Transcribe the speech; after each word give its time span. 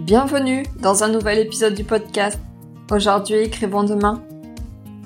Bienvenue 0.00 0.62
dans 0.80 1.04
un 1.04 1.08
nouvel 1.08 1.38
épisode 1.38 1.74
du 1.74 1.84
podcast. 1.84 2.40
Aujourd'hui, 2.90 3.36
écrivons 3.36 3.84
demain. 3.84 4.22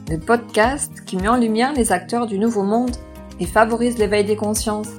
Le 0.09 0.19
podcast 0.19 1.04
qui 1.04 1.17
met 1.17 1.26
en 1.26 1.37
lumière 1.37 1.72
les 1.72 1.90
acteurs 1.90 2.29
du 2.29 2.38
nouveau 2.38 2.63
monde 2.63 2.94
et 3.40 3.44
favorise 3.44 3.99
l'éveil 3.99 4.25
des 4.25 4.37
consciences. 4.37 4.90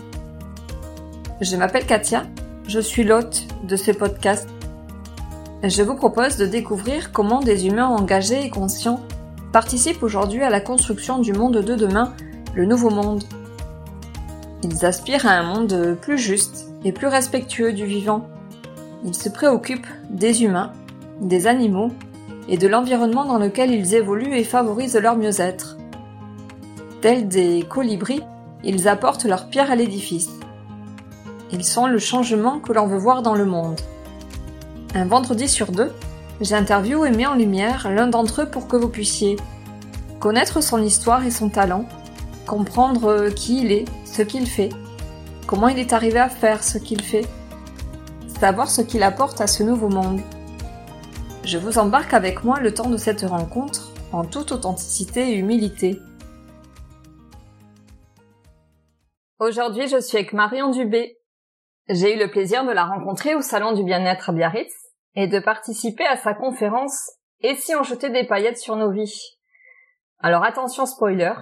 Je 1.39 1.55
m'appelle 1.55 1.86
Katia, 1.86 2.26
je 2.68 2.81
suis 2.81 3.05
l'hôte 3.05 3.48
de 3.63 3.77
ce 3.77 3.91
podcast. 3.91 4.50
Je 5.63 5.81
vous 5.81 5.96
propose 5.96 6.36
de 6.36 6.46
découvrir 6.46 7.14
comment 7.14 7.39
des 7.39 7.66
humains 7.66 7.88
engagés 7.88 8.43
et 8.43 8.50
conscients 8.50 9.00
participent 9.54 10.04
aujourd'hui 10.04 10.43
à 10.43 10.50
la 10.50 10.59
construction 10.59 11.20
du 11.20 11.32
monde 11.32 11.62
de 11.62 11.75
demain, 11.75 12.13
le 12.54 12.66
nouveau 12.66 12.90
monde. 12.90 13.23
Ils 14.62 14.85
aspirent 14.85 15.26
à 15.26 15.32
un 15.32 15.43
monde 15.43 15.98
plus 16.02 16.18
juste 16.18 16.68
et 16.84 16.91
plus 16.91 17.07
respectueux 17.07 17.71
du 17.71 17.85
vivant. 17.85 18.27
Ils 19.04 19.16
se 19.16 19.30
préoccupent 19.30 19.88
des 20.09 20.44
humains, 20.44 20.72
des 21.22 21.48
animaux 21.48 21.91
et 22.48 22.58
de 22.58 22.67
l'environnement 22.67 23.26
dans 23.26 23.40
lequel 23.40 23.71
ils 23.71 23.95
évoluent 23.95 24.35
et 24.35 24.44
favorisent 24.44 24.98
leur 24.98 25.18
mieux-être. 25.18 25.77
Tels 27.02 27.27
des 27.27 27.66
colibris, 27.68 28.21
ils 28.63 28.88
apportent 28.88 29.26
leur 29.26 29.49
pierre 29.49 29.71
à 29.71 29.76
l'édifice. 29.76 30.30
Ils 31.52 31.63
sont 31.63 31.88
le 31.88 31.99
changement 31.99 32.59
que 32.59 32.73
l'on 32.73 32.88
veut 32.88 32.98
voir 32.98 33.21
dans 33.21 33.35
le 33.35 33.45
monde. 33.45 33.80
Un 34.96 35.05
vendredi 35.05 35.48
sur 35.48 35.71
deux, 35.71 35.91
j'interviewe 36.41 37.05
et 37.05 37.12
mets 37.12 37.26
en 37.26 37.35
lumière 37.35 37.90
l'un 37.91 38.07
d'entre 38.07 38.43
eux 38.43 38.49
pour 38.49 38.68
que 38.68 38.77
vous 38.77 38.90
puissiez 38.90 39.35
connaître 40.20 40.62
son 40.62 40.82
histoire 40.82 41.26
et 41.26 41.32
son 41.32 41.49
talent, 41.49 41.85
comprendre 42.48 43.30
qui 43.30 43.62
il 43.62 43.71
est, 43.71 43.85
ce 44.05 44.21
qu'il 44.21 44.48
fait, 44.48 44.70
comment 45.46 45.68
il 45.68 45.77
est 45.77 45.93
arrivé 45.93 46.20
à 46.20 46.29
faire 46.29 46.63
ce 46.63 46.77
qu'il 46.77 47.01
fait, 47.01 47.26
ce 48.68 48.82
qu'il 48.82 49.01
apporte 49.01 49.41
à 49.41 49.48
ce 49.48 49.63
nouveau 49.63 49.90
monde. 49.90 50.21
Je 51.43 51.57
vous 51.57 51.79
embarque 51.79 52.13
avec 52.13 52.43
moi 52.43 52.60
le 52.60 52.74
temps 52.74 52.91
de 52.91 52.98
cette 52.98 53.24
rencontre 53.24 53.91
en 54.12 54.24
toute 54.24 54.51
authenticité 54.51 55.32
et 55.32 55.35
humilité. 55.35 55.99
Aujourd'hui, 59.40 59.88
je 59.88 59.99
suis 59.99 60.18
avec 60.18 60.32
Marion 60.34 60.70
Dubé. 60.70 61.18
J'ai 61.90 62.16
eu 62.16 62.20
le 62.20 62.29
plaisir 62.29 62.63
de 62.66 62.71
la 62.71 62.85
rencontrer 62.85 63.34
au 63.34 63.41
Salon 63.41 63.73
du 63.73 63.84
Bien-être 63.84 64.29
à 64.29 64.34
Biarritz 64.34 64.73
et 65.16 65.28
de 65.28 65.40
participer 65.40 66.06
à 66.06 66.16
sa 66.16 66.35
conférence 66.35 67.13
Et 67.41 67.56
si 67.56 67.73
on 67.75 67.81
des 67.81 68.28
paillettes 68.28 68.59
sur 68.59 68.75
nos 68.75 68.91
vies? 68.91 69.40
Alors 70.19 70.44
attention 70.44 70.85
spoiler, 70.85 71.34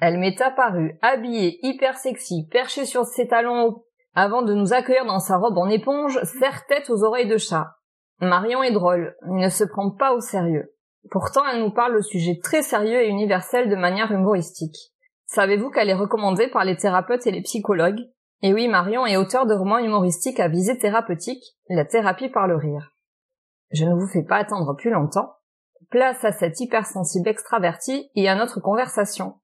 elle 0.00 0.18
m'est 0.18 0.40
apparue 0.40 0.98
habillée 1.00 1.60
hyper 1.62 1.96
sexy, 1.96 2.48
perchée 2.50 2.86
sur 2.86 3.04
ses 3.04 3.28
talons 3.28 3.84
avant 4.14 4.42
de 4.42 4.54
nous 4.54 4.72
accueillir 4.72 5.06
dans 5.06 5.20
sa 5.20 5.36
robe 5.36 5.58
en 5.58 5.68
éponge, 5.68 6.20
serre-tête 6.24 6.90
aux 6.90 7.04
oreilles 7.04 7.28
de 7.28 7.38
chat. 7.38 7.76
Marion 8.20 8.62
est 8.62 8.72
drôle, 8.72 9.16
ne 9.26 9.48
se 9.48 9.64
prend 9.64 9.90
pas 9.90 10.12
au 10.12 10.20
sérieux. 10.20 10.74
Pourtant, 11.10 11.42
elle 11.46 11.62
nous 11.62 11.70
parle 11.70 11.96
de 11.96 12.02
sujets 12.02 12.38
très 12.42 12.62
sérieux 12.62 13.02
et 13.02 13.08
universels 13.08 13.70
de 13.70 13.76
manière 13.76 14.12
humoristique. 14.12 14.76
Savez-vous 15.26 15.70
qu'elle 15.70 15.88
est 15.88 15.94
recommandée 15.94 16.48
par 16.48 16.64
les 16.64 16.76
thérapeutes 16.76 17.26
et 17.26 17.30
les 17.30 17.42
psychologues? 17.42 18.00
Et 18.42 18.52
oui, 18.52 18.68
Marion 18.68 19.06
est 19.06 19.16
auteur 19.16 19.46
de 19.46 19.54
romans 19.54 19.78
humoristiques 19.78 20.40
à 20.40 20.48
visée 20.48 20.78
thérapeutique, 20.78 21.56
la 21.68 21.84
thérapie 21.84 22.28
par 22.28 22.46
le 22.46 22.56
rire. 22.56 22.90
Je 23.70 23.84
ne 23.84 23.94
vous 23.94 24.08
fais 24.08 24.24
pas 24.24 24.38
attendre 24.38 24.74
plus 24.74 24.90
longtemps. 24.90 25.36
Place 25.90 26.24
à 26.24 26.32
cette 26.32 26.60
hypersensible 26.60 27.28
extravertie 27.28 28.10
et 28.14 28.28
à 28.28 28.34
notre 28.34 28.60
conversation. 28.60 29.40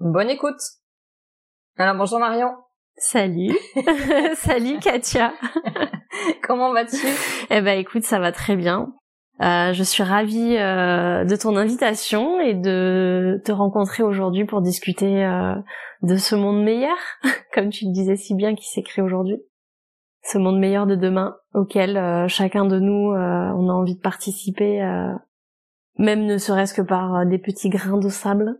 Bonne 0.00 0.30
écoute 0.30 0.60
Alors 1.76 1.96
bonjour 1.96 2.18
Marion 2.18 2.54
Salut, 2.98 3.56
salut 4.34 4.78
Katia. 4.80 5.32
Comment 6.42 6.72
vas-tu? 6.72 7.06
Eh 7.50 7.60
ben 7.60 7.78
écoute, 7.78 8.02
ça 8.02 8.18
va 8.18 8.32
très 8.32 8.56
bien. 8.56 8.92
Euh, 9.40 9.72
je 9.72 9.84
suis 9.84 10.02
ravie 10.02 10.56
euh, 10.56 11.24
de 11.24 11.36
ton 11.36 11.56
invitation 11.56 12.40
et 12.40 12.54
de 12.54 13.40
te 13.44 13.52
rencontrer 13.52 14.02
aujourd'hui 14.02 14.44
pour 14.44 14.62
discuter 14.62 15.24
euh, 15.24 15.54
de 16.02 16.16
ce 16.16 16.34
monde 16.34 16.64
meilleur, 16.64 16.96
comme 17.54 17.70
tu 17.70 17.84
le 17.84 17.92
disais 17.92 18.16
si 18.16 18.34
bien, 18.34 18.56
qui 18.56 18.66
s'écrit 18.66 19.00
aujourd'hui. 19.00 19.40
Ce 20.22 20.38
monde 20.38 20.58
meilleur 20.58 20.86
de 20.86 20.96
demain 20.96 21.36
auquel 21.54 21.96
euh, 21.96 22.26
chacun 22.26 22.64
de 22.64 22.80
nous, 22.80 23.12
euh, 23.12 23.52
on 23.56 23.68
a 23.68 23.72
envie 23.72 23.94
de 23.94 24.00
participer, 24.00 24.82
euh, 24.82 25.14
même 25.98 26.26
ne 26.26 26.36
serait-ce 26.36 26.74
que 26.74 26.82
par 26.82 27.24
des 27.26 27.38
petits 27.38 27.68
grains 27.68 27.98
de 27.98 28.08
sable. 28.08 28.58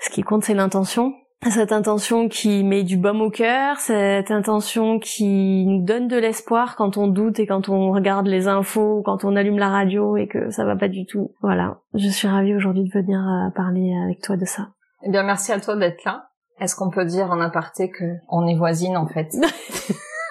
Ce 0.00 0.10
qui 0.10 0.22
compte, 0.22 0.44
c'est 0.44 0.54
l'intention 0.54 1.12
cette 1.50 1.72
intention 1.72 2.28
qui 2.28 2.64
met 2.64 2.84
du 2.84 2.96
baume 2.96 3.20
au 3.20 3.30
cœur, 3.30 3.78
cette 3.78 4.30
intention 4.30 4.98
qui 4.98 5.66
nous 5.66 5.84
donne 5.84 6.08
de 6.08 6.16
l'espoir 6.16 6.74
quand 6.76 6.96
on 6.96 7.06
doute 7.06 7.38
et 7.38 7.46
quand 7.46 7.68
on 7.68 7.92
regarde 7.92 8.26
les 8.26 8.48
infos, 8.48 9.02
quand 9.04 9.24
on 9.24 9.36
allume 9.36 9.58
la 9.58 9.68
radio 9.68 10.16
et 10.16 10.26
que 10.26 10.50
ça 10.50 10.64
va 10.64 10.76
pas 10.76 10.88
du 10.88 11.06
tout. 11.06 11.32
Voilà, 11.42 11.80
je 11.94 12.08
suis 12.08 12.28
ravie 12.28 12.54
aujourd'hui 12.54 12.84
de 12.84 12.90
venir 12.90 13.18
euh, 13.18 13.50
parler 13.50 13.94
avec 14.04 14.20
toi 14.22 14.36
de 14.36 14.44
ça. 14.44 14.68
Eh 15.02 15.10
bien, 15.10 15.22
merci 15.22 15.52
à 15.52 15.60
toi 15.60 15.76
d'être 15.76 16.04
là. 16.04 16.30
Est-ce 16.60 16.76
qu'on 16.76 16.90
peut 16.90 17.04
dire 17.04 17.30
en 17.30 17.40
aparté 17.40 17.90
que 17.90 18.04
on 18.28 18.46
est 18.46 18.56
voisines 18.56 18.96
en 18.96 19.06
fait? 19.06 19.34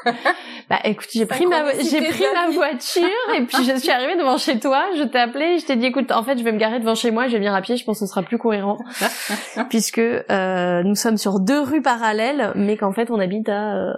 Bah 0.69 0.79
écoute, 0.83 1.07
j'ai 1.13 1.25
pris 1.25 1.45
ma 1.45 1.71
j'ai 1.73 2.01
pris 2.01 2.25
ma 2.33 2.49
voiture 2.49 3.03
et 3.35 3.41
puis 3.45 3.63
je 3.63 3.77
suis 3.77 3.91
arrivée 3.91 4.15
devant 4.15 4.37
chez 4.37 4.59
toi, 4.59 4.85
je 4.97 5.03
t'ai 5.03 5.19
appelé, 5.19 5.59
je 5.59 5.65
t'ai 5.65 5.75
dit 5.75 5.87
écoute, 5.87 6.11
en 6.11 6.23
fait, 6.23 6.37
je 6.37 6.43
vais 6.43 6.51
me 6.51 6.57
garer 6.57 6.79
devant 6.79 6.95
chez 6.95 7.11
moi, 7.11 7.27
je 7.27 7.33
vais 7.33 7.37
venir 7.37 7.53
à 7.53 7.61
pied, 7.61 7.77
je 7.77 7.83
pense 7.85 7.99
que 7.99 8.05
ce 8.05 8.09
sera 8.09 8.23
plus 8.23 8.37
cohérent 8.37 8.77
puisque 9.69 9.99
euh, 9.99 10.83
nous 10.83 10.95
sommes 10.95 11.17
sur 11.17 11.39
deux 11.39 11.61
rues 11.61 11.81
parallèles 11.81 12.51
mais 12.55 12.77
qu'en 12.77 12.91
fait 12.91 13.11
on 13.11 13.19
habite 13.19 13.49
à 13.49 13.75
euh, 13.75 13.93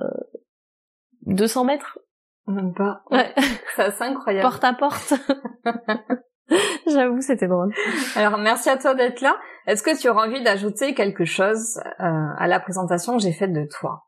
200 1.25 1.65
mètres. 1.65 1.99
Même 2.47 2.73
pas. 2.73 3.01
Ouais. 3.09 3.33
C'est 3.75 4.01
incroyable. 4.01 4.43
Porte 4.43 4.63
à 4.63 4.73
porte. 4.73 5.13
J'avoue, 6.87 7.21
c'était 7.21 7.47
drôle. 7.47 7.73
Alors 8.15 8.37
merci 8.37 8.69
à 8.69 8.77
toi 8.77 8.93
d'être 8.93 9.21
là. 9.21 9.35
Est-ce 9.65 9.81
que 9.81 9.99
tu 9.99 10.07
auras 10.09 10.27
envie 10.27 10.43
d'ajouter 10.43 10.93
quelque 10.93 11.25
chose 11.25 11.79
euh, 11.99 12.27
à 12.37 12.47
la 12.47 12.59
présentation 12.59 13.17
que 13.17 13.23
j'ai 13.23 13.31
faite 13.31 13.51
de 13.51 13.67
toi? 13.79 14.04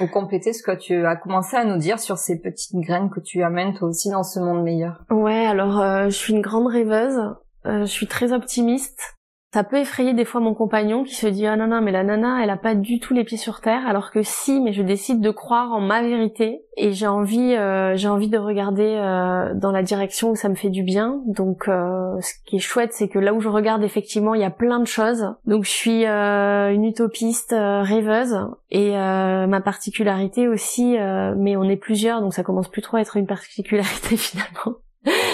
Ou 0.00 0.06
compléter 0.06 0.52
ce 0.52 0.62
que 0.62 0.74
tu 0.74 1.06
as 1.06 1.16
commencé 1.16 1.56
à 1.56 1.64
nous 1.64 1.78
dire 1.78 1.98
sur 1.98 2.18
ces 2.18 2.40
petites 2.40 2.76
graines 2.76 3.10
que 3.10 3.20
tu 3.20 3.42
amènes 3.42 3.74
toi 3.74 3.88
aussi 3.88 4.10
dans 4.10 4.22
ce 4.22 4.40
monde 4.40 4.62
meilleur. 4.62 5.04
Ouais, 5.10 5.46
alors 5.46 5.80
euh, 5.80 6.04
je 6.04 6.16
suis 6.16 6.32
une 6.32 6.42
grande 6.42 6.66
rêveuse, 6.66 7.18
euh, 7.66 7.80
je 7.80 7.90
suis 7.90 8.06
très 8.06 8.32
optimiste. 8.32 9.16
Ça 9.52 9.64
peut 9.64 9.78
effrayer 9.78 10.14
des 10.14 10.24
fois 10.24 10.40
mon 10.40 10.54
compagnon 10.54 11.02
qui 11.02 11.16
se 11.16 11.26
dit 11.26 11.44
ah 11.44 11.56
non 11.56 11.66
non 11.66 11.80
mais 11.80 11.90
la 11.90 12.04
nana 12.04 12.38
elle 12.40 12.50
a 12.50 12.56
pas 12.56 12.76
du 12.76 13.00
tout 13.00 13.14
les 13.14 13.24
pieds 13.24 13.36
sur 13.36 13.60
terre 13.60 13.84
alors 13.84 14.12
que 14.12 14.22
si 14.22 14.60
mais 14.60 14.72
je 14.72 14.80
décide 14.80 15.20
de 15.20 15.30
croire 15.30 15.72
en 15.72 15.80
ma 15.80 16.02
vérité 16.02 16.62
et 16.76 16.92
j'ai 16.92 17.08
envie 17.08 17.56
euh, 17.56 17.96
j'ai 17.96 18.06
envie 18.06 18.28
de 18.28 18.38
regarder 18.38 18.94
euh, 18.96 19.52
dans 19.54 19.72
la 19.72 19.82
direction 19.82 20.30
où 20.30 20.36
ça 20.36 20.48
me 20.48 20.54
fait 20.54 20.68
du 20.68 20.84
bien. 20.84 21.20
Donc 21.26 21.66
euh, 21.66 22.14
ce 22.20 22.34
qui 22.46 22.56
est 22.56 22.60
chouette 22.60 22.92
c'est 22.92 23.08
que 23.08 23.18
là 23.18 23.34
où 23.34 23.40
je 23.40 23.48
regarde 23.48 23.82
effectivement 23.82 24.36
il 24.36 24.40
y 24.40 24.44
a 24.44 24.50
plein 24.50 24.78
de 24.78 24.86
choses. 24.86 25.34
Donc 25.46 25.64
je 25.64 25.70
suis 25.70 26.06
euh, 26.06 26.72
une 26.72 26.84
utopiste 26.84 27.52
euh, 27.52 27.82
rêveuse 27.82 28.38
et 28.70 28.96
euh, 28.96 29.48
ma 29.48 29.60
particularité 29.60 30.46
aussi 30.46 30.96
mais 31.36 31.56
on 31.56 31.64
est 31.64 31.76
plusieurs 31.76 32.20
donc 32.20 32.34
ça 32.34 32.44
commence 32.44 32.68
plus 32.68 32.82
trop 32.82 32.98
à 32.98 33.00
être 33.00 33.16
une 33.16 33.26
particularité 33.26 34.16
finalement. 34.16 34.78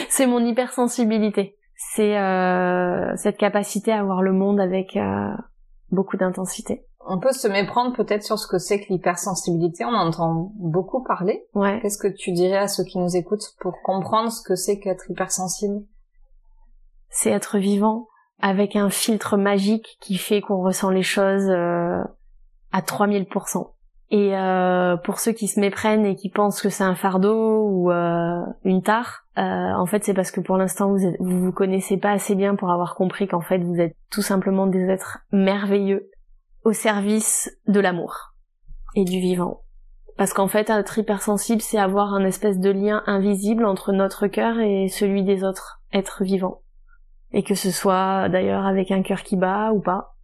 C'est 0.09 0.27
mon 0.27 0.43
hypersensibilité 0.43 1.56
c'est 1.77 2.19
euh, 2.19 3.15
cette 3.17 3.37
capacité 3.37 3.93
à 3.93 4.03
voir 4.03 4.23
le 4.23 4.33
monde 4.33 4.61
avec 4.61 4.97
euh, 4.97 5.35
beaucoup 5.91 6.17
d'intensité. 6.17 6.87
On 7.09 7.21
peut 7.21 7.33
se 7.33 7.47
méprendre 7.47 7.95
peut-être 7.95 8.25
sur 8.25 8.39
ce 8.39 8.49
que 8.49 8.59
c'est 8.59 8.81
que 8.81 8.93
l'hypersensibilité, 8.93 9.85
on 9.85 9.95
entend 9.95 10.53
beaucoup 10.57 11.05
parler. 11.05 11.47
Ouais. 11.55 11.79
Qu'est-ce 11.81 11.99
que 11.99 12.09
tu 12.09 12.33
dirais 12.33 12.57
à 12.57 12.67
ceux 12.67 12.83
qui 12.83 12.99
nous 12.99 13.15
écoutent 13.17 13.55
pour 13.61 13.81
comprendre 13.83 14.33
ce 14.33 14.43
que 14.43 14.57
c'est 14.57 14.81
qu'être 14.81 15.09
hypersensible? 15.09 15.85
C'est 17.09 17.31
être 17.31 17.59
vivant 17.59 18.09
avec 18.41 18.75
un 18.75 18.91
filtre 18.91 19.37
magique 19.37 19.99
qui 20.01 20.17
fait 20.17 20.41
qu'on 20.41 20.63
ressent 20.63 20.91
les 20.91 21.05
choses 21.05 21.49
euh, 21.49 22.03
à 22.73 22.81
3000%. 22.81 23.71
Et 24.11 24.37
euh, 24.37 24.97
pour 24.97 25.19
ceux 25.19 25.33
qui 25.33 25.49
se 25.49 25.59
méprennent 25.59 26.07
et 26.07 26.15
qui 26.15 26.29
pensent 26.29 26.63
que 26.63 26.69
c'est 26.69 26.85
un 26.85 26.95
fardeau 26.95 27.67
ou 27.69 27.91
euh, 27.91 28.41
une 28.65 28.83
tare, 28.83 29.25
euh, 29.37 29.41
en 29.41 29.87
fait 29.87 30.05
c'est 30.05 30.15
parce 30.15 30.31
que 30.31 30.41
pour 30.41 30.57
l'instant 30.57 30.91
vous, 30.91 31.05
êtes, 31.05 31.17
vous 31.19 31.41
vous 31.41 31.53
connaissez 31.53 31.97
pas 31.97 32.13
assez 32.13 32.37
bien 32.37 32.55
pour 32.55 32.71
avoir 32.71 32.95
compris 32.95 33.27
qu'en 33.27 33.41
fait 33.41 33.59
vous 33.59 33.81
êtes 33.81 33.97
tout 34.11 34.23
simplement 34.23 34.69
des 34.69 34.89
êtres 34.89 35.19
merveilleux 35.33 36.09
au 36.63 36.73
service 36.73 37.51
de 37.67 37.81
l'amour 37.81 38.35
et 38.95 39.05
du 39.05 39.19
vivant. 39.19 39.63
Parce 40.17 40.33
qu'en 40.33 40.47
fait 40.47 40.71
être 40.71 40.99
hypersensible 40.99 41.61
c'est 41.61 41.79
avoir 41.79 42.15
un 42.15 42.25
espèce 42.25 42.61
de 42.61 42.71
lien 42.71 43.03
invisible 43.07 43.65
entre 43.65 43.91
notre 43.91 44.29
cœur 44.29 44.61
et 44.61 44.87
celui 44.87 45.25
des 45.25 45.43
autres 45.43 45.81
êtres 45.93 46.23
vivants. 46.23 46.61
Et 47.33 47.43
que 47.43 47.57
ce 47.57 47.73
soit 47.73 48.29
d'ailleurs 48.29 48.67
avec 48.67 48.93
un 48.93 49.03
cœur 49.03 49.25
qui 49.25 49.37
bat 49.37 49.73
ou 49.73 49.81
pas, 49.81 50.15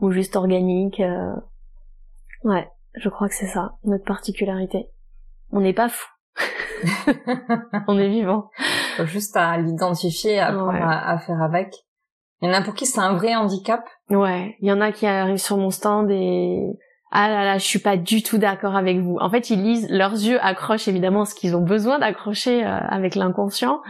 ou 0.00 0.10
juste 0.10 0.36
organique. 0.36 1.00
Euh... 1.00 1.32
Ouais. 2.44 2.68
Je 2.94 3.08
crois 3.08 3.28
que 3.28 3.34
c'est 3.34 3.46
ça, 3.46 3.76
notre 3.84 4.04
particularité. 4.04 4.88
On 5.52 5.60
n'est 5.60 5.72
pas 5.72 5.88
fou. 5.88 6.08
on 7.88 7.98
est 7.98 8.08
vivant. 8.08 8.50
Faut 8.96 9.06
juste 9.06 9.36
à 9.36 9.56
l'identifier, 9.58 10.38
à 10.38 10.48
apprendre 10.48 10.72
Ouais. 10.72 10.80
à, 10.80 11.10
à 11.10 11.18
faire 11.18 11.42
avec. 11.42 11.74
Il 12.42 12.48
y 12.48 12.50
en 12.50 12.54
a 12.54 12.62
pour 12.62 12.74
qui 12.74 12.86
c'est 12.86 13.00
un 13.00 13.14
vrai 13.14 13.34
handicap. 13.34 13.84
Ouais, 14.08 14.56
il 14.60 14.68
y 14.68 14.72
en 14.72 14.80
a 14.80 14.92
qui 14.92 15.06
arrivent 15.06 15.36
sur 15.36 15.58
mon 15.58 15.70
stand 15.70 16.10
et 16.10 16.64
ah 17.12 17.28
là 17.28 17.44
là, 17.44 17.58
je 17.58 17.64
suis 17.64 17.80
pas 17.80 17.96
du 17.96 18.22
tout 18.22 18.38
d'accord 18.38 18.76
avec 18.76 18.98
vous. 19.00 19.16
En 19.20 19.28
fait, 19.30 19.50
ils 19.50 19.60
lisent, 19.60 19.88
leurs 19.90 20.12
yeux 20.12 20.38
accrochent 20.42 20.86
évidemment 20.88 21.24
ce 21.24 21.34
qu'ils 21.34 21.56
ont 21.56 21.60
besoin 21.62 21.98
d'accrocher 21.98 22.64
euh, 22.64 22.78
avec 22.88 23.14
l'inconscient. 23.16 23.80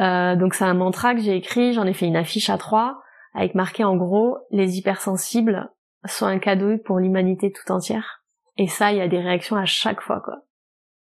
Euh, 0.00 0.36
donc 0.36 0.54
c'est 0.54 0.64
un 0.64 0.74
mantra 0.74 1.14
que 1.14 1.20
j'ai 1.20 1.36
écrit, 1.36 1.72
j'en 1.74 1.84
ai 1.84 1.92
fait 1.92 2.06
une 2.06 2.16
affiche 2.16 2.50
à 2.50 2.58
trois, 2.58 3.00
avec 3.34 3.54
marqué 3.56 3.82
en 3.84 3.96
gros, 3.96 4.38
les 4.50 4.78
hypersensibles 4.78 5.70
sont 6.06 6.26
un 6.26 6.38
cadeau 6.38 6.78
pour 6.84 6.98
l'humanité 6.98 7.52
tout 7.52 7.70
entière. 7.72 8.21
Et 8.56 8.66
ça, 8.66 8.92
il 8.92 8.98
y 8.98 9.00
a 9.00 9.08
des 9.08 9.20
réactions 9.20 9.56
à 9.56 9.64
chaque 9.64 10.00
fois, 10.00 10.20
quoi. 10.20 10.42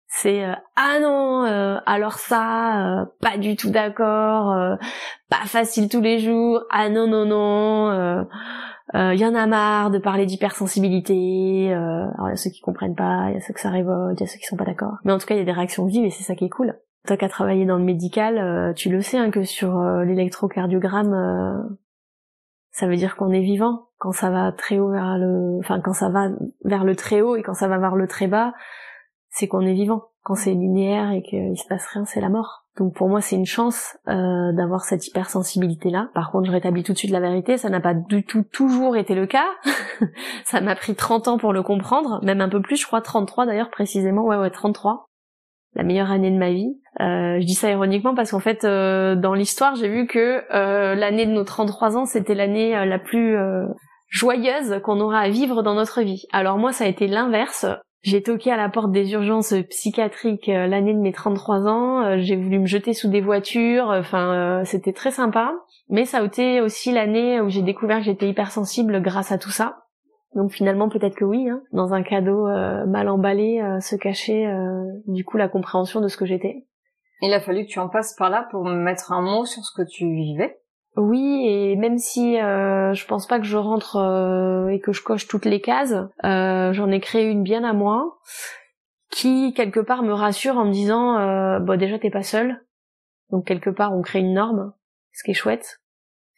C'est 0.08 0.46
euh, 0.46 0.54
ah 0.76 1.00
non, 1.02 1.44
euh, 1.46 1.78
alors 1.88 2.14
ça, 2.14 3.08
pas 3.20 3.38
du 3.38 3.56
tout 3.56 3.72
d'accord, 3.72 4.78
pas 5.30 5.46
facile 5.46 5.90
tous 5.90 6.02
les 6.02 6.20
jours, 6.20 6.62
ah 6.70 6.90
non 6.90 7.08
non 7.08 7.26
non 7.26 8.26
il 8.94 9.00
euh, 9.00 9.16
y 9.16 9.26
en 9.26 9.34
a 9.34 9.48
marre 9.48 9.90
de 9.90 9.98
parler 9.98 10.26
d'hypersensibilité. 10.26 11.74
Euh, 11.74 12.04
alors 12.14 12.28
il 12.28 12.32
y 12.32 12.34
a 12.34 12.36
ceux 12.36 12.52
qui 12.52 12.62
comprennent 12.62 12.96
pas, 12.96 13.30
il 13.30 13.34
y 13.34 13.38
a 13.38 13.40
ceux 13.40 13.54
que 13.54 13.60
ça 13.60 13.72
révolte, 13.72 14.20
il 14.20 14.24
y 14.24 14.28
a 14.28 14.28
ceux 14.28 14.38
qui 14.38 14.46
sont 14.46 14.56
pas 14.56 14.66
d'accord. 14.66 14.98
Mais 15.04 15.12
en 15.12 15.18
tout 15.18 15.26
cas, 15.26 15.34
il 15.34 15.40
y 15.40 15.42
a 15.42 15.46
des 15.46 15.52
réactions 15.52 15.86
vives 15.86 16.06
et 16.06 16.12
c'est 16.12 16.24
ça 16.24 16.36
qui 16.36 16.46
est 16.46 16.50
cool. 16.50 16.78
Toi 17.08 17.18
qui 17.18 17.26
as 17.26 17.30
travaillé 17.30 17.66
dans 17.66 17.78
le 17.78 17.84
médical, 17.84 18.38
euh, 18.38 18.74
tu 18.74 18.90
le 18.90 19.02
sais 19.02 19.18
hein, 19.18 19.32
que 19.32 19.44
sur 19.44 19.82
l'électrocardiogramme, 20.06 21.78
ça 22.74 22.88
veut 22.88 22.96
dire 22.96 23.16
qu'on 23.16 23.32
est 23.32 23.42
vivant. 23.42 23.88
Quand 24.00 24.12
ça 24.12 24.30
va 24.30 24.52
très 24.52 24.80
haut 24.80 24.92
vers 24.92 25.18
le, 25.18 25.60
enfin 25.60 25.80
quand 25.80 25.94
ça 25.94 26.10
va 26.10 26.30
vers 26.66 26.84
le 26.84 26.96
très 26.96 27.22
haut 27.22 27.36
et 27.36 27.44
quand 27.44 27.54
ça 27.54 27.68
va 27.68 27.78
vers 27.78 27.96
le 27.96 28.08
très 28.08 28.28
bas, 28.28 28.54
c'est 29.30 29.48
qu'on 29.48 29.62
est 29.62 29.74
vivant. 29.74 30.10
Quand 30.24 30.36
c'est 30.36 30.52
linéaire 30.52 31.12
et 31.12 31.22
qu'il 31.22 31.58
se 31.58 31.68
passe 31.68 31.86
rien, 31.88 32.04
c'est 32.06 32.20
la 32.20 32.30
mort. 32.30 32.66
Donc 32.78 32.96
pour 32.96 33.08
moi 33.08 33.22
c'est 33.22 33.36
une 33.36 33.46
chance 33.46 33.96
euh, 34.08 34.52
d'avoir 34.54 34.86
cette 34.86 35.08
hypersensibilité 35.08 35.92
là. 35.92 36.10
Par 36.16 36.32
contre 36.32 36.48
je 36.48 36.52
rétablis 36.52 36.82
tout 36.84 36.94
de 36.94 36.98
suite 36.98 37.12
la 37.12 37.20
vérité, 37.20 37.58
ça 37.58 37.70
n'a 37.70 37.80
pas 37.80 37.94
du 37.94 38.26
tout 38.26 38.42
toujours 38.42 38.98
été 38.98 39.14
le 39.14 39.28
cas. 39.28 39.46
ça 40.44 40.60
m'a 40.60 40.76
pris 40.76 40.96
30 40.96 41.28
ans 41.28 41.38
pour 41.38 41.54
le 41.54 41.62
comprendre, 41.62 42.20
même 42.24 42.42
un 42.42 42.50
peu 42.50 42.62
plus, 42.62 42.78
je 42.78 42.88
crois 42.88 43.02
33 43.02 43.46
d'ailleurs 43.46 43.70
précisément, 43.70 44.24
ouais 44.24 44.38
ouais 44.38 44.50
33. 44.50 45.06
La 45.76 45.84
meilleure 45.84 46.12
année 46.12 46.32
de 46.32 46.38
ma 46.38 46.52
vie. 46.52 46.78
Euh, 47.00 47.40
je 47.40 47.46
dis 47.46 47.56
ça 47.56 47.72
ironiquement 47.72 48.14
parce 48.14 48.32
qu'en 48.32 48.40
fait 48.40 48.64
euh, 48.64 49.16
dans 49.16 49.34
l'histoire 49.34 49.76
j'ai 49.76 49.90
vu 49.90 50.06
que 50.06 50.44
l'année 50.96 51.26
de 51.26 51.32
nos 51.32 51.44
33 51.44 51.98
ans 51.98 52.06
c'était 52.06 52.36
l'année 52.36 52.86
la 52.86 53.00
plus 53.00 53.36
joyeuse 54.10 54.80
qu'on 54.84 55.00
aura 55.00 55.20
à 55.20 55.30
vivre 55.30 55.64
dans 55.64 55.74
notre 55.74 56.02
vie. 56.02 56.26
Alors 56.32 56.58
moi 56.58 56.72
ça 56.72 56.86
a 56.86 56.88
été 56.88 57.08
l'inverse. 57.08 57.66
J'ai 58.04 58.22
toqué 58.22 58.52
à 58.52 58.58
la 58.58 58.68
porte 58.68 58.92
des 58.92 59.14
urgences 59.14 59.54
psychiatriques 59.70 60.50
euh, 60.50 60.68
l'année 60.68 60.94
de 60.94 61.00
mes 61.00 61.14
33 61.14 61.68
ans, 61.68 62.04
euh, 62.04 62.18
j'ai 62.20 62.36
voulu 62.36 62.60
me 62.60 62.66
jeter 62.66 62.94
sous 62.94 63.08
des 63.08 63.22
voitures, 63.22 63.88
enfin 63.88 64.34
euh, 64.34 64.66
c'était 64.66 64.92
très 64.92 65.12
sympa, 65.12 65.54
mais 65.90 66.04
ça 66.04 66.18
a 66.18 66.26
été 66.26 66.60
aussi 66.60 66.92
l'année 66.92 67.40
où 67.40 67.48
j'ai 67.48 67.62
découvert 67.62 68.00
que 68.00 68.04
j'étais 68.04 68.28
hypersensible 68.28 69.02
grâce 69.02 69.32
à 69.32 69.38
tout 69.38 69.52
ça. 69.52 69.83
Donc 70.36 70.52
finalement 70.52 70.90
peut-être 70.90 71.16
que 71.16 71.26
oui, 71.26 71.50
hein, 71.50 71.62
dans 71.72 71.94
un 71.94 72.04
cadeau 72.04 72.48
mal 72.88 73.08
emballé 73.08 73.62
se 73.82 73.96
cachait 73.96 74.48
du 75.06 75.24
coup 75.24 75.38
la 75.38 75.48
compréhension 75.48 76.02
de 76.02 76.08
ce 76.08 76.18
que 76.18 76.26
j'étais. 76.26 76.66
Il 77.22 77.34
a 77.34 77.40
fallu 77.40 77.66
que 77.66 77.70
tu 77.70 77.80
en 77.80 77.88
passes 77.88 78.16
par 78.16 78.30
là 78.30 78.48
pour 78.52 78.66
mettre 78.66 79.12
un 79.12 79.22
mot 79.22 79.46
sur 79.46 79.64
ce 79.64 79.72
que 79.76 79.88
tu 79.88 80.06
vivais. 80.06 80.60
Oui, 80.96 81.48
et 81.48 81.76
même 81.76 81.98
si 81.98 82.40
euh, 82.40 82.94
je 82.94 83.06
pense 83.08 83.26
pas 83.26 83.40
que 83.40 83.46
je 83.46 83.58
rentre 83.58 83.96
euh, 83.96 84.68
et 84.68 84.80
que 84.80 84.92
je 84.92 85.02
coche 85.02 85.28
toutes 85.28 85.46
les 85.46 85.60
cases, 85.60 85.96
euh, 86.24 86.72
j'en 86.74 86.92
ai 86.92 87.00
créé 87.00 87.26
une 87.26 87.42
bien 87.42 87.64
à 87.64 87.74
moi 87.74 88.20
qui 89.10 89.54
quelque 89.54 89.80
part 89.80 90.04
me 90.04 90.14
rassure 90.14 90.58
en 90.58 90.66
me 90.66 90.72
disant 90.72 91.18
euh, 91.18 91.60
bon 91.60 91.80
déjà 91.80 91.98
t'es 91.98 92.12
pas 92.12 92.22
seul, 92.22 92.64
donc 93.32 93.48
quelque 93.48 93.72
part 93.72 93.96
on 93.96 94.02
crée 94.02 94.20
une 94.20 94.34
norme, 94.34 94.74
ce 95.14 95.24
qui 95.24 95.32
est 95.32 95.36
chouette. 95.36 95.82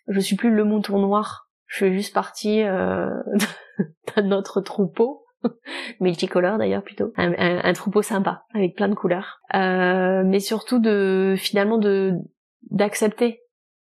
Je 0.08 0.20
suis 0.20 0.38
plus 0.38 0.52
le 0.52 0.64
mouton 0.64 1.00
noir, 1.00 1.45
je 1.76 1.86
fais 1.86 1.94
juste 1.94 2.14
partie 2.14 2.64
euh, 2.64 3.10
d'un 4.16 4.32
autre 4.32 4.62
troupeau 4.62 5.26
multicolore 6.00 6.58
d'ailleurs 6.58 6.84
plutôt, 6.84 7.12
un, 7.18 7.34
un, 7.38 7.74
troupeau 7.74 8.02
sympa 8.02 8.46
avec 8.54 8.76
plein 8.76 8.88
de 8.88 8.96
couleurs, 8.96 9.42
euh, 9.54 10.24
mais 10.26 10.40
surtout 10.40 10.80
de 10.80 11.36
finalement 11.38 11.78
de 11.78 12.14
d'accepter 12.72 13.42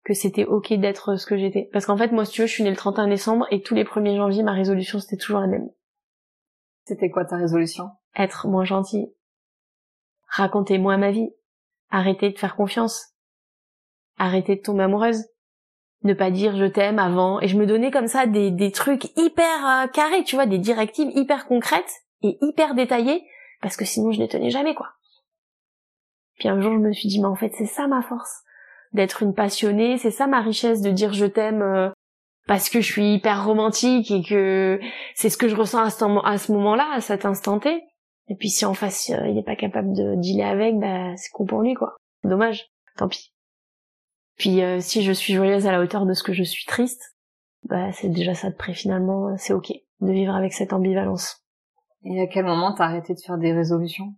que 0.04 0.14
c'était 0.14 0.46
ok 0.46 0.74
d'être 0.74 1.16
ce 1.16 1.26
que 1.26 1.38
j'étais. 1.38 1.70
Parce 1.72 1.86
qu'en 1.86 1.98
fait, 1.98 2.12
moi, 2.12 2.26
si 2.26 2.34
tu 2.34 2.42
veux, 2.42 2.48
je 2.48 2.54
suis 2.54 2.64
née 2.64 2.70
le 2.70 2.76
31 2.76 3.08
décembre 3.08 3.48
et 3.50 3.62
tous 3.62 3.74
les 3.74 3.84
1er 3.84 4.18
janvier, 4.18 4.44
ma 4.44 4.52
résolution, 4.52 5.00
c'était 5.00 5.18
toujours 5.18 5.40
la 5.40 5.48
même. 5.48 5.68
C'était 6.84 7.10
quoi 7.10 7.26
ta 7.26 7.38
résolution? 7.38 7.90
Être 8.16 8.48
moins 8.48 8.66
gentil. 8.66 9.08
Raconter 10.28 10.78
moins 10.78 10.98
ma 10.98 11.12
vie. 11.12 11.30
Arrêter 11.90 12.30
de 12.30 12.38
faire 12.38 12.56
confiance. 12.56 13.16
Arrêter 14.18 14.58
de 14.58 14.62
tomber 14.62 14.84
amoureuse. 14.84 15.24
Ne 16.04 16.14
pas 16.14 16.32
dire 16.32 16.56
je 16.56 16.66
t'aime 16.66 17.00
avant. 17.00 17.40
Et 17.42 17.48
je 17.48 17.58
me 17.58 17.66
donnais 17.66 17.92
comme 17.92 18.08
ça 18.08 18.26
des, 18.26 18.52
des 18.52 18.72
trucs 18.72 19.06
hyper 19.18 19.68
euh, 19.68 19.88
carrés, 19.88 20.24
tu 20.24 20.36
vois, 20.36 20.46
des 20.46 20.60
directives 20.60 21.12
hyper 21.16 21.48
concrètes 21.48 22.04
et 22.22 22.38
hyper 22.42 22.76
détaillées, 22.76 23.24
parce 23.62 23.78
que 23.78 23.86
sinon 23.86 24.12
je 24.12 24.20
les 24.20 24.28
tenais 24.28 24.50
jamais, 24.50 24.76
quoi. 24.76 24.90
Puis 26.38 26.50
un 26.50 26.62
jour, 26.62 26.74
je 26.74 26.80
me 26.80 26.92
suis 26.92 27.08
dit, 27.08 27.20
mais 27.20 27.28
en 27.28 27.36
fait, 27.36 27.52
c'est 27.58 27.66
ça 27.66 27.88
ma 27.88 28.02
force 28.02 28.44
d'être 28.94 29.24
une 29.24 29.34
passionnée, 29.34 29.98
c'est 29.98 30.12
ça 30.12 30.26
ma 30.26 30.42
richesse 30.42 30.82
de 30.82 30.90
dire 30.90 31.14
je 31.14 31.26
t'aime 31.26 31.62
euh, 31.62 31.90
parce 32.48 32.70
que 32.70 32.82
je 32.82 32.92
suis 32.92 33.16
hyper 33.16 33.46
romantique 33.46 34.10
et 34.10 34.24
que 34.24 34.80
c'est 35.14 35.30
ce 35.30 35.38
que 35.38 35.48
je 35.48 35.56
ressens 35.56 35.84
à 35.84 36.38
ce, 36.38 36.52
moment-là, 36.52 36.90
à 36.94 37.02
cet 37.02 37.26
instant 37.26 37.60
T. 37.60 37.84
Et 38.28 38.36
puis 38.36 38.50
si 38.50 38.66
en 38.66 38.74
face 38.74 39.12
euh, 39.12 39.28
il 39.28 39.36
n'est 39.36 39.44
pas 39.44 39.56
capable 39.56 39.94
de 39.94 40.16
dealer 40.16 40.50
avec, 40.50 40.80
bah 40.80 41.16
c'est 41.18 41.30
con 41.32 41.46
pour 41.46 41.62
lui 41.62 41.74
quoi. 41.74 41.96
Dommage, 42.24 42.68
tant 42.98 43.08
pis. 43.08 43.35
Puis 44.38 44.62
euh, 44.62 44.80
si 44.80 45.04
je 45.04 45.12
suis 45.12 45.34
joyeuse 45.34 45.68
à 45.68 45.72
la 45.72 45.82
hauteur 45.82 46.06
de 46.06 46.14
ce 46.14 46.24
que 46.24 46.34
je 46.34 46.44
suis 46.44 46.66
triste, 46.66 47.16
bah 47.64 47.92
c'est 47.94 48.10
déjà 48.10 48.34
ça 48.34 48.50
de 48.50 48.56
près 48.56 48.74
finalement, 48.74 49.36
c'est 49.38 49.54
ok 49.54 49.72
de 50.02 50.12
vivre 50.12 50.36
avec 50.36 50.54
cette 50.54 50.74
ambivalence. 50.74 51.44
Et 52.04 52.22
à 52.22 52.28
quel 52.28 52.46
moment 52.46 52.74
t'as 52.74 52.86
arrêté 52.86 53.14
de 53.14 53.20
faire 53.20 53.38
des 53.38 53.54
résolutions? 53.54 54.14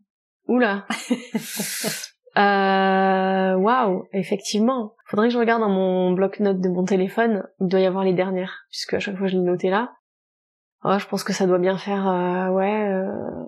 Oula 0.47 0.85
Euh, 2.37 3.55
waouh, 3.55 4.07
effectivement. 4.13 4.93
Faudrait 5.07 5.27
que 5.27 5.33
je 5.33 5.39
regarde 5.39 5.61
dans 5.61 5.69
mon 5.69 6.11
bloc-notes 6.11 6.59
de 6.59 6.69
mon 6.69 6.85
téléphone. 6.85 7.43
Il 7.59 7.67
doit 7.67 7.79
y 7.79 7.85
avoir 7.85 8.03
les 8.03 8.13
dernières, 8.13 8.67
puisque 8.69 8.93
à 8.93 8.99
chaque 8.99 9.17
fois 9.17 9.25
je 9.25 9.37
l'ai 9.37 9.43
noté 9.43 9.71
là. 9.71 9.93
Oh, 10.83 10.99
je 10.99 11.07
pense 11.07 11.23
que 11.23 11.33
ça 11.33 11.47
doit 11.47 11.57
bien 11.57 11.77
faire, 11.77 12.07
euh, 12.07 12.49
ouais, 12.49 12.89
euh, 12.89 13.43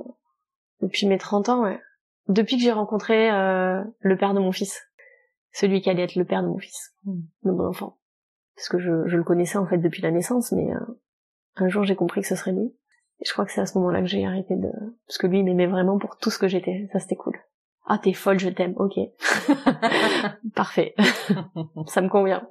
depuis 0.82 1.06
mes 1.06 1.20
30 1.20 1.50
ans, 1.50 1.64
ouais. 1.64 1.80
Depuis 2.28 2.58
que 2.58 2.64
j'ai 2.64 2.72
rencontré 2.72 3.30
euh, 3.30 3.84
le 4.00 4.18
père 4.18 4.34
de 4.34 4.40
mon 4.40 4.52
fils. 4.52 4.82
Celui 5.52 5.82
qui 5.82 5.90
allait 5.90 6.04
être 6.04 6.16
le 6.16 6.26
père 6.26 6.44
de 6.44 6.48
mon 6.48 6.58
fils, 6.58 6.94
hmm. 7.06 7.22
de 7.44 7.52
mon 7.52 7.68
enfant. 7.68 7.98
Parce 8.56 8.70
que 8.70 8.80
je, 8.80 9.08
je, 9.08 9.18
le 9.18 9.24
connaissais 9.24 9.58
en 9.58 9.66
fait 9.66 9.78
depuis 9.78 10.02
la 10.02 10.12
naissance, 10.12 10.52
mais 10.52 10.72
euh, 10.72 11.00
un 11.56 11.70
jour 11.70 11.84
j'ai 11.84 11.96
compris 11.96 12.22
que 12.22 12.28
ce 12.28 12.36
serait 12.36 12.52
lui. 12.52 12.74
Et 13.22 13.26
je 13.26 13.34
crois 13.34 13.46
que 13.46 13.52
c'est 13.52 13.62
à 13.62 13.66
ce 13.66 13.78
moment-là 13.78 14.02
que 14.02 14.08
j'ai 14.08 14.26
arrêté 14.26 14.56
de... 14.56 14.70
Parce 15.08 15.18
que 15.18 15.28
lui, 15.28 15.40
il 15.40 15.44
m'aimait 15.44 15.68
vraiment 15.68 15.98
pour 15.98 16.18
tout 16.18 16.30
ce 16.30 16.40
que 16.40 16.48
j'étais. 16.48 16.88
Ça, 16.94 17.00
c'était 17.00 17.18
cool. 17.18 17.38
Ah, 17.86 17.98
t'es 17.98 18.14
folle, 18.14 18.40
je 18.40 18.50
t'aime. 18.50 18.76
Ok. 18.78 18.98
Parfait. 20.56 20.96
ça 21.88 22.02
me 22.02 22.08
convient. 22.08 22.48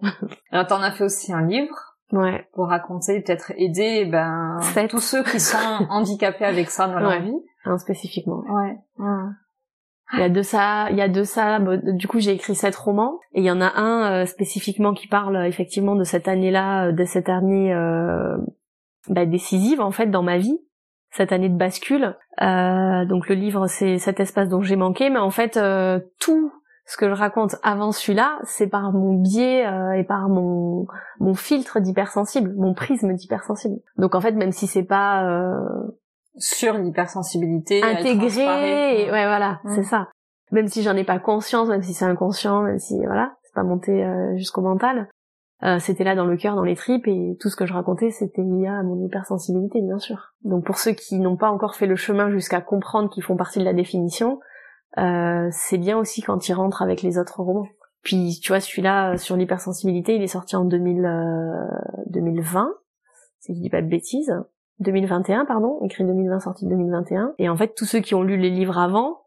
Alors, 0.51 0.67
t'en 0.67 0.83
as 0.83 0.91
fait 0.91 1.05
aussi 1.05 1.33
un 1.33 1.47
livre. 1.47 1.75
Ouais. 2.13 2.47
Pour 2.53 2.69
raconter, 2.69 3.21
peut-être 3.23 3.53
aider, 3.57 4.05
ben, 4.07 4.59
tous 4.91 5.01
ceux 5.01 5.23
qui 5.25 5.41
sont 5.41 5.57
handicapés 5.91 6.45
avec 6.45 6.71
ça 6.71 6.87
dans 6.87 6.99
leur 6.99 7.21
vie. 7.21 7.41
Hein, 7.65 7.79
spécifiquement. 7.79 8.43
Ouais. 8.49 8.77
Il 10.15 10.21
y 10.21 10.23
a 10.23 10.29
de 10.29 10.43
ça, 10.43 10.89
il 10.91 10.97
y 10.97 11.03
a 11.03 11.09
de 11.09 11.23
ça. 11.23 11.59
Du 11.59 12.09
coup, 12.09 12.19
j'ai 12.19 12.33
écrit 12.33 12.55
sept 12.55 12.75
romans 12.75 13.21
et 13.35 13.41
il 13.41 13.45
y 13.45 13.51
en 13.51 13.61
a 13.61 13.79
un 13.79 14.23
euh, 14.23 14.27
spécifiquement 14.27 14.95
qui 14.95 15.07
parle 15.07 15.47
effectivement 15.47 15.97
de 15.97 16.05
cette 16.05 16.29
année-là, 16.29 16.93
de 16.93 17.05
cette 17.05 17.29
année 17.29 17.75
euh, 17.75 18.37
bah, 19.09 19.27
décisive 19.27 19.81
en 19.81 19.91
fait 19.91 20.07
dans 20.07 20.23
ma 20.23 20.39
vie 20.39 20.59
cette 21.11 21.33
année 21.33 21.49
de 21.49 21.57
bascule. 21.57 22.17
Euh, 22.43 23.05
donc 23.05 23.29
le 23.29 23.35
livre, 23.35 23.67
c'est 23.67 23.99
cet 23.99 24.21
espace 24.21 24.49
dont 24.49 24.63
j'ai 24.63 24.77
manqué, 24.77 25.11
mais 25.11 25.19
en 25.19 25.31
fait, 25.31 25.57
euh, 25.57 26.01
tout 26.21 26.53
ce 26.87 26.97
que 26.97 27.09
je 27.09 27.15
raconte 27.15 27.57
avant 27.63 27.93
celui-là, 27.93 28.39
c'est 28.45 28.69
par 28.69 28.93
mon 28.93 29.15
biais 29.15 29.67
euh, 29.67 29.93
et 29.93 30.05
par 30.05 30.29
mon 30.29 30.87
mon 31.21 31.35
filtre 31.35 31.81
d'hypersensible, 31.81 32.55
mon 32.57 32.75
prisme 32.75 33.13
d'hypersensible. 33.15 33.77
Donc 33.97 34.15
en 34.15 34.21
fait, 34.21 34.33
même 34.33 34.53
si 34.53 34.67
c'est 34.67 34.85
pas 34.85 35.51
sur 36.39 36.75
l'hypersensibilité 36.79 37.83
intégré, 37.83 39.11
ouais 39.11 39.27
voilà, 39.27 39.61
c'est 39.75 39.85
ça. 39.85 40.09
Même 40.51 40.69
si 40.69 40.83
j'en 40.83 40.97
ai 40.97 41.05
pas 41.05 41.19
conscience, 41.19 41.69
même 41.69 41.83
si 41.83 41.93
c'est 41.93 42.05
inconscient, 42.05 42.63
même 42.63 42.79
si 42.79 42.97
voilà, 43.05 43.35
c'est 43.43 43.55
pas 43.55 43.65
monté 43.65 44.05
jusqu'au 44.37 44.63
mental, 44.63 45.09
euh, 45.65 45.79
c'était 45.81 46.05
là 46.05 46.15
dans 46.15 46.25
le 46.25 46.37
cœur, 46.37 46.55
dans 46.55 46.63
les 46.63 46.77
tripes, 46.77 47.09
et 47.09 47.37
tout 47.41 47.49
ce 47.49 47.57
que 47.57 47.67
je 47.67 47.73
racontais, 47.73 48.11
c'était 48.11 48.43
lié 48.43 48.69
à 48.69 48.83
mon 48.83 49.05
hypersensibilité, 49.05 49.81
bien 49.83 49.99
sûr. 49.99 50.35
Donc 50.45 50.65
pour 50.65 50.79
ceux 50.79 50.93
qui 50.93 51.19
n'ont 51.19 51.37
pas 51.37 51.51
encore 51.51 51.75
fait 51.75 51.87
le 51.87 51.97
chemin 51.97 52.31
jusqu'à 52.31 52.61
comprendre 52.61 53.11
qu'ils 53.11 53.25
font 53.25 53.37
partie 53.37 53.59
de 53.59 53.65
la 53.65 53.73
définition, 53.73 54.39
euh, 54.99 55.49
c'est 55.51 55.79
bien 55.79 55.99
aussi 55.99 56.23
quand 56.23 56.49
ils 56.49 56.55
rentrent 56.55 56.83
avec 56.83 57.03
les 57.03 57.19
autres 57.19 57.41
romans. 57.41 57.67
Puis 58.03 58.39
tu 58.41 58.53
vois, 58.53 58.61
celui-là 58.61 59.15
euh, 59.15 59.17
sur 59.17 59.37
l'hypersensibilité, 59.37 60.15
il 60.15 60.23
est 60.23 60.29
sorti 60.29 60.55
en 60.55 60.65
2000, 60.65 61.11
2020, 62.07 62.71
si 63.41 63.55
je 63.57 63.61
dis 63.61 63.71
pas 63.71 63.83
de 63.83 63.89
bêtises. 63.89 64.33
2021, 64.81 65.45
pardon, 65.45 65.81
écrit 65.85 66.05
2020, 66.05 66.41
sorti 66.41 66.67
2021. 66.67 67.35
Et 67.39 67.49
en 67.49 67.57
fait, 67.57 67.75
tous 67.75 67.85
ceux 67.85 68.01
qui 68.01 68.15
ont 68.15 68.23
lu 68.23 68.37
les 68.37 68.51
livres 68.51 68.79
avant, 68.79 69.23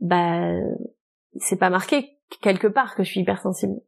bah, 0.00 0.50
c'est 1.36 1.58
pas 1.58 1.70
marqué 1.70 2.18
quelque 2.40 2.66
part 2.66 2.94
que 2.94 3.02
je 3.02 3.10
suis 3.10 3.20
hypersensible 3.20 3.80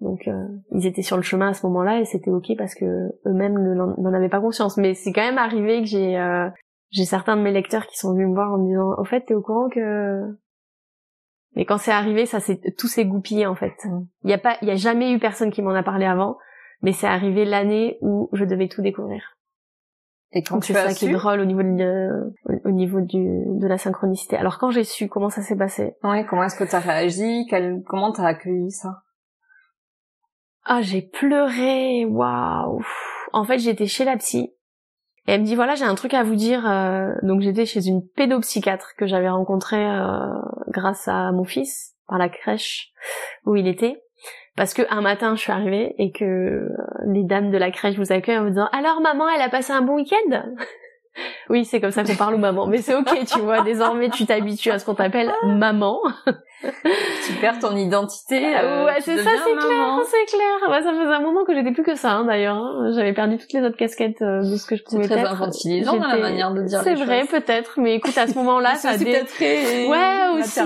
Donc 0.00 0.26
euh, 0.28 0.46
ils 0.72 0.86
étaient 0.86 1.02
sur 1.02 1.16
le 1.16 1.22
chemin 1.22 1.48
à 1.48 1.54
ce 1.54 1.66
moment-là 1.66 2.00
et 2.00 2.04
c'était 2.04 2.30
ok 2.30 2.52
parce 2.56 2.74
que 2.74 2.84
eux-mêmes 3.26 3.74
n'en 3.74 4.12
avaient 4.14 4.28
pas 4.28 4.40
conscience. 4.40 4.76
Mais 4.76 4.94
c'est 4.94 5.12
quand 5.12 5.22
même 5.22 5.38
arrivé 5.38 5.80
que 5.80 5.86
j'ai 5.86 6.18
euh, 6.18 6.48
j'ai 6.90 7.04
certains 7.04 7.36
de 7.36 7.42
mes 7.42 7.52
lecteurs 7.52 7.86
qui 7.86 7.96
sont 7.96 8.12
venus 8.12 8.28
me 8.28 8.34
voir 8.34 8.52
en 8.52 8.58
me 8.58 8.66
disant 8.66 8.94
au 8.98 9.04
fait 9.04 9.22
t'es 9.22 9.34
au 9.34 9.42
courant 9.42 9.68
que 9.68 10.20
mais 11.54 11.64
quand 11.64 11.78
c'est 11.78 11.92
arrivé 11.92 12.26
ça 12.26 12.40
c'est 12.40 12.60
tout 12.76 12.88
s'est 12.88 13.06
goupillé 13.06 13.46
en 13.46 13.54
fait. 13.54 13.74
Mm. 13.84 14.06
Il 14.24 14.30
y 14.30 14.34
a 14.34 14.38
pas 14.38 14.56
il 14.62 14.68
y 14.68 14.72
a 14.72 14.76
jamais 14.76 15.12
eu 15.12 15.18
personne 15.18 15.50
qui 15.50 15.62
m'en 15.62 15.74
a 15.74 15.82
parlé 15.82 16.06
avant 16.06 16.38
mais 16.82 16.92
c'est 16.92 17.06
arrivé 17.06 17.44
l'année 17.44 17.98
où 18.00 18.28
je 18.32 18.44
devais 18.44 18.68
tout 18.68 18.82
découvrir. 18.82 19.37
Et 20.32 20.42
quand 20.42 20.62
c'est 20.62 20.74
ça 20.74 20.92
qui 20.92 21.06
est 21.06 21.12
drôle 21.12 21.40
au 21.40 21.44
niveau 21.46 21.62
de, 21.62 22.34
au 22.64 22.70
niveau 22.70 23.00
du, 23.00 23.44
de 23.46 23.66
la 23.66 23.78
synchronicité. 23.78 24.36
Alors 24.36 24.58
quand 24.58 24.70
j'ai 24.70 24.84
su 24.84 25.08
comment 25.08 25.30
ça 25.30 25.40
s'est 25.40 25.56
passé? 25.56 25.94
Ouais, 26.02 26.26
comment 26.28 26.44
est-ce 26.44 26.56
que 26.56 26.64
t'as 26.64 26.80
réagi? 26.80 27.46
Quel, 27.48 27.82
Comment 27.86 28.12
t'as 28.12 28.26
accueilli 28.26 28.70
ça? 28.70 29.02
Ah, 30.64 30.82
j'ai 30.82 31.00
pleuré. 31.00 32.04
Waouh. 32.04 32.82
En 33.32 33.44
fait, 33.44 33.58
j'étais 33.58 33.86
chez 33.86 34.04
la 34.04 34.18
psy. 34.18 34.52
Et 35.26 35.32
elle 35.32 35.40
me 35.40 35.46
dit 35.46 35.54
voilà, 35.54 35.74
j'ai 35.74 35.84
un 35.84 35.94
truc 35.94 36.12
à 36.12 36.24
vous 36.24 36.34
dire. 36.34 36.68
Euh, 36.68 37.10
donc 37.22 37.40
j'étais 37.40 37.64
chez 37.64 37.86
une 37.86 38.02
pédopsychiatre 38.16 38.94
que 38.98 39.06
j'avais 39.06 39.30
rencontrée 39.30 39.86
euh, 39.86 40.28
grâce 40.68 41.08
à 41.08 41.32
mon 41.32 41.44
fils 41.44 41.94
par 42.06 42.18
la 42.18 42.28
crèche 42.28 42.90
où 43.46 43.56
il 43.56 43.66
était 43.66 44.02
parce 44.58 44.74
que 44.74 44.82
un 44.90 45.00
matin 45.00 45.36
je 45.36 45.40
suis 45.40 45.52
arrivée 45.52 45.94
et 45.98 46.10
que 46.10 46.24
euh, 46.24 46.68
les 47.06 47.22
dames 47.22 47.52
de 47.52 47.56
la 47.56 47.70
crèche 47.70 47.96
vous 47.96 48.12
accueillent 48.12 48.38
en 48.38 48.42
me 48.42 48.48
disant 48.48 48.68
alors 48.72 49.00
maman 49.00 49.28
elle 49.28 49.40
a 49.40 49.48
passé 49.48 49.72
un 49.72 49.82
bon 49.82 49.94
week-end? 49.94 50.42
Oui 51.50 51.64
c'est 51.64 51.80
comme 51.80 51.90
ça 51.90 52.04
qu'on 52.04 52.16
parle 52.16 52.34
aux 52.34 52.38
mamans 52.38 52.66
mais 52.66 52.78
c'est 52.78 52.94
ok 52.94 53.24
tu 53.26 53.40
vois 53.40 53.62
désormais 53.62 54.10
tu 54.10 54.26
t'habitues 54.26 54.70
à 54.70 54.78
ce 54.78 54.84
qu'on 54.84 54.94
t'appelle 54.94 55.32
maman 55.44 56.00
tu 56.60 57.32
perds 57.40 57.60
ton 57.60 57.76
identité. 57.76 58.56
Euh, 58.56 58.86
ouais, 58.86 59.00
c'est 59.00 59.16
ça, 59.18 59.30
c'est 59.44 59.56
clair, 59.56 60.00
c'est 60.04 60.36
clair. 60.36 60.70
Ouais, 60.70 60.82
ça 60.82 60.90
faisait 60.90 61.14
un 61.14 61.20
moment 61.20 61.44
que 61.44 61.54
j'étais 61.54 61.70
plus 61.70 61.84
que 61.84 61.94
ça, 61.94 62.12
hein, 62.12 62.24
d'ailleurs. 62.24 62.56
Hein. 62.56 62.90
J'avais 62.96 63.12
perdu 63.12 63.38
toutes 63.38 63.52
les 63.52 63.62
autres 63.62 63.76
casquettes 63.76 64.22
euh, 64.22 64.40
de 64.40 64.56
ce 64.56 64.66
que 64.66 64.74
je 64.74 64.82
pouvais 64.82 65.04
être. 65.04 65.08
C'est 65.08 65.22
très 65.22 65.28
infantilisant 65.28 65.96
dans 65.96 66.06
la 66.06 66.16
manière 66.16 66.52
de 66.52 66.62
dire 66.62 66.80
C'est 66.82 66.94
vrai, 66.94 67.24
peut-être, 67.26 67.78
mais 67.78 67.94
écoute, 67.94 68.18
à 68.18 68.26
ce 68.26 68.34
moment-là, 68.34 68.74
ça 68.76 68.90
a 68.90 68.96
des... 68.96 69.24
très 69.24 69.86
ouais, 69.86 70.40
aussi. 70.40 70.60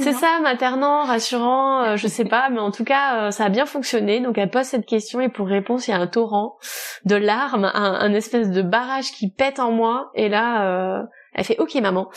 C'est 0.00 0.12
ça, 0.12 0.40
maternant, 0.42 1.04
rassurant, 1.04 1.82
euh, 1.82 1.96
je 1.96 2.08
sais 2.08 2.24
pas, 2.24 2.48
mais 2.50 2.60
en 2.60 2.72
tout 2.72 2.84
cas, 2.84 3.26
euh, 3.26 3.30
ça 3.30 3.44
a 3.44 3.48
bien 3.48 3.66
fonctionné. 3.66 4.20
Donc, 4.20 4.38
elle 4.38 4.50
pose 4.50 4.64
cette 4.64 4.86
question 4.86 5.20
et 5.20 5.28
pour 5.28 5.46
réponse, 5.46 5.86
il 5.86 5.92
y 5.92 5.94
a 5.94 5.98
un 5.98 6.08
torrent 6.08 6.56
de 7.04 7.14
larmes, 7.14 7.70
un, 7.74 7.94
un 8.00 8.12
espèce 8.12 8.50
de 8.50 8.62
barrage 8.62 9.12
qui 9.12 9.30
pète 9.30 9.60
en 9.60 9.70
moi. 9.70 10.10
Et 10.18 10.28
là, 10.28 11.06
elle 11.38 11.44
fait 11.44 11.58
OK 11.60 11.74
maman, 11.76 12.08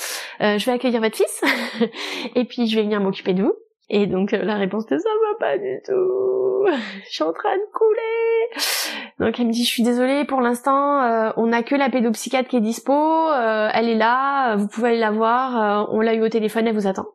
euh, 0.42 0.58
je 0.58 0.66
vais 0.66 0.72
accueillir 0.72 1.00
votre 1.00 1.16
fils 1.16 1.44
et 2.36 2.44
puis 2.46 2.68
je 2.68 2.76
vais 2.76 2.82
venir 2.82 3.00
m'occuper 3.00 3.34
de 3.34 3.44
vous. 3.44 3.54
Et 3.88 4.08
donc 4.08 4.34
euh, 4.34 4.42
la 4.44 4.56
réponse 4.56 4.88
de 4.88 4.98
ça 4.98 5.10
va 5.10 5.38
pas 5.40 5.58
du 5.60 5.80
tout. 5.86 6.66
je 7.06 7.10
suis 7.10 7.24
en 7.24 7.32
train 7.32 7.56
de 7.56 7.72
couler. 7.72 8.64
Donc 9.20 9.40
elle 9.40 9.48
me 9.48 9.52
dit 9.52 9.64
je 9.64 9.70
suis 9.70 9.84
désolée 9.84 10.26
pour 10.26 10.42
l'instant 10.42 11.04
euh, 11.04 11.32
on 11.38 11.52
a 11.52 11.62
que 11.62 11.76
la 11.76 11.90
pédopsychiatre 11.90 12.50
qui 12.50 12.58
est 12.58 12.62
dispo, 12.62 12.94
elle 13.34 13.90
est 13.90 13.96
là, 13.96 14.56
vous 14.56 14.68
pouvez 14.68 14.90
aller 14.90 15.00
la 15.00 15.12
voir, 15.12 15.88
on 15.92 16.02
l'a 16.02 16.16
eu 16.16 16.24
au 16.24 16.30
téléphone, 16.30 16.68
elle 16.68 16.76
vous 16.76 16.88
attend. 16.88 17.06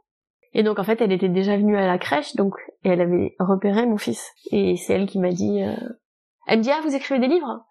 Et 0.53 0.63
donc 0.63 0.79
en 0.79 0.85
fait 0.85 1.01
elle 1.01 1.13
était 1.13 1.29
déjà 1.29 1.57
venue 1.57 1.77
à 1.77 1.87
la 1.87 1.99
crèche 1.99 2.37
donc 2.37 2.55
et 2.85 2.91
elle 2.91 3.01
avait 3.01 3.35
repéré 3.41 3.85
mon 3.85 3.99
fils 3.99 4.31
et 4.53 4.77
c'est 4.77 4.93
elle 4.93 5.07
qui 5.07 5.19
m'a 5.19 5.31
dit 5.31 5.61
elle 6.47 6.59
me 6.59 6.63
dit 6.63 6.71
ah 6.71 6.81
vous 6.85 6.95
écrivez 6.95 7.21
des 7.21 7.29
livres? 7.35 7.65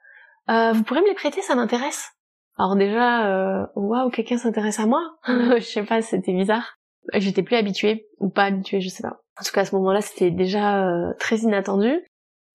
Vous 0.47 0.83
pourrez 0.83 1.01
me 1.01 1.07
les 1.07 1.15
prêter 1.15 1.41
ça 1.41 1.55
m'intéresse 1.55 2.14
alors 2.57 2.75
déjà, 2.75 3.27
euh, 3.27 3.65
waouh, 3.75 4.09
quelqu'un 4.09 4.37
s'intéresse 4.37 4.79
à 4.79 4.85
moi. 4.85 5.01
je 5.27 5.59
sais 5.59 5.83
pas, 5.83 6.01
c'était 6.01 6.33
bizarre. 6.33 6.77
J'étais 7.13 7.43
plus 7.43 7.55
habituée 7.55 8.07
ou 8.19 8.29
pas 8.29 8.45
habituée, 8.45 8.81
je 8.81 8.89
sais 8.89 9.03
pas. 9.03 9.21
En 9.39 9.43
tout 9.43 9.51
cas, 9.51 9.61
à 9.61 9.65
ce 9.65 9.75
moment-là, 9.75 10.01
c'était 10.01 10.31
déjà 10.31 10.87
euh, 10.87 11.13
très 11.19 11.37
inattendu. 11.39 11.93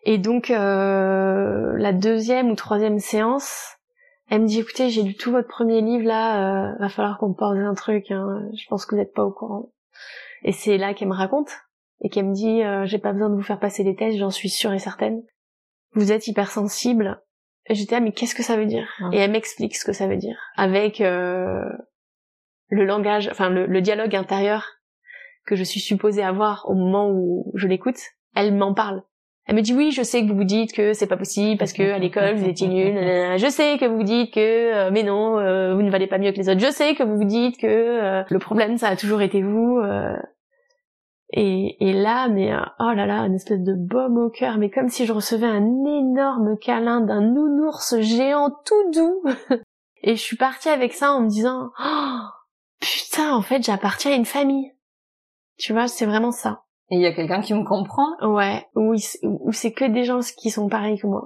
Et 0.05 0.17
donc, 0.17 0.51
euh, 0.51 1.77
la 1.77 1.93
deuxième 1.93 2.51
ou 2.51 2.55
troisième 2.55 2.99
séance, 2.99 3.77
elle 4.31 4.43
me 4.43 4.47
dit, 4.47 4.61
écoutez, 4.61 4.89
j'ai 4.89 5.03
lu 5.03 5.15
tout 5.15 5.31
votre 5.31 5.49
premier 5.49 5.83
livre 5.83 6.07
là, 6.07 6.71
euh, 6.71 6.77
va 6.79 6.89
falloir 6.89 7.19
qu'on 7.19 7.35
pose 7.35 7.59
un 7.59 7.75
truc. 7.75 8.11
Hein. 8.11 8.49
Je 8.55 8.67
pense 8.69 8.87
que 8.87 8.95
vous 8.95 9.01
n'êtes 9.01 9.13
pas 9.13 9.25
au 9.25 9.33
courant. 9.33 9.71
Et 10.43 10.53
c'est 10.53 10.79
là 10.79 10.95
qu'elle 10.95 11.09
me 11.09 11.15
raconte 11.15 11.51
et 12.01 12.09
qu'elle 12.09 12.29
me 12.29 12.35
dit, 12.35 12.63
j'ai 12.89 12.99
pas 12.99 13.13
besoin 13.13 13.29
de 13.29 13.35
vous 13.35 13.43
faire 13.43 13.61
passer 13.61 13.85
des 13.85 13.95
tests, 13.95 14.17
j'en 14.17 14.31
suis 14.31 14.49
sûre 14.49 14.73
et 14.73 14.79
certaine. 14.79 15.23
Vous 15.93 16.13
êtes 16.13 16.29
hypersensible, 16.29 17.21
j'étais 17.75 17.97
ah 17.97 18.01
mais 18.01 18.13
qu'est-ce 18.13 18.35
que 18.35 18.43
ça 18.43 18.57
veut 18.57 18.67
dire? 18.67 18.89
Et 19.13 19.19
elle 19.19 19.31
m'explique 19.31 19.77
ce 19.77 19.85
que 19.85 19.93
ça 19.93 20.07
veut 20.07 20.17
dire 20.17 20.39
avec 20.57 21.01
euh, 21.01 21.65
le 22.69 22.85
langage, 22.85 23.29
enfin 23.31 23.51
le, 23.51 23.81
dialogue 23.81 24.15
intérieur 24.15 24.67
que 25.47 25.57
je 25.57 25.65
suis 25.65 25.81
supposée 25.81 26.23
avoir 26.23 26.65
au 26.69 26.75
moment 26.75 27.11
où 27.11 27.53
je 27.55 27.67
l'écoute. 27.67 28.01
Elle 28.37 28.55
m'en 28.55 28.75
parle. 28.75 29.03
Elle 29.47 29.57
me 29.57 29.63
dit 29.63 29.75
oui, 29.75 29.91
je 29.91 30.03
sais 30.03 30.23
que 30.23 30.29
vous 30.29 30.37
vous 30.37 30.45
dites 30.45 30.73
que 30.73 30.93
c'est 30.93 31.07
pas 31.07 31.17
possible 31.17 31.59
parce 31.59 31.73
que 31.73 31.93
à 31.93 31.99
l'école 32.01 32.37
vous 32.37 32.49
étiez 32.49 32.69
nul. 32.69 32.95
Je 33.39 33.49
sais 33.51 33.79
que 33.79 33.87
vous 33.87 33.97
vous 33.97 34.03
dites 34.05 34.33
que 34.33 34.41
euh, 34.41 34.91
mais 34.93 35.03
non, 35.03 35.39
euh, 35.39 35.75
vous 35.75 35.83
ne 35.83 35.91
valez 35.91 36.07
pas 36.07 36.19
mieux 36.19 36.33
que 36.33 36.39
les 36.39 36.49
autres. 36.49 36.61
Je 36.61 36.71
sais 36.71 36.95
que 36.95 37.03
vous 37.03 37.17
vous 37.17 37.25
dites 37.25 37.59
que 37.59 38.25
le 38.29 38.39
problème 38.39 38.79
ça 38.79 38.89
a 38.89 38.97
toujours 38.97 39.23
été 39.23 39.43
vous. 39.43 39.81
Et, 41.33 41.77
et 41.81 41.93
là, 41.93 42.29
mais 42.29 42.53
euh, 42.53 42.61
oh 42.81 42.93
là 42.93 43.07
là, 43.07 43.21
une 43.21 43.35
espèce 43.35 43.61
de 43.61 43.75
baume 43.75 44.19
au 44.19 44.31
cœur, 44.31 44.59
mais 44.59 44.71
comme 44.71 44.89
si 44.89 45.07
je 45.07 45.13
recevais 45.13 45.47
un 45.47 45.85
énorme 45.85 46.59
câlin 46.59 47.01
d'un 47.01 47.21
nounours 47.21 48.01
géant 48.01 48.51
tout 48.65 48.91
doux. 48.93 49.23
et 50.03 50.17
je 50.17 50.21
suis 50.21 50.37
partie 50.37 50.69
avec 50.69 50.93
ça 50.93 51.13
en 51.13 51.21
me 51.21 51.29
disant, 51.29 51.71
oh, 51.79 52.19
putain, 52.81 53.33
en 53.33 53.43
fait, 53.43 53.63
j'appartiens 53.63 54.13
à 54.13 54.17
une 54.17 54.25
famille. 54.25 54.73
Tu 55.57 55.73
vois, 55.73 55.87
c'est 55.87 56.07
vraiment 56.07 56.33
ça. 56.33 56.65
Et 56.91 56.97
il 56.97 57.03
y 57.03 57.07
a 57.07 57.13
quelqu'un 57.13 57.41
qui 57.41 57.55
me 57.55 57.63
comprend 57.63 58.17
Ouais, 58.23 58.67
ou 58.75 58.97
c'est 59.53 59.73
que 59.73 59.85
des 59.85 60.03
gens 60.03 60.19
qui 60.37 60.51
sont 60.51 60.69
pareils 60.69 60.99
que 60.99 61.07
moi. 61.07 61.23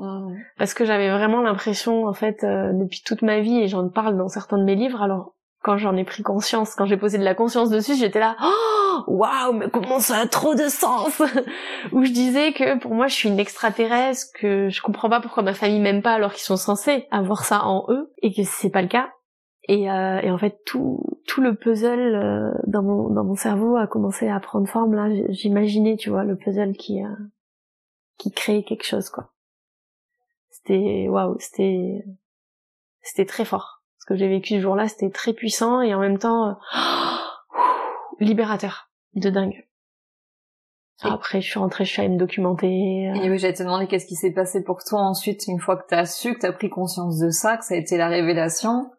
Parce 0.59 0.75
que 0.75 0.85
j'avais 0.85 1.11
vraiment 1.11 1.41
l'impression, 1.41 2.07
en 2.07 2.13
fait, 2.13 2.45
euh, 2.45 2.73
depuis 2.75 3.01
toute 3.03 3.23
ma 3.23 3.41
vie, 3.41 3.61
et 3.61 3.69
j'en 3.69 3.89
parle 3.89 4.19
dans 4.19 4.29
certains 4.29 4.59
de 4.59 4.65
mes 4.65 4.75
livres, 4.75 5.01
alors 5.01 5.35
quand 5.65 5.79
j'en 5.79 5.97
ai 5.97 6.05
pris 6.05 6.23
conscience, 6.23 6.75
quand 6.75 6.85
j'ai 6.85 6.99
posé 6.99 7.17
de 7.17 7.25
la 7.25 7.35
conscience 7.35 7.71
dessus, 7.71 7.97
j'étais 7.97 8.21
là, 8.21 8.37
oh, 8.45 9.05
waouh, 9.07 9.55
mais 9.55 9.71
comment 9.71 9.99
ça 9.99 10.19
a 10.19 10.27
trop 10.27 10.55
de 10.55 10.69
sens 10.69 11.23
Où 11.93 12.05
je 12.05 12.13
disais 12.13 12.53
que 12.53 12.79
pour 12.79 12.95
moi, 12.95 13.07
je 13.07 13.15
suis 13.15 13.31
une 13.31 13.39
extraterrestre, 13.39 14.27
que 14.39 14.69
je 14.69 14.83
comprends 14.83 15.09
pas 15.09 15.23
pourquoi 15.23 15.43
ma 15.43 15.55
famille 15.55 15.81
m'aime 15.81 16.03
pas 16.03 16.13
alors 16.13 16.33
qu'ils 16.33 16.43
sont 16.43 16.59
censés 16.59 17.07
avoir 17.11 17.45
ça 17.45 17.65
en 17.65 17.87
eux, 17.89 18.13
et 18.21 18.35
que 18.35 18.43
c'est 18.45 18.69
pas 18.69 18.83
le 18.83 18.89
cas. 18.89 19.11
Et, 19.67 19.91
euh, 19.91 20.21
et, 20.21 20.31
en 20.31 20.37
fait, 20.37 20.59
tout, 20.67 21.01
tout 21.27 21.41
le 21.41 21.55
puzzle 21.55 22.15
euh, 22.15 22.53
dans, 22.67 22.83
mon, 22.83 23.09
dans 23.09 23.25
mon 23.25 23.35
cerveau 23.35 23.77
a 23.77 23.87
commencé 23.87 24.29
à 24.29 24.39
prendre 24.41 24.69
forme. 24.69 24.93
Là, 24.93 25.09
j'imaginais, 25.31 25.97
tu 25.97 26.11
vois, 26.11 26.25
le 26.25 26.37
puzzle 26.37 26.75
qui, 26.75 27.03
euh, 27.03 27.09
qui 28.19 28.31
crée 28.31 28.65
quelque 28.65 28.85
chose, 28.85 29.09
quoi. 29.09 29.33
C'était, 30.51 31.07
waouh, 31.09 31.37
c'était, 31.39 32.05
c'était 33.01 33.25
très 33.25 33.47
fort 33.47 33.74
ce 34.05 34.13
que 34.13 34.19
j'ai 34.19 34.29
vécu 34.29 34.57
ce 34.57 34.61
jour-là, 34.61 34.87
c'était 34.87 35.09
très 35.09 35.33
puissant 35.33 35.81
et 35.81 35.95
en 35.95 35.99
même 35.99 36.19
temps 36.19 36.51
euh, 36.51 36.55
libérateur, 38.21 38.91
de 39.15 39.31
dingue. 39.31 39.67
Après, 41.01 41.41
je 41.41 41.49
suis 41.49 41.59
rentrée, 41.59 41.87
je 41.87 41.91
suis 41.91 42.03
allée 42.03 42.13
me 42.13 42.19
documenter. 42.19 42.67
Euh. 43.11 43.23
Et 43.23 43.31
oui, 43.31 43.39
j'allais 43.39 43.55
te 43.55 43.63
demander 43.63 43.87
qu'est-ce 43.87 44.07
qui 44.07 44.15
s'est 44.15 44.33
passé 44.33 44.63
pour 44.63 44.85
toi 44.85 45.01
ensuite, 45.01 45.47
une 45.49 45.59
fois 45.59 45.77
que 45.77 45.87
t'as 45.89 46.05
su, 46.05 46.35
que 46.35 46.41
t'as 46.41 46.53
pris 46.53 46.69
conscience 46.69 47.19
de 47.19 47.31
ça, 47.31 47.57
que 47.57 47.65
ça 47.65 47.75
a 47.75 47.79
été 47.79 47.97
la 47.97 48.09
révélation. 48.09 48.91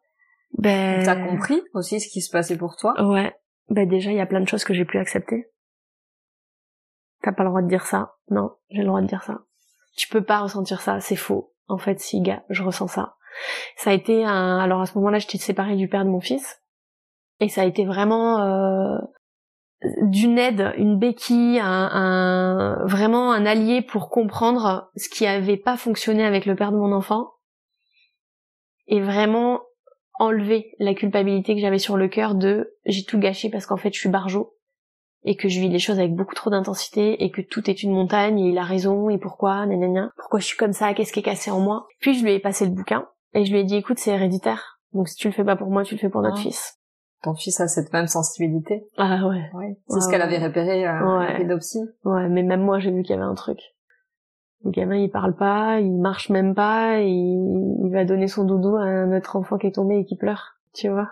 Ben... 0.57 1.03
T'as 1.03 1.15
compris 1.15 1.61
aussi 1.73 1.99
ce 1.99 2.09
qui 2.09 2.21
se 2.21 2.31
passait 2.31 2.57
pour 2.57 2.75
toi. 2.75 2.95
Ouais. 3.03 3.31
Ben 3.69 3.87
déjà, 3.87 4.09
il 4.09 4.17
y 4.17 4.21
a 4.21 4.25
plein 4.25 4.41
de 4.41 4.47
choses 4.47 4.63
que 4.63 4.73
j'ai 4.73 4.85
plus 4.85 4.99
acceptées. 4.99 5.51
T'as 7.21 7.31
pas 7.31 7.43
le 7.43 7.49
droit 7.49 7.61
de 7.61 7.67
dire 7.67 7.85
ça. 7.85 8.15
Non, 8.31 8.51
j'ai 8.69 8.81
le 8.81 8.87
droit 8.87 9.01
de 9.01 9.07
dire 9.07 9.23
ça. 9.23 9.39
Tu 9.95 10.07
peux 10.07 10.23
pas 10.23 10.39
ressentir 10.39 10.81
ça, 10.81 10.99
c'est 10.99 11.15
faux. 11.15 11.53
En 11.67 11.77
fait, 11.77 11.99
si, 11.99 12.21
gars, 12.21 12.43
je 12.49 12.63
ressens 12.63 12.87
ça. 12.87 13.15
Ça 13.77 13.91
a 13.91 13.93
été 13.93 14.25
un... 14.25 14.59
Alors 14.59 14.81
à 14.81 14.85
ce 14.85 14.97
moment-là, 14.97 15.19
j'étais 15.19 15.37
séparée 15.37 15.75
du 15.75 15.87
père 15.87 16.05
de 16.05 16.09
mon 16.09 16.21
fils. 16.21 16.61
Et 17.39 17.49
ça 17.49 17.61
a 17.61 17.65
été 17.65 17.85
vraiment 17.85 18.39
euh, 18.41 18.97
d'une 20.03 20.37
aide, 20.37 20.73
une 20.77 20.97
béquille, 20.97 21.59
un, 21.61 22.77
vraiment 22.85 23.31
un 23.31 23.45
allié 23.45 23.81
pour 23.81 24.09
comprendre 24.09 24.89
ce 24.95 25.09
qui 25.09 25.25
avait 25.25 25.57
pas 25.57 25.77
fonctionné 25.77 26.23
avec 26.25 26.45
le 26.45 26.55
père 26.55 26.71
de 26.71 26.77
mon 26.77 26.91
enfant. 26.93 27.31
Et 28.87 29.01
vraiment 29.01 29.61
enlever 30.19 30.71
la 30.79 30.93
culpabilité 30.93 31.55
que 31.55 31.61
j'avais 31.61 31.79
sur 31.79 31.97
le 31.97 32.07
cœur 32.07 32.35
de 32.35 32.73
j'ai 32.85 33.03
tout 33.03 33.19
gâché 33.19 33.49
parce 33.49 33.65
qu'en 33.65 33.77
fait 33.77 33.93
je 33.93 33.99
suis 33.99 34.09
barjot 34.09 34.53
et 35.23 35.35
que 35.35 35.49
je 35.49 35.59
vis 35.59 35.69
les 35.69 35.79
choses 35.79 35.99
avec 35.99 36.13
beaucoup 36.13 36.35
trop 36.35 36.49
d'intensité 36.49 37.23
et 37.23 37.31
que 37.31 37.41
tout 37.41 37.69
est 37.69 37.83
une 37.83 37.91
montagne 37.91 38.39
et 38.39 38.49
il 38.49 38.57
a 38.57 38.63
raison 38.63 39.09
et 39.09 39.17
pourquoi 39.17 39.65
nanana 39.65 40.11
pourquoi 40.15 40.39
je 40.39 40.45
suis 40.45 40.57
comme 40.57 40.71
ça? 40.71 40.93
Qu'est-ce 40.93 41.11
qui 41.11 41.19
est 41.19 41.23
cassé 41.23 41.51
en 41.51 41.59
moi 41.59 41.87
puis 41.99 42.17
je 42.17 42.23
lui 42.23 42.31
ai 42.31 42.39
passé 42.39 42.65
le 42.65 42.71
bouquin 42.71 43.09
et 43.35 43.43
je 43.43 43.51
lui 43.51 43.59
ai 43.59 43.63
dit, 43.65 43.75
écoute, 43.75 43.99
c'est 43.99 44.11
héréditaire. 44.11 44.79
Donc 44.93 45.09
si 45.09 45.15
tu 45.15 45.27
le 45.27 45.33
fais 45.33 45.43
pas 45.43 45.57
pour 45.57 45.69
moi, 45.69 45.83
tu 45.83 45.95
le 45.95 45.99
fais 45.99 46.09
pour 46.09 46.21
notre 46.21 46.37
ah. 46.37 46.41
fils. 46.41 46.79
Ton 47.21 47.35
fils 47.35 47.59
a 47.59 47.67
cette 47.67 47.91
même 47.91 48.07
sensibilité. 48.07 48.87
Ah 48.97 49.27
ouais. 49.27 49.77
C'est 49.89 49.99
ce 49.99 50.09
qu'elle 50.09 50.21
avait 50.21 50.43
repéré 50.43 50.87
euh, 50.87 51.19
ouais. 51.19 51.27
à 51.27 51.37
pédopsie. 51.37 51.83
Ouais, 52.05 52.29
mais 52.29 52.43
même 52.43 52.61
moi, 52.61 52.79
j'ai 52.79 52.91
vu 52.91 53.03
qu'il 53.03 53.13
y 53.13 53.17
avait 53.17 53.27
un 53.27 53.35
truc. 53.35 53.59
Le 54.63 54.71
gamin, 54.71 54.95
il 54.95 55.11
parle 55.11 55.35
pas, 55.35 55.79
il 55.81 55.99
marche 55.99 56.29
même 56.29 56.55
pas, 56.55 57.01
et 57.01 57.09
il 57.09 57.89
va 57.91 58.05
donner 58.05 58.27
son 58.27 58.45
doudou 58.45 58.77
à 58.77 58.83
un 58.83 59.15
autre 59.15 59.35
enfant 59.35 59.57
qui 59.57 59.67
est 59.67 59.75
tombé 59.75 59.97
et 59.97 60.05
qui 60.05 60.15
pleure. 60.15 60.55
Tu 60.73 60.87
vois 60.87 61.09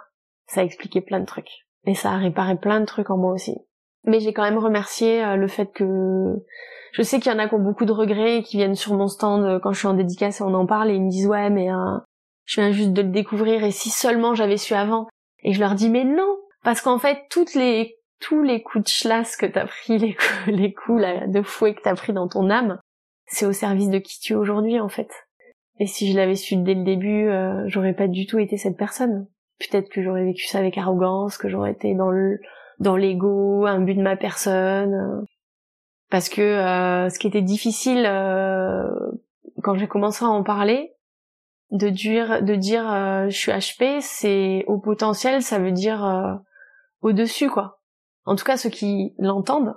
Ça 0.48 0.62
a 0.62 0.64
expliqué 0.64 1.02
plein 1.02 1.20
de 1.20 1.26
trucs. 1.26 1.68
Et 1.86 1.94
ça 1.94 2.12
a 2.12 2.18
réparé 2.18 2.56
plein 2.56 2.80
de 2.80 2.86
trucs 2.86 3.10
en 3.10 3.18
moi 3.18 3.34
aussi. 3.34 3.58
Mais 4.06 4.22
j'ai 4.22 4.34
quand 4.34 4.44
même 4.44 4.58
remercié 4.58 5.36
le 5.36 5.48
fait 5.48 5.72
que 5.74 6.36
je 6.94 7.02
sais 7.02 7.20
qu'il 7.20 7.32
y 7.32 7.36
en 7.36 7.40
a 7.40 7.50
qui 7.50 7.56
ont 7.56 7.60
beaucoup 7.60 7.86
de 7.86 7.92
regrets 7.92 8.38
et 8.38 8.44
qui 8.44 8.58
viennent 8.58 8.76
sur 8.76 8.94
mon 8.94 9.08
stand 9.08 9.60
quand 9.62 9.74
je 9.74 9.80
suis 9.80 9.88
en 9.88 9.94
dédicace 9.94 10.40
et 10.40 10.44
on 10.44 10.54
en 10.54 10.66
parle 10.66 10.92
et 10.92 10.96
ils 10.96 11.04
me 11.04 11.10
disent 11.10 11.28
ouais 11.28 11.50
mais 11.50 11.70
je 12.46 12.62
viens 12.62 12.72
juste 12.72 12.94
de 12.94 13.02
le 13.02 13.10
découvrir 13.10 13.64
et 13.64 13.72
si 13.72 13.90
seulement 13.90 14.36
j'avais 14.36 14.58
su 14.58 14.74
avant. 14.74 15.08
Et 15.44 15.54
je 15.54 15.60
leur 15.60 15.76
dis 15.76 15.90
mais 15.90 16.04
non, 16.04 16.38
parce 16.64 16.82
qu'en 16.82 17.00
fait 17.00 17.26
toutes 17.30 17.54
les 17.54 17.98
tous 18.20 18.42
les 18.42 18.62
coups 18.64 18.86
de 18.86 18.90
chlasse 18.90 19.36
que 19.36 19.46
t'as 19.46 19.66
pris, 19.66 19.98
les 20.00 20.14
coups, 20.14 20.48
les 20.48 20.74
coups 20.74 21.02
là, 21.02 21.28
de 21.28 21.42
fouet 21.42 21.74
que 21.74 21.82
t'as 21.82 21.96
pris 21.96 22.14
dans 22.14 22.28
ton 22.28 22.50
âme, 22.50 22.80
c'est 23.26 23.46
au 23.46 23.54
service 23.54 23.90
de 23.90 24.00
qui 24.00 24.20
tu 24.20 24.34
es 24.34 24.36
aujourd'hui 24.36 24.80
en 24.80 24.90
fait. 24.90 25.10
Et 25.80 25.88
si 25.88 26.12
je 26.12 26.18
l'avais 26.18 26.36
su 26.36 26.56
dès 26.58 26.76
le 26.76 26.84
début, 26.84 27.28
euh, 27.28 27.64
j'aurais 27.68 27.94
pas 27.94 28.08
du 28.08 28.28
tout 28.28 28.40
été 28.40 28.58
cette 28.58 28.78
personne. 28.78 29.28
Peut-être 29.60 29.90
que 29.90 30.04
j'aurais 30.04 30.24
vécu 30.24 30.46
ça 30.46 30.60
avec 30.60 30.78
arrogance, 30.78 31.38
que 31.38 31.50
j'aurais 31.50 31.72
été 31.72 31.96
dans 31.96 32.12
le 32.12 32.40
dans 32.80 32.96
l'ego, 32.96 33.66
un 33.66 33.80
but 33.80 33.96
de 33.96 34.02
ma 34.02 34.16
personne. 34.16 34.94
Euh. 34.94 35.26
Parce 36.10 36.30
que 36.30 36.42
euh, 36.42 37.10
ce 37.10 37.18
qui 37.18 37.28
était 37.28 37.42
difficile 37.42 38.04
quand 39.64 39.76
j'ai 39.76 39.88
commencé 39.88 40.24
à 40.24 40.28
en 40.28 40.44
parler, 40.44 40.93
de 41.74 41.90
dire 41.90 42.44
de 42.44 42.56
dire 42.56 42.90
euh, 42.90 43.30
je 43.30 43.36
suis 43.36 43.52
HP, 43.52 44.00
c'est 44.00 44.64
au 44.68 44.78
potentiel, 44.78 45.42
ça 45.42 45.58
veut 45.58 45.72
dire 45.72 46.06
euh, 46.06 46.36
au-dessus 47.02 47.50
quoi. 47.50 47.82
En 48.26 48.36
tout 48.36 48.46
cas 48.46 48.58
ceux 48.58 48.70
qui 48.70 49.16
l'entendent, 49.18 49.74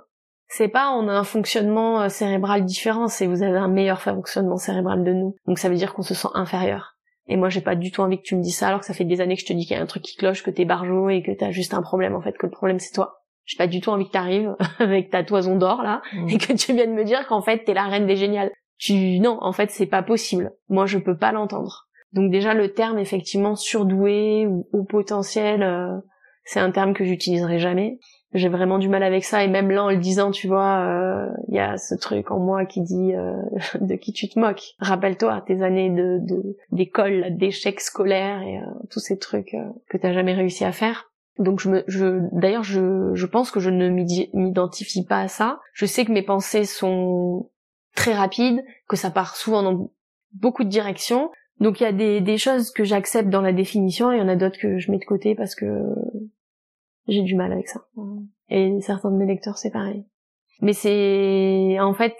c'est 0.47 0.67
pas 0.67 0.91
on 0.91 1.07
a 1.07 1.13
un 1.13 1.23
fonctionnement 1.23 2.01
euh, 2.01 2.09
cérébral 2.09 2.65
différent, 2.65 3.07
c'est 3.07 3.25
vous 3.25 3.41
avez 3.41 3.57
un 3.57 3.67
meilleur 3.67 3.99
fonctionnement 3.99 4.57
cérébral 4.57 5.03
de 5.03 5.11
nous. 5.11 5.35
Donc 5.47 5.57
ça 5.57 5.69
veut 5.69 5.75
dire 5.75 5.93
qu'on 5.93 6.03
se 6.03 6.13
sent 6.13 6.29
inférieur. 6.35 6.93
Et 7.27 7.35
moi 7.35 7.49
j'ai 7.49 7.61
pas 7.61 7.75
du 7.75 7.91
tout 7.91 8.01
envie 8.01 8.17
que 8.17 8.23
tu 8.23 8.35
me 8.35 8.43
dises 8.43 8.57
ça 8.57 8.67
alors 8.67 8.81
que 8.81 8.85
ça 8.85 8.93
fait 8.93 9.03
des 9.03 9.19
années 9.19 9.35
que 9.35 9.41
je 9.41 9.47
te 9.47 9.53
dis 9.53 9.65
qu'il 9.65 9.75
y 9.75 9.79
a 9.79 9.81
un 9.83 9.87
truc 9.87 10.03
qui 10.03 10.15
cloche, 10.15 10.43
que 10.43 10.51
t'es 10.51 10.65
barjot 10.65 11.09
et 11.09 11.23
que 11.23 11.31
t'as 11.31 11.49
juste 11.49 11.73
un 11.73 11.81
problème 11.81 12.15
en 12.15 12.21
fait, 12.21 12.37
que 12.37 12.45
le 12.45 12.51
problème 12.51 12.77
c'est 12.77 12.93
toi. 12.93 13.23
J'ai 13.45 13.57
pas 13.57 13.67
du 13.67 13.81
tout 13.81 13.89
envie 13.89 14.05
que 14.05 14.11
t'arrives 14.11 14.55
avec 14.79 15.09
ta 15.09 15.23
toison 15.23 15.55
d'or 15.55 15.81
là 15.81 16.03
mmh. 16.13 16.29
et 16.29 16.37
que 16.37 16.53
tu 16.53 16.73
viennes 16.73 16.93
me 16.93 17.03
dire 17.03 17.25
qu'en 17.25 17.41
fait 17.41 17.63
t'es 17.63 17.73
la 17.73 17.87
reine 17.87 18.05
des 18.05 18.17
géniales. 18.17 18.51
Tu 18.77 19.19
non, 19.19 19.39
en 19.41 19.51
fait 19.51 19.71
c'est 19.71 19.87
pas 19.87 20.03
possible. 20.03 20.51
Moi 20.69 20.85
je 20.85 20.99
peux 20.99 21.17
pas 21.17 21.31
l'entendre. 21.31 21.86
Donc 22.13 22.31
déjà 22.31 22.53
le 22.53 22.73
terme 22.73 22.99
effectivement 22.99 23.55
surdoué 23.55 24.47
ou 24.47 24.67
au 24.73 24.83
potentiel, 24.83 25.63
euh, 25.63 25.97
c'est 26.45 26.59
un 26.59 26.71
terme 26.71 26.93
que 26.93 27.03
j'utiliserai 27.03 27.59
jamais. 27.59 27.99
J'ai 28.33 28.49
vraiment 28.49 28.77
du 28.77 28.89
mal 28.89 29.03
avec 29.03 29.23
ça 29.23 29.43
et 29.43 29.47
même 29.47 29.71
là 29.71 29.85
en 29.85 29.89
le 29.89 29.97
disant, 29.97 30.31
tu 30.31 30.47
vois, 30.47 30.81
il 31.47 31.55
euh, 31.55 31.55
y 31.55 31.59
a 31.59 31.77
ce 31.77 31.95
truc 31.95 32.29
en 32.31 32.39
moi 32.39 32.65
qui 32.65 32.81
dit 32.81 33.13
euh, 33.13 33.33
de 33.81 33.95
qui 33.95 34.13
tu 34.13 34.29
te 34.29 34.39
moques. 34.39 34.75
Rappelle-toi 34.79 35.43
tes 35.45 35.61
années 35.61 35.89
de 35.89 36.19
d'école, 36.71 37.37
d'échecs 37.37 37.81
scolaires 37.81 38.41
et 38.41 38.59
tous 38.89 38.99
ces 38.99 39.17
trucs 39.17 39.55
que 39.89 39.97
t'as 39.97 40.13
jamais 40.13 40.33
réussi 40.33 40.65
à 40.65 40.71
faire. 40.71 41.11
Donc 41.39 41.59
je 41.59 41.69
me, 41.69 41.83
je, 41.87 42.19
d'ailleurs 42.31 42.63
je, 42.63 43.13
je 43.13 43.25
pense 43.25 43.51
que 43.51 43.59
je 43.59 43.69
ne 43.69 43.89
m'identifie 43.89 45.05
pas 45.05 45.21
à 45.21 45.27
ça. 45.27 45.59
Je 45.73 45.85
sais 45.85 46.03
que 46.03 46.11
mes 46.11 46.23
pensées 46.23 46.65
sont 46.65 47.49
très 47.95 48.13
rapides, 48.13 48.63
que 48.87 48.95
ça 48.95 49.11
part 49.11 49.35
souvent 49.35 49.63
dans 49.63 49.91
beaucoup 50.33 50.63
de 50.63 50.69
directions, 50.69 51.31
donc 51.59 51.79
il 51.79 51.83
y 51.83 51.87
a 51.87 51.91
des, 51.91 52.21
des 52.21 52.37
choses 52.37 52.71
que 52.71 52.83
j'accepte 52.83 53.29
dans 53.29 53.41
la 53.41 53.53
définition 53.53 54.11
et 54.11 54.17
il 54.17 54.19
y 54.19 54.23
en 54.23 54.27
a 54.27 54.35
d'autres 54.35 54.59
que 54.59 54.77
je 54.77 54.91
mets 54.91 54.99
de 54.99 55.05
côté 55.05 55.35
parce 55.35 55.55
que 55.55 55.65
j'ai 57.07 57.21
du 57.21 57.35
mal 57.35 57.51
avec 57.51 57.67
ça. 57.67 57.81
Et 58.49 58.79
certains 58.81 59.11
de 59.11 59.17
mes 59.17 59.25
lecteurs 59.25 59.57
c'est 59.57 59.71
pareil. 59.71 60.05
Mais 60.61 60.73
c'est 60.73 61.79
en 61.79 61.93
fait 61.93 62.15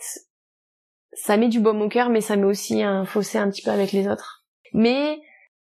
ça 1.14 1.38
met 1.38 1.50
du 1.50 1.60
baume 1.60 1.82
au 1.82 1.90
cœur 1.90 2.10
mais 2.10 2.22
ça 2.22 2.36
met 2.36 2.46
aussi 2.46 2.82
un 2.82 3.06
fossé 3.06 3.38
un 3.38 3.50
petit 3.50 3.62
peu 3.62 3.72
avec 3.72 3.92
les 3.92 4.08
autres. 4.08 4.46
Mais 4.74 5.20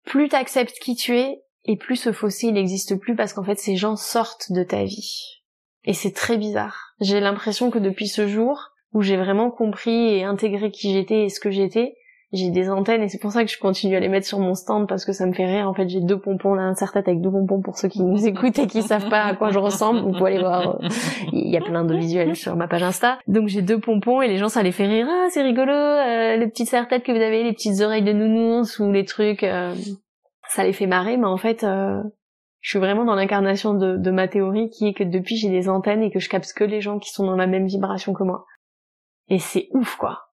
plus 0.05 0.27
t'acceptes 0.27 0.77
qui 0.81 0.95
tu 0.95 1.17
es 1.17 1.41
et 1.65 1.77
plus 1.77 1.95
ce 1.95 2.11
fossé 2.11 2.47
il 2.47 2.53
n'existe 2.53 2.95
plus 2.95 3.15
parce 3.15 3.33
qu'en 3.33 3.43
fait 3.43 3.59
ces 3.59 3.77
gens 3.77 3.95
sortent 3.95 4.51
de 4.51 4.63
ta 4.63 4.83
vie. 4.83 5.41
Et 5.83 5.93
c'est 5.93 6.13
très 6.13 6.37
bizarre. 6.37 6.93
J'ai 6.99 7.19
l'impression 7.19 7.71
que 7.71 7.79
depuis 7.79 8.07
ce 8.07 8.27
jour 8.27 8.71
où 8.93 9.01
j'ai 9.01 9.17
vraiment 9.17 9.49
compris 9.49 10.15
et 10.15 10.23
intégré 10.23 10.71
qui 10.71 10.93
j'étais 10.93 11.23
et 11.23 11.29
ce 11.29 11.39
que 11.39 11.51
j'étais, 11.51 11.95
j'ai 12.33 12.49
des 12.49 12.69
antennes 12.69 13.03
et 13.03 13.09
c'est 13.09 13.17
pour 13.17 13.31
ça 13.31 13.43
que 13.43 13.51
je 13.51 13.59
continue 13.59 13.95
à 13.95 13.99
les 13.99 14.07
mettre 14.07 14.25
sur 14.25 14.39
mon 14.39 14.55
stand 14.55 14.87
parce 14.87 15.03
que 15.03 15.11
ça 15.11 15.25
me 15.25 15.33
fait 15.33 15.45
rire. 15.45 15.67
En 15.67 15.73
fait, 15.73 15.89
j'ai 15.89 15.99
deux 15.99 16.17
pompons 16.17 16.53
là, 16.53 16.63
un 16.63 16.75
serre-tête 16.75 17.09
avec 17.09 17.19
deux 17.19 17.29
pompons 17.29 17.61
pour 17.61 17.77
ceux 17.77 17.89
qui 17.89 18.01
nous 18.01 18.25
écoutent 18.25 18.57
et 18.57 18.67
qui 18.67 18.83
savent 18.83 19.09
pas 19.09 19.23
à 19.23 19.35
quoi 19.35 19.51
je 19.51 19.59
ressemble. 19.59 19.99
Vous 19.99 20.13
pouvez 20.13 20.31
aller 20.31 20.39
voir. 20.39 20.81
Euh, 20.81 20.87
il 21.33 21.49
y 21.49 21.57
a 21.57 21.61
plein 21.61 21.83
de 21.83 21.93
visuels 21.93 22.37
sur 22.37 22.55
ma 22.55 22.69
page 22.69 22.83
Insta. 22.83 23.19
Donc 23.27 23.49
j'ai 23.49 23.61
deux 23.61 23.79
pompons 23.79 24.21
et 24.21 24.29
les 24.29 24.37
gens 24.37 24.47
ça 24.47 24.63
les 24.63 24.71
fait 24.71 24.87
rire. 24.87 25.07
Ah, 25.09 25.27
c'est 25.29 25.41
rigolo, 25.41 25.73
euh, 25.73 26.37
les 26.37 26.47
petites 26.47 26.69
serre-têtes 26.69 27.03
que 27.03 27.11
vous 27.11 27.21
avez, 27.21 27.43
les 27.43 27.53
petites 27.53 27.81
oreilles 27.81 28.03
de 28.03 28.13
nounours 28.13 28.79
ou 28.79 28.91
les 28.91 29.03
trucs. 29.03 29.43
Euh, 29.43 29.75
ça 30.47 30.63
les 30.63 30.73
fait 30.73 30.87
marrer, 30.87 31.17
mais 31.17 31.27
en 31.27 31.37
fait, 31.37 31.65
euh, 31.65 32.01
je 32.61 32.69
suis 32.69 32.79
vraiment 32.79 33.03
dans 33.03 33.15
l'incarnation 33.15 33.73
de, 33.73 33.97
de 33.97 34.11
ma 34.11 34.29
théorie 34.29 34.69
qui 34.69 34.87
est 34.87 34.93
que 34.93 35.03
depuis 35.03 35.35
j'ai 35.35 35.49
des 35.49 35.67
antennes 35.67 36.01
et 36.01 36.11
que 36.11 36.19
je 36.19 36.29
capte 36.29 36.53
que 36.53 36.63
les 36.63 36.79
gens 36.79 36.99
qui 36.99 37.09
sont 37.09 37.25
dans 37.25 37.35
la 37.35 37.47
même 37.47 37.67
vibration 37.67 38.13
que 38.13 38.23
moi. 38.23 38.45
Et 39.27 39.39
c'est 39.39 39.67
ouf 39.71 39.97
quoi 39.97 40.30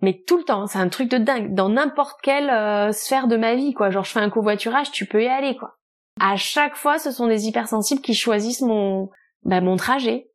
mais 0.00 0.22
tout 0.26 0.36
le 0.36 0.44
temps, 0.44 0.66
c'est 0.66 0.78
un 0.78 0.88
truc 0.88 1.10
de 1.10 1.18
dingue. 1.18 1.54
Dans 1.54 1.68
n'importe 1.68 2.20
quelle 2.22 2.50
euh, 2.50 2.92
sphère 2.92 3.26
de 3.26 3.36
ma 3.36 3.54
vie, 3.54 3.74
quoi. 3.74 3.90
Genre, 3.90 4.04
je 4.04 4.12
fais 4.12 4.20
un 4.20 4.30
covoiturage, 4.30 4.90
tu 4.90 5.06
peux 5.06 5.22
y 5.22 5.28
aller, 5.28 5.56
quoi. 5.56 5.76
À 6.20 6.36
chaque 6.36 6.76
fois, 6.76 6.98
ce 6.98 7.10
sont 7.10 7.26
des 7.26 7.46
hypersensibles 7.48 8.00
qui 8.02 8.14
choisissent 8.14 8.62
mon, 8.62 9.10
bah, 9.42 9.60
mon 9.60 9.76
trajet. 9.76 10.30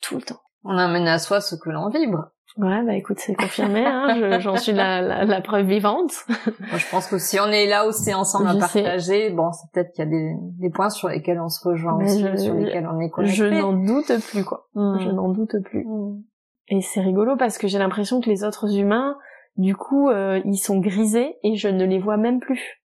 Tout 0.00 0.16
le 0.16 0.22
temps. 0.22 0.40
On 0.64 0.76
amène 0.76 1.08
à 1.08 1.18
soi 1.18 1.40
ce 1.40 1.56
que 1.56 1.70
l'on 1.70 1.88
vibre. 1.88 2.30
Ouais, 2.56 2.84
bah 2.84 2.94
écoute, 2.94 3.18
c'est 3.18 3.34
confirmé, 3.34 3.84
hein, 3.84 4.38
j'en 4.38 4.56
suis 4.56 4.72
la, 4.72 5.24
la, 5.24 5.40
preuve 5.40 5.66
vivante. 5.66 6.12
Moi, 6.28 6.78
je 6.78 6.88
pense 6.88 7.08
que 7.08 7.18
si 7.18 7.40
on 7.40 7.48
est 7.48 7.66
là 7.66 7.84
aussi 7.84 8.14
ensemble 8.14 8.46
à 8.46 8.54
partager, 8.54 9.30
bon, 9.30 9.50
c'est 9.50 9.66
peut-être 9.72 9.92
qu'il 9.92 10.04
y 10.04 10.06
a 10.06 10.10
des, 10.10 10.34
des, 10.60 10.70
points 10.70 10.90
sur 10.90 11.08
lesquels 11.08 11.40
on 11.40 11.48
se 11.48 11.68
rejoint 11.68 11.94
aussi, 11.94 12.20
sur 12.20 12.54
lesquels 12.54 12.86
on 12.86 13.00
est 13.00 13.10
connecté. 13.10 13.36
Je 13.36 13.44
n'en 13.46 13.72
doute 13.72 14.12
plus, 14.30 14.44
quoi. 14.44 14.68
Hmm. 14.74 14.98
Je 15.00 15.10
n'en 15.10 15.30
doute 15.30 15.56
plus. 15.64 15.84
Hmm. 15.84 16.22
Et 16.68 16.80
c'est 16.80 17.00
rigolo 17.00 17.36
parce 17.36 17.58
que 17.58 17.68
j'ai 17.68 17.78
l'impression 17.78 18.20
que 18.20 18.30
les 18.30 18.44
autres 18.44 18.76
humains, 18.76 19.18
du 19.56 19.76
coup, 19.76 20.08
euh, 20.08 20.40
ils 20.44 20.58
sont 20.58 20.78
grisés 20.80 21.36
et 21.42 21.56
je 21.56 21.68
ne 21.68 21.84
les 21.84 21.98
vois 21.98 22.16
même 22.16 22.40
plus. 22.40 22.82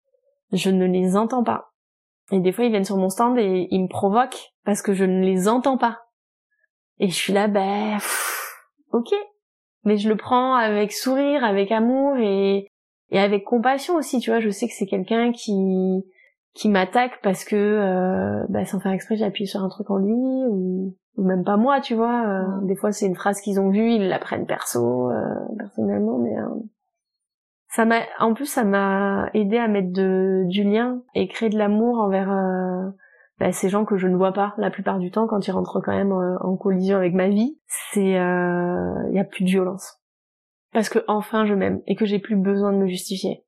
Je 0.52 0.70
ne 0.70 0.86
les 0.86 1.16
entends 1.16 1.44
pas. 1.44 1.72
Et 2.32 2.40
des 2.40 2.52
fois, 2.52 2.66
ils 2.66 2.72
viennent 2.72 2.86
sur 2.86 2.98
mon 2.98 3.10
stand 3.10 3.38
et 3.38 3.68
ils 3.70 3.82
me 3.82 3.88
provoquent 3.88 4.54
parce 4.64 4.82
que 4.82 4.94
je 4.94 5.04
ne 5.04 5.24
les 5.24 5.48
entends 5.48 5.78
pas. 5.78 6.00
Et 7.00 7.10
je 7.10 7.16
suis 7.16 7.34
là, 7.34 7.48
ben, 7.48 7.98
ok. 8.92 9.14
Mais 9.84 9.98
je 9.98 10.08
le 10.08 10.16
prends 10.16 10.56
avec 10.56 10.94
sourire, 10.94 11.44
avec 11.44 11.72
amour 11.72 12.18
et, 12.18 12.68
et 13.10 13.20
avec 13.20 13.44
compassion 13.44 13.96
aussi, 13.96 14.20
tu 14.20 14.30
vois. 14.30 14.40
Je 14.40 14.50
sais 14.50 14.68
que 14.68 14.74
c'est 14.74 14.86
quelqu'un 14.86 15.32
qui, 15.32 16.06
qui 16.54 16.70
m'attaque 16.70 17.22
parce 17.22 17.44
que, 17.44 17.56
euh, 17.56 18.46
bah, 18.50 18.66
sans 18.66 18.80
faire 18.80 18.94
exprès, 18.94 19.18
j'ai 19.18 19.26
appuyé 19.26 19.48
sur 19.48 19.62
un 19.62 19.70
truc 19.70 19.90
en 19.90 19.98
lui 19.98 20.14
ou 20.14 20.96
ou 21.18 21.24
même 21.24 21.44
pas 21.44 21.58
moi, 21.58 21.82
tu 21.82 21.96
vois. 21.96 22.26
Euh, 22.28 22.66
des 22.66 22.76
fois, 22.76 22.92
c'est 22.92 23.06
une 23.06 23.16
phrase 23.16 23.42
qu'ils 23.42 23.60
ont 23.60 23.70
vue, 23.70 23.92
ils 23.92 24.08
la 24.08 24.20
prennent 24.20 24.46
perso, 24.46 25.12
euh, 25.12 25.36
personnellement, 25.58 26.18
mais 26.18 26.38
euh, 26.38 26.48
ça 27.70 27.86
m'a, 27.86 28.02
en 28.20 28.34
plus, 28.34 28.46
ça 28.46 28.64
m'a 28.64 29.30
aidé 29.34 29.58
à 29.58 29.68
mettre 29.68 29.92
de, 29.92 30.44
du 30.48 30.64
lien 30.64 31.02
et 31.16 31.28
créer 31.28 31.50
de 31.50 31.58
l'amour 31.58 32.00
envers 32.00 32.30
bah, 33.40 33.52
ces 33.52 33.70
gens 33.70 33.84
que 33.84 33.98
je 33.98 34.08
ne 34.08 34.16
vois 34.16 34.34
pas 34.34 34.54
la 34.58 34.70
plupart 34.70 35.00
du 35.00 35.10
temps 35.10 35.28
quand 35.28 35.48
ils 35.48 35.52
rentrent 35.52 35.82
quand 35.82 35.96
même 35.96 36.12
en 36.12 36.56
collision 36.56 36.98
avec 36.98 37.14
ma 37.14 37.30
vie. 37.30 37.58
C'est, 37.68 38.12
il 38.12 39.14
y 39.14 39.20
a 39.20 39.24
plus 39.24 39.44
de 39.44 39.50
violence 39.50 40.04
parce 40.74 40.90
que 40.90 41.00
enfin 41.08 41.46
je 41.46 41.54
m'aime 41.54 41.82
et 41.88 41.96
que 41.96 42.06
j'ai 42.06 42.20
plus 42.20 42.36
besoin 42.36 42.74
de 42.74 42.78
me 42.78 42.88
justifier. 42.88 43.46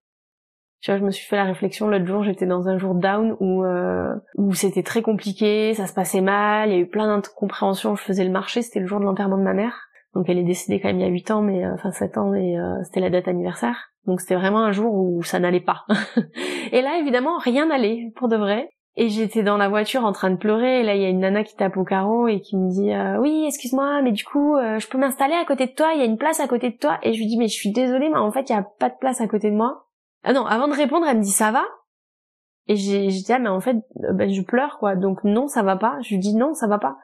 Tu 0.85 0.91
vois, 0.91 0.99
je 0.99 1.03
me 1.03 1.09
suis 1.09 1.25
fait 1.25 1.35
la 1.35 1.45
réflexion 1.45 1.87
l'autre 1.87 2.05
jour, 2.05 2.21
j'étais 2.21 2.45
dans 2.45 2.67
un 2.67 2.77
jour 2.77 2.93
down 2.93 3.35
où 3.39 3.63
euh, 3.65 4.13
où 4.37 4.53
c'était 4.53 4.83
très 4.83 5.01
compliqué, 5.01 5.73
ça 5.73 5.87
se 5.87 5.95
passait 5.95 6.21
mal, 6.21 6.69
il 6.69 6.73
y 6.73 6.75
a 6.75 6.79
eu 6.79 6.87
plein 6.87 7.07
d'incompréhensions, 7.07 7.95
je 7.95 8.03
faisais 8.03 8.23
le 8.23 8.29
marché, 8.29 8.61
c'était 8.61 8.81
le 8.81 8.85
jour 8.85 8.99
de 8.99 9.05
l'enterrement 9.05 9.39
de 9.39 9.41
ma 9.41 9.55
mère. 9.55 9.87
Donc 10.13 10.29
elle 10.29 10.37
est 10.37 10.43
décédée 10.43 10.79
quand 10.79 10.89
même 10.89 10.99
il 10.99 11.01
y 11.01 11.09
a 11.09 11.11
8 11.11 11.31
ans, 11.31 11.41
mais 11.41 11.65
euh, 11.65 11.73
enfin 11.73 11.89
7 11.89 12.19
ans, 12.19 12.35
et 12.35 12.59
euh, 12.59 12.83
c'était 12.83 12.99
la 12.99 13.09
date 13.09 13.27
anniversaire. 13.27 13.93
Donc 14.05 14.21
c'était 14.21 14.35
vraiment 14.35 14.59
un 14.59 14.73
jour 14.73 14.93
où 14.93 15.23
ça 15.23 15.39
n'allait 15.39 15.59
pas. 15.59 15.85
et 16.71 16.83
là, 16.83 16.99
évidemment, 16.99 17.39
rien 17.39 17.65
n'allait, 17.65 18.11
pour 18.15 18.27
de 18.27 18.35
vrai. 18.35 18.69
Et 18.95 19.09
j'étais 19.09 19.41
dans 19.41 19.57
la 19.57 19.69
voiture 19.69 20.05
en 20.05 20.11
train 20.11 20.29
de 20.29 20.37
pleurer, 20.37 20.81
et 20.81 20.83
là 20.83 20.93
il 20.93 21.01
y 21.01 21.05
a 21.05 21.09
une 21.09 21.21
nana 21.21 21.43
qui 21.43 21.55
tape 21.55 21.77
au 21.77 21.83
carreau 21.83 22.27
et 22.27 22.41
qui 22.41 22.57
me 22.57 22.69
dit 22.69 22.93
oui 23.19 23.43
excuse-moi 23.45 24.01
mais 24.03 24.13
du 24.13 24.23
coup 24.23 24.55
je 24.57 24.87
peux 24.87 24.97
m'installer 24.97 25.33
à 25.33 25.43
côté 25.43 25.65
de 25.65 25.73
toi, 25.73 25.91
il 25.93 25.99
y 25.99 26.01
a 26.01 26.05
une 26.05 26.17
place 26.17 26.39
à 26.39 26.47
côté 26.47 26.69
de 26.69 26.77
toi 26.77 26.97
et 27.03 27.11
je 27.11 27.19
lui 27.19 27.27
dis 27.27 27.37
mais 27.37 27.49
je 27.49 27.55
suis 27.55 27.73
désolée 27.73 28.07
mais 28.07 28.19
en 28.19 28.31
fait 28.31 28.49
il 28.49 28.53
y 28.53 28.55
a 28.55 28.65
pas 28.79 28.87
de 28.87 28.95
place 28.97 29.19
à 29.19 29.27
côté 29.27 29.51
de 29.51 29.55
moi 29.57 29.84
ah 30.25 30.33
non, 30.33 30.45
avant 30.45 30.67
de 30.67 30.73
répondre, 30.73 31.05
elle 31.07 31.19
me 31.19 31.23
dit 31.23 31.29
ça 31.29 31.51
va? 31.51 31.63
Et 32.67 32.75
j'ai 32.75 33.07
dit 33.07 33.31
ah 33.31 33.37
mais 33.37 33.49
en 33.49 33.59
fait 33.59 33.77
euh, 34.03 34.13
ben, 34.13 34.27
je 34.27 34.41
pleure 34.41 34.79
quoi, 34.79 34.95
donc 34.95 35.23
non 35.23 35.47
ça 35.47 35.61
va 35.61 35.75
pas. 35.75 35.99
Je 36.01 36.09
lui 36.09 36.19
dis 36.19 36.35
non 36.35 36.55
ça 36.55 36.67
va 36.67 36.79
pas. 36.79 36.97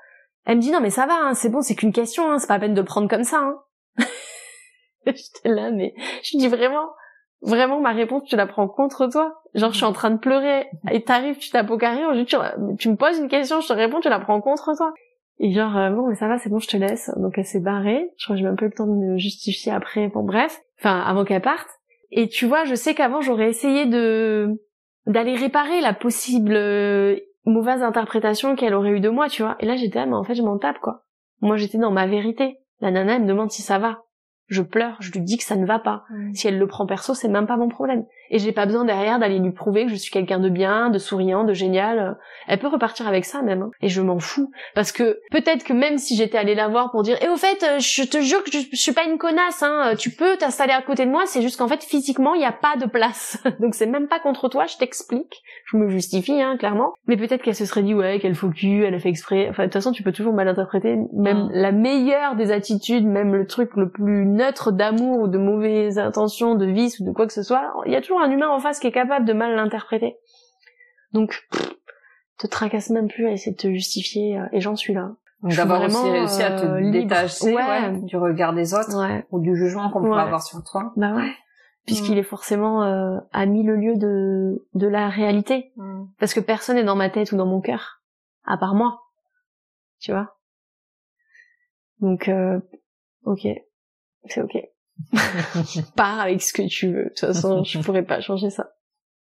Elle 0.46 0.58
me 0.58 0.62
dit 0.62 0.72
non 0.72 0.80
mais 0.82 0.90
ça 0.90 1.06
va, 1.06 1.14
hein, 1.14 1.34
c'est 1.36 1.50
bon, 1.50 1.62
c'est 1.62 1.76
qu'une 1.76 1.94
question, 1.94 2.32
hein, 2.32 2.40
c'est 2.40 2.48
pas 2.48 2.56
la 2.56 2.62
peine 2.62 2.74
de 2.74 2.82
le 2.82 2.86
prendre 2.86 3.08
comme 3.08 3.24
ça. 3.24 3.38
Hein. 3.38 3.60
J'étais 5.06 5.50
là 5.50 5.70
mais 5.70 5.94
je 6.24 6.32
lui 6.32 6.40
dis 6.40 6.48
vraiment, 6.48 6.90
vraiment 7.44 7.80
ma 7.80 7.92
réponse 7.92 8.24
tu 8.28 8.36
la 8.36 8.48
prends 8.48 8.68
contre 8.68 9.06
toi. 9.06 9.40
Genre 9.54 9.72
je 9.72 9.78
suis 9.78 9.86
en 9.86 9.94
train 9.94 10.10
de 10.10 10.18
pleurer 10.18 10.68
et 10.92 11.04
t'arrives, 11.04 11.38
tu 11.38 11.52
tapes 11.52 11.70
au 11.70 11.78
carré, 11.78 12.02
tu, 12.26 12.90
me 12.90 12.96
poses 12.96 13.20
une 13.20 13.28
question, 13.28 13.62
je 13.62 13.68
te 13.68 13.74
réponds, 13.74 14.00
tu 14.00 14.10
la 14.10 14.20
prends 14.20 14.42
contre 14.42 14.76
toi. 14.76 14.94
Et 15.38 15.52
genre 15.54 15.78
euh, 15.78 15.92
bon 15.92 16.08
mais 16.08 16.16
ça 16.16 16.28
va, 16.28 16.40
c'est 16.40 16.50
bon, 16.50 16.58
je 16.58 16.70
te 16.70 16.78
laisse. 16.78 17.12
Donc 17.18 17.38
elle 17.38 17.46
s'est 17.46 17.60
barrée. 17.60 18.10
Je 18.18 18.26
crois 18.26 18.36
que 18.36 18.40
j'ai 18.40 18.48
même 18.48 18.56
pas 18.56 18.66
eu 18.66 18.70
le 18.70 18.74
temps 18.74 18.88
de 18.88 18.94
me 18.94 19.18
justifier 19.20 19.72
après. 19.72 20.08
Bon 20.08 20.24
bref, 20.24 20.60
enfin 20.80 21.02
avant 21.02 21.24
qu'elle 21.24 21.42
parte. 21.44 21.70
Et 22.12 22.28
tu 22.28 22.46
vois, 22.46 22.66
je 22.66 22.76
sais 22.76 22.94
qu'avant 22.94 23.22
j'aurais 23.22 23.50
essayé 23.50 23.86
de 23.86 24.50
d'aller 25.08 25.36
réparer 25.36 25.82
la 25.82 25.94
possible 25.94 26.54
euh, 26.56 27.18
mauvaise 27.46 27.82
interprétation 27.82 28.56
qu'elle 28.56 28.76
aurait 28.76 28.92
eu 28.92 29.00
de 29.00 29.10
moi, 29.10 29.30
tu 29.30 29.42
vois. 29.42 29.56
Et 29.60 29.66
là, 29.66 29.76
j'étais, 29.76 30.00
ah, 30.00 30.06
mais 30.06 30.14
en 30.14 30.24
fait, 30.24 30.36
je 30.36 30.44
m'en 30.44 30.60
tape, 30.60 30.80
quoi. 30.80 31.06
Moi, 31.40 31.58
j'étais 31.58 31.80
dans 31.80 31.92
ma 31.92 32.06
vérité. 32.06 32.60
La 32.82 32.92
nana, 32.92 33.16
elle 33.16 33.24
me 33.24 33.28
demande 33.28 33.50
si 33.50 33.64
ça 33.64 33.80
va 33.80 34.04
je 34.52 34.62
pleure, 34.62 34.98
je 35.00 35.14
lui 35.14 35.22
dis 35.22 35.38
que 35.38 35.46
ça 35.46 35.56
ne 35.56 35.66
va 35.66 35.80
pas. 35.80 36.04
Si 36.34 36.46
elle 36.46 36.60
le 36.60 36.68
prend 36.68 36.86
perso, 36.86 37.14
c'est 37.14 37.30
même 37.30 37.48
pas 37.48 37.56
mon 37.56 37.70
problème. 37.70 38.06
Et 38.32 38.40
j'ai 38.40 38.54
pas 38.54 38.66
besoin 38.66 38.86
derrière 38.86 39.20
d'aller 39.20 39.40
lui 39.40 39.52
prouver 39.52 39.86
que 39.86 39.92
je 39.92 39.96
suis 39.96 40.10
quelqu'un 40.10 40.40
de 40.40 40.50
bien, 40.50 40.90
de 40.90 40.98
souriant, 40.98 41.44
de 41.44 41.54
génial. 41.54 42.18
Elle 42.48 42.60
peut 42.60 42.70
repartir 42.70 43.06
avec 43.08 43.26
ça 43.26 43.42
même. 43.42 43.64
Hein. 43.64 43.72
Et 43.82 43.90
je 43.90 44.02
m'en 44.02 44.20
fous. 44.20 44.52
Parce 44.74 44.94
que 44.94 45.20
peut-être 45.32 45.66
que 45.66 45.74
même 45.74 45.98
si 45.98 46.16
j'étais 46.16 46.38
allée 46.38 46.56
la 46.56 46.70
voir 46.70 46.92
pour 46.92 47.04
dire, 47.04 47.18
et 47.18 47.26
eh, 47.26 47.28
au 47.28 47.36
fait, 47.36 47.62
euh, 47.64 47.80
je 47.80 48.04
te 48.04 48.22
jure 48.22 48.42
que 48.44 48.52
je, 48.52 48.60
suis 48.74 48.94
pas 48.94 49.04
une 49.04 49.18
connasse, 49.18 49.62
hein. 49.62 49.96
tu 49.98 50.12
peux 50.12 50.38
t'installer 50.38 50.72
à 50.72 50.82
côté 50.82 51.06
de 51.06 51.12
moi, 51.12 51.24
c'est 51.26 51.42
juste 51.42 51.58
qu'en 51.58 51.68
fait, 51.68 51.84
physiquement, 51.84 52.34
il 52.34 52.40
n'y 52.40 52.46
a 52.46 52.54
pas 52.54 52.78
de 52.78 52.86
place. 52.86 53.44
Donc 53.60 53.76
c'est 53.76 53.86
même 53.86 54.08
pas 54.08 54.20
contre 54.20 54.48
toi, 54.48 54.66
je 54.66 54.78
t'explique. 54.78 55.42
Je 55.66 55.76
me 55.76 55.90
justifie, 55.90 56.42
hein, 56.42 56.56
clairement. 56.58 56.94
Mais 57.08 57.18
peut-être 57.18 57.42
qu'elle 57.42 57.56
se 57.56 57.66
serait 57.66 57.84
dit, 57.84 57.94
ouais, 57.94 58.20
qu'elle 58.20 58.36
faut 58.36 58.50
cul, 58.50 58.86
elle 58.86 58.96
a 58.96 59.00
fait 59.00 59.10
exprès. 59.10 59.50
Enfin, 59.50 59.64
de 59.64 59.68
toute 59.68 59.74
façon, 59.74 59.92
tu 59.92 60.04
peux 60.04 60.14
toujours 60.14 60.34
mal 60.34 60.48
interpréter. 60.48 60.98
Même 61.14 61.50
la 61.52 61.74
meilleure 61.74 62.36
des 62.38 62.52
attitudes, 62.52 63.06
même 63.06 63.36
le 63.36 63.46
truc 63.46 63.72
le 63.76 63.90
plus 63.90 64.26
neutre 64.26 64.72
d'amour 64.72 65.20
ou 65.20 65.28
de 65.28 65.38
mauvaises 65.38 66.00
intentions, 66.00 66.56
de 66.56 66.66
vice 66.66 67.00
ou 67.02 67.06
de 67.06 67.12
quoi 67.12 67.28
que 67.28 67.34
ce 67.34 67.44
soit, 67.44 67.74
il 67.86 67.92
y 67.92 67.96
a 67.96 68.02
toujours 68.02 68.21
un 68.22 68.32
humain 68.32 68.50
en 68.50 68.60
face 68.60 68.80
qui 68.80 68.88
est 68.88 68.92
capable 68.92 69.26
de 69.26 69.34
mal 69.34 69.56
l'interpréter. 69.56 70.18
Donc, 71.14 71.48
te 72.38 72.48
tracasse 72.48 72.90
même 72.90 73.08
plus 73.08 73.28
à 73.28 73.32
essayer 73.32 73.52
de 73.52 73.58
te 73.58 73.68
justifier, 73.68 74.40
euh, 74.40 74.46
et 74.52 74.62
j'en 74.62 74.76
suis 74.76 74.94
là. 74.94 75.12
D'avoir 75.44 75.82
aussi 75.82 76.10
réussi 76.10 76.44
à 76.44 76.52
te 76.52 76.66
euh, 76.66 76.92
détacher 76.92 77.56
du 78.04 78.16
regard 78.16 78.54
des 78.54 78.76
autres 78.76 79.24
ou 79.32 79.40
du 79.40 79.56
jugement 79.56 79.90
qu'on 79.90 80.04
peut 80.04 80.14
avoir 80.14 80.44
sur 80.44 80.64
toi. 80.64 80.94
Bah 80.96 81.16
ouais. 81.16 81.32
Puisqu'il 81.88 82.16
mm. 82.16 82.20
est 82.20 82.24
forcément 82.24 82.84
euh, 82.84 83.18
à 83.34 83.48
le 83.48 83.76
lieu 83.76 83.96
de, 83.96 84.68
de 84.76 84.88
la 84.88 85.10
réalité. 85.10 85.72
Mm. 85.78 86.04
Parce 86.20 86.36
que 86.36 86.40
personne 86.40 86.76
n'est 86.76 86.84
dans 86.84 86.96
ma 86.96 87.10
tête 87.10 87.32
ou 87.32 87.38
dans 87.38 87.48
mon 87.48 87.60
cœur, 87.60 88.04
à 88.46 88.56
part 88.58 88.76
moi. 88.76 89.02
Tu 90.00 90.12
vois? 90.12 90.36
Donc, 92.02 92.28
euh, 92.28 92.60
ok 93.26 93.48
c'est 94.30 94.42
ok. 94.42 94.58
Pars 95.96 96.20
avec 96.20 96.42
ce 96.42 96.54
que 96.54 96.68
tu 96.68 96.88
veux. 96.88 97.04
De 97.04 97.10
toute 97.10 97.20
façon, 97.20 97.64
je 97.64 97.80
pourrais 97.84 98.04
pas 98.04 98.22
changer 98.22 98.50
ça. 98.50 98.72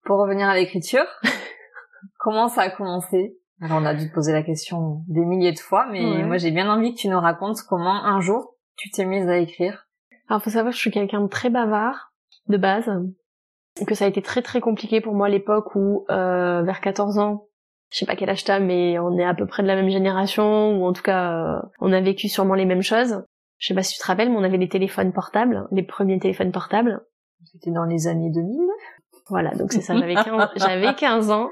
Pour 0.04 0.18
revenir 0.18 0.48
à 0.48 0.54
l'écriture, 0.54 1.04
comment 2.18 2.48
ça 2.48 2.62
a 2.62 2.70
commencé? 2.70 3.36
Alors 3.60 3.78
on 3.82 3.84
a 3.84 3.94
dû 3.94 4.08
te 4.08 4.14
poser 4.14 4.32
la 4.32 4.42
question 4.42 5.02
des 5.08 5.24
milliers 5.24 5.52
de 5.52 5.58
fois, 5.58 5.86
mais 5.90 6.22
moi 6.22 6.36
j'ai 6.36 6.52
bien 6.52 6.72
envie 6.72 6.94
que 6.94 7.00
tu 7.00 7.08
nous 7.08 7.18
racontes 7.18 7.58
comment 7.68 8.04
un 8.04 8.20
jour 8.20 8.54
tu 8.78 8.90
t'es 8.90 9.04
mise 9.04 9.28
à 9.28 9.38
écrire. 9.38 9.88
Alors 10.28 10.42
faut 10.42 10.50
savoir 10.50 10.70
que 10.70 10.76
je 10.76 10.80
suis 10.80 10.90
quelqu'un 10.90 11.20
de 11.20 11.28
très 11.28 11.50
bavard 11.50 12.12
de 12.46 12.56
base, 12.56 12.88
que 13.86 13.94
ça 13.94 14.06
a 14.06 14.08
été 14.08 14.22
très 14.22 14.42
très 14.42 14.60
compliqué 14.60 15.00
pour 15.00 15.14
moi 15.14 15.26
à 15.26 15.30
l'époque 15.30 15.74
où 15.74 16.06
euh, 16.10 16.62
vers 16.62 16.80
14 16.80 17.18
ans, 17.18 17.48
je 17.90 17.98
sais 17.98 18.06
pas 18.06 18.16
quel 18.16 18.30
âge 18.30 18.44
t'as, 18.44 18.60
mais 18.60 18.98
on 18.98 19.18
est 19.18 19.24
à 19.24 19.34
peu 19.34 19.46
près 19.46 19.62
de 19.62 19.68
la 19.68 19.74
même 19.74 19.90
génération, 19.90 20.78
ou 20.78 20.86
en 20.86 20.92
tout 20.92 21.02
cas 21.02 21.32
euh, 21.32 21.60
on 21.80 21.92
a 21.92 22.00
vécu 22.00 22.28
sûrement 22.28 22.54
les 22.54 22.64
mêmes 22.64 22.82
choses. 22.82 23.22
Je 23.58 23.68
sais 23.68 23.74
pas 23.74 23.82
si 23.82 23.94
tu 23.94 24.00
te 24.00 24.06
rappelles, 24.06 24.30
mais 24.30 24.36
on 24.36 24.44
avait 24.44 24.58
des 24.58 24.68
téléphones 24.68 25.12
portables, 25.12 25.66
les 25.72 25.82
premiers 25.82 26.18
téléphones 26.18 26.52
portables. 26.52 27.00
C'était 27.44 27.70
dans 27.70 27.84
les 27.84 28.06
années 28.06 28.30
2000. 28.30 28.58
Voilà, 29.28 29.50
donc 29.50 29.72
c'est 29.72 29.82
ça, 29.82 29.94
j'avais 29.96 30.14
15, 30.14 30.48
j'avais 30.56 30.94
15 30.94 31.30
ans. 31.30 31.50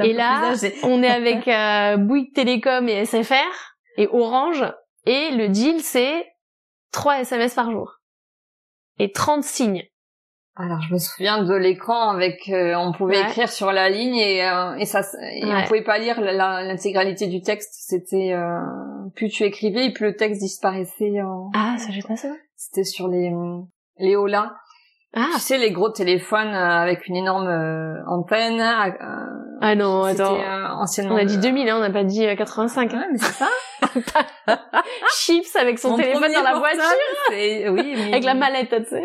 Et 0.00 0.12
là, 0.12 0.54
on 0.84 1.02
est 1.02 1.08
avec 1.08 1.48
euh, 1.48 1.96
Bouygues 1.96 2.32
Télécom 2.32 2.88
et 2.88 3.04
SFR 3.04 3.74
et 3.96 4.08
Orange 4.12 4.64
et 5.06 5.30
le 5.32 5.48
deal 5.48 5.80
c'est 5.80 6.24
3 6.92 7.20
SMS 7.20 7.54
par 7.54 7.70
jour 7.70 7.98
et 8.98 9.10
30 9.10 9.42
signes. 9.42 9.84
Alors 10.54 10.82
je 10.82 10.92
me 10.92 10.98
souviens 10.98 11.42
de 11.42 11.54
l'écran 11.54 12.10
avec 12.10 12.48
euh, 12.50 12.74
on 12.74 12.92
pouvait 12.92 13.22
écrire 13.22 13.48
sur 13.48 13.72
la 13.72 13.88
ligne 13.88 14.16
et 14.16 14.46
euh, 14.46 14.74
et 14.76 14.84
ça 14.84 15.00
et 15.32 15.44
on 15.46 15.64
pouvait 15.64 15.82
pas 15.82 15.96
lire 15.96 16.20
l'intégralité 16.20 17.26
du 17.26 17.40
texte 17.40 17.70
c'était 17.72 18.34
euh, 18.34 18.60
plus 19.14 19.30
tu 19.30 19.44
écrivais 19.44 19.86
et 19.86 19.92
plus 19.92 20.08
le 20.08 20.16
texte 20.16 20.42
disparaissait 20.42 21.22
en... 21.22 21.50
ah 21.54 21.76
ça 21.78 21.90
j'ai 21.90 22.02
pas 22.02 22.16
ça 22.16 22.28
c'était 22.54 22.84
sur 22.84 23.08
les 23.08 23.32
les 23.98 24.14
Ola 24.14 24.52
ah. 25.14 25.28
Tu 25.34 25.40
sais, 25.40 25.58
les 25.58 25.72
gros 25.72 25.90
téléphones 25.90 26.54
euh, 26.54 26.80
avec 26.80 27.06
une 27.06 27.16
énorme 27.16 27.46
euh, 27.46 28.02
antenne. 28.06 28.60
Euh, 29.62 29.66
ah 29.68 29.74
non, 29.76 30.02
attends. 30.02 30.38
anciennement. 30.80 31.14
On 31.14 31.18
a 31.18 31.24
dit 31.24 31.38
2000, 31.38 31.68
hein, 31.68 31.76
on 31.76 31.80
n'a 31.80 31.90
pas 31.90 32.02
dit 32.02 32.26
85. 32.36 32.92
Hein. 32.92 32.98
Ouais, 32.98 33.06
mais 33.12 33.18
c'est 33.18 33.32
ça. 33.32 33.48
Chips 35.16 35.54
avec 35.54 35.78
son 35.78 35.96
téléphone 35.96 36.32
dans 36.32 36.42
la 36.42 36.58
voiture. 36.58 36.82
Oui, 37.30 37.94
avec 38.08 38.24
la 38.24 38.34
mallette, 38.34 38.70
tu 38.70 38.90
sais. 38.90 39.04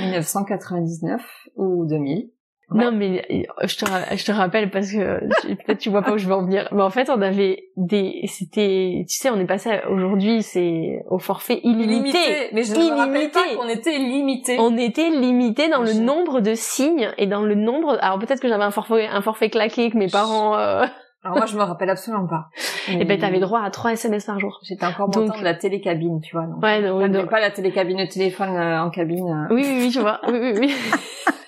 1999 0.00 1.22
ou 1.56 1.86
2000. 1.86 2.30
Non, 2.70 2.92
mais 2.92 3.24
euh, 3.30 3.66
je 3.66 3.76
te, 3.76 3.84
je 4.16 4.24
te 4.24 4.32
rappelle 4.32 4.70
parce 4.70 4.90
que 4.90 5.20
peut-être 5.64 5.78
tu 5.78 5.90
vois 5.90 6.02
pas 6.02 6.12
où 6.12 6.18
je 6.18 6.26
veux 6.26 6.34
en 6.34 6.44
venir. 6.44 6.68
Mais 6.72 6.82
en 6.82 6.90
fait, 6.90 7.10
on 7.10 7.20
avait 7.20 7.68
des, 7.76 8.22
c'était, 8.26 9.04
tu 9.08 9.16
sais, 9.16 9.30
on 9.30 9.38
est 9.38 9.46
passé 9.46 9.80
aujourd'hui, 9.90 10.42
c'est 10.42 11.04
au 11.08 11.18
forfait 11.18 11.60
illimité. 11.62 12.18
Mais 12.52 12.62
je 12.62 12.74
ne 12.74 12.78
me 12.78 12.96
rappelle 12.96 13.30
pas 13.30 13.44
qu'on 13.56 13.68
était 13.68 13.98
limité. 13.98 14.56
On 14.58 14.76
était 14.76 15.10
limité 15.10 15.68
dans 15.68 15.82
le 15.82 15.92
nombre 15.92 16.40
de 16.40 16.54
signes 16.54 17.10
et 17.18 17.26
dans 17.26 17.42
le 17.42 17.54
nombre. 17.54 17.98
Alors 18.00 18.18
peut-être 18.18 18.40
que 18.40 18.48
j'avais 18.48 18.64
un 18.64 18.70
forfait, 18.70 19.06
un 19.06 19.20
forfait 19.20 19.50
claqué 19.50 19.90
que 19.90 19.98
mes 19.98 20.08
parents. 20.08 20.56
Euh... 20.56 20.84
Alors 21.22 21.38
moi, 21.38 21.46
je 21.46 21.56
me 21.56 21.62
rappelle 21.62 21.88
absolument 21.88 22.26
pas. 22.26 22.48
Et 22.88 22.98
eh 23.00 23.04
ben, 23.06 23.18
t'avais 23.18 23.40
droit 23.40 23.62
à 23.62 23.70
3 23.70 23.92
SMS 23.92 24.26
par 24.26 24.38
jour. 24.38 24.60
J'étais 24.62 24.84
encore 24.84 25.08
bon 25.08 25.26
temps 25.26 25.38
de 25.38 25.44
la 25.44 25.54
télécabine, 25.54 26.20
tu 26.20 26.36
vois. 26.36 26.46
Donc, 26.46 26.62
ouais, 26.62 26.82
non, 26.82 27.08
non. 27.08 27.26
pas 27.26 27.40
la 27.40 27.50
télécabine 27.50 27.96
de 27.96 28.06
téléphone 28.06 28.54
euh, 28.54 28.82
en 28.82 28.90
cabine. 28.90 29.46
Euh. 29.50 29.54
Oui, 29.54 29.62
oui, 29.64 29.78
oui, 29.84 29.90
tu 29.90 30.00
vois. 30.00 30.20
Oui, 30.28 30.38
oui, 30.38 30.52
oui. 30.58 30.74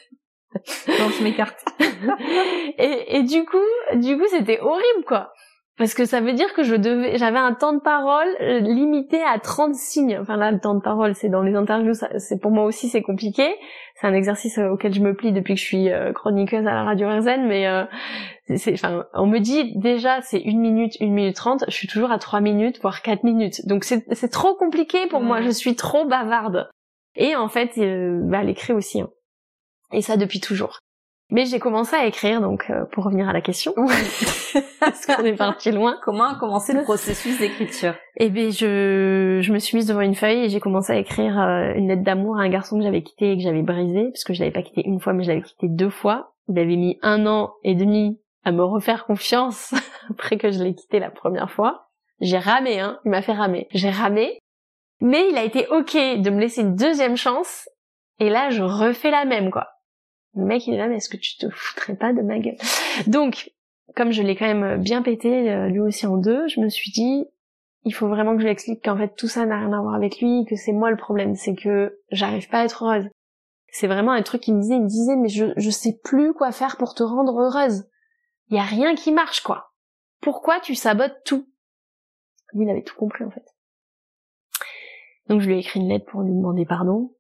Donc 0.87 1.13
je 1.19 1.25
m'écarte. 1.25 1.65
et, 2.79 3.17
et 3.17 3.23
du 3.23 3.45
coup, 3.45 3.57
du 3.95 4.17
coup, 4.17 4.25
c'était 4.31 4.61
horrible, 4.61 5.05
quoi. 5.07 5.33
Parce 5.79 5.93
que 5.93 6.07
ça 6.07 6.23
veut 6.23 6.33
dire 6.33 6.55
que 6.55 6.63
je 6.63 6.75
devais, 6.75 7.19
j'avais 7.19 7.39
un 7.39 7.53
temps 7.53 7.75
de 7.75 7.81
parole 7.81 8.29
euh, 8.41 8.61
limité 8.61 9.23
à 9.23 9.39
30 9.39 9.75
signes. 9.75 10.19
Enfin 10.19 10.39
là, 10.39 10.51
le 10.51 10.59
temps 10.59 10.75
de 10.75 10.81
parole, 10.81 11.15
c'est 11.15 11.29
dans 11.29 11.43
les 11.43 11.55
interviews, 11.55 11.93
c'est 12.17 12.41
pour 12.41 12.51
moi 12.51 12.65
aussi 12.65 12.89
c'est 12.89 13.03
compliqué. 13.03 13.55
C'est 13.97 14.07
un 14.07 14.15
exercice 14.15 14.57
euh, 14.57 14.71
auquel 14.71 14.95
je 14.95 15.01
me 15.01 15.15
plie 15.15 15.33
depuis 15.33 15.55
que 15.55 15.61
je 15.61 15.67
suis 15.67 15.91
euh, 15.91 16.15
chroniqueuse 16.15 16.67
à 16.67 16.73
la 16.73 16.85
radio 16.85 17.09
RZN, 17.09 17.47
mais 17.47 17.67
c'est, 18.57 18.73
enfin, 18.73 19.05
on 19.13 19.27
me 19.27 19.39
dit 19.39 19.77
déjà 19.77 20.23
c'est 20.23 20.41
une 20.41 20.61
minute, 20.61 20.97
une 21.01 21.13
minute 21.13 21.37
trente. 21.37 21.65
Je 21.69 21.75
suis 21.75 21.89
toujours 21.89 22.11
à 22.11 22.19
trois 22.19 22.41
minutes, 22.41 22.81
voire 22.81 23.03
quatre 23.03 23.23
minutes. 23.23 23.67
Donc 23.67 23.85
c'est, 23.85 24.07
c'est 24.13 24.31
trop 24.31 24.55
compliqué 24.55 25.07
pour 25.09 25.21
moi. 25.21 25.43
Je 25.43 25.51
suis 25.51 25.77
trop 25.77 26.07
bavarde. 26.07 26.71
Et 27.17 27.37
en 27.37 27.49
fait, 27.49 27.73
bah, 27.77 28.43
l'écrit 28.43 28.73
aussi. 28.73 29.03
Hein. 29.03 29.11
Et 29.93 30.03
ça 30.03 30.17
depuis 30.17 30.41
toujours. 30.41 30.79
Mais 31.31 31.45
j'ai 31.45 31.59
commencé 31.59 31.97
à 31.97 32.07
écrire, 32.07 32.41
donc 32.41 32.71
euh, 32.71 32.85
pour 32.93 33.05
revenir 33.05 33.29
à 33.29 33.33
la 33.33 33.41
question, 33.41 33.75
parce 34.81 35.07
qu'on 35.07 35.25
est 35.25 35.35
parti 35.35 35.73
loin. 35.73 35.99
Comment 36.05 36.29
a 36.29 36.39
commencé 36.39 36.73
le 36.73 36.85
processus 36.85 37.41
d'écriture? 37.41 37.95
Eh 38.17 38.31
bien, 38.31 38.51
je, 38.51 39.41
je 39.43 39.53
me 39.53 39.59
suis 39.59 39.77
mise 39.77 39.89
devant 39.89 40.03
une 40.03 40.15
feuille 40.15 40.45
et 40.45 40.49
j'ai 40.49 40.61
commencé 40.61 40.93
à 40.93 40.97
écrire 40.97 41.41
euh, 41.41 41.75
une 41.75 41.89
lettre 41.89 42.05
d'amour 42.05 42.39
à 42.39 42.43
un 42.43 42.49
garçon 42.49 42.79
que 42.79 42.85
j'avais 42.85 43.03
quitté 43.03 43.33
et 43.33 43.37
que 43.37 43.43
j'avais 43.43 43.63
brisé, 43.63 44.05
parce 44.13 44.23
que 44.23 44.35
je 44.35 44.41
l'avais 44.41 44.53
pas 44.53 44.63
quitté 44.63 44.87
une 44.87 45.01
fois, 45.01 45.15
mais 45.15 45.25
je 45.25 45.31
l'avais 45.31 45.43
quitté 45.43 45.67
deux 45.69 45.91
fois. 45.91 46.33
Il 46.49 46.57
avait 46.61 46.77
mis 46.77 46.97
un 47.03 47.27
an 47.27 47.55
et 47.65 47.75
demi 47.75 48.21
à 48.45 48.53
me 48.53 48.63
refaire 48.63 49.05
confiance 49.05 49.75
après 50.11 50.39
que 50.39 50.53
je 50.53 50.63
l'ai 50.63 50.77
quitté 50.77 51.01
la 51.01 51.11
première 51.11 51.51
fois. 51.51 51.89
J'ai 52.21 52.39
ramé, 52.39 52.79
hein, 52.79 53.01
il 53.05 53.11
m'a 53.11 53.21
fait 53.21 53.33
ramer. 53.33 53.67
J'ai 53.73 53.91
ramé, 53.91 54.39
mais 55.01 55.29
il 55.29 55.37
a 55.37 55.43
été 55.43 55.67
ok 55.69 55.95
de 55.95 56.31
me 56.31 56.41
laisser 56.41 56.61
une 56.61 56.77
deuxième 56.77 57.17
chance, 57.17 57.69
et 58.21 58.31
là 58.31 58.51
je 58.51 58.63
refais 58.63 59.11
la 59.11 59.25
même, 59.25 59.51
quoi. 59.51 59.67
Mec 60.37 60.67
il 60.67 60.75
est 60.75 60.79
là, 60.79 60.89
mais 60.89 60.97
est-ce 60.97 61.09
que 61.09 61.17
tu 61.17 61.37
te 61.37 61.49
foutrais 61.49 61.97
pas 61.97 62.13
de 62.13 62.23
ma 62.23 62.39
gueule? 62.39 62.57
Donc, 63.07 63.51
comme 63.95 64.13
je 64.13 64.23
l'ai 64.23 64.37
quand 64.37 64.53
même 64.53 64.83
bien 64.83 65.03
pété, 65.03 65.51
euh, 65.51 65.69
lui 65.69 65.81
aussi 65.81 66.07
en 66.07 66.17
deux, 66.17 66.47
je 66.49 66.61
me 66.61 66.69
suis 66.69 66.91
dit, 66.91 67.25
il 67.85 67.95
faut 67.95 68.09
vraiment 68.09 68.33
que 68.35 68.41
je 68.41 68.45
lui 68.45 68.53
explique 68.53 68.85
qu'en 68.85 68.97
fait 68.97 69.15
tout 69.17 69.29
ça 69.29 69.47
n'a 69.47 69.59
rien 69.59 69.73
à 69.73 69.81
voir 69.81 69.95
avec 69.95 70.21
lui, 70.21 70.45
que 70.49 70.57
c'est 70.57 70.73
moi 70.73 70.91
le 70.91 70.97
problème, 70.97 71.35
c'est 71.35 71.55
que 71.55 71.99
j'arrive 72.11 72.49
pas 72.49 72.61
à 72.61 72.65
être 72.65 72.85
heureuse. 72.85 73.09
C'est 73.69 73.87
vraiment 73.87 74.13
un 74.13 74.23
truc 74.23 74.43
qu'il 74.43 74.55
me 74.55 74.61
disait, 74.61 74.77
il 74.77 74.83
me 74.83 74.89
disait, 74.89 75.17
mais 75.17 75.29
je, 75.29 75.47
je 75.57 75.71
sais 75.71 75.99
plus 76.03 76.33
quoi 76.33 76.53
faire 76.53 76.77
pour 76.77 76.95
te 76.95 77.03
rendre 77.03 77.39
heureuse. 77.39 77.89
Il 78.49 78.57
y 78.57 78.61
a 78.61 78.63
rien 78.63 78.95
qui 78.95 79.13
marche, 79.13 79.43
quoi. 79.43 79.73
Pourquoi 80.21 80.61
tu 80.61 80.75
sabotes 80.75 81.17
tout? 81.25 81.49
Lui, 82.55 82.65
il 82.65 82.71
avait 82.71 82.83
tout 82.83 82.95
compris, 82.97 83.25
en 83.25 83.31
fait. 83.31 83.45
Donc 85.29 85.41
je 85.41 85.49
lui 85.49 85.57
ai 85.57 85.59
écrit 85.59 85.81
une 85.81 85.89
lettre 85.89 86.07
pour 86.07 86.23
lui 86.23 86.33
demander 86.33 86.65
pardon, 86.65 87.15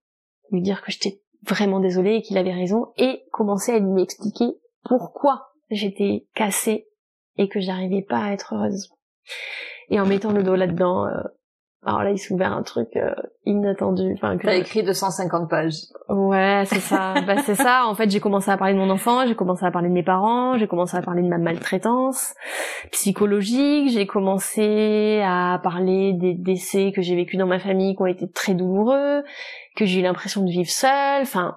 lui 0.50 0.62
dire 0.62 0.83
que 0.83 0.92
j'étais 0.92 1.20
vraiment 1.46 1.80
désolé 1.80 2.16
et 2.16 2.22
qu'il 2.22 2.38
avait 2.38 2.52
raison 2.52 2.92
et 2.96 3.22
commencer 3.32 3.72
à 3.72 3.78
lui 3.78 4.02
expliquer 4.02 4.59
pourquoi 4.85 5.52
j'étais 5.70 6.26
cassée 6.35 6.88
et 7.38 7.48
que 7.48 7.61
j'arrivais 7.61 8.02
pas 8.02 8.24
à 8.24 8.32
être 8.32 8.54
heureuse. 8.54 8.90
Et 9.90 10.00
en 10.00 10.06
mettant 10.06 10.32
le 10.32 10.42
dos 10.42 10.56
là-dedans, 10.56 11.06
euh, 11.06 11.22
alors 11.87 12.02
là, 12.02 12.11
il 12.11 12.18
s'est 12.18 12.35
ouvert 12.35 12.52
un 12.52 12.64
truc 12.64 12.88
euh, 12.96 13.14
inattendu. 13.44 14.12
Enfin, 14.14 14.37
que... 14.37 14.44
T'as 14.44 14.56
écrit 14.56 14.82
250 14.82 15.48
pages. 15.48 15.82
Ouais, 16.09 16.64
c'est 16.66 16.80
ça. 16.80 17.14
bah, 17.26 17.37
c'est 17.44 17.54
ça. 17.54 17.87
En 17.87 17.94
fait, 17.94 18.11
j'ai 18.11 18.18
commencé 18.18 18.50
à 18.50 18.56
parler 18.56 18.74
de 18.74 18.78
mon 18.78 18.90
enfant, 18.90 19.24
j'ai 19.24 19.37
commencé 19.37 19.64
à 19.64 19.70
parler 19.70 19.88
de 19.88 19.94
mes 19.94 20.02
parents, 20.02 20.59
j'ai 20.59 20.66
commencé 20.66 20.96
à 20.96 21.02
parler 21.02 21.22
de 21.22 21.28
ma 21.28 21.38
maltraitance 21.38 22.35
psychologique, 22.90 23.90
j'ai 23.90 24.06
commencé 24.06 25.22
à 25.24 25.61
parler 25.62 26.12
des 26.12 26.35
décès 26.35 26.90
que 26.90 27.02
j'ai 27.02 27.14
vécu 27.14 27.37
dans 27.37 27.46
ma 27.46 27.61
famille 27.61 27.94
qui 27.94 28.02
ont 28.02 28.06
été 28.06 28.28
très 28.28 28.54
douloureux, 28.54 29.22
que 29.77 29.87
j'ai 29.87 30.01
eu 30.01 30.03
l'impression 30.03 30.43
de 30.43 30.51
vivre 30.51 30.71
seule. 30.71 31.23
Enfin, 31.23 31.57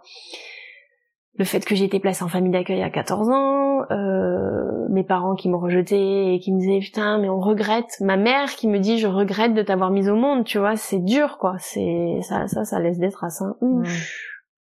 le 1.39 1.45
fait 1.45 1.65
que 1.65 1.73
j'ai 1.73 1.85
été 1.85 1.99
placée 1.99 2.23
en 2.23 2.27
famille 2.27 2.51
d'accueil 2.51 2.83
à 2.83 2.89
14 2.89 3.29
ans, 3.29 3.89
euh, 3.91 4.87
mes 4.89 5.03
parents 5.03 5.35
qui 5.35 5.47
me 5.47 5.55
rejetaient 5.55 6.35
et 6.35 6.39
qui 6.39 6.51
me 6.51 6.59
disaient 6.59 6.79
putain 6.79 7.17
mais 7.17 7.29
on 7.29 7.39
regrette, 7.39 7.95
ma 8.01 8.17
mère 8.17 8.55
qui 8.55 8.67
me 8.67 8.77
dit 8.77 8.99
je 8.99 9.07
regrette 9.07 9.53
de 9.53 9.61
t'avoir 9.61 9.89
mise 9.89 10.09
au 10.09 10.15
monde, 10.15 10.43
tu 10.43 10.59
vois, 10.59 10.75
c'est 10.75 10.99
dur 10.99 11.37
quoi, 11.37 11.55
c'est 11.59 12.19
ça 12.21 12.47
ça 12.47 12.65
ça 12.65 12.79
laisse 12.79 12.99
des 12.99 13.09
traces 13.09 13.41
hein. 13.41 13.55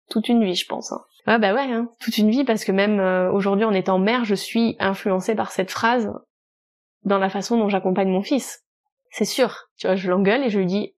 Toute 0.09 0.29
une 0.29 0.43
vie 0.43 0.55
je 0.55 0.65
pense. 0.65 0.91
Hein. 0.91 1.01
Ouais 1.27 1.37
bah 1.37 1.53
ouais, 1.53 1.71
hein. 1.71 1.89
toute 2.01 2.17
une 2.17 2.31
vie 2.31 2.43
parce 2.43 2.65
que 2.65 2.71
même 2.71 2.99
euh, 2.99 3.31
aujourd'hui 3.31 3.65
en 3.65 3.73
étant 3.73 3.99
mère, 3.99 4.25
je 4.25 4.35
suis 4.35 4.75
influencée 4.79 5.35
par 5.35 5.51
cette 5.51 5.69
phrase 5.69 6.11
dans 7.03 7.19
la 7.19 7.29
façon 7.29 7.57
dont 7.57 7.69
j'accompagne 7.69 8.09
mon 8.09 8.23
fils. 8.23 8.63
C'est 9.11 9.25
sûr, 9.25 9.69
tu 9.77 9.85
vois, 9.85 9.95
je 9.95 10.09
l'engueule 10.09 10.43
et 10.43 10.49
je 10.49 10.57
lui 10.57 10.65
dis 10.65 10.92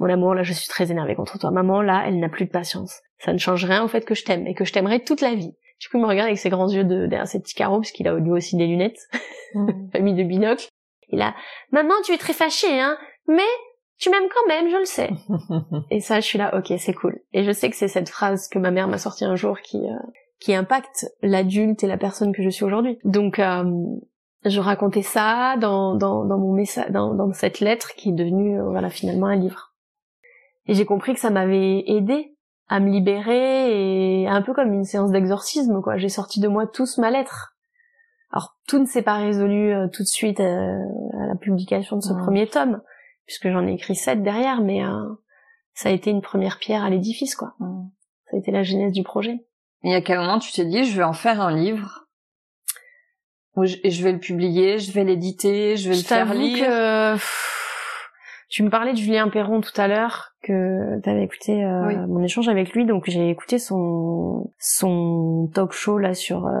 mon 0.00 0.08
amour, 0.08 0.34
là 0.34 0.42
je 0.42 0.52
suis 0.52 0.68
très 0.68 0.90
énervée 0.90 1.14
contre 1.14 1.38
toi. 1.38 1.50
Maman, 1.50 1.82
là, 1.82 2.02
elle 2.06 2.18
n'a 2.18 2.28
plus 2.28 2.46
de 2.46 2.50
patience. 2.50 3.00
Ça 3.18 3.32
ne 3.32 3.38
change 3.38 3.64
rien 3.64 3.84
au 3.84 3.88
fait 3.88 4.04
que 4.04 4.14
je 4.14 4.24
t'aime 4.24 4.46
et 4.46 4.54
que 4.54 4.64
je 4.64 4.72
t'aimerai 4.72 5.04
toute 5.04 5.20
la 5.20 5.34
vie. 5.34 5.54
Du 5.78 5.88
coup, 5.88 5.98
il 5.98 6.02
me 6.02 6.06
regarde 6.06 6.26
avec 6.26 6.38
ses 6.38 6.50
grands 6.50 6.68
yeux 6.68 6.84
de, 6.84 7.06
derrière 7.06 7.28
ses 7.28 7.40
petits 7.40 7.54
carreaux, 7.54 7.78
parce 7.78 7.90
qu'il 7.90 8.08
a 8.08 8.14
lui 8.14 8.30
aussi 8.30 8.56
des 8.56 8.66
lunettes, 8.66 9.08
mm. 9.54 9.90
famille 9.92 10.14
de 10.14 10.24
binocles. 10.24 10.66
Il 11.08 11.20
a, 11.22 11.34
maman, 11.70 11.94
tu 12.04 12.12
es 12.12 12.18
très 12.18 12.32
fâchée, 12.32 12.80
hein, 12.80 12.96
mais 13.28 13.42
tu 13.98 14.10
m'aimes 14.10 14.28
quand 14.34 14.48
même, 14.48 14.70
je 14.70 14.76
le 14.76 14.84
sais. 14.84 15.10
et 15.90 16.00
ça, 16.00 16.20
je 16.20 16.26
suis 16.26 16.38
là, 16.38 16.56
ok, 16.56 16.72
c'est 16.78 16.94
cool. 16.94 17.20
Et 17.32 17.44
je 17.44 17.50
sais 17.50 17.68
que 17.70 17.76
c'est 17.76 17.88
cette 17.88 18.08
phrase 18.08 18.48
que 18.48 18.58
ma 18.58 18.70
mère 18.70 18.88
m'a 18.88 18.98
sortie 18.98 19.24
un 19.24 19.36
jour 19.36 19.60
qui, 19.60 19.78
euh, 19.78 19.98
qui 20.38 20.54
impacte 20.54 21.06
l'adulte 21.22 21.84
et 21.84 21.86
la 21.86 21.98
personne 21.98 22.32
que 22.32 22.42
je 22.42 22.48
suis 22.48 22.64
aujourd'hui. 22.64 22.98
Donc, 23.04 23.38
euh, 23.38 23.64
je 24.44 24.60
racontais 24.60 25.02
ça 25.02 25.56
dans, 25.58 25.94
dans, 25.94 26.24
dans 26.24 26.38
mon 26.38 26.52
message, 26.52 26.90
dans, 26.90 27.14
dans 27.14 27.32
cette 27.32 27.60
lettre 27.60 27.94
qui 27.94 28.10
est 28.10 28.14
devenue, 28.14 28.58
euh, 28.58 28.70
voilà, 28.70 28.88
finalement 28.88 29.26
un 29.26 29.36
livre. 29.36 29.69
Et 30.66 30.74
j'ai 30.74 30.84
compris 30.84 31.14
que 31.14 31.20
ça 31.20 31.30
m'avait 31.30 31.84
aidé 31.86 32.36
à 32.68 32.78
me 32.80 32.90
libérer 32.90 34.22
et 34.22 34.28
un 34.28 34.42
peu 34.42 34.54
comme 34.54 34.72
une 34.72 34.84
séance 34.84 35.10
d'exorcisme 35.10 35.82
quoi. 35.82 35.96
J'ai 35.96 36.08
sorti 36.08 36.40
de 36.40 36.48
moi 36.48 36.66
tous 36.66 36.98
ma 36.98 37.10
lettre. 37.10 37.56
Alors 38.30 38.56
tout 38.68 38.78
ne 38.78 38.86
s'est 38.86 39.02
pas 39.02 39.16
résolu 39.16 39.72
euh, 39.72 39.88
tout 39.88 40.04
de 40.04 40.08
suite 40.08 40.38
euh, 40.38 40.78
à 41.20 41.26
la 41.26 41.34
publication 41.34 41.96
de 41.96 42.02
ce 42.02 42.12
premier 42.12 42.46
tome 42.46 42.80
puisque 43.26 43.50
j'en 43.50 43.66
ai 43.66 43.72
écrit 43.72 43.96
sept 43.96 44.22
derrière 44.22 44.60
mais 44.60 44.84
euh, 44.84 45.08
ça 45.74 45.88
a 45.88 45.92
été 45.92 46.10
une 46.10 46.22
première 46.22 46.58
pierre 46.58 46.84
à 46.84 46.90
l'édifice 46.90 47.34
quoi. 47.34 47.54
Ça 47.58 48.36
a 48.36 48.38
été 48.38 48.52
la 48.52 48.62
genèse 48.62 48.92
du 48.92 49.02
projet. 49.02 49.44
Et 49.82 49.94
à 49.94 50.00
quel 50.00 50.18
moment 50.18 50.38
tu 50.38 50.52
t'es 50.52 50.64
dit 50.64 50.84
je 50.84 50.96
vais 50.96 51.02
en 51.02 51.12
faire 51.12 51.40
un 51.40 51.54
livre? 51.56 52.06
Et 53.82 53.90
je 53.90 54.04
vais 54.04 54.12
le 54.12 54.20
publier, 54.20 54.78
je 54.78 54.92
vais 54.92 55.04
l'éditer, 55.04 55.76
je 55.76 55.90
vais 55.90 55.96
le 55.96 56.02
faire 56.02 56.32
lire? 56.32 56.66
Que 56.66 57.16
tu 58.50 58.64
me 58.64 58.68
parlais 58.68 58.92
de 58.92 58.98
Julien 58.98 59.28
Perron 59.28 59.60
tout 59.60 59.80
à 59.80 59.86
l'heure 59.86 60.32
que 60.42 61.00
tu 61.00 61.08
avais 61.08 61.22
écouté 61.22 61.64
euh, 61.64 62.06
mon 62.08 62.20
échange 62.20 62.48
avec 62.48 62.72
lui, 62.72 62.84
donc 62.84 63.04
j'ai 63.06 63.30
écouté 63.30 63.58
son 63.60 64.52
son 64.58 65.48
talk 65.54 65.70
show 65.70 65.98
là 65.98 66.14
sur 66.14 66.48
euh, 66.48 66.52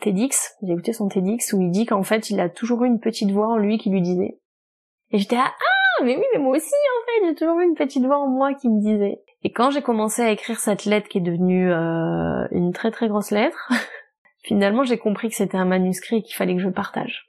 TEDx. 0.00 0.56
J'ai 0.62 0.72
écouté 0.72 0.92
son 0.92 1.08
TEDx 1.08 1.52
où 1.52 1.60
il 1.60 1.72
dit 1.72 1.84
qu'en 1.84 2.04
fait 2.04 2.30
il 2.30 2.38
a 2.38 2.48
toujours 2.48 2.84
eu 2.84 2.86
une 2.86 3.00
petite 3.00 3.32
voix 3.32 3.48
en 3.48 3.56
lui 3.56 3.76
qui 3.76 3.90
lui 3.90 4.00
disait. 4.00 4.38
Et 5.10 5.18
j'étais 5.18 5.36
ah 5.36 5.52
mais 6.04 6.16
oui 6.16 6.24
mais 6.32 6.38
moi 6.38 6.56
aussi 6.56 6.68
en 6.68 7.04
fait 7.04 7.26
j'ai 7.26 7.34
toujours 7.34 7.58
eu 7.58 7.64
une 7.64 7.74
petite 7.74 8.04
voix 8.04 8.18
en 8.18 8.28
moi 8.28 8.54
qui 8.54 8.68
me 8.68 8.80
disait. 8.80 9.20
Et 9.42 9.50
quand 9.50 9.72
j'ai 9.72 9.82
commencé 9.82 10.22
à 10.22 10.30
écrire 10.30 10.60
cette 10.60 10.84
lettre 10.84 11.08
qui 11.08 11.18
est 11.18 11.22
devenue 11.22 11.72
euh, 11.72 12.46
une 12.52 12.72
très 12.72 12.92
très 12.92 13.08
grosse 13.08 13.32
lettre, 13.32 13.72
finalement 14.44 14.84
j'ai 14.84 14.98
compris 14.98 15.28
que 15.28 15.34
c'était 15.34 15.58
un 15.58 15.64
manuscrit 15.64 16.18
et 16.18 16.22
qu'il 16.22 16.36
fallait 16.36 16.54
que 16.54 16.62
je 16.62 16.68
partage 16.68 17.27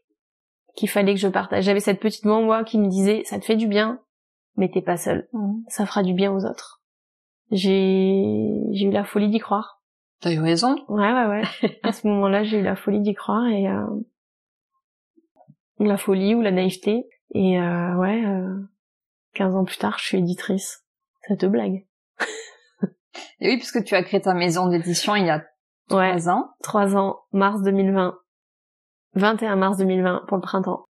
qu'il 0.80 0.89
fallait 0.89 1.13
que 1.13 1.20
je 1.20 1.28
partage. 1.28 1.65
J'avais 1.65 1.82
cette 1.82 2.00
petite 2.00 2.24
voix 2.24 2.38
en 2.38 2.42
moi 2.42 2.63
qui 2.63 2.80
me 2.80 2.88
disait 2.88 3.24
ça 3.26 3.38
te 3.38 3.44
fait 3.44 3.58
du 3.58 3.68
bien, 3.68 4.00
mais 4.56 4.70
t'es 4.70 4.82
pas 4.82 4.96
seul. 4.96 5.28
Mmh. 5.34 5.63
Ça 5.68 5.86
fera 5.86 6.04
du 6.04 6.13
bien 6.13 6.32
aux 6.32 6.46
autres. 6.46 6.82
J'ai 7.52 8.62
j'ai 8.72 8.86
eu 8.86 8.92
la 8.92 9.04
folie 9.04 9.30
d'y 9.30 9.39
croire. 9.39 9.82
T'as 10.22 10.32
eu 10.32 10.39
raison. 10.39 10.78
Ouais 10.88 11.12
ouais 11.12 11.26
ouais. 11.26 11.80
à 11.84 11.92
ce 11.92 12.08
moment-là, 12.08 12.44
j'ai 12.44 12.60
eu 12.60 12.63
la 12.63 12.78
folie 12.78 13.02
d'y 13.02 13.13
croire 13.13 13.46
et 13.48 13.68
euh, 13.68 13.86
la 15.80 15.98
folie 15.98 16.34
ou 16.34 16.42
la 16.42 16.52
naïveté 16.52 17.10
et 17.34 17.60
euh, 17.60 17.96
ouais. 17.96 18.24
Euh, 18.26 18.60
15 19.36 19.56
ans 19.56 19.63
plus 19.65 19.78
tard, 19.78 19.98
je 20.00 20.06
suis 20.06 20.18
éditrice. 20.18 20.86
Ça 21.28 21.36
te 21.36 21.46
blague. 21.46 21.86
et 23.39 23.50
oui, 23.50 23.58
puisque 23.58 23.84
tu 23.84 23.96
as 23.96 24.04
créé 24.04 24.22
ta 24.22 24.34
maison 24.34 24.68
d'édition 24.68 25.15
il 25.15 25.26
y 25.26 25.30
a 25.30 25.44
trois 25.89 26.30
ans. 26.30 26.50
Trois 26.63 26.96
ans, 26.96 27.20
mars 27.32 27.62
2020. 27.63 28.18
21 29.13 29.56
mars 29.56 29.78
2020 29.78 30.24
pour 30.28 30.38
le 30.38 30.41
printemps. 30.41 30.86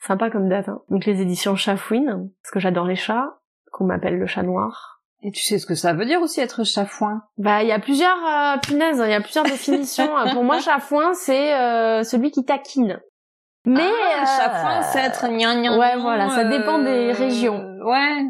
Sympa 0.00 0.30
comme 0.30 0.48
date. 0.48 0.68
Hein. 0.68 0.80
Donc 0.90 1.04
les 1.04 1.20
éditions 1.20 1.56
Chafouine, 1.56 2.30
parce 2.42 2.52
que 2.52 2.60
j'adore 2.60 2.86
les 2.86 2.96
chats, 2.96 3.38
qu'on 3.72 3.84
m'appelle 3.84 4.18
le 4.18 4.26
chat 4.26 4.42
noir. 4.42 4.98
Et 5.22 5.32
tu 5.32 5.42
sais 5.42 5.58
ce 5.58 5.66
que 5.66 5.74
ça 5.74 5.92
veut 5.92 6.04
dire 6.04 6.20
aussi 6.20 6.40
être 6.40 6.64
chafouin? 6.64 7.22
Bah 7.38 7.62
il 7.62 7.68
y 7.68 7.72
a 7.72 7.80
plusieurs 7.80 8.16
euh, 8.24 8.56
punaises, 8.58 9.02
il 9.04 9.10
y 9.10 9.14
a 9.14 9.20
plusieurs 9.20 9.44
définitions. 9.44 10.08
pour 10.32 10.44
moi 10.44 10.60
chafouin 10.60 11.12
c'est 11.14 11.54
euh, 11.54 12.04
celui 12.04 12.30
qui 12.30 12.44
taquine. 12.44 13.00
Mais 13.64 13.80
ah, 13.82 14.22
euh, 14.22 14.26
chafouin 14.26 14.82
c'est 14.82 15.00
être 15.00 15.26
gnang 15.28 15.76
Ouais 15.76 15.96
voilà, 15.96 16.30
ça 16.30 16.44
dépend 16.44 16.78
des 16.78 17.10
euh, 17.10 17.12
régions. 17.12 17.78
Ouais. 17.82 18.26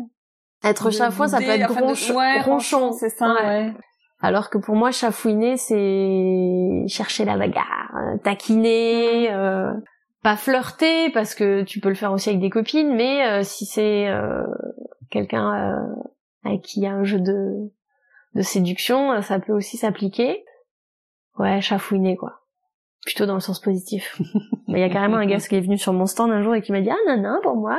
Être 0.64 0.90
chafouin 0.90 1.29
ça 1.29 1.38
peut 1.38 1.44
être 1.44 1.79
ronchon, 1.79 2.16
ouais, 2.16 2.40
ronchon, 2.40 2.92
c'est 2.92 3.11
ça. 3.11 3.35
Ouais. 3.35 3.75
Alors 4.21 4.51
que 4.51 4.59
pour 4.59 4.75
moi, 4.75 4.91
chafouiner, 4.91 5.57
c'est 5.57 6.85
chercher 6.89 7.25
la 7.25 7.37
bagarre, 7.37 7.95
euh, 7.95 8.19
taquiner, 8.19 9.33
euh, 9.33 9.73
pas 10.23 10.37
flirter 10.37 11.11
parce 11.11 11.35
que 11.35 11.63
tu 11.63 11.81
peux 11.81 11.89
le 11.89 11.95
faire 11.95 12.13
aussi 12.13 12.29
avec 12.29 12.41
des 12.41 12.51
copines, 12.51 12.95
mais 12.95 13.25
euh, 13.27 13.43
si 13.45 13.65
c'est 13.65 14.09
quelqu'un 15.11 15.79
avec 16.45 16.63
qui 16.63 16.81
il 16.81 16.83
y 16.83 16.87
a 16.87 16.93
un 16.93 17.05
jeu 17.05 17.21
de, 17.21 17.71
de 18.35 18.43
séduction, 18.43 19.23
ça 19.23 19.39
peut 19.39 19.53
aussi 19.53 19.77
s'appliquer. 19.77 20.45
Ouais, 21.39 21.61
chafouiner 21.61 22.17
quoi. 22.17 22.41
Plutôt 23.05 23.27
dans 23.27 23.35
le 23.35 23.41
sens 23.41 23.61
positif. 23.61 24.21
Il 24.67 24.79
y 24.79 24.83
a 24.83 24.89
carrément 24.91 25.17
un 25.17 25.27
gars 25.27 25.39
qui 25.39 25.55
est 25.55 25.61
venu 25.61 25.79
sur 25.79 25.93
mon 25.93 26.07
stand 26.07 26.33
un 26.33 26.43
jour 26.43 26.55
et 26.55 26.61
qui 26.61 26.73
m'a 26.73 26.81
dit 26.81 26.91
ah 26.91 26.97
non 27.07 27.23
non 27.23 27.39
pour 27.43 27.57
moi 27.57 27.79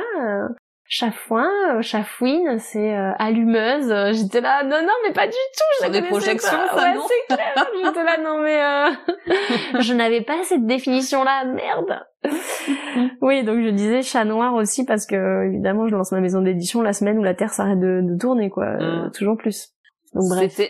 chafouin, 0.90 1.48
euh, 1.70 1.82
chafouine, 1.82 2.58
c'est 2.58 2.94
euh, 2.94 3.12
allumeuse. 3.18 3.94
J'étais 4.12 4.40
là, 4.40 4.64
non, 4.64 4.82
non, 4.82 4.92
mais 5.06 5.12
pas 5.12 5.26
du 5.26 5.32
tout. 5.32 5.86
Je 5.86 5.90
des 5.92 6.02
projections, 6.02 6.50
ça, 6.50 6.76
ouais, 6.76 6.98
c'est 7.08 7.34
clair. 7.34 7.54
J'étais 7.84 8.04
là, 8.04 8.18
non, 8.20 8.42
mais 8.42 8.60
euh... 8.60 9.80
je 9.80 9.94
n'avais 9.94 10.20
pas 10.20 10.42
cette 10.42 10.66
définition-là, 10.66 11.44
merde. 11.44 12.04
oui, 13.22 13.44
donc 13.44 13.62
je 13.62 13.70
disais 13.70 14.02
chat 14.02 14.24
noir 14.24 14.54
aussi 14.54 14.84
parce 14.84 15.06
que 15.06 15.46
évidemment, 15.46 15.86
je 15.86 15.94
lance 15.94 16.10
ma 16.10 16.20
maison 16.20 16.42
d'édition 16.42 16.82
la 16.82 16.92
semaine 16.92 17.18
où 17.18 17.22
la 17.22 17.34
Terre 17.34 17.50
s'arrête 17.50 17.78
de, 17.78 18.00
de, 18.02 18.18
tourner, 18.18 18.50
quoi, 18.50 18.66
mm. 18.66 19.12
toujours 19.14 19.36
plus. 19.36 19.72
Donc 20.12 20.24
bref. 20.28 20.60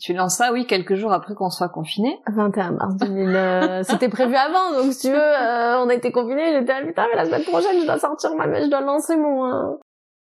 Tu 0.00 0.12
lances 0.12 0.36
ça, 0.36 0.52
oui, 0.52 0.66
quelques 0.66 0.96
jours 0.96 1.12
après 1.12 1.34
qu'on 1.34 1.48
soit 1.48 1.70
confiné. 1.70 2.20
21 2.26 2.72
mars 2.72 2.96
2000. 2.96 3.28
Euh, 3.34 3.82
c'était 3.84 4.10
prévu 4.10 4.36
avant, 4.36 4.72
donc 4.72 4.92
si 4.92 5.08
tu 5.08 5.12
veux, 5.12 5.18
euh, 5.18 5.78
on 5.78 5.88
a 5.88 5.94
été 5.94 6.12
confinés. 6.12 6.58
J'étais 6.58 6.72
à 6.72 6.84
putain, 6.84 7.06
mais 7.10 7.16
la 7.16 7.24
semaine 7.24 7.44
prochaine, 7.44 7.80
je 7.80 7.86
dois 7.86 7.98
sortir 7.98 8.34
ma, 8.36 8.52
je 8.62 8.68
dois 8.68 8.82
lancer 8.82 9.16
mon. 9.16 9.46
Euh, 9.46 9.76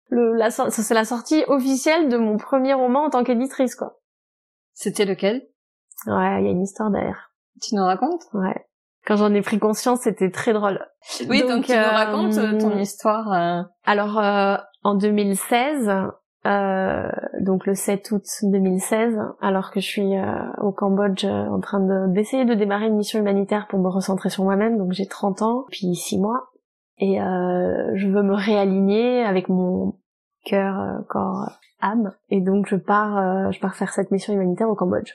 le, 0.10 0.34
la, 0.34 0.52
ça 0.52 0.70
c'est 0.70 0.94
la 0.94 1.06
sortie 1.06 1.46
officielle 1.48 2.10
de 2.10 2.18
mon 2.18 2.38
premier 2.38 2.74
roman 2.74 3.06
en 3.06 3.10
tant 3.10 3.24
qu'éditrice, 3.24 3.76
quoi. 3.76 4.00
C'était 4.74 5.06
lequel? 5.06 5.48
Ouais, 6.08 6.42
il 6.42 6.46
y 6.46 6.50
a 6.50 6.52
une 6.52 6.64
histoire 6.64 6.92
derrière. 6.92 7.32
Tu 7.62 7.76
nous 7.76 7.84
racontes? 7.84 8.24
Ouais. 8.34 8.68
Quand 9.06 9.16
j'en 9.16 9.34
ai 9.34 9.42
pris 9.42 9.60
conscience, 9.60 10.02
c'était 10.02 10.30
très 10.30 10.52
drôle. 10.52 10.86
Oui, 11.30 11.42
donc, 11.48 11.66
tu 11.66 11.72
nous 11.72 11.78
racontes 11.78 12.36
ton 12.60 12.78
histoire. 12.78 13.66
Alors, 13.86 14.18
en 14.84 14.96
2016, 14.96 15.90
euh, 16.46 17.10
donc 17.40 17.66
le 17.66 17.74
7 17.74 18.12
août 18.12 18.26
2016, 18.44 19.18
alors 19.40 19.72
que 19.72 19.80
je 19.80 19.86
suis 19.86 20.18
euh, 20.18 20.26
au 20.62 20.74
Cambodge 20.74 21.24
euh, 21.24 21.48
en 21.48 21.62
train 21.62 21.80
d'essayer 22.08 22.44
de, 22.44 22.54
démarrer 22.54 22.88
une 22.88 22.98
mission 22.98 23.18
humanitaire 23.20 23.68
pour 23.68 23.80
me 23.80 23.88
recentrer 23.88 24.30
sur 24.30 24.44
moi-même. 24.44 24.78
Donc 24.78 24.92
j'ai 24.92 25.08
30 25.08 25.42
ans, 25.42 25.66
puis 25.72 25.96
6 25.96 26.20
mois, 26.20 26.50
et 26.98 27.18
je 27.18 28.08
veux 28.08 28.24
me 28.24 28.36
réaligner 28.36 29.24
avec 29.24 29.50
mon 29.50 29.96
cœur, 30.46 31.04
corps, 31.10 31.50
âme. 31.82 32.14
Et 32.30 32.40
donc 32.40 32.68
je 32.68 32.76
pars, 32.76 33.52
je 33.52 33.60
pars 33.60 33.76
faire 33.76 33.92
cette 33.92 34.12
mission 34.12 34.34
humanitaire 34.34 34.70
au 34.70 34.76
Cambodge. 34.76 35.14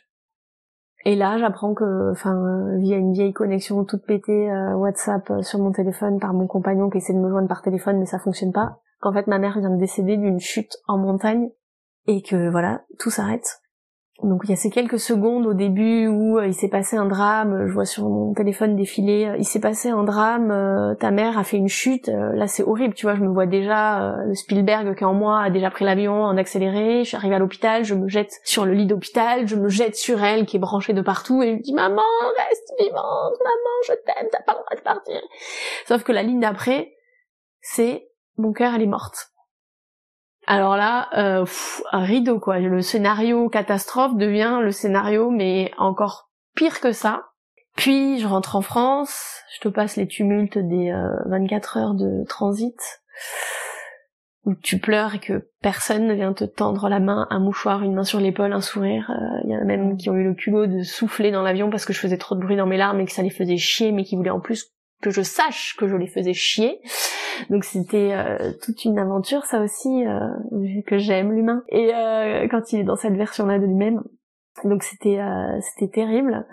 Et 1.05 1.15
là, 1.15 1.39
j'apprends 1.39 1.75
que, 1.75 2.11
enfin, 2.11 2.77
via 2.79 2.97
une 2.97 3.13
vieille 3.13 3.33
connexion 3.33 3.85
toute 3.85 4.05
pétée 4.05 4.51
WhatsApp 4.75 5.33
sur 5.43 5.61
mon 5.61 5.71
téléphone 5.71 6.19
par 6.19 6.35
mon 6.35 6.47
compagnon 6.47 6.91
qui 6.91 6.99
essaie 6.99 7.15
de 7.15 7.21
me 7.21 7.31
joindre 7.31 7.49
par 7.49 7.63
téléphone, 7.63 7.99
mais 7.99 8.07
ça 8.07 8.19
fonctionne 8.19 8.53
pas 8.53 8.81
qu'en 9.01 9.13
fait 9.13 9.27
ma 9.27 9.39
mère 9.39 9.59
vient 9.59 9.71
de 9.71 9.79
décéder 9.79 10.17
d'une 10.17 10.41
chute 10.41 10.77
en 10.87 10.99
montagne 10.99 11.51
et 12.07 12.23
que 12.23 12.51
voilà, 12.51 12.83
tout 12.99 13.11
s'arrête. 13.11 13.61
Donc 14.23 14.41
il 14.45 14.51
y 14.51 14.53
a 14.53 14.57
ces 14.57 14.71
quelques 14.71 14.99
secondes 14.99 15.47
au 15.47 15.55
début 15.55 16.09
où 16.09 16.39
euh, 16.39 16.47
il 16.49 16.55
s'est 16.55 16.69
passé 16.69 16.97
un 16.97 17.07
drame, 17.07 17.69
je 17.69 17.73
vois 17.73 17.85
sur 17.85 18.09
mon 18.09 18.35
téléphone 18.35 18.75
défiler, 18.75 19.27
euh, 19.27 19.37
il 19.39 19.45
s'est 19.45 19.61
passé 19.61 19.91
un 19.91 20.03
drame, 20.03 20.51
euh, 20.51 20.97
ta 20.97 21.13
mère 21.13 21.39
a 21.39 21.45
fait 21.45 21.57
une 21.57 21.69
chute, 21.69 22.09
là 22.09 22.49
c'est 22.49 22.65
horrible, 22.65 22.95
tu 22.95 23.07
vois, 23.07 23.15
je 23.15 23.21
me 23.21 23.29
vois 23.29 23.47
déjà, 23.47 24.17
le 24.27 24.35
Spielberg 24.35 24.97
qui 24.97 25.05
en 25.05 25.15
moi 25.15 25.43
a 25.43 25.51
déjà 25.51 25.71
pris 25.71 25.85
l'avion 25.85 26.25
en 26.25 26.37
accéléré, 26.37 27.05
je 27.05 27.09
suis 27.09 27.17
arrivée 27.17 27.37
à 27.37 27.39
l'hôpital, 27.39 27.85
je 27.85 27.95
me 27.95 28.09
jette 28.09 28.41
sur 28.43 28.67
le 28.67 28.73
lit 28.73 28.87
d'hôpital, 28.87 29.47
je 29.47 29.55
me 29.55 29.69
jette 29.69 29.95
sur 29.95 30.25
elle 30.25 30.47
qui 30.47 30.57
est 30.57 30.61
branchée 30.61 30.95
de 30.95 31.03
partout 31.03 31.41
et 31.45 31.51
elle 31.51 31.57
me 31.59 31.63
dit 31.63 31.75
maman 31.75 32.03
reste 32.37 32.75
vivante, 32.81 33.39
maman 33.39 33.77
je 33.87 33.93
t'aime, 34.05 34.29
t'as 34.33 34.43
pas 34.43 34.55
le 34.55 34.59
droit 34.59 34.77
de 34.77 34.83
partir. 34.83 35.21
Sauf 35.87 36.03
que 36.03 36.11
la 36.11 36.25
ligne 36.25 36.41
d'après, 36.41 36.93
c'est 37.61 38.08
mon 38.39 38.53
cœur 38.53 38.75
elle 38.75 38.83
est 38.83 38.87
morte. 38.87 39.29
Alors 40.47 40.77
là, 40.77 41.11
euh, 41.19 41.45
un 41.93 42.03
rideau 42.03 42.41
quoi. 42.41 42.59
Le 42.59 42.81
scénario 42.81 43.49
catastrophe 43.49 44.17
devient 44.17 44.61
le 44.63 44.73
scénario 44.73 45.31
mais 45.31 45.73
encore 45.77 46.31
pire 46.55 46.81
que 46.81 46.93
ça. 46.93 47.27
Puis 47.77 48.19
je 48.19 48.27
rentre 48.27 48.57
en 48.57 48.63
France, 48.63 49.43
je 49.55 49.61
te 49.61 49.69
passe 49.69 49.97
les 49.97 50.09
tumultes 50.09 50.59
des 50.59 50.93
24 51.27 51.77
heures 51.77 51.95
de 51.95 52.25
transit 52.25 52.81
où 54.49 54.55
tu 54.55 54.79
pleures 54.79 55.15
et 55.15 55.19
que 55.19 55.51
personne 55.61 56.07
ne 56.07 56.15
vient 56.15 56.33
te 56.33 56.45
tendre 56.45 56.89
la 56.89 57.01
main, 57.01 57.27
un 57.29 57.39
mouchoir, 57.39 57.83
une 57.83 57.95
main 57.95 58.05
sur 58.05 58.19
l'épaule, 58.19 58.55
un 58.55 58.63
sourire. 58.63 59.13
Il 59.45 59.51
y 59.51 59.57
en 59.57 59.61
a 59.61 59.65
même 59.65 59.99
qui 59.99 60.09
ont 60.09 60.15
eu 60.15 60.25
le 60.25 60.33
culot 60.33 60.67
de 60.67 60.83
souffler 60.83 61.31
dans 61.31 61.43
l'avion 61.43 61.69
parce 61.69 61.85
que 61.85 61.93
je 61.93 61.99
faisais 61.99 62.17
trop 62.17 62.35
de 62.35 62.41
bruit 62.41 62.57
dans 62.57 62.67
mes 62.67 62.79
larmes 62.79 62.99
et 63.01 63.05
que 63.05 63.13
ça 63.13 63.23
les 63.23 63.29
faisait 63.31 63.59
chier, 63.59 63.93
mais 63.93 64.05
qui 64.05 64.17
voulaient 64.17 64.31
en 64.31 64.41
plus 64.41 64.73
que 65.01 65.11
je 65.11 65.23
sache 65.23 65.77
que 65.79 65.87
je 65.87 65.97
les 65.97 66.09
faisais 66.09 66.35
chier. 66.35 66.81
Donc 67.51 67.65
c'était 67.65 68.13
euh, 68.13 68.53
toute 68.63 68.85
une 68.85 68.99
aventure, 68.99 69.45
ça 69.45 69.61
aussi, 69.61 70.05
euh, 70.07 70.19
vu 70.53 70.83
que 70.83 70.99
j'aime 70.99 71.33
l'humain. 71.33 71.63
Et 71.69 71.95
euh, 71.95 72.49
quand 72.51 72.73
il 72.73 72.81
est 72.81 72.85
dans 72.85 72.97
cette 72.97 73.15
version-là 73.15 73.59
de 73.59 73.67
lui-même, 73.67 74.03
donc 74.65 74.83
c'était 74.83 75.21
c'était 75.61 75.91
terrible. 75.91 76.47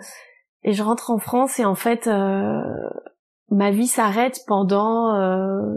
Et 0.62 0.72
je 0.72 0.82
rentre 0.82 1.10
en 1.10 1.18
France 1.18 1.58
et 1.58 1.64
en 1.64 1.74
fait 1.74 2.08
ma 3.50 3.70
vie 3.70 3.88
s'arrête 3.88 4.40
pendant 4.46 5.12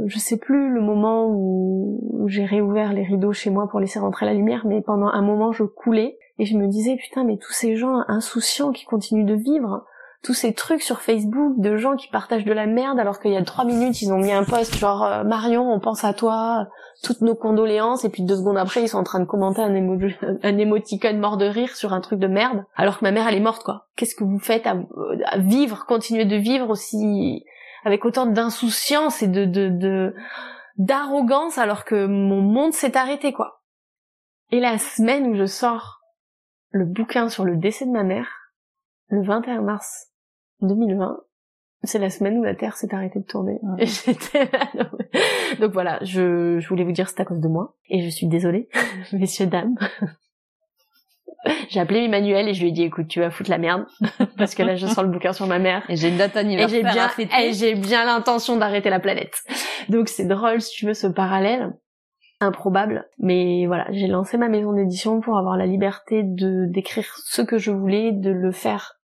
je 0.06 0.20
sais 0.20 0.38
plus 0.38 0.72
le 0.72 0.82
moment 0.82 1.28
où 1.28 2.28
j'ai 2.28 2.46
réouvert 2.46 2.94
les 2.94 3.04
rideaux 3.04 3.34
chez 3.34 3.50
moi 3.50 3.68
pour 3.68 3.80
laisser 3.80 3.98
rentrer 3.98 4.28
la 4.28 4.36
lumière, 4.36 4.68
mais 4.68 4.82
pendant 4.82 5.08
un 5.08 5.24
moment 5.24 5.52
je 5.52 5.64
coulais 5.64 6.20
et 6.38 6.46
je 6.46 6.56
me 6.56 6.68
disais 6.68 6.98
putain 6.98 7.24
mais 7.24 7.38
tous 7.38 7.52
ces 7.52 7.76
gens 7.76 8.04
insouciants 8.08 8.72
qui 8.72 8.86
continuent 8.86 9.26
de 9.26 9.34
vivre 9.34 9.86
tous 10.24 10.34
ces 10.34 10.54
trucs 10.54 10.82
sur 10.82 11.02
Facebook 11.02 11.54
de 11.60 11.78
gens 11.78 11.96
qui 11.96 12.10
partagent 12.10 12.44
de 12.44 12.52
la 12.52 12.66
merde 12.66 13.00
alors 13.00 13.20
qu'il 13.20 13.32
y 13.32 13.38
a 13.38 13.44
trois 13.44 13.64
minutes 13.64 14.02
ils 14.02 14.12
ont 14.12 14.18
mis 14.18 14.34
un 14.34 14.44
post 14.44 14.76
genre 14.78 15.04
euh, 15.04 15.24
Marion 15.24 15.72
on 15.72 15.80
pense 15.80 16.04
à 16.04 16.14
toi 16.14 16.68
toutes 17.04 17.22
nos 17.22 17.36
condoléances 17.36 18.04
et 18.04 18.10
puis 18.10 18.24
deux 18.24 18.36
secondes 18.36 18.58
après 18.58 18.82
ils 18.82 18.90
sont 18.90 18.98
en 18.98 19.04
train 19.04 19.22
de 19.22 19.26
commenter 19.26 19.62
un, 19.62 19.74
un 20.44 20.58
émoticône 20.58 21.20
mort 21.20 21.38
de 21.38 21.46
rire 21.46 21.76
sur 21.76 21.94
un 21.94 22.02
truc 22.02 22.20
de 22.20 22.28
merde 22.28 22.66
alors 22.76 23.00
que 23.00 23.06
ma 23.06 23.12
mère 23.12 23.28
elle 23.28 23.36
est 23.36 23.42
morte 23.42 23.64
quoi. 23.64 23.88
Qu'est-ce 23.96 24.16
que 24.16 24.26
vous 24.26 24.40
faites 24.40 24.68
à, 24.68 24.76
vivre 25.38 25.86
continuer 25.86 26.26
de 26.26 26.36
vivre 26.36 26.70
aussi 26.70 27.46
avec 27.86 28.04
autant 28.04 28.26
d'insouciance 28.26 29.22
et 29.22 29.28
de 29.28 29.46
de 29.46 30.14
d'arrogance 30.78 31.58
alors 31.58 31.86
que 31.86 32.06
mon 32.08 32.42
monde 32.42 32.74
s'est 32.74 32.98
arrêté 32.98 33.32
quoi. 33.32 33.62
Et 34.52 34.60
la 34.60 34.78
semaine 34.78 35.28
où 35.28 35.36
je 35.36 35.46
sors 35.46 36.02
le 36.72 36.86
bouquin 36.86 37.30
sur 37.30 37.46
le 37.46 37.56
décès 37.56 37.86
de 37.86 37.92
ma 37.92 38.04
mère 38.04 38.28
le 39.10 39.24
21 39.24 39.62
mars 39.62 40.09
2020, 40.62 41.18
c'est 41.84 42.00
la 42.00 42.10
semaine 42.10 42.38
où 42.38 42.44
la 42.44 42.56
Terre 42.56 42.76
s'est 42.76 42.94
arrêtée 42.94 43.20
de 43.20 43.26
tourner. 43.26 43.60
Donc 45.60 45.72
voilà, 45.72 46.00
je, 46.04 46.60
je 46.60 46.68
voulais 46.68 46.84
vous 46.84 46.92
dire 46.92 47.08
c'est 47.10 47.22
à 47.22 47.26
cause 47.26 47.40
de 47.40 47.48
moi. 47.48 47.76
Et 47.90 48.02
je 48.02 48.10
suis 48.10 48.28
désolée, 48.28 48.68
messieurs, 49.14 49.48
dames. 49.48 49.76
J'ai 51.70 51.80
appelé 51.80 52.04
Emmanuel 52.04 52.50
et 52.50 52.54
je 52.54 52.62
lui 52.62 52.70
ai 52.70 52.72
dit 52.74 52.84
écoute 52.84 53.08
tu 53.08 53.22
vas 53.22 53.32
foutre 53.32 53.50
la 53.50 53.58
merde 53.58 53.86
parce 54.38 54.56
que 54.56 54.62
là 54.62 54.76
je 54.76 54.86
sens 54.86 55.04
le 55.04 55.10
bouquin 55.10 55.32
sur 55.32 55.48
ma 55.48 55.58
mère 55.58 55.90
et 55.90 55.96
j'ai 55.96 56.10
une 56.10 56.18
date 56.18 56.36
anniversaire 56.36 56.80
et 56.80 56.84
j'ai 56.84 57.26
bien 57.26 57.40
et 57.40 57.54
j'ai 57.54 57.76
bien 57.76 58.06
l'intention 58.06 58.58
d'arrêter 58.58 58.90
la 58.90 59.00
planète. 59.00 59.42
Donc 59.88 60.10
c'est 60.10 60.26
drôle 60.26 60.60
si 60.60 60.76
tu 60.76 60.86
veux 60.86 60.94
ce 60.94 61.08
parallèle 61.08 61.72
improbable 62.42 63.08
mais 63.20 63.68
voilà, 63.68 63.88
j'ai 63.92 64.08
lancé 64.08 64.38
ma 64.38 64.50
maison 64.50 64.74
d'édition 64.74 65.22
pour 65.22 65.38
avoir 65.38 65.56
la 65.56 65.66
liberté 65.66 66.24
de 66.24 66.66
d'écrire 66.66 67.08
ce 67.24 67.42
que 67.42 67.58
je 67.58 67.72
voulais, 67.72 68.12
de 68.12 68.32
le 68.32 68.52
faire 68.52 68.99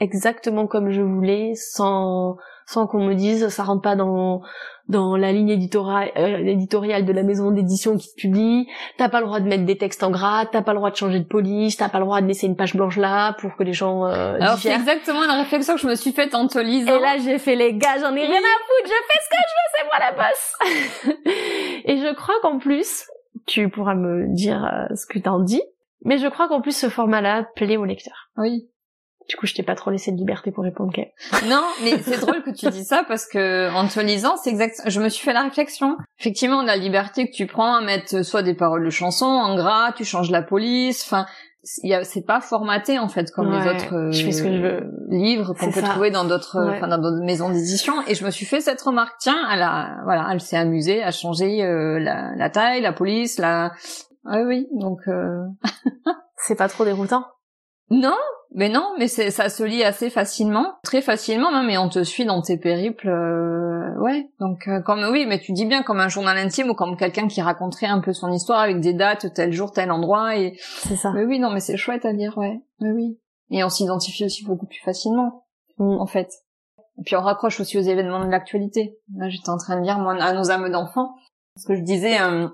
exactement 0.00 0.66
comme 0.66 0.90
je 0.90 1.02
voulais 1.02 1.52
sans 1.54 2.36
sans 2.68 2.88
qu'on 2.88 3.04
me 3.04 3.14
dise 3.14 3.48
ça 3.48 3.62
rentre 3.62 3.82
pas 3.82 3.96
dans 3.96 4.42
dans 4.88 5.16
la 5.16 5.32
ligne 5.32 5.48
éditoriale, 5.48 6.10
euh, 6.16 6.38
éditoriale 6.38 7.04
de 7.04 7.12
la 7.12 7.22
maison 7.22 7.50
d'édition 7.50 7.96
qui 7.96 8.08
te 8.08 8.20
publie, 8.20 8.68
t'as 8.98 9.08
pas 9.08 9.20
le 9.20 9.26
droit 9.26 9.40
de 9.40 9.48
mettre 9.48 9.64
des 9.64 9.76
textes 9.76 10.02
en 10.04 10.10
gras, 10.10 10.46
t'as 10.46 10.62
pas 10.62 10.72
le 10.72 10.78
droit 10.78 10.90
de 10.90 10.96
changer 10.96 11.18
de 11.18 11.24
police, 11.24 11.76
t'as 11.76 11.88
pas 11.88 11.98
le 11.98 12.04
droit 12.04 12.20
de 12.20 12.26
laisser 12.26 12.46
une 12.46 12.56
page 12.56 12.74
blanche 12.74 12.96
là 12.96 13.34
pour 13.40 13.56
que 13.56 13.64
les 13.64 13.72
gens 13.72 14.06
euh, 14.06 14.36
Alors 14.40 14.58
c'est 14.58 14.72
exactement 14.72 15.24
la 15.26 15.38
réflexion 15.38 15.74
que 15.74 15.80
je 15.80 15.88
me 15.88 15.94
suis 15.94 16.12
faite 16.12 16.34
en 16.34 16.46
te 16.46 16.58
lisant. 16.58 16.96
Et 16.96 17.00
là 17.00 17.16
j'ai 17.18 17.38
fait 17.38 17.56
les 17.56 17.74
gars, 17.74 17.98
j'en 18.00 18.14
ai 18.14 18.26
rien 18.26 18.38
à 18.38 18.56
foutre, 18.66 18.84
je 18.84 18.88
fais 18.88 19.20
ce 19.22 19.28
que 19.30 19.36
je 19.42 19.54
veux, 19.56 19.68
c'est 19.74 19.84
moi 19.86 19.98
la 19.98 20.12
bosse. 20.22 21.24
et 21.84 21.96
je 21.98 22.14
crois 22.14 22.34
qu'en 22.42 22.58
plus, 22.58 23.06
tu 23.46 23.68
pourras 23.68 23.94
me 23.94 24.32
dire 24.34 24.64
euh, 24.64 24.94
ce 24.94 25.06
que 25.06 25.18
t'en 25.18 25.40
dis, 25.40 25.62
mais 26.04 26.18
je 26.18 26.28
crois 26.28 26.48
qu'en 26.48 26.60
plus 26.60 26.76
ce 26.76 26.88
format-là 26.88 27.46
plaît 27.54 27.76
aux 27.76 27.84
lecteurs. 27.84 28.30
Oui. 28.36 28.68
Du 29.28 29.36
coup, 29.36 29.46
je 29.46 29.54
t'ai 29.54 29.62
pas 29.62 29.74
trop 29.74 29.90
laissé 29.90 30.12
de 30.12 30.16
liberté 30.16 30.52
pour 30.52 30.64
répondre. 30.64 30.90
Okay. 30.90 31.12
Non, 31.48 31.64
mais 31.82 31.98
c'est 32.02 32.20
drôle 32.20 32.42
que 32.42 32.50
tu 32.50 32.68
dis 32.70 32.84
ça 32.84 33.04
parce 33.06 33.26
que 33.26 33.72
en 33.74 33.88
te 33.88 33.98
lisant, 34.00 34.36
c'est 34.36 34.50
exact. 34.50 34.82
Je 34.86 35.00
me 35.00 35.08
suis 35.08 35.24
fait 35.24 35.32
la 35.32 35.42
réflexion. 35.42 35.96
Effectivement, 36.20 36.62
la 36.62 36.76
liberté 36.76 37.28
que 37.28 37.34
tu 37.34 37.46
prends 37.46 37.74
à 37.74 37.80
mettre 37.80 38.24
soit 38.24 38.42
des 38.42 38.54
paroles 38.54 38.84
de 38.84 38.90
chansons 38.90 39.26
en 39.26 39.56
gras, 39.56 39.92
tu 39.92 40.04
changes 40.04 40.30
la 40.30 40.42
police. 40.42 41.02
Enfin, 41.04 41.26
c'est 41.64 42.24
pas 42.24 42.40
formaté 42.40 42.98
en 43.00 43.08
fait 43.08 43.32
comme 43.32 43.50
les 43.50 43.68
autres 43.68 44.12
je 44.12 44.24
fais 44.24 44.32
ce 44.32 44.42
que 44.42 44.52
je 44.52 44.62
veux. 44.62 44.82
Euh, 44.82 44.90
livres 45.08 45.52
qu'on 45.54 45.72
peut 45.72 45.82
trouver 45.82 46.10
dans 46.10 46.24
d'autres, 46.24 46.58
enfin 46.76 46.86
dans 46.86 46.98
d'autres 46.98 47.24
maisons 47.24 47.50
d'édition. 47.50 47.94
Et 48.06 48.14
je 48.14 48.24
me 48.24 48.30
suis 48.30 48.46
fait 48.46 48.60
cette 48.60 48.80
remarque. 48.80 49.16
Tiens, 49.18 49.38
elle 49.52 49.62
a, 49.62 50.00
voilà, 50.04 50.28
elle 50.30 50.40
s'est 50.40 50.56
amusée 50.56 51.02
à 51.02 51.10
changer 51.10 51.64
euh, 51.64 51.98
la, 51.98 52.34
la, 52.36 52.50
taille, 52.50 52.82
la 52.82 52.92
police, 52.92 53.38
la. 53.38 53.72
Ah 54.24 54.42
oui, 54.42 54.68
donc. 54.72 55.00
Euh... 55.08 55.44
c'est 56.36 56.56
pas 56.56 56.68
trop 56.68 56.84
déroutant. 56.84 57.24
Non, 57.90 58.16
mais 58.52 58.68
non, 58.68 58.94
mais 58.98 59.06
c'est 59.06 59.30
ça 59.30 59.48
se 59.48 59.62
lit 59.62 59.84
assez 59.84 60.10
facilement, 60.10 60.74
très 60.82 61.02
facilement 61.02 61.52
même, 61.52 61.70
et 61.70 61.78
on 61.78 61.88
te 61.88 62.02
suit 62.02 62.24
dans 62.24 62.42
tes 62.42 62.56
périples, 62.56 63.08
euh, 63.08 63.94
ouais. 64.00 64.28
Donc 64.40 64.66
euh, 64.66 64.80
comme 64.80 65.04
oui, 65.12 65.26
mais 65.26 65.38
tu 65.38 65.52
dis 65.52 65.66
bien 65.66 65.82
comme 65.82 66.00
un 66.00 66.08
journal 66.08 66.36
intime 66.36 66.70
ou 66.70 66.74
comme 66.74 66.96
quelqu'un 66.96 67.28
qui 67.28 67.40
raconterait 67.42 67.86
un 67.86 68.00
peu 68.00 68.12
son 68.12 68.32
histoire 68.32 68.60
avec 68.60 68.80
des 68.80 68.92
dates, 68.92 69.32
tel 69.34 69.52
jour, 69.52 69.72
tel 69.72 69.92
endroit, 69.92 70.36
et 70.36 70.56
c'est 70.58 70.96
ça. 70.96 71.12
Mais 71.12 71.24
oui, 71.24 71.38
non, 71.38 71.50
mais 71.50 71.60
c'est 71.60 71.76
chouette 71.76 72.04
à 72.04 72.12
lire, 72.12 72.36
ouais. 72.38 72.60
Mais 72.80 72.90
oui. 72.90 73.18
Et 73.50 73.62
on 73.62 73.68
s'identifie 73.68 74.24
aussi 74.24 74.44
beaucoup 74.44 74.66
plus 74.66 74.80
facilement, 74.84 75.44
mm. 75.78 76.00
en 76.00 76.06
fait. 76.06 76.30
Et 76.98 77.02
puis 77.04 77.14
on 77.14 77.20
raccroche 77.20 77.60
aussi 77.60 77.78
aux 77.78 77.82
événements 77.82 78.24
de 78.24 78.30
l'actualité. 78.30 78.98
Là, 79.16 79.28
j'étais 79.28 79.50
en 79.50 79.58
train 79.58 79.78
de 79.78 79.84
lire 79.84 79.98
moi 79.98 80.16
à 80.20 80.32
nos 80.32 80.50
âmes 80.50 80.70
d'enfants, 80.70 81.14
parce 81.54 81.66
que 81.66 81.76
je 81.76 81.82
disais. 81.82 82.20
Euh, 82.20 82.48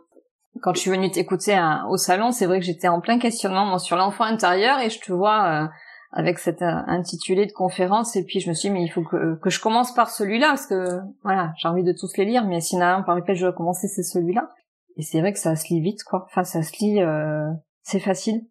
quand 0.61 0.75
je 0.75 0.81
suis 0.81 0.91
venue 0.91 1.11
t'écouter 1.11 1.59
au 1.89 1.97
salon, 1.97 2.31
c'est 2.31 2.47
vrai 2.47 2.61
que 2.61 2.67
j'étais 2.67 2.89
en 2.89 3.01
plein 3.01 3.19
questionnement 3.19 3.65
moi, 3.65 3.79
sur 3.79 3.97
l'enfant 3.97 4.25
intérieur 4.25 4.79
et 4.81 4.91
je 4.91 5.01
te 5.01 5.13
vois 5.13 5.47
euh, 5.47 5.67
avec 6.13 6.39
cet 6.39 6.61
euh, 6.61 6.83
intitulé 6.87 7.47
de 7.47 7.53
conférence 7.53 8.17
et 8.17 8.25
puis 8.25 8.41
je 8.41 8.49
me 8.51 8.55
suis 8.55 8.69
dit 8.69 8.75
mais 8.75 8.83
il 8.83 8.89
faut 8.89 9.03
que, 9.03 9.37
que 9.37 9.51
je 9.51 9.61
commence 9.61 9.95
par 9.95 10.11
celui-là 10.11 10.49
parce 10.49 10.67
que 10.67 11.01
voilà 11.23 11.53
j'ai 11.57 11.69
envie 11.69 11.85
de 11.85 11.93
tous 11.93 12.17
les 12.19 12.27
lire 12.27 12.45
mais 12.45 12.61
s'il 12.61 12.79
y 12.79 12.83
en 12.83 12.85
a 12.85 12.89
un 12.91 13.03
par 13.03 13.17
lequel 13.17 13.35
je 13.35 13.45
dois 13.45 13.53
commencer 13.53 13.89
c'est 13.89 14.03
celui-là. 14.03 14.51
Et 14.97 15.03
c'est 15.03 15.21
vrai 15.21 15.33
que 15.33 15.39
ça 15.39 15.57
se 15.57 15.73
lit 15.73 15.81
vite 15.81 16.05
quoi. 16.05 16.27
Enfin 16.27 16.45
ça 16.45 16.63
se 16.63 16.73
lit 16.81 17.01
euh, 17.01 17.49
c'est 17.83 18.01
facile. 18.01 18.47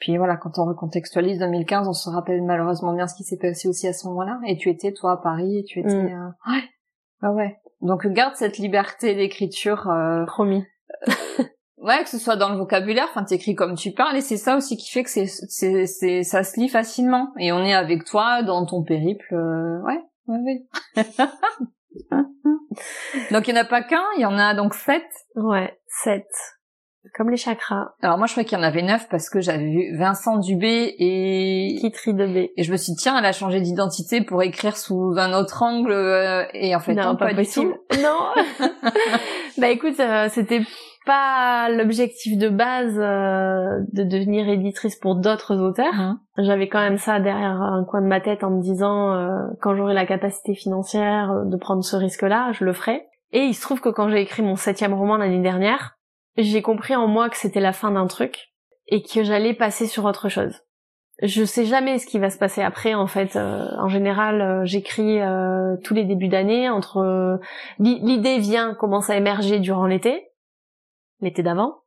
Puis 0.00 0.18
voilà 0.18 0.36
quand 0.36 0.58
on 0.58 0.64
recontextualise 0.64 1.38
2015 1.38 1.86
on 1.86 1.92
se 1.92 2.10
rappelle 2.10 2.42
malheureusement 2.42 2.92
bien 2.92 3.06
ce 3.06 3.14
qui 3.14 3.22
s'est 3.22 3.38
passé 3.38 3.68
aussi 3.68 3.86
à 3.86 3.92
ce 3.92 4.08
moment-là. 4.08 4.40
Et 4.48 4.56
tu 4.56 4.68
étais 4.68 4.92
toi 4.92 5.12
à 5.12 5.16
Paris 5.18 5.58
et 5.58 5.64
tu 5.64 5.78
étais 5.78 5.94
mm. 5.94 6.34
ouais 6.48 6.62
bah 7.22 7.30
ouais. 7.30 7.60
Donc 7.82 8.04
garde 8.08 8.34
cette 8.34 8.58
liberté 8.58 9.14
d'écriture 9.14 9.88
promis 10.26 10.64
ouais, 11.78 12.02
que 12.02 12.08
ce 12.08 12.18
soit 12.18 12.36
dans 12.36 12.50
le 12.50 12.56
vocabulaire, 12.56 13.06
enfin 13.10 13.24
t'écris 13.24 13.54
comme 13.54 13.74
tu 13.74 13.92
parles, 13.92 14.16
et 14.16 14.20
c'est 14.20 14.36
ça 14.36 14.56
aussi 14.56 14.76
qui 14.76 14.90
fait 14.90 15.02
que 15.02 15.10
c'est, 15.10 15.26
c'est, 15.26 15.86
c'est, 15.86 16.22
ça 16.22 16.42
se 16.42 16.60
lit 16.60 16.68
facilement. 16.68 17.32
Et 17.38 17.52
on 17.52 17.64
est 17.64 17.74
avec 17.74 18.04
toi 18.04 18.42
dans 18.42 18.66
ton 18.66 18.82
périple, 18.82 19.34
euh, 19.34 19.80
ouais, 19.82 20.00
ouais, 20.26 20.38
ouais. 20.38 20.66
donc 23.30 23.48
il 23.48 23.54
y 23.54 23.58
en 23.58 23.60
a 23.60 23.64
pas 23.64 23.82
qu'un, 23.82 24.04
il 24.16 24.22
y 24.22 24.26
en 24.26 24.38
a 24.38 24.54
donc 24.54 24.74
sept. 24.74 25.06
Ouais, 25.34 25.78
sept. 25.86 26.26
Comme 27.14 27.30
les 27.30 27.36
chakras. 27.36 27.94
Alors 28.02 28.18
moi 28.18 28.26
je 28.26 28.32
croyais 28.32 28.46
qu'il 28.46 28.58
y 28.58 28.60
en 28.60 28.64
avait 28.64 28.82
neuf 28.82 29.08
parce 29.10 29.28
que 29.30 29.40
j'avais 29.40 29.68
vu 29.68 29.96
Vincent 29.96 30.38
Dubé 30.38 30.94
et 30.98 31.76
Kitri 31.80 32.14
Dubé. 32.14 32.52
Et 32.56 32.62
je 32.62 32.72
me 32.72 32.76
suis 32.76 32.92
dit 32.92 32.98
tiens 33.02 33.18
elle 33.18 33.24
a 33.24 33.32
changé 33.32 33.60
d'identité 33.60 34.20
pour 34.20 34.42
écrire 34.42 34.76
sous 34.76 35.14
un 35.16 35.32
autre 35.32 35.62
angle 35.62 35.92
euh, 35.92 36.44
et 36.52 36.74
en 36.74 36.80
fait 36.80 36.94
non, 36.94 37.16
pas, 37.16 37.34
possible. 37.34 37.74
Non. 38.02 38.68
bah 39.58 39.68
écoute 39.68 39.98
euh, 40.00 40.28
c'était 40.30 40.62
pas 41.06 41.70
l'objectif 41.70 42.36
de 42.36 42.48
base 42.48 42.98
euh, 42.98 43.80
de 43.92 44.02
devenir 44.02 44.48
éditrice 44.48 44.96
pour 44.96 45.14
d'autres 45.14 45.56
auteurs. 45.56 45.94
Hein. 45.94 46.20
J'avais 46.36 46.68
quand 46.68 46.80
même 46.80 46.98
ça 46.98 47.20
derrière 47.20 47.62
un 47.62 47.84
coin 47.84 48.02
de 48.02 48.08
ma 48.08 48.20
tête 48.20 48.44
en 48.44 48.50
me 48.50 48.60
disant 48.60 49.14
euh, 49.14 49.30
quand 49.62 49.74
j'aurai 49.74 49.94
la 49.94 50.04
capacité 50.04 50.54
financière 50.54 51.44
de 51.46 51.56
prendre 51.56 51.82
ce 51.84 51.96
risque-là, 51.96 52.50
je 52.52 52.64
le 52.64 52.72
ferai. 52.72 53.06
Et 53.32 53.40
il 53.40 53.54
se 53.54 53.62
trouve 53.62 53.80
que 53.80 53.88
quand 53.88 54.08
j'ai 54.08 54.20
écrit 54.20 54.42
mon 54.42 54.56
septième 54.56 54.94
roman 54.94 55.16
l'année 55.16 55.42
dernière, 55.42 55.95
j'ai 56.36 56.62
compris 56.62 56.94
en 56.96 57.06
moi 57.06 57.28
que 57.28 57.36
c'était 57.36 57.60
la 57.60 57.72
fin 57.72 57.90
d'un 57.90 58.06
truc 58.06 58.52
et 58.88 59.02
que 59.02 59.24
j'allais 59.24 59.54
passer 59.54 59.86
sur 59.86 60.04
autre 60.04 60.28
chose. 60.28 60.62
Je 61.22 61.44
sais 61.44 61.64
jamais 61.64 61.98
ce 61.98 62.06
qui 62.06 62.18
va 62.18 62.28
se 62.28 62.38
passer 62.38 62.62
après 62.62 62.94
en 62.94 63.06
fait. 63.06 63.36
Euh, 63.36 63.66
en 63.78 63.88
général, 63.88 64.66
j'écris 64.66 65.18
tous 65.82 65.94
les 65.94 66.04
débuts 66.04 66.28
d'année. 66.28 66.68
Entre 66.68 67.40
l'idée 67.78 68.38
vient 68.38 68.74
commence 68.74 69.08
à 69.08 69.16
émerger 69.16 69.58
durant 69.58 69.86
l'été 69.86 70.26
l'été 71.20 71.42
d'avant. 71.42 71.82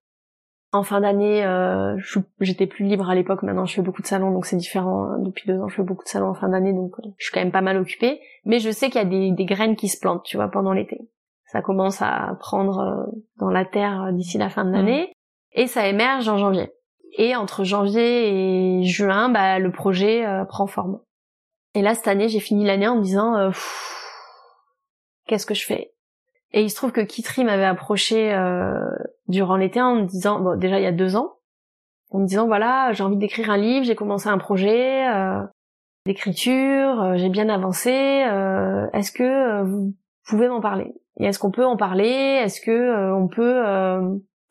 En 0.72 0.84
fin 0.84 1.02
d'année, 1.02 1.44
euh, 1.44 1.98
j'étais 2.42 2.68
plus 2.68 2.86
libre 2.86 3.10
à 3.10 3.16
l'époque. 3.16 3.42
Maintenant, 3.42 3.66
je 3.66 3.74
fais 3.74 3.82
beaucoup 3.82 4.04
de 4.04 4.08
salons, 4.08 4.32
donc 4.32 4.46
c'est 4.46 4.56
différent. 4.56 5.18
Depuis 5.18 5.48
deux 5.48 5.60
ans, 5.60 5.68
je 5.68 5.76
fais 5.76 5.84
beaucoup 5.84 6.04
de 6.04 6.10
salons 6.10 6.30
en 6.30 6.36
fin 6.36 6.50
d'année, 6.50 6.74
donc 6.74 6.94
euh, 7.00 7.10
je 7.18 7.26
suis 7.26 7.34
quand 7.34 7.40
même 7.40 7.52
pas 7.52 7.62
mal 7.62 7.78
occupée. 7.78 8.22
Mais 8.46 8.60
je 8.60 8.70
sais 8.70 8.88
qu'il 8.88 9.02
y 9.02 9.06
a 9.06 9.06
des, 9.06 9.32
des, 9.32 9.46
graines 9.46 9.76
qui 9.76 9.88
se 9.88 10.00
plantent, 10.00 10.24
tu 10.24 10.38
vois, 10.38 10.48
pendant 10.48 10.72
l'été. 10.72 11.00
Ça 11.52 11.62
commence 11.62 12.02
à 12.02 12.36
prendre 12.40 12.80
euh, 12.80 13.22
dans 13.38 13.50
la 13.50 13.66
terre 13.66 14.12
d'ici 14.14 14.38
la 14.38 14.50
fin 14.50 14.66
de 14.66 14.72
l'année, 14.72 15.12
et 15.52 15.68
ça 15.68 15.88
émerge 15.88 16.28
en 16.30 16.38
janvier. 16.38 16.72
Et 17.18 17.36
entre 17.36 17.64
janvier 17.64 18.80
et 18.80 18.84
juin, 18.84 19.30
bah, 19.30 19.60
le 19.60 19.72
projet 19.72 20.24
prend 20.48 20.68
forme. 20.68 21.00
Et 21.76 21.82
là, 21.82 21.94
cette 21.96 22.08
année, 22.08 22.30
j'ai 22.30 22.40
fini 22.40 22.66
l'année 22.66 22.88
en 22.88 22.98
me 22.98 23.02
disant, 23.02 23.36
euh, 23.36 23.52
qu'est-ce 25.28 25.46
que 25.46 25.54
je 25.54 25.66
fais? 25.66 25.92
Et 26.52 26.62
il 26.62 26.70
se 26.70 26.76
trouve 26.76 26.92
que 26.92 27.02
Kitri 27.02 27.44
m'avait 27.44 27.66
approché 27.66 28.34
euh, 28.34 28.80
durant 29.28 29.56
l'été 29.56 29.82
en 29.82 29.96
me 29.96 30.06
disant, 30.06 30.40
bon, 30.40 30.58
déjà 30.58 30.80
il 30.80 30.84
y 30.84 30.88
a 30.88 30.92
deux 30.92 31.16
ans, 31.16 31.36
en 32.10 32.20
me 32.20 32.26
disant, 32.26 32.48
voilà, 32.48 32.92
j'ai 32.94 33.04
envie 33.04 33.18
d'écrire 33.18 33.52
un 33.52 33.58
livre, 33.58 33.86
j'ai 33.86 33.96
commencé 33.96 34.30
un 34.30 34.40
projet 34.40 35.08
euh, 35.08 35.44
d'écriture, 36.08 37.02
euh, 37.02 37.18
j'ai 37.18 37.30
bien 37.30 37.50
avancé, 37.50 38.26
euh, 38.28 38.88
est-ce 38.94 39.12
que 39.12 39.64
vous 39.64 39.94
pouvez 40.28 40.50
m'en 40.50 40.62
parler? 40.62 40.96
Et 41.20 41.26
est-ce 41.26 41.40
qu'on 41.40 41.52
peut 41.52 41.66
en 41.66 41.78
parler? 41.78 42.08
Est-ce 42.44 42.62
que 42.62 43.14
on 43.14 43.28
peut... 43.28 43.62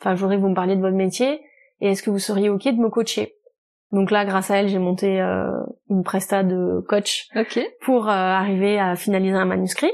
Enfin, 0.01 0.15
je 0.15 0.21
voudrais 0.21 0.37
que 0.37 0.43
vous 0.43 0.51
me 0.51 0.55
parliez 0.55 0.77
de 0.77 0.81
votre 0.81 0.97
métier, 0.97 1.41
et 1.81 1.89
est-ce 1.89 2.03
que 2.03 2.11
vous 2.11 2.19
seriez 2.19 2.51
OK 2.51 2.65
de 2.65 2.81
me 2.81 2.89
coacher? 2.89 3.35
Donc 3.93 4.11
là, 4.11 4.25
grâce 4.25 4.51
à 4.51 4.57
elle, 4.57 4.69
j'ai 4.69 4.79
monté 4.79 5.21
euh, 5.21 5.51
une 5.89 6.03
presta 6.03 6.43
de 6.43 6.85
coach 6.89 7.29
pour 7.83 8.09
euh, 8.09 8.13
arriver 8.13 8.79
à 8.79 8.97
finaliser 8.97 9.37
un 9.37 9.47
manuscrit. 9.47 9.91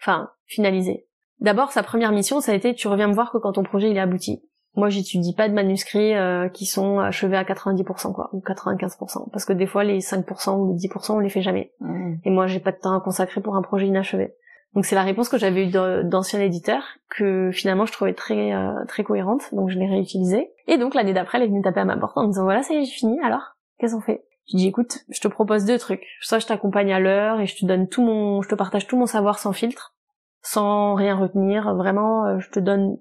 Enfin, 0.00 0.30
finaliser. 0.46 1.06
D'abord, 1.40 1.72
sa 1.72 1.82
première 1.82 2.12
mission, 2.12 2.40
ça 2.40 2.52
a 2.52 2.54
été 2.54 2.74
tu 2.74 2.88
reviens 2.88 3.08
me 3.08 3.14
voir 3.14 3.32
que 3.32 3.38
quand 3.38 3.52
ton 3.52 3.62
projet 3.62 3.90
il 3.90 3.96
est 3.96 4.00
abouti. 4.00 4.42
Moi, 4.74 4.88
j'étudie 4.88 5.34
pas 5.34 5.48
de 5.48 5.54
manuscrits 5.54 6.14
euh, 6.14 6.48
qui 6.48 6.66
sont 6.66 6.98
achevés 6.98 7.36
à 7.36 7.44
90% 7.44 8.12
quoi, 8.14 8.30
ou 8.32 8.40
95%, 8.40 9.30
parce 9.30 9.44
que 9.44 9.52
des 9.52 9.66
fois 9.66 9.84
les 9.84 9.98
5% 9.98 10.58
ou 10.58 10.72
les 10.72 10.78
10% 10.88 11.12
on 11.12 11.18
les 11.18 11.28
fait 11.28 11.42
jamais. 11.42 11.72
Mmh. 11.80 12.14
Et 12.24 12.30
moi, 12.30 12.46
j'ai 12.46 12.60
pas 12.60 12.72
de 12.72 12.78
temps 12.78 12.96
à 12.96 13.00
consacrer 13.00 13.42
pour 13.42 13.54
un 13.56 13.62
projet 13.62 13.86
inachevé. 13.86 14.34
Donc 14.74 14.86
c'est 14.86 14.94
la 14.94 15.02
réponse 15.02 15.28
que 15.28 15.36
j'avais 15.36 15.66
eue 15.66 15.70
d'anciens 16.04 16.40
éditeurs 16.40 16.82
que 17.10 17.50
finalement 17.52 17.84
je 17.84 17.92
trouvais 17.92 18.14
très 18.14 18.54
euh, 18.54 18.72
très 18.88 19.04
cohérente, 19.04 19.42
donc 19.52 19.68
je 19.68 19.78
l'ai 19.78 19.86
réutilisée. 19.86 20.50
Et 20.66 20.78
donc 20.78 20.94
l'année 20.94 21.12
d'après, 21.12 21.38
elle 21.38 21.44
est 21.44 21.48
venue 21.48 21.62
taper 21.62 21.80
à 21.80 21.84
ma 21.84 21.96
porte 21.96 22.16
en 22.16 22.22
me 22.22 22.28
disant 22.28 22.44
voilà, 22.44 22.62
ça 22.62 22.72
y 22.74 22.78
est, 22.78 22.84
j'ai 22.84 22.92
fini. 22.92 23.20
Alors, 23.20 23.56
qu'est-ce 23.78 23.94
qu'on 23.94 24.00
fait? 24.00 24.24
Je 24.50 24.56
dis 24.56 24.66
écoute, 24.66 25.00
je 25.10 25.20
te 25.20 25.28
propose 25.28 25.66
deux 25.66 25.78
trucs. 25.78 26.04
Soit 26.20 26.38
je 26.38 26.46
t'accompagne 26.46 26.92
à 26.92 27.00
l'heure 27.00 27.40
et 27.40 27.46
je 27.46 27.56
te 27.56 27.66
donne 27.66 27.88
tout 27.88 28.02
mon, 28.02 28.40
je 28.42 28.48
te 28.48 28.54
partage 28.54 28.86
tout 28.86 28.96
mon 28.96 29.06
savoir 29.06 29.38
sans 29.38 29.52
filtre, 29.52 29.94
sans 30.42 30.94
rien 30.94 31.16
retenir. 31.16 31.74
Vraiment, 31.74 32.26
euh, 32.26 32.38
je 32.38 32.50
te 32.50 32.58
donne 32.58 32.96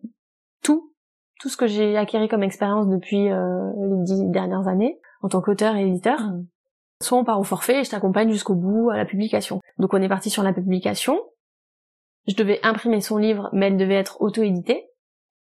tout, 0.61 0.93
tout 1.39 1.49
ce 1.49 1.55
que 1.55 1.67
j'ai 1.67 1.97
acquis 1.97 2.27
comme 2.27 2.43
expérience 2.43 2.87
depuis 2.89 3.31
euh, 3.31 3.71
les 3.77 4.03
dix 4.03 4.29
dernières 4.29 4.67
années 4.67 4.99
en 5.21 5.29
tant 5.29 5.41
qu'auteur 5.41 5.75
et 5.75 5.87
éditeur. 5.87 6.19
Mmh. 6.19 6.47
Soit 7.01 7.17
on 7.17 7.23
part 7.23 7.39
au 7.39 7.43
forfait 7.43 7.79
et 7.79 7.83
je 7.83 7.89
t'accompagne 7.89 8.29
jusqu'au 8.29 8.55
bout 8.55 8.89
à 8.91 8.97
la 8.97 9.05
publication. 9.05 9.61
Donc 9.79 9.93
on 9.93 10.01
est 10.01 10.09
parti 10.09 10.29
sur 10.29 10.43
la 10.43 10.53
publication 10.53 11.17
je 12.27 12.35
devais 12.35 12.59
imprimer 12.63 13.01
son 13.01 13.17
livre, 13.17 13.49
mais 13.53 13.67
elle 13.67 13.77
devait 13.77 13.95
être 13.95 14.21
auto-éditée. 14.21 14.87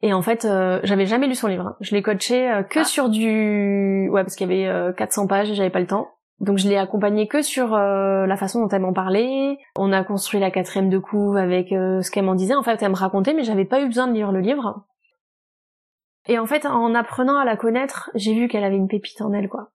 Et 0.03 0.15
en 0.15 0.23
fait, 0.23 0.45
euh, 0.45 0.81
j'avais 0.83 1.07
jamais 1.07 1.27
lu 1.27 1.35
son 1.35 1.49
livre. 1.49 1.77
Je 1.81 1.95
l'ai 1.95 2.03
coaché 2.03 2.51
euh, 2.51 2.63
que 2.63 2.81
ah. 2.81 2.85
sur 2.85 3.11
du... 3.11 4.09
Ouais, 4.11 4.23
parce 4.23 4.35
qu'il 4.35 4.51
y 4.51 4.67
avait 4.67 4.95
400 4.95 5.25
euh, 5.25 5.27
pages 5.27 5.51
et 5.51 5.55
j'avais 5.55 5.71
pas 5.71 5.81
le 5.81 5.87
temps. 5.87 6.09
Donc 6.39 6.57
je 6.57 6.69
l'ai 6.69 6.79
accompagné 6.79 7.29
que 7.29 7.43
sur 7.43 7.77
la 7.77 8.37
façon 8.39 8.63
dont 8.63 8.69
elle 8.69 8.81
m'en 8.81 8.95
parlait. 8.95 9.59
On 9.77 9.93
a 9.93 10.03
construit 10.05 10.41
la 10.41 10.51
quatrième 10.51 10.89
de 10.89 10.99
couve 10.99 11.37
avec 11.37 11.69
ce 11.69 12.11
qu'elle 12.11 12.25
m'en 12.25 12.35
disait. 12.35 12.55
En 12.55 12.63
fait, 12.63 12.83
elle 12.83 12.93
me 12.93 12.97
racontait, 12.97 13.35
mais 13.35 13.45
j'avais 13.45 13.67
pas 13.67 13.83
eu 13.83 13.87
besoin 13.87 14.07
de 14.07 14.15
lire 14.15 14.33
le 14.33 14.41
livre. 14.41 14.87
Et 16.29 16.39
en 16.39 16.47
fait, 16.47 16.65
en 16.65 16.95
apprenant 16.95 17.37
à 17.37 17.45
la 17.45 17.59
connaître, 17.59 18.11
j'ai 18.15 18.33
vu 18.33 18.49
qu'elle 18.49 18.65
avait 18.65 18.77
une 18.77 18.89
pépite 18.89 19.21
en 19.21 19.35
elle, 19.35 19.51
quoi. 19.51 19.73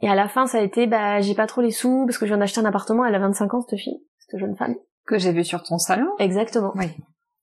Et 0.00 0.08
à 0.08 0.14
la 0.14 0.28
fin, 0.28 0.46
ça 0.46 0.58
a 0.58 0.60
été, 0.60 0.86
bah, 0.86 1.20
j'ai 1.20 1.34
pas 1.34 1.48
trop 1.48 1.62
les 1.62 1.72
sous, 1.72 2.04
parce 2.06 2.18
que 2.18 2.26
je 2.26 2.30
viens 2.30 2.38
d'acheter 2.38 2.60
un 2.60 2.64
appartement, 2.64 3.04
elle 3.04 3.14
a 3.14 3.18
25 3.18 3.54
ans, 3.54 3.60
cette 3.62 3.80
fille, 3.80 4.00
cette 4.18 4.38
jeune 4.38 4.54
femme. 4.56 4.76
Que 5.08 5.18
j'ai 5.18 5.32
vu 5.32 5.42
sur 5.42 5.62
ton 5.62 5.78
salon. 5.78 6.10
Exactement. 6.18 6.72
Oui. 6.76 6.86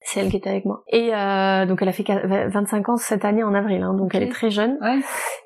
C'est 0.01 0.20
elle 0.20 0.30
qui 0.30 0.38
était 0.38 0.51
avec 0.51 0.66
moi. 0.66 0.84
Et 0.89 1.16
euh, 1.16 1.66
donc 1.66 1.82
elle 1.82 1.89
a 1.89 1.91
fait 1.91 2.05
25 2.05 2.89
ans 2.89 2.97
cette 2.97 3.26
année 3.26 3.43
en 3.43 3.55
avril, 3.55 3.82
hein, 3.82 3.95
donc 3.95 4.13
elle 4.13 4.22
est 4.22 4.32
très 4.32 4.51
jeune. 4.51 4.78
Ouais. 4.80 4.99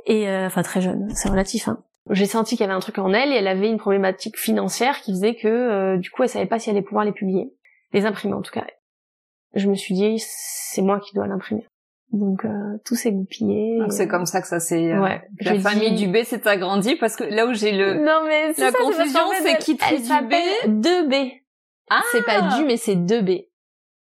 Et 0.05 0.27
euh, 0.27 0.47
enfin 0.47 0.63
très 0.63 0.81
jeune, 0.81 1.09
c'est 1.15 1.29
relatif. 1.29 1.69
Hein. 1.69 1.81
J'ai 2.09 2.25
senti 2.25 2.57
qu'il 2.57 2.65
y 2.65 2.69
avait 2.69 2.73
un 2.73 2.81
truc 2.81 2.97
en 2.97 3.13
elle 3.13 3.31
et 3.31 3.35
elle 3.35 3.47
avait 3.47 3.69
une 3.69 3.77
problématique 3.77 4.37
financière 4.37 4.99
qui 4.99 5.11
faisait 5.11 5.35
que 5.35 5.47
euh, 5.47 5.97
du 5.97 6.09
coup 6.09 6.23
elle 6.23 6.29
savait 6.29 6.45
pas 6.45 6.59
si 6.59 6.69
elle 6.69 6.75
allait 6.75 6.85
pouvoir 6.85 7.05
les 7.05 7.13
publier, 7.13 7.53
les 7.93 8.05
imprimer 8.05 8.33
en 8.33 8.41
tout 8.41 8.51
cas. 8.51 8.65
Je 9.55 9.69
me 9.69 9.75
suis 9.75 9.95
dit 9.95 10.17
c'est 10.19 10.81
moi 10.81 10.99
qui 10.99 11.15
dois 11.15 11.27
l'imprimer. 11.27 11.65
Donc 12.11 12.43
euh, 12.43 12.49
tout 12.85 12.95
s'est 12.95 13.11
goupillé. 13.11 13.77
Donc 13.79 13.93
c'est 13.93 14.07
comme 14.07 14.25
ça 14.25 14.41
que 14.41 14.47
ça 14.47 14.59
s'est. 14.59 14.91
Euh, 14.91 15.01
ouais. 15.01 15.21
La 15.41 15.59
famille 15.59 15.93
du 15.93 16.07
B 16.07 16.23
s'est 16.23 16.47
agrandie 16.47 16.95
parce 16.95 17.15
que 17.15 17.23
là 17.23 17.45
où 17.45 17.53
j'ai 17.53 17.71
le. 17.71 18.03
Non 18.03 18.23
mais 18.27 18.47
la 18.57 18.71
ça, 18.71 18.77
confusion 18.77 19.19
c'est 19.43 19.57
qui 19.59 19.75
du 19.75 21.07
B. 21.07 21.13
2B. 21.89 21.95
Ah 21.97 22.01
C'est 22.11 22.25
pas 22.25 22.41
du, 22.55 22.65
mais 22.65 22.77
c'est 22.77 22.95
2B. 22.95 23.47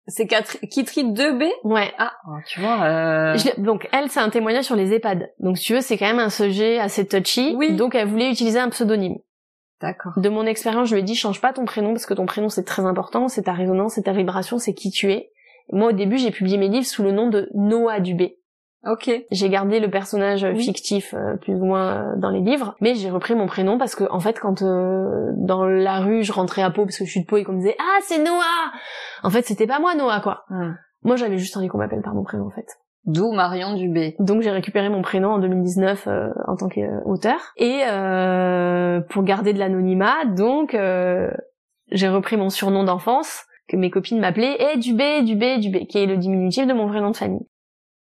C'est 0.07 0.27
Kitri 0.27 1.05
2B 1.05 1.47
Ouais. 1.63 1.93
Ah, 1.97 2.13
oh, 2.27 2.37
tu 2.47 2.59
vois. 2.59 2.83
Euh... 2.83 3.37
donc 3.57 3.87
elle, 3.91 4.09
c'est 4.09 4.19
un 4.19 4.29
témoignage 4.29 4.65
sur 4.65 4.75
les 4.75 4.93
EHPAD. 4.93 5.31
Donc 5.39 5.57
si 5.57 5.65
tu 5.65 5.73
veux, 5.73 5.81
c'est 5.81 5.97
quand 5.97 6.07
même 6.07 6.19
un 6.19 6.29
sujet 6.29 6.79
assez 6.79 7.07
touchy. 7.07 7.53
Oui. 7.55 7.75
Donc 7.75 7.95
elle 7.95 8.07
voulait 8.07 8.29
utiliser 8.29 8.59
un 8.59 8.69
pseudonyme. 8.69 9.17
D'accord. 9.79 10.13
De 10.17 10.29
mon 10.29 10.45
expérience, 10.45 10.89
je 10.89 10.95
lui 10.95 11.01
ai 11.01 11.03
dit 11.03 11.15
change 11.15 11.41
pas 11.41 11.53
ton 11.53 11.65
prénom 11.65 11.93
parce 11.93 12.05
que 12.05 12.13
ton 12.13 12.25
prénom 12.25 12.49
c'est 12.49 12.63
très 12.63 12.83
important, 12.83 13.27
c'est 13.27 13.43
ta 13.43 13.53
résonance, 13.53 13.93
c'est 13.95 14.03
ta 14.03 14.13
vibration, 14.13 14.59
c'est 14.59 14.73
qui 14.73 14.91
tu 14.91 15.11
es. 15.11 15.31
Moi 15.71 15.89
au 15.89 15.91
début, 15.91 16.17
j'ai 16.17 16.31
publié 16.31 16.57
mes 16.57 16.67
livres 16.67 16.85
sous 16.85 17.03
le 17.03 17.11
nom 17.11 17.29
de 17.29 17.49
Noah 17.53 17.99
Dubé. 17.99 18.37
Ok. 18.85 19.11
J'ai 19.29 19.49
gardé 19.49 19.79
le 19.79 19.91
personnage 19.91 20.45
fictif 20.55 21.13
euh, 21.13 21.37
plus 21.37 21.53
ou 21.53 21.65
moins 21.65 21.91
euh, 21.91 22.15
dans 22.17 22.31
les 22.31 22.39
livres, 22.39 22.75
mais 22.81 22.95
j'ai 22.95 23.11
repris 23.11 23.35
mon 23.35 23.45
prénom 23.45 23.77
parce 23.77 23.93
que 23.93 24.05
en 24.09 24.19
fait 24.19 24.39
quand 24.39 24.63
euh, 24.63 25.31
dans 25.37 25.65
la 25.65 25.99
rue 25.99 26.23
je 26.23 26.31
rentrais 26.33 26.63
à 26.63 26.71
Pau 26.71 26.85
parce 26.85 26.97
que 26.97 27.05
je 27.05 27.11
suis 27.11 27.21
de 27.21 27.27
Pau 27.27 27.37
et 27.37 27.43
qu'on 27.43 27.53
me 27.53 27.59
disait 27.59 27.75
ah 27.79 27.99
c'est 28.01 28.17
Noah, 28.17 28.71
en 29.23 29.29
fait 29.29 29.43
c'était 29.45 29.67
pas 29.67 29.79
moi 29.79 29.93
Noah 29.93 30.19
quoi. 30.21 30.45
Moi 31.03 31.15
j'avais 31.15 31.37
juste 31.37 31.55
envie 31.57 31.67
qu'on 31.67 31.77
m'appelle 31.77 32.01
par 32.01 32.15
mon 32.15 32.23
prénom 32.23 32.47
en 32.47 32.51
fait. 32.51 32.65
D'où 33.05 33.31
Marion 33.31 33.75
Dubé. 33.75 34.15
Donc 34.19 34.41
j'ai 34.41 34.51
récupéré 34.51 34.89
mon 34.89 35.01
prénom 35.01 35.29
en 35.29 35.39
2019 35.39 36.07
en 36.47 36.55
tant 36.55 36.69
qu'auteur 36.69 37.53
et 37.57 37.81
pour 39.09 39.23
garder 39.23 39.53
de 39.53 39.59
l'anonymat 39.59 40.25
donc 40.25 40.75
j'ai 41.91 42.07
repris 42.07 42.37
mon 42.37 42.49
surnom 42.49 42.83
d'enfance 42.83 43.45
que 43.67 43.77
mes 43.77 43.91
copines 43.91 44.19
m'appelaient 44.19 44.57
eh 44.59 44.77
Dubé 44.77 45.21
Dubé 45.21 45.59
Dubé 45.59 45.85
qui 45.85 45.99
est 45.99 46.07
le 46.07 46.17
diminutif 46.17 46.65
de 46.65 46.73
mon 46.73 46.87
vrai 46.87 46.99
nom 46.99 47.11
de 47.11 47.17
famille. 47.17 47.45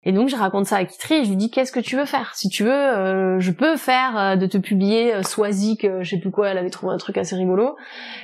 Et 0.05 0.11
donc 0.11 0.29
je 0.29 0.35
raconte 0.35 0.65
ça 0.67 0.77
à 0.77 0.85
Kitri 0.85 1.15
et 1.15 1.23
je 1.23 1.29
lui 1.29 1.35
dis 1.35 1.49
qu'est-ce 1.49 1.71
que 1.71 1.79
tu 1.79 1.97
veux 1.97 2.05
faire? 2.05 2.35
Si 2.35 2.47
tu 2.49 2.63
veux, 2.63 2.71
euh, 2.71 3.39
je 3.39 3.51
peux 3.51 3.75
faire 3.75 4.17
euh, 4.17 4.35
de 4.35 4.45
te 4.45 4.57
publier 4.57 5.15
euh, 5.15 5.21
que 5.21 6.03
je 6.03 6.09
sais 6.09 6.19
plus 6.19 6.31
quoi, 6.31 6.49
elle 6.49 6.59
avait 6.59 6.69
trouvé 6.69 6.93
un 6.93 6.97
truc 6.97 7.17
assez 7.17 7.35
rigolo. 7.35 7.75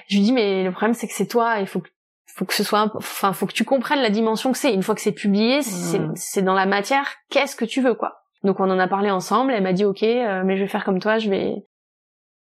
Je 0.08 0.18
lui 0.18 0.24
dis 0.24 0.32
mais 0.32 0.64
le 0.64 0.72
problème 0.72 0.94
c'est 0.94 1.08
que 1.08 1.14
c'est 1.14 1.28
toi, 1.28 1.60
il 1.60 1.68
faut 1.68 1.80
que 1.80 1.90
faut 2.34 2.46
que 2.46 2.54
ce 2.54 2.64
soit 2.64 2.92
enfin 2.96 3.34
faut 3.34 3.46
que 3.46 3.54
tu 3.54 3.66
comprennes 3.66 4.02
la 4.02 4.10
dimension 4.10 4.52
que 4.52 4.58
c'est. 4.58 4.74
Une 4.74 4.84
fois 4.84 4.96
que 4.96 5.02
c'est 5.02 5.12
publié, 5.12 5.60
mmh. 5.60 6.14
c'est 6.16 6.42
dans 6.42 6.54
la 6.54 6.66
matière, 6.66 7.08
qu'est-ce 7.30 7.56
que 7.56 7.66
tu 7.66 7.82
veux 7.82 7.94
quoi? 7.94 8.24
Donc 8.44 8.60
on 8.60 8.70
en 8.70 8.80
a 8.80 8.88
parlé 8.88 9.12
ensemble, 9.12 9.52
elle 9.52 9.64
m'a 9.64 9.74
dit 9.74 9.86
OK, 9.86 10.04
euh, 10.04 10.44
mais 10.46 10.58
je 10.58 10.62
vais 10.62 10.68
faire 10.68 10.84
comme 10.84 11.00
toi, 11.00 11.18
je 11.18 11.30
vais 11.30 11.56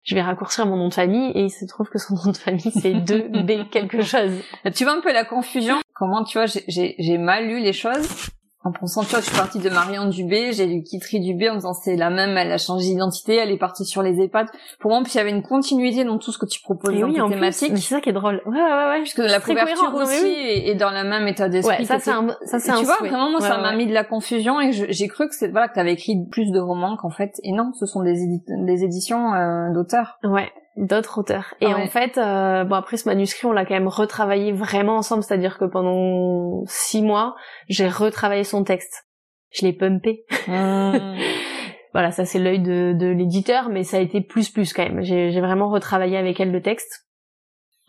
je 0.03 0.15
vais 0.15 0.21
raccourcir 0.21 0.65
mon 0.65 0.77
nom 0.77 0.87
de 0.87 0.93
famille 0.93 1.31
et 1.31 1.41
il 1.41 1.49
se 1.49 1.65
trouve 1.65 1.89
que 1.89 1.99
son 1.99 2.15
nom 2.15 2.31
de 2.31 2.37
famille 2.37 2.71
c'est 2.71 2.93
2B 2.93 3.69
quelque 3.69 4.01
chose. 4.01 4.31
Tu 4.75 4.83
vois 4.83 4.93
un 4.93 5.01
peu 5.01 5.13
la 5.13 5.25
confusion? 5.25 5.75
Comment 5.93 6.23
tu 6.23 6.37
vois 6.37 6.45
j'ai 6.47 7.17
mal 7.17 7.47
lu 7.47 7.59
les 7.59 7.73
choses? 7.73 8.29
En 8.63 8.71
pensant, 8.71 9.03
tu 9.03 9.11
vois, 9.11 9.21
je 9.21 9.25
suis 9.25 9.37
partie 9.37 9.59
de 9.59 9.69
Marianne 9.69 10.09
Dubé, 10.09 10.51
j'ai 10.51 10.65
lu 10.65 10.83
Kitri 10.83 11.21
Dubé 11.21 11.49
en 11.49 11.55
disant 11.55 11.73
c'est 11.73 11.95
la 11.95 12.09
même, 12.09 12.37
elle 12.37 12.51
a 12.51 12.57
changé 12.57 12.89
d'identité, 12.89 13.35
elle 13.35 13.51
est 13.51 13.57
partie 13.57 13.85
sur 13.85 14.01
les 14.01 14.21
EHPAD. 14.21 14.47
Pour 14.79 14.91
moi, 14.91 15.01
puis 15.01 15.13
il 15.13 15.17
y 15.17 15.21
avait 15.21 15.29
une 15.29 15.43
continuité 15.43 16.03
dans 16.03 16.17
tout 16.17 16.33
ce 16.33 16.37
que 16.37 16.45
tu 16.45 16.61
proposes 16.61 16.93
dans 16.99 17.07
tes 17.07 17.35
thématiques. 17.35 17.77
c'est 17.77 17.93
ça 17.95 18.01
qui 18.01 18.09
est 18.09 18.13
drôle. 18.13 18.41
Ouais, 18.45 18.61
ouais, 18.61 18.87
ouais. 18.89 19.01
Puisque 19.01 19.19
la 19.19 19.39
couverture 19.39 19.93
aussi 19.95 20.25
est, 20.25 20.75
dans 20.75 20.91
le 20.91 21.07
même 21.07 21.27
état 21.27 21.47
d'esprit. 21.47 21.77
Ouais, 21.79 21.85
ça 21.85 21.99
c'est 21.99 22.11
un, 22.11 22.27
ça 22.45 22.59
c'est 22.59 22.73
Tu 22.73 22.83
vois, 22.83 22.97
vraiment, 22.97 23.31
moi, 23.31 23.39
ça 23.39 23.57
m'a 23.59 23.73
mis 23.73 23.87
de 23.87 23.93
la 23.93 24.03
confusion 24.03 24.59
et 24.59 24.71
j'ai 24.73 25.07
cru 25.07 25.29
que 25.29 25.35
c'est, 25.35 25.47
voilà, 25.47 25.69
que 25.69 25.75
t'avais 25.75 25.93
écrit 25.93 26.17
plus 26.29 26.51
de 26.51 26.59
romans 26.59 26.97
qu'en 26.97 27.11
fait, 27.11 27.39
et 27.43 27.53
non, 27.53 27.71
ce 27.79 27.85
sont 27.85 28.03
des, 28.03 28.27
des 28.47 28.83
éditions 28.83 29.33
euh, 29.33 29.73
d'auteurs. 29.73 30.19
Ouais 30.23 30.51
d'autres 30.75 31.19
auteurs. 31.19 31.53
Et 31.61 31.67
en 31.67 31.87
fait, 31.87 32.17
euh, 32.17 32.63
bon 32.63 32.75
après 32.75 32.97
ce 32.97 33.07
manuscrit, 33.07 33.47
on 33.47 33.51
l'a 33.51 33.65
quand 33.65 33.73
même 33.73 33.87
retravaillé 33.87 34.51
vraiment 34.51 34.97
ensemble, 34.97 35.23
c'est-à-dire 35.23 35.57
que 35.57 35.65
pendant 35.65 36.63
six 36.67 37.01
mois, 37.01 37.35
j'ai 37.67 37.87
retravaillé 37.87 38.43
son 38.43 38.63
texte. 38.63 39.05
Je 39.51 39.65
l'ai 39.65 39.73
pumpé. 39.73 40.25
Mmh. 40.47 41.17
voilà, 41.93 42.11
ça 42.11 42.25
c'est 42.25 42.39
l'œil 42.39 42.59
de, 42.59 42.93
de 42.93 43.07
l'éditeur, 43.07 43.69
mais 43.69 43.83
ça 43.83 43.97
a 43.97 43.99
été 43.99 44.21
plus 44.21 44.49
plus 44.49 44.73
quand 44.73 44.83
même. 44.83 45.01
J'ai 45.01 45.41
vraiment 45.41 45.69
retravaillé 45.69 46.17
avec 46.17 46.39
elle 46.39 46.51
le 46.51 46.61
texte. 46.61 47.05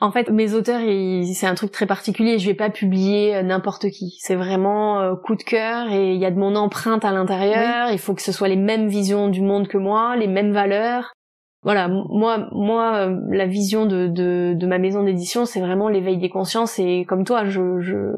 En 0.02 0.10
fait, 0.10 0.30
mes 0.30 0.54
auteurs, 0.54 0.80
c'est 0.80 1.46
un 1.46 1.54
truc 1.54 1.72
très 1.72 1.86
particulier. 1.86 2.38
Je 2.38 2.46
vais 2.46 2.54
pas 2.54 2.70
publier 2.70 3.36
euh, 3.36 3.42
n'importe 3.42 3.90
qui. 3.90 4.16
C'est 4.20 4.34
vraiment 4.34 4.98
euh, 4.98 5.14
coup 5.14 5.36
de 5.36 5.42
cœur 5.42 5.90
et 5.90 6.14
il 6.14 6.18
y 6.18 6.24
a 6.24 6.30
de 6.30 6.38
mon 6.38 6.56
empreinte 6.56 7.04
à 7.04 7.12
l'intérieur. 7.12 7.90
Il 7.90 7.98
faut 7.98 8.14
que 8.14 8.22
ce 8.22 8.32
soit 8.32 8.48
les 8.48 8.56
mêmes 8.56 8.88
visions 8.88 9.28
du 9.28 9.42
monde 9.42 9.68
que 9.68 9.76
moi, 9.76 10.16
les 10.16 10.26
mêmes 10.26 10.52
valeurs 10.52 11.12
voilà, 11.62 11.88
moi, 11.88 12.48
moi, 12.52 12.96
euh, 12.96 13.20
la 13.30 13.46
vision 13.46 13.84
de, 13.84 14.06
de, 14.06 14.54
de 14.56 14.66
ma 14.66 14.78
maison 14.78 15.02
d'édition, 15.02 15.44
c'est 15.44 15.60
vraiment 15.60 15.88
l'éveil 15.88 16.16
des 16.16 16.30
consciences 16.30 16.78
et 16.78 17.04
comme 17.06 17.24
toi, 17.24 17.44
je, 17.44 17.80
je 17.80 18.16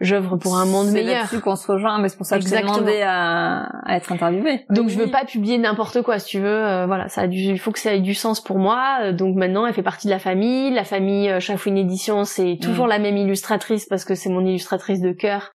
j'œuvre 0.00 0.36
pour 0.36 0.56
un 0.56 0.64
monde 0.64 0.88
meilleur. 0.90 1.26
C'est 1.26 1.36
là 1.36 1.42
qu'on 1.42 1.56
se 1.56 1.70
rejoint, 1.70 1.98
mais 1.98 2.08
c'est 2.08 2.16
pour 2.16 2.24
ça 2.24 2.38
que 2.38 2.44
je 2.44 2.48
t'ai 2.48 2.60
demandé 2.60 3.02
à, 3.02 3.64
à, 3.84 3.96
être 3.96 4.10
interviewée. 4.12 4.64
Donc 4.70 4.88
je 4.88 4.98
veux 4.98 5.10
pas 5.10 5.24
publier 5.24 5.58
n'importe 5.58 6.00
quoi, 6.02 6.18
si 6.18 6.28
tu 6.28 6.40
veux. 6.40 6.48
Euh, 6.48 6.86
voilà, 6.86 7.08
ça 7.08 7.22
a 7.22 7.26
du, 7.26 7.38
il 7.38 7.58
faut 7.58 7.72
que 7.72 7.78
ça 7.78 7.92
ait 7.92 8.00
du 8.00 8.14
sens 8.14 8.40
pour 8.40 8.58
moi. 8.58 9.00
Euh, 9.02 9.12
donc 9.12 9.36
maintenant, 9.36 9.66
elle 9.66 9.74
fait 9.74 9.82
partie 9.82 10.06
de 10.06 10.12
la 10.12 10.18
famille. 10.18 10.70
La 10.70 10.84
famille 10.84 11.40
Chafouine 11.40 11.76
Édition, 11.76 12.24
c'est 12.24 12.58
toujours 12.62 12.86
mm. 12.86 12.90
la 12.90 12.98
même 13.00 13.16
illustratrice 13.18 13.84
parce 13.84 14.04
que 14.04 14.14
c'est 14.14 14.30
mon 14.30 14.46
illustratrice 14.46 15.00
de 15.00 15.12
cœur 15.12 15.52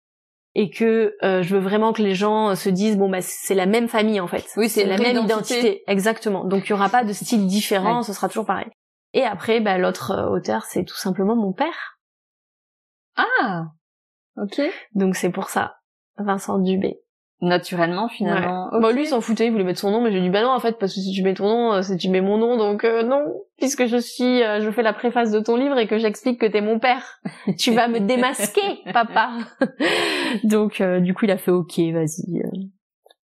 et 0.55 0.71
que 0.71 1.15
euh, 1.23 1.43
je 1.43 1.57
veux 1.57 1.63
vraiment 1.63 1.93
que 1.93 2.03
les 2.03 2.15
gens 2.15 2.55
se 2.55 2.69
disent 2.69 2.97
bon 2.97 3.09
bah 3.09 3.21
c'est 3.21 3.55
la 3.55 3.67
même 3.67 3.89
famille 3.89 4.21
en 4.21 4.27
fait. 4.27 4.47
Oui, 4.57 4.69
c'est 4.69 4.85
la 4.85 4.99
même 4.99 5.25
identité. 5.25 5.83
Exactement. 5.87 6.45
Donc 6.45 6.67
il 6.67 6.71
y 6.71 6.73
aura 6.73 6.89
pas 6.89 7.05
de 7.05 7.13
style 7.13 7.47
différent, 7.47 8.03
ce 8.03 8.13
sera 8.13 8.29
toujours 8.29 8.47
pareil. 8.47 8.71
Et 9.13 9.25
après, 9.25 9.61
bah, 9.61 9.79
l'autre 9.79 10.13
euh, 10.13 10.29
auteur, 10.29 10.65
c'est 10.65 10.85
tout 10.85 10.97
simplement 10.97 11.35
mon 11.35 11.53
père. 11.53 11.99
Ah, 13.17 13.65
ok. 14.37 14.61
Donc 14.95 15.17
c'est 15.17 15.31
pour 15.31 15.49
ça, 15.49 15.77
Vincent 16.17 16.59
Dubé. 16.59 17.01
Naturellement, 17.43 18.09
finalement. 18.09 18.69
Ouais. 18.71 18.81
Bah 18.81 18.93
lui, 18.93 19.05
il 19.05 19.07
s'en 19.07 19.23
foutait, 19.23 19.47
il 19.47 19.53
voulait 19.53 19.65
mettre 19.65 19.81
son 19.81 19.91
nom, 19.91 20.03
mais 20.03 20.13
j'ai 20.13 20.21
dit 20.21 20.29
bah 20.29 20.43
non 20.43 20.51
en 20.51 20.61
fait 20.61 20.79
parce 20.79 20.95
que 20.95 21.01
si 21.01 21.11
tu 21.11 21.23
mets 21.23 21.33
ton 21.33 21.49
nom, 21.49 21.73
euh, 21.73 21.83
c'est 21.83 21.97
tu 21.97 22.11
mets 22.11 22.21
mon 22.21 22.37
nom, 22.37 22.59
donc 22.59 22.85
euh, 22.85 23.03
non, 23.03 23.25
puisque 23.57 23.87
je 23.87 23.97
suis, 23.97 24.43
euh, 24.43 24.61
je 24.61 24.71
fais 24.71 24.83
la 24.83 24.93
préface 24.93 25.31
de 25.31 25.41
ton 25.41 25.57
livre 25.57 25.79
et 25.79 25.87
que 25.87 25.97
j'explique 25.97 26.39
que 26.39 26.45
t'es 26.45 26.61
mon 26.61 26.79
père, 26.79 27.19
tu 27.59 27.73
vas 27.73 27.89
me 27.89 27.99
démasquer, 27.99 28.83
papa. 28.93 29.31
donc 30.45 30.83
du 30.83 31.15
coup 31.15 31.25
il 31.25 31.31
a 31.31 31.39
fait 31.39 31.51
ok, 31.51 31.79
vas-y, 31.95 32.43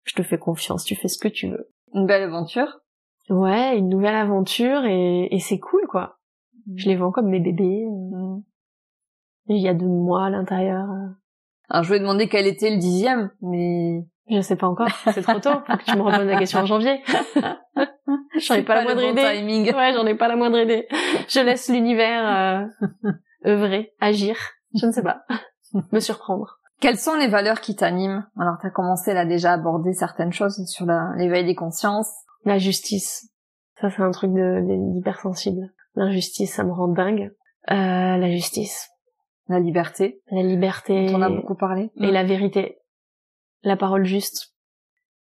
je 0.03 0.13
te 0.13 0.23
fais 0.23 0.37
confiance, 0.37 0.83
tu 0.83 0.95
fais 0.95 1.07
ce 1.07 1.17
que 1.17 1.29
tu 1.29 1.47
veux. 1.47 1.69
Une 1.93 2.05
belle 2.05 2.23
aventure. 2.23 2.81
Ouais, 3.29 3.77
une 3.77 3.87
nouvelle 3.87 4.15
aventure 4.15 4.83
et, 4.83 5.29
et 5.31 5.39
c'est 5.39 5.59
cool 5.59 5.87
quoi. 5.87 6.17
Je 6.75 6.89
les 6.89 6.97
vends 6.97 7.11
comme 7.11 7.29
mes 7.29 7.39
bébés. 7.39 7.85
Mm. 7.85 8.41
Il 9.47 9.61
y 9.61 9.69
a 9.69 9.73
deux 9.73 9.87
mois 9.87 10.25
à 10.25 10.29
l'intérieur. 10.29 10.87
Alors 11.71 11.83
je 11.83 11.87
voulais 11.87 12.01
demander 12.01 12.27
quel 12.27 12.47
était 12.47 12.69
le 12.69 12.77
dixième, 12.77 13.31
mais 13.41 14.05
je 14.29 14.41
sais 14.41 14.57
pas 14.57 14.67
encore. 14.67 14.89
C'est 15.13 15.21
trop 15.21 15.39
tôt. 15.39 15.51
Faut 15.65 15.77
que 15.77 15.83
tu 15.85 15.95
me 15.95 16.01
reposes 16.01 16.25
la 16.25 16.37
question 16.37 16.59
en 16.59 16.65
janvier. 16.65 17.01
j'en 18.39 18.55
ai 18.55 18.63
pas, 18.63 18.75
la 18.75 18.83
moindre 18.83 19.03
idée. 19.03 19.21
Timing. 19.21 19.73
Ouais, 19.73 19.93
j'en 19.93 20.05
ai 20.05 20.15
pas 20.15 20.27
la 20.27 20.35
moindre 20.35 20.59
idée. 20.59 20.87
Je 21.29 21.39
laisse 21.39 21.69
l'univers 21.69 22.67
euh, 23.05 23.09
œuvrer, 23.45 23.93
agir. 24.01 24.35
Je 24.75 24.85
ne 24.85 24.91
sais 24.91 25.01
pas. 25.01 25.21
Me 25.93 26.01
surprendre. 26.01 26.59
Quelles 26.81 26.97
sont 26.97 27.15
les 27.15 27.27
valeurs 27.27 27.61
qui 27.61 27.75
t'animent? 27.75 28.25
Alors, 28.37 28.55
tu 28.59 28.67
as 28.67 28.71
commencé 28.71 29.13
là 29.13 29.25
déjà 29.25 29.51
à 29.51 29.53
aborder 29.53 29.93
certaines 29.93 30.33
choses 30.33 30.65
sur 30.65 30.85
l'éveil 31.15 31.45
des 31.45 31.55
consciences. 31.55 32.11
La 32.43 32.57
justice. 32.57 33.29
Ça, 33.79 33.89
c'est 33.89 34.01
un 34.01 34.11
truc 34.11 34.31
d'hypersensible. 34.33 35.71
L'injustice, 35.95 36.53
ça 36.53 36.63
me 36.63 36.71
rend 36.71 36.89
dingue. 36.89 37.31
Euh, 37.69 38.17
la 38.17 38.29
justice. 38.29 38.89
La 39.51 39.59
liberté. 39.59 40.21
La 40.31 40.43
liberté. 40.43 41.07
On 41.09 41.15
en 41.15 41.21
a 41.21 41.29
beaucoup 41.29 41.55
parlé. 41.55 41.89
Et 41.97 42.09
la 42.09 42.23
vérité. 42.23 42.77
La 43.63 43.75
parole 43.75 44.05
juste. 44.05 44.55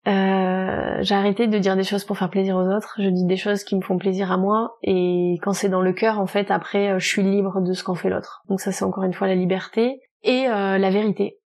Euh, 0.09 0.97
j'ai 1.03 1.15
arrêté 1.15 1.49
de 1.49 1.59
dire 1.59 1.77
des 1.77 1.85
choses 1.85 2.05
pour 2.05 2.17
faire 2.17 2.31
plaisir 2.31 2.57
aux 2.57 2.67
autres. 2.67 2.95
Je 2.99 3.11
dis 3.11 3.27
des 3.27 3.37
choses 3.37 3.63
qui 3.63 3.77
me 3.77 3.83
font 3.83 3.99
plaisir 3.99 4.33
à 4.33 4.39
moi. 4.39 4.79
Et 4.83 5.37
quand 5.43 5.53
c'est 5.53 5.69
dans 5.69 5.83
le 5.83 5.93
cœur, 5.93 6.19
en 6.19 6.27
fait, 6.27 6.51
après, 6.51 6.93
euh, 6.93 6.99
je 6.99 7.07
suis 7.07 7.23
libre 7.23 7.61
de 7.61 7.75
ce 7.75 7.85
qu'en 7.85 7.95
fait 7.95 8.09
l'autre. 8.09 8.43
Donc 8.49 8.61
ça, 8.61 8.73
c'est 8.73 8.87
encore 8.87 9.05
une 9.05 9.13
fois 9.13 9.27
la 9.27 9.35
liberté. 9.35 10.01
Et 10.23 10.49
euh, 10.49 10.79
la 10.79 10.89
vérité. 10.89 11.39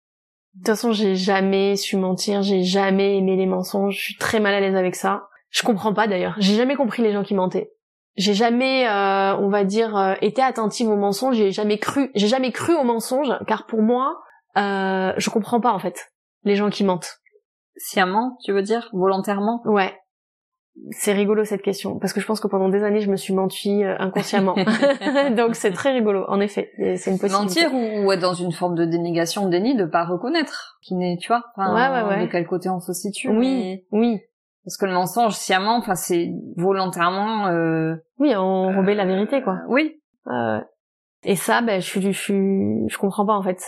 De 0.52 0.58
toute 0.58 0.66
façon, 0.66 0.92
j'ai 0.92 1.16
jamais 1.16 1.76
su 1.76 1.96
mentir. 1.96 2.42
J'ai 2.42 2.64
jamais 2.64 3.16
aimé 3.16 3.36
les 3.36 3.46
mensonges. 3.46 3.96
Je 3.96 4.02
suis 4.02 4.16
très 4.16 4.40
mal 4.40 4.52
à 4.52 4.60
l'aise 4.60 4.76
avec 4.76 4.94
ça. 4.94 5.28
Je 5.48 5.62
comprends 5.62 5.94
pas 5.94 6.06
d'ailleurs. 6.06 6.34
J'ai 6.36 6.54
jamais 6.54 6.76
compris 6.76 7.02
les 7.02 7.14
gens 7.14 7.22
qui 7.22 7.34
mentaient 7.34 7.70
j'ai 8.18 8.34
jamais, 8.34 8.86
euh, 8.88 9.36
on 9.36 9.48
va 9.48 9.64
dire, 9.64 9.96
euh, 9.96 10.14
été 10.20 10.42
attentive 10.42 10.88
aux 10.88 10.96
mensonges. 10.96 11.36
J'ai 11.36 11.52
jamais 11.52 11.78
cru, 11.78 12.10
j'ai 12.14 12.26
jamais 12.26 12.50
cru 12.50 12.74
aux 12.74 12.82
mensonges, 12.82 13.32
car 13.46 13.64
pour 13.66 13.80
moi, 13.80 14.20
euh, 14.56 15.12
je 15.16 15.30
comprends 15.30 15.60
pas 15.60 15.72
en 15.72 15.78
fait 15.78 16.10
les 16.44 16.56
gens 16.56 16.68
qui 16.68 16.84
mentent. 16.84 17.20
Sciemment, 17.76 18.36
tu 18.44 18.52
veux 18.52 18.62
dire, 18.62 18.90
volontairement? 18.92 19.62
Ouais. 19.64 19.96
C'est 20.90 21.12
rigolo 21.12 21.44
cette 21.44 21.62
question 21.62 21.98
parce 21.98 22.12
que 22.12 22.20
je 22.20 22.26
pense 22.26 22.38
que 22.38 22.46
pendant 22.46 22.68
des 22.68 22.84
années 22.84 23.00
je 23.00 23.10
me 23.10 23.16
suis 23.16 23.34
menti 23.34 23.84
euh, 23.84 23.96
inconsciemment. 23.98 24.54
Donc 25.36 25.54
c'est 25.54 25.72
très 25.72 25.92
rigolo, 25.92 26.24
en 26.28 26.40
effet. 26.40 26.72
C'est 26.96 27.10
une 27.10 27.18
possibilité. 27.18 27.68
Mentir 27.68 28.04
ou, 28.04 28.12
être 28.12 28.20
dans 28.20 28.34
une 28.34 28.52
forme 28.52 28.74
de 28.74 28.84
dénégation, 28.84 29.46
de 29.46 29.50
déni, 29.50 29.76
de 29.76 29.84
pas 29.84 30.04
reconnaître 30.04 30.78
qui 30.82 30.96
n'est, 30.96 31.18
tu 31.18 31.28
vois, 31.28 31.44
ouais, 31.56 31.88
ouais, 31.88 32.08
ouais. 32.08 32.26
de 32.26 32.30
quel 32.30 32.46
côté 32.46 32.68
on 32.68 32.80
se 32.80 32.92
situe. 32.92 33.28
Oui, 33.28 33.84
oui. 33.92 34.20
Parce 34.68 34.76
que 34.76 34.84
le 34.84 34.92
mensonge 34.92 35.32
sciemment, 35.32 35.76
enfin 35.76 35.94
c'est 35.94 36.30
volontairement. 36.58 37.46
Euh... 37.46 37.96
Oui, 38.18 38.36
enrober 38.36 38.94
la 38.94 39.06
vérité 39.06 39.40
quoi. 39.40 39.60
oui. 39.68 39.98
Euh, 40.26 40.60
et 41.24 41.36
ça, 41.36 41.62
ben 41.62 41.80
je 41.80 41.86
suis, 41.86 42.02
je 42.02 42.10
suis, 42.10 42.86
je 42.86 42.98
comprends 42.98 43.24
pas 43.24 43.32
en 43.32 43.42
fait. 43.42 43.62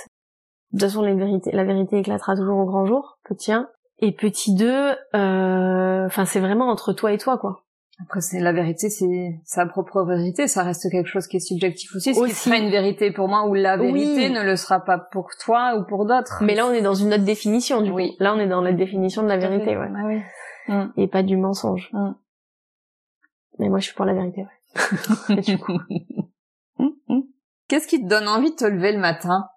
De 0.73 0.79
toute 0.79 0.83
façon, 0.83 1.01
la 1.01 1.15
vérité, 1.15 1.51
la 1.55 1.65
vérité 1.65 2.01
éclatera 2.01 2.37
toujours 2.37 2.59
au 2.59 2.67
grand 2.67 2.85
jour, 2.85 3.19
petit 3.25 3.51
1. 3.51 3.67
Et 4.01 4.13
petit 4.13 4.55
2, 4.55 4.67
euh, 5.15 6.05
enfin 6.05 6.27
c'est 6.27 6.41
vraiment 6.41 6.69
entre 6.69 6.93
toi 6.93 7.13
et 7.13 7.19
toi 7.19 7.39
quoi. 7.39 7.65
Après, 8.03 8.21
c'est 8.21 8.41
la 8.41 8.53
vérité, 8.53 8.91
c'est 8.91 9.41
sa 9.45 9.65
propre 9.65 10.03
vérité. 10.05 10.49
Ça 10.49 10.63
reste 10.63 10.91
quelque 10.91 11.09
chose 11.09 11.27
qui 11.27 11.37
est 11.37 11.41
subjectif 11.41 11.95
aussi. 11.95 12.15
Ce 12.15 12.25
qui 12.25 12.33
sera 12.33 12.57
une 12.57 12.71
vérité 12.71 13.11
pour 13.11 13.29
moi 13.29 13.47
ou 13.47 13.55
la 13.55 13.79
vérité 13.79 14.29
ne 14.29 14.43
le 14.43 14.57
sera 14.57 14.81
pas 14.81 14.99
pour 14.99 15.31
toi 15.43 15.77
ou 15.79 15.85
pour 15.85 16.07
d'autres. 16.07 16.43
Mais 16.43 16.55
là, 16.55 16.67
on 16.67 16.73
est 16.73 16.83
dans 16.83 16.95
une 16.95 17.13
autre 17.13 17.25
définition 17.25 17.81
du 17.81 17.91
oui. 17.91 18.11
coup. 18.11 18.25
Là, 18.25 18.35
on 18.35 18.39
est 18.39 18.47
dans 18.47 18.63
la 18.63 18.73
définition 18.73 19.23
de 19.23 19.29
la 19.29 19.37
vérité, 19.37 19.77
ouais. 19.77 19.89
Ah 19.95 20.03
oui. 20.07 20.21
Mm. 20.71 20.93
et 20.97 21.09
pas 21.09 21.23
du 21.23 21.37
mensonge. 21.37 21.91
Mm. 21.93 22.13
Mais 23.59 23.69
moi, 23.69 23.81
je 23.81 23.87
suis 23.87 23.95
pour 23.95 24.05
la 24.05 24.15
vérité. 24.15 24.47
Ouais. 24.47 25.41
Mm, 27.09 27.21
Qu'est-ce 27.69 27.87
qui 27.87 28.03
te 28.03 28.09
donne 28.09 28.27
envie 28.27 28.53
de 28.53 28.57
te 28.57 28.65
lever 28.65 28.93
le 28.93 28.99
matin? 28.99 29.49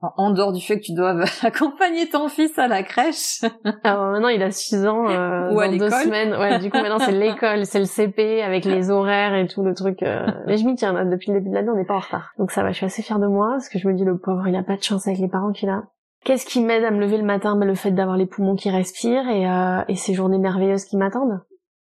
En 0.00 0.30
dehors 0.30 0.52
du 0.52 0.60
fait 0.60 0.80
que 0.80 0.84
tu 0.84 0.94
dois 0.94 1.14
accompagner 1.42 2.08
ton 2.08 2.28
fils 2.28 2.58
à 2.58 2.66
la 2.66 2.82
crèche? 2.82 3.42
Alors 3.84 4.06
maintenant 4.12 4.28
il 4.28 4.42
a 4.42 4.50
6 4.50 4.84
ans, 4.86 5.08
euh, 5.08 5.52
Ou 5.52 5.60
à 5.60 5.68
dans 5.68 5.76
deux 5.76 5.90
semaines. 5.90 6.34
Ouais, 6.34 6.58
du 6.58 6.70
coup 6.70 6.78
maintenant 6.78 6.98
c'est 6.98 7.12
l'école, 7.12 7.66
c'est 7.66 7.78
le 7.78 7.84
CP 7.84 8.42
avec 8.42 8.64
les 8.64 8.90
horaires 8.90 9.34
et 9.36 9.46
tout 9.46 9.62
le 9.62 9.74
truc. 9.74 10.02
Euh. 10.02 10.26
Mais 10.46 10.56
je 10.56 10.66
m'y 10.66 10.74
tiens, 10.74 11.04
depuis 11.04 11.30
le 11.30 11.38
début 11.38 11.50
de 11.50 11.54
l'année 11.54 11.70
on 11.70 11.76
n'est 11.76 11.84
pas 11.84 11.94
en 11.94 12.00
retard. 12.00 12.32
Donc 12.36 12.50
ça 12.50 12.64
va, 12.64 12.72
je 12.72 12.78
suis 12.78 12.86
assez 12.86 13.02
fière 13.02 13.20
de 13.20 13.28
moi 13.28 13.50
parce 13.52 13.68
que 13.68 13.78
je 13.78 13.86
me 13.86 13.94
dis 13.94 14.04
le 14.04 14.18
pauvre 14.18 14.48
il 14.48 14.56
a 14.56 14.64
pas 14.64 14.76
de 14.76 14.82
chance 14.82 15.06
avec 15.06 15.20
les 15.20 15.28
parents 15.28 15.52
qu'il 15.52 15.68
a. 15.68 15.84
Qu'est-ce 16.26 16.44
qui 16.44 16.60
m'aide 16.60 16.82
à 16.82 16.90
me 16.90 16.98
lever 16.98 17.18
le 17.18 17.24
matin? 17.24 17.54
Bah, 17.54 17.66
Le 17.66 17.76
fait 17.76 17.92
d'avoir 17.92 18.16
les 18.16 18.26
poumons 18.26 18.56
qui 18.56 18.68
respirent 18.68 19.28
et, 19.28 19.48
euh, 19.48 19.84
et 19.86 19.94
ces 19.94 20.12
journées 20.12 20.38
merveilleuses 20.38 20.84
qui 20.84 20.96
m'attendent. 20.96 21.40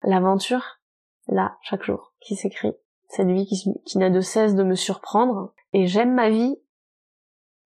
L'aventure, 0.02 0.80
là, 1.28 1.56
chaque 1.62 1.84
jour, 1.84 2.12
qui 2.18 2.34
s'écrit. 2.34 2.72
Cette 3.06 3.28
vie 3.28 3.46
qui, 3.46 3.72
qui 3.86 3.96
n'a 3.98 4.10
de 4.10 4.20
cesse 4.20 4.56
de 4.56 4.64
me 4.64 4.74
surprendre. 4.74 5.54
Et 5.72 5.86
j'aime 5.86 6.12
ma 6.14 6.30
vie. 6.30 6.56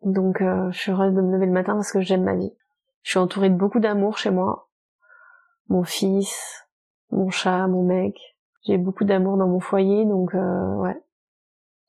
Donc 0.03 0.43
euh, 0.43 0.71
je 0.71 0.79
suis 0.79 0.93
heureuse 0.93 1.14
de 1.14 1.23
me 1.23 1.33
lever 1.33 1.47
le 1.47 1.53
matin 1.53 1.73
parce 1.73 1.91
que 1.91 2.03
j'aime 2.03 2.25
ma 2.25 2.37
vie. 2.37 2.53
Je 3.01 3.12
suis 3.12 3.19
entourée 3.19 3.49
de 3.49 3.57
beaucoup 3.57 3.81
d'amour 3.81 4.19
chez 4.19 4.31
moi. 4.31 4.69
Mon 5.69 5.85
fils, 5.85 6.66
mon 7.11 7.31
chat, 7.31 7.66
mon 7.66 7.83
mec. 7.83 8.14
J'ai 8.66 8.77
beaucoup 8.77 9.05
d'amour 9.05 9.39
dans 9.39 9.49
mon 9.49 9.61
foyer, 9.61 10.05
donc 10.05 10.35
euh, 10.35 10.75
ouais. 10.75 11.03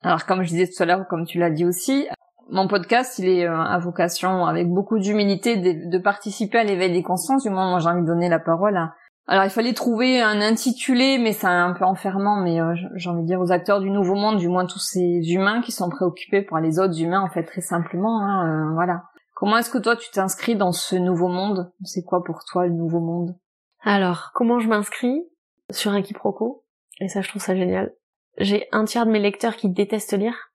Alors 0.00 0.24
comme 0.24 0.42
je 0.42 0.48
disais 0.48 0.66
tout 0.68 0.82
à 0.82 0.86
l'heure, 0.86 1.06
comme 1.06 1.26
tu 1.26 1.38
l'as 1.38 1.50
dit 1.50 1.66
aussi, 1.66 2.08
mon 2.50 2.68
podcast, 2.68 3.18
il 3.18 3.28
est 3.28 3.46
euh, 3.46 3.56
à 3.56 3.78
vocation, 3.78 4.44
avec 4.46 4.68
beaucoup 4.68 4.98
d'humilité, 4.98 5.56
de, 5.56 5.98
participer 5.98 6.58
à 6.58 6.64
l'éveil 6.64 6.92
des 6.92 7.02
consciences. 7.02 7.44
Du 7.44 7.50
moment 7.50 7.76
où 7.76 7.80
j'ai 7.80 7.88
envie 7.88 8.02
de 8.02 8.06
donner 8.06 8.28
la 8.28 8.38
parole 8.38 8.76
à... 8.76 8.94
Alors, 9.26 9.44
il 9.44 9.50
fallait 9.50 9.74
trouver 9.74 10.20
un 10.20 10.40
intitulé, 10.40 11.18
mais 11.18 11.32
c'est 11.32 11.46
un 11.46 11.72
peu 11.72 11.84
enfermant, 11.84 12.42
mais 12.42 12.60
euh, 12.60 12.74
j'ai 12.96 13.10
envie 13.10 13.22
de 13.22 13.26
dire 13.26 13.40
aux 13.40 13.52
acteurs 13.52 13.80
du 13.80 13.90
nouveau 13.90 14.16
monde, 14.16 14.38
du 14.38 14.48
moins 14.48 14.66
tous 14.66 14.80
ces 14.80 15.20
humains 15.32 15.60
qui 15.60 15.70
sont 15.70 15.88
préoccupés 15.88 16.42
par 16.42 16.60
les 16.60 16.80
autres 16.80 17.00
humains, 17.00 17.22
en 17.22 17.28
fait, 17.28 17.44
très 17.44 17.60
simplement. 17.60 18.20
Hein, 18.20 18.48
euh, 18.48 18.74
voilà. 18.74 19.04
Comment 19.34 19.58
est-ce 19.58 19.70
que 19.70 19.78
toi, 19.78 19.96
tu 19.96 20.10
t'inscris 20.10 20.56
dans 20.56 20.72
ce 20.72 20.96
nouveau 20.96 21.28
monde? 21.28 21.72
C'est 21.84 22.02
quoi 22.02 22.24
pour 22.24 22.44
toi 22.44 22.66
le 22.66 22.72
nouveau 22.72 23.00
monde? 23.00 23.36
Alors, 23.82 24.32
comment 24.34 24.58
je 24.58 24.68
m'inscris? 24.68 25.22
Sur 25.70 25.92
un 25.92 26.02
quiproquo. 26.02 26.64
Et 26.98 27.08
ça, 27.08 27.20
je 27.20 27.28
trouve 27.28 27.40
ça 27.40 27.54
génial. 27.54 27.92
J'ai 28.38 28.66
un 28.72 28.84
tiers 28.84 29.06
de 29.06 29.12
mes 29.12 29.20
lecteurs 29.20 29.54
qui 29.54 29.68
détestent 29.68 30.18
lire 30.18 30.49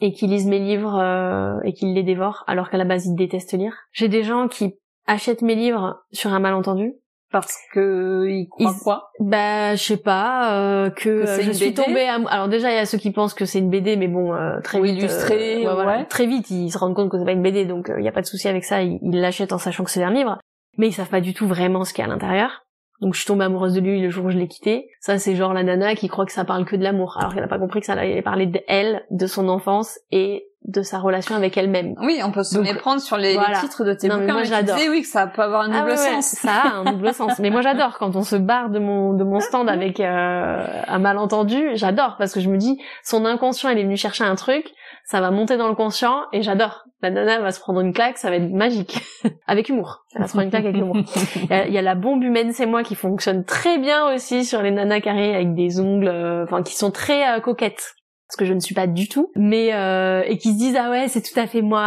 et 0.00 0.12
qui 0.12 0.26
lisent 0.26 0.46
mes 0.46 0.58
livres 0.58 0.98
euh, 1.00 1.60
et 1.64 1.72
qui 1.72 1.86
les 1.86 2.02
dévorent 2.02 2.44
alors 2.46 2.70
qu'à 2.70 2.76
la 2.76 2.84
base 2.84 3.06
ils 3.06 3.14
détestent 3.14 3.56
lire. 3.56 3.74
J'ai 3.92 4.08
des 4.08 4.22
gens 4.22 4.48
qui 4.48 4.74
achètent 5.06 5.42
mes 5.42 5.54
livres 5.54 6.02
sur 6.12 6.32
un 6.32 6.38
malentendu 6.38 6.94
parce 7.32 7.56
que 7.72 8.26
ils 8.28 8.48
croient 8.48 8.74
quoi? 8.82 9.10
Bah 9.20 9.74
je 9.74 9.82
sais 9.82 9.96
pas 9.96 10.54
euh, 10.54 10.90
que, 10.90 11.36
que 11.36 11.42
je 11.42 11.50
suis 11.50 11.74
tombée 11.74 12.06
alors 12.06 12.48
déjà 12.48 12.70
il 12.70 12.76
y 12.76 12.78
a 12.78 12.86
ceux 12.86 12.98
qui 12.98 13.10
pensent 13.10 13.34
que 13.34 13.44
c'est 13.44 13.58
une 13.58 13.70
BD 13.70 13.96
mais 13.96 14.08
bon 14.08 14.32
euh, 14.32 14.60
très 14.62 14.80
vite 14.80 14.96
illustré 14.96 15.66
ouais, 15.66 16.04
très 16.04 16.26
vite 16.26 16.50
ils 16.50 16.70
se 16.70 16.78
rendent 16.78 16.94
compte 16.94 17.10
que 17.10 17.18
c'est 17.18 17.24
pas 17.24 17.32
une 17.32 17.42
BD 17.42 17.64
donc 17.64 17.90
il 17.96 18.04
y 18.04 18.08
a 18.08 18.12
pas 18.12 18.22
de 18.22 18.26
souci 18.26 18.48
avec 18.48 18.64
ça 18.64 18.82
ils 18.82 19.00
l'achètent 19.02 19.52
en 19.52 19.58
sachant 19.58 19.84
que 19.84 19.90
c'est 19.90 20.02
un 20.02 20.12
livre. 20.12 20.38
Mais 20.78 20.88
ils 20.88 20.92
savent 20.92 21.08
pas 21.08 21.22
du 21.22 21.32
tout 21.32 21.46
vraiment 21.46 21.84
ce 21.84 21.94
qu'il 21.94 22.04
y 22.04 22.06
a 22.06 22.10
à 22.10 22.12
l'intérieur 22.12 22.65
donc 23.00 23.14
je 23.14 23.20
suis 23.20 23.26
tombée 23.26 23.44
amoureuse 23.44 23.74
de 23.74 23.80
lui 23.80 24.00
le 24.00 24.10
jour 24.10 24.26
où 24.26 24.30
je 24.30 24.38
l'ai 24.38 24.48
quitté. 24.48 24.88
Ça 25.00 25.18
c'est 25.18 25.34
genre 25.34 25.52
la 25.52 25.62
nana 25.62 25.94
qui 25.94 26.08
croit 26.08 26.26
que 26.26 26.32
ça 26.32 26.44
parle 26.44 26.64
que 26.64 26.76
de 26.76 26.82
l'amour, 26.82 27.16
alors 27.18 27.32
qu'elle 27.32 27.42
n'a 27.42 27.48
pas 27.48 27.58
compris 27.58 27.80
que 27.80 27.86
ça 27.86 27.92
allait 27.92 28.22
parler 28.22 28.46
d'elle, 28.46 29.04
de 29.10 29.26
son 29.26 29.48
enfance 29.48 29.98
et 30.10 30.46
de 30.66 30.82
sa 30.82 30.98
relation 30.98 31.34
avec 31.34 31.56
elle-même. 31.56 31.94
Oui, 32.00 32.20
on 32.24 32.32
peut 32.32 32.42
se 32.42 32.58
méprendre 32.58 33.00
sur 33.00 33.16
les, 33.16 33.38
titres 33.60 33.84
de 33.84 33.94
tes 33.94 34.08
non, 34.08 34.16
bouquins. 34.16 34.26
Mais 34.26 34.32
moi 34.32 34.42
j'adore. 34.42 34.76
oui 34.90 35.02
que 35.02 35.08
ça 35.08 35.26
peut 35.26 35.42
avoir 35.42 35.62
un 35.62 35.72
ah 35.72 35.80
double 35.80 35.96
sens. 35.96 36.26
ça 36.26 36.52
a 36.52 36.68
un 36.78 36.84
double 36.92 37.12
sens. 37.14 37.38
Mais 37.38 37.50
moi 37.50 37.60
j'adore 37.60 37.98
quand 37.98 38.16
on 38.16 38.22
se 38.22 38.36
barre 38.36 38.70
de 38.70 38.78
mon 38.78 39.14
de 39.14 39.24
mon 39.24 39.40
stand 39.40 39.68
avec 39.68 40.00
euh, 40.00 40.66
un 40.88 40.98
malentendu. 40.98 41.70
J'adore 41.74 42.16
parce 42.18 42.32
que 42.32 42.40
je 42.40 42.48
me 42.48 42.56
dis 42.56 42.80
son 43.04 43.24
inconscient 43.24 43.70
il 43.70 43.78
est 43.78 43.84
venu 43.84 43.96
chercher 43.96 44.24
un 44.24 44.34
truc 44.34 44.74
ça 45.06 45.20
va 45.20 45.30
monter 45.30 45.56
dans 45.56 45.68
le 45.68 45.76
conscient 45.76 46.24
et 46.32 46.42
j'adore. 46.42 46.84
La 47.00 47.10
nana 47.10 47.38
va 47.38 47.52
se 47.52 47.60
prendre 47.60 47.80
une 47.80 47.92
claque, 47.92 48.18
ça 48.18 48.28
va 48.28 48.36
être 48.36 48.50
magique. 48.50 48.98
avec 49.46 49.68
humour. 49.68 50.04
Elle 50.14 50.22
va 50.22 50.26
se 50.26 50.32
prendre 50.32 50.44
une 50.44 50.50
claque 50.50 50.64
avec 50.64 50.76
humour. 50.76 50.96
Il 51.68 51.72
y, 51.72 51.78
a 51.78 51.82
la 51.82 51.94
bombe 51.94 52.24
humaine, 52.24 52.52
c'est 52.52 52.66
moi, 52.66 52.82
qui 52.82 52.96
fonctionne 52.96 53.44
très 53.44 53.78
bien 53.78 54.12
aussi 54.12 54.44
sur 54.44 54.62
les 54.62 54.72
nanas 54.72 55.00
carrées 55.00 55.32
avec 55.32 55.54
des 55.54 55.78
ongles, 55.78 56.08
euh, 56.08 56.42
enfin, 56.42 56.64
qui 56.64 56.74
sont 56.74 56.90
très 56.90 57.36
euh, 57.36 57.40
coquettes 57.40 57.94
parce 58.28 58.36
que 58.36 58.44
je 58.44 58.54
ne 58.54 58.60
suis 58.60 58.74
pas 58.74 58.86
du 58.86 59.08
tout, 59.08 59.30
mais 59.36 59.72
euh, 59.72 60.22
et 60.26 60.36
qui 60.38 60.52
se 60.52 60.58
disent 60.58 60.76
ah 60.76 60.90
ouais 60.90 61.08
c'est 61.08 61.22
tout 61.22 61.38
à 61.38 61.46
fait 61.46 61.62
moi, 61.62 61.82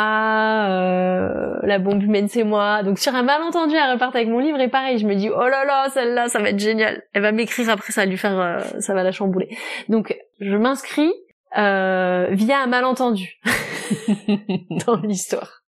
euh, 0.70 1.54
la 1.64 1.80
bombe 1.80 2.02
humaine 2.02 2.28
c'est 2.28 2.44
moi. 2.44 2.84
Donc 2.84 3.00
sur 3.00 3.14
un 3.14 3.24
malentendu 3.24 3.76
elle 3.76 3.92
repart 3.94 4.16
avec 4.16 4.30
mon 4.30 4.40
livre 4.40 4.60
et 4.60 4.70
pareil 4.70 4.98
je 4.98 5.06
me 5.06 5.16
dis 5.16 5.30
oh 5.30 5.48
là 5.48 5.66
là 5.66 5.90
celle-là 5.90 6.28
ça 6.30 6.40
va 6.40 6.50
être 6.50 6.60
génial. 6.60 7.04
Elle 7.14 7.24
va 7.24 7.32
m'écrire 7.32 7.70
après 7.70 7.92
ça 7.92 8.02
va 8.02 8.06
lui 8.06 8.18
faire, 8.18 8.64
ça 8.80 8.94
va 8.94 9.04
la 9.04 9.12
chambouler. 9.12 9.50
Donc 9.90 10.16
Je 10.40 10.56
m'inscris 10.56 11.12
euh, 11.58 12.28
via 12.32 12.62
un 12.62 12.68
malentendu 12.68 13.40
dans 14.86 14.98
l'histoire. 14.98 15.64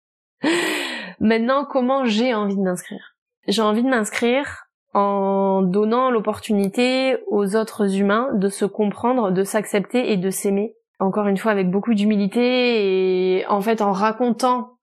Maintenant, 1.20 1.66
comment 1.66 2.06
j'ai 2.06 2.34
envie 2.34 2.56
de 2.56 2.62
m'inscrire? 2.62 3.16
J'ai 3.48 3.62
envie 3.62 3.84
de 3.84 3.90
m'inscrire 3.90 4.68
en 4.94 5.62
donnant 5.62 6.12
l'opportunité 6.12 7.18
aux 7.28 7.56
autres 7.56 7.98
humains 7.98 8.30
de 8.34 8.50
se 8.50 8.66
comprendre, 8.66 9.32
de 9.32 9.44
s'accepter 9.44 10.12
et 10.12 10.18
de 10.18 10.30
s'aimer. 10.30 10.76
Encore 11.00 11.28
une 11.28 11.38
fois, 11.38 11.52
avec 11.52 11.70
beaucoup 11.70 11.94
d'humilité 11.94 13.38
et 13.40 13.48
en 13.48 13.62
fait 13.62 13.82
en 13.82 13.92
racontant 13.92 14.74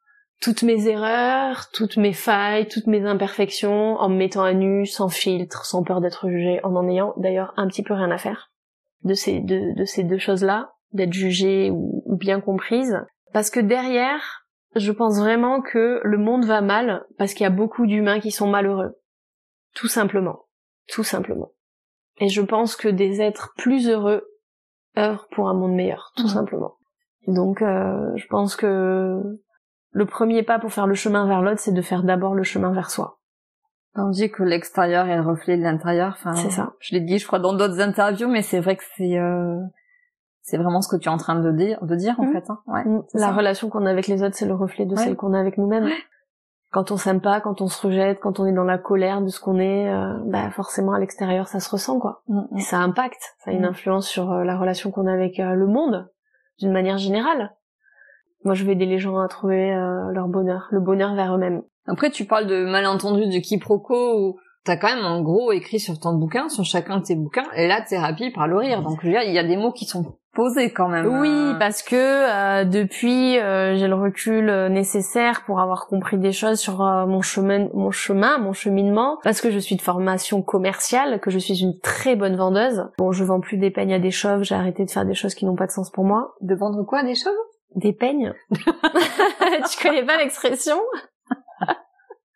toutes 0.41 0.63
mes 0.63 0.89
erreurs, 0.89 1.71
toutes 1.73 1.97
mes 1.97 2.13
failles, 2.13 2.69
toutes 2.69 2.87
mes 2.87 3.05
imperfections, 3.05 3.97
en 3.97 4.09
me 4.09 4.17
mettant 4.17 4.45
à 4.45 4.53
nu, 4.53 4.87
sans 4.87 5.09
filtre, 5.09 5.65
sans 5.65 5.83
peur 5.83 6.01
d'être 6.01 6.29
jugée, 6.29 6.61
en 6.65 6.75
en 6.77 6.89
ayant 6.89 7.13
d'ailleurs 7.17 7.53
un 7.57 7.67
petit 7.67 7.83
peu 7.83 7.95
rien 7.95 8.11
à 8.11 8.19
faire 8.19 8.51
de 9.05 9.15
ces 9.15 9.41
de 9.41 9.85
ces 9.85 10.05
deux 10.05 10.19
choses-là, 10.19 10.73
d'être 10.93 11.13
jugée 11.13 11.71
ou, 11.71 12.03
ou 12.07 12.17
bien 12.17 12.41
comprise. 12.41 12.99
Parce 13.33 13.51
que 13.51 13.61
derrière, 13.61 14.47
je 14.75 14.93
pense 14.93 15.19
vraiment 15.19 15.61
que 15.61 16.01
le 16.03 16.19
monde 16.19 16.45
va 16.45 16.61
mal 16.61 17.05
parce 17.19 17.35
qu'il 17.35 17.45
y 17.45 17.47
a 17.47 17.51
beaucoup 17.51 17.87
d'humains 17.87 18.21
qui 18.21 18.31
sont 18.31 18.49
malheureux. 18.49 18.95
Tout 19.79 19.89
simplement. 19.89 20.47
Tout 20.89 21.05
simplement. 21.05 21.53
Et 22.21 22.29
je 22.29 22.43
pense 22.43 22.75
que 22.75 22.89
des 22.89 23.21
êtres 23.21 23.55
plus 23.57 23.89
heureux 23.89 24.25
œuvrent 24.99 25.29
pour 25.31 25.49
un 25.49 25.55
monde 25.55 25.75
meilleur, 25.75 26.13
tout 26.17 26.25
mmh. 26.25 26.31
simplement. 26.31 26.75
Donc 27.29 27.63
euh, 27.63 28.11
je 28.17 28.27
pense 28.27 28.57
que 28.57 29.21
le 29.91 30.07
premier 30.07 30.43
pas 30.43 30.59
pour 30.59 30.73
faire 30.73 30.89
le 30.89 30.95
chemin 30.95 31.29
vers 31.29 31.43
l'autre, 31.43 31.61
c'est 31.61 31.73
de 31.73 31.83
faire 31.83 32.03
d'abord 32.03 32.35
le 32.35 32.43
chemin 32.43 32.73
vers 32.73 32.91
soi. 32.91 33.21
On 33.95 34.11
dit 34.11 34.31
que 34.31 34.43
l'extérieur 34.43 35.07
est 35.07 35.17
le 35.17 35.23
reflet 35.23 35.57
de 35.57 35.63
l'intérieur. 35.63 36.15
Enfin, 36.17 36.35
c'est 36.35 36.51
ça. 36.51 36.75
Je 36.81 36.95
l'ai 36.95 37.01
dit, 37.01 37.19
je 37.19 37.27
crois, 37.27 37.39
dans 37.39 37.53
d'autres 37.53 37.81
interviews, 37.81 38.29
mais 38.29 38.43
c'est 38.43 38.61
vrai 38.61 38.77
que 38.77 38.85
c'est 38.97 39.19
euh, 39.19 39.59
c'est 40.43 40.57
vraiment 40.57 40.81
ce 40.83 40.89
que 40.89 41.01
tu 41.01 41.09
es 41.09 41.13
en 41.13 41.17
train 41.19 41.41
de 41.41 41.53
dire, 41.53 41.85
de 41.85 41.95
dire 41.95 42.19
en 42.19 42.25
mmh. 42.25 42.33
fait. 42.33 42.51
Hein. 42.51 42.59
Ouais, 42.67 42.85
mmh. 42.85 43.03
La 43.15 43.31
relation 43.31 43.69
qu'on 43.71 43.87
a 43.87 43.91
avec 43.91 44.09
les 44.09 44.23
autres, 44.25 44.35
c'est 44.35 44.47
le 44.47 44.55
reflet 44.55 44.87
de 44.87 44.97
celle 44.97 45.15
qu'on 45.15 45.35
a 45.35 45.39
avec 45.41 45.57
nous-mêmes. 45.57 45.89
Quand 46.71 46.91
on 46.91 46.97
s'aime 46.97 47.21
pas, 47.21 47.41
quand 47.41 47.63
on 47.63 47.69
se 47.69 47.87
rejette, 47.87 48.21
quand 48.21 48.41
on 48.41 48.47
est 48.47 48.53
dans 48.53 48.65
la 48.65 48.79
colère 48.79 49.23
de 49.23 49.29
ce 49.29 49.41
qu'on 49.41 49.59
est, 49.59 49.89
euh, 49.89 50.13
bah 50.27 50.51
forcément 50.51 50.93
à 50.93 50.99
l'extérieur 50.99 51.49
ça 51.49 51.61
se 51.61 51.71
ressent 51.71 51.99
quoi. 51.99 52.23
Et 52.57 52.61
ça 52.61 52.79
impacte, 52.79 53.37
ça 53.39 53.51
a 53.51 53.55
une 53.55 53.65
influence 53.65 54.07
sur 54.07 54.31
euh, 54.31 54.45
la 54.45 54.59
relation 54.59 54.91
qu'on 54.91 55.07
a 55.07 55.13
avec 55.13 55.39
le 55.39 55.67
monde 55.67 56.11
d'une 56.59 56.73
manière 56.73 56.99
générale. 56.99 57.53
Moi, 58.45 58.55
je 58.55 58.65
vais 58.65 58.73
aider 58.73 58.87
les 58.87 58.99
gens 58.99 59.19
à 59.19 59.29
trouver 59.29 59.73
euh, 59.73 60.13
leur 60.13 60.29
bonheur, 60.29 60.69
le 60.71 60.81
bonheur 60.81 61.15
vers 61.15 61.35
eux-mêmes. 61.35 61.63
Après, 61.87 62.11
tu 62.11 62.25
parles 62.25 62.47
de 62.47 62.65
malentendu, 62.65 63.27
de 63.27 63.39
quiproquo, 63.39 64.21
ou 64.21 64.39
t'as 64.65 64.77
quand 64.77 64.95
même 64.95 65.05
en 65.05 65.23
gros 65.23 65.51
écrit 65.53 65.81
sur 65.81 65.99
ton 65.99 66.15
bouquin, 66.15 66.49
sur 66.49 66.65
chacun 66.65 66.99
de 66.99 67.03
tes 67.03 67.17
bouquins, 67.17 67.47
et 67.57 67.67
la 67.67 67.83
thérapie 67.83 68.31
par 68.31 68.47
le 68.47 68.57
rire. 68.57 68.83
Donc, 68.83 69.01
je 69.01 69.07
veux 69.07 69.13
dire, 69.13 69.23
il 69.23 69.33
y 69.33 69.39
a 69.39 69.45
des 69.45 69.57
mots 69.57 69.73
qui 69.73 69.87
sont 69.87 70.19
posés 70.39 70.71
quand 70.71 70.87
même. 70.87 71.05
Oui, 71.21 71.29
hein. 71.29 71.57
parce 71.59 71.83
que 71.83 71.97
euh, 71.97 72.65
depuis, 72.65 73.41
euh, 73.41 73.77
j'ai 73.77 73.89
le 73.89 73.97
recul 73.97 74.47
nécessaire 74.71 75.43
pour 75.45 75.59
avoir 75.59 75.89
compris 75.89 76.17
des 76.17 76.31
choses 76.31 76.61
sur 76.61 76.79
mon 76.79 77.23
chemin, 77.23 77.69
mon 77.75 77.91
chemin, 77.91 78.39
mon 78.39 78.53
cheminement, 78.53 79.19
parce 79.25 79.41
que 79.41 79.51
je 79.51 79.59
suis 79.59 79.75
de 79.75 79.83
formation 79.83 80.41
commerciale, 80.41 81.19
que 81.19 81.33
je 81.33 81.41
suis 81.41 81.61
une 81.61 81.81
très 81.81 82.15
bonne 82.15 82.37
vendeuse. 82.37 82.89
Bon, 82.99 83.11
je 83.11 83.25
vends 83.25 83.41
plus 83.41 83.57
des 83.57 83.73
peignes 83.73 83.95
à 83.95 83.99
des 83.99 84.13
chauves, 84.13 84.45
j'ai 84.45 84.55
arrêté 84.55 84.85
de 84.85 84.91
faire 84.93 85.05
des 85.05 85.15
choses 85.15 85.35
qui 85.35 85.45
n'ont 85.45 85.57
pas 85.57 85.67
de 85.67 85.73
sens 85.73 85.91
pour 85.91 86.05
moi. 86.05 86.37
De 86.41 86.55
vendre 86.55 86.85
quoi 86.85 87.01
à 87.01 87.03
des 87.03 87.17
chauves? 87.17 87.33
Des 87.75 87.93
peignes 87.93 88.33
Tu 88.51 89.83
connais 89.83 90.07
pas 90.07 90.19
l'expression? 90.19 90.79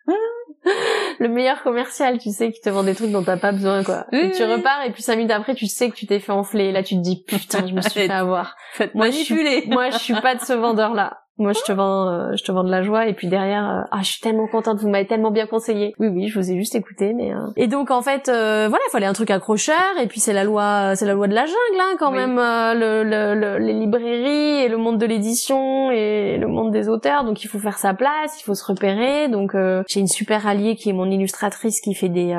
le 1.19 1.29
meilleur 1.29 1.63
commercial, 1.63 2.19
tu 2.19 2.31
sais, 2.31 2.53
qui 2.53 2.61
te 2.61 2.71
vend 2.71 2.83
des 2.83 2.95
trucs 2.95 3.11
dont 3.11 3.23
t'as 3.23 3.37
pas 3.37 3.53
besoin, 3.53 3.83
quoi. 3.85 4.07
et 4.13 4.31
tu 4.33 4.45
repars, 4.45 4.85
et 4.87 4.91
puis 4.91 5.03
cinq 5.03 5.17
minutes 5.17 5.33
après, 5.33 5.55
tu 5.55 5.67
sais 5.67 5.91
que 5.91 5.95
tu 5.97 6.07
t'es 6.07 6.21
fait 6.21 6.33
enfler. 6.33 6.67
Et 6.67 6.73
là, 6.73 6.83
tu 6.83 6.95
te 6.97 7.01
dis, 7.01 7.23
putain, 7.27 7.67
je 7.67 7.73
me 7.75 7.81
suis 7.81 7.91
fait 8.07 8.11
avoir. 8.11 8.57
Moi, 8.95 9.11
je 9.11 9.17
suis, 9.17 9.67
moi, 9.69 9.91
je 9.91 9.99
suis 9.99 10.15
pas 10.15 10.35
de 10.35 10.41
ce 10.41 10.53
vendeur-là. 10.53 11.22
Moi, 11.39 11.53
je 11.53 11.61
te 11.63 11.73
vends, 11.73 12.09
euh, 12.09 12.37
je 12.37 12.45
te 12.45 12.53
vends 12.53 12.63
de 12.63 12.71
la 12.71 12.83
joie, 12.83 13.09
et 13.09 13.15
puis 13.15 13.27
derrière, 13.27 13.65
euh, 13.65 13.89
ah, 13.91 14.01
je 14.03 14.13
suis 14.13 14.21
tellement 14.21 14.47
contente, 14.47 14.79
vous 14.81 14.89
m'avez 14.91 15.07
tellement 15.07 15.31
bien 15.31 15.47
conseillé. 15.47 15.95
Oui, 15.99 16.09
oui, 16.09 16.29
je 16.29 16.39
vous 16.39 16.51
ai 16.51 16.57
juste 16.57 16.75
écouté, 16.75 17.15
mais. 17.15 17.33
Euh. 17.33 17.39
Et 17.57 17.69
donc, 17.69 17.91
en 17.91 18.03
fait, 18.03 18.27
voilà, 18.27 18.79
il 18.87 18.91
fallait 18.93 19.07
un 19.07 19.15
truc 19.15 19.31
accrocheur, 19.31 19.97
et 20.01 20.07
puis 20.07 20.21
c'est 20.21 20.35
la 20.35 20.45
loi, 20.45 20.95
c'est 20.95 21.07
la 21.07 21.15
loi 21.15 21.29
de 21.29 21.35
la 21.35 21.47
jungle, 21.47 21.81
hein, 21.81 21.97
quand 21.99 22.11
même, 22.11 22.37
le, 22.37 23.03
le, 23.03 23.59
les 23.59 23.73
librairies 23.73 24.63
et 24.63 24.69
le 24.69 24.77
monde 24.77 24.99
de 24.99 25.07
l'édition 25.07 25.91
et 25.91 26.37
le 26.37 26.47
monde 26.49 26.71
des 26.71 26.91
auteurs. 26.91 27.25
Donc, 27.25 27.43
il 27.43 27.49
faut 27.49 27.59
faire 27.59 27.79
sa 27.79 27.95
place, 27.95 28.39
il 28.39 28.45
faut 28.45 28.55
se 28.55 28.65
repérer. 28.65 29.29
Donc, 29.29 29.57
j'ai 29.89 30.01
une 30.01 30.09
super 30.09 30.47
alliée 30.47 30.77
qui 30.77 30.91
est 30.91 30.95
mon 30.95 31.11
illustratrice, 31.11 31.81
qui 31.81 31.95
fait 31.95 32.11
des 32.11 32.39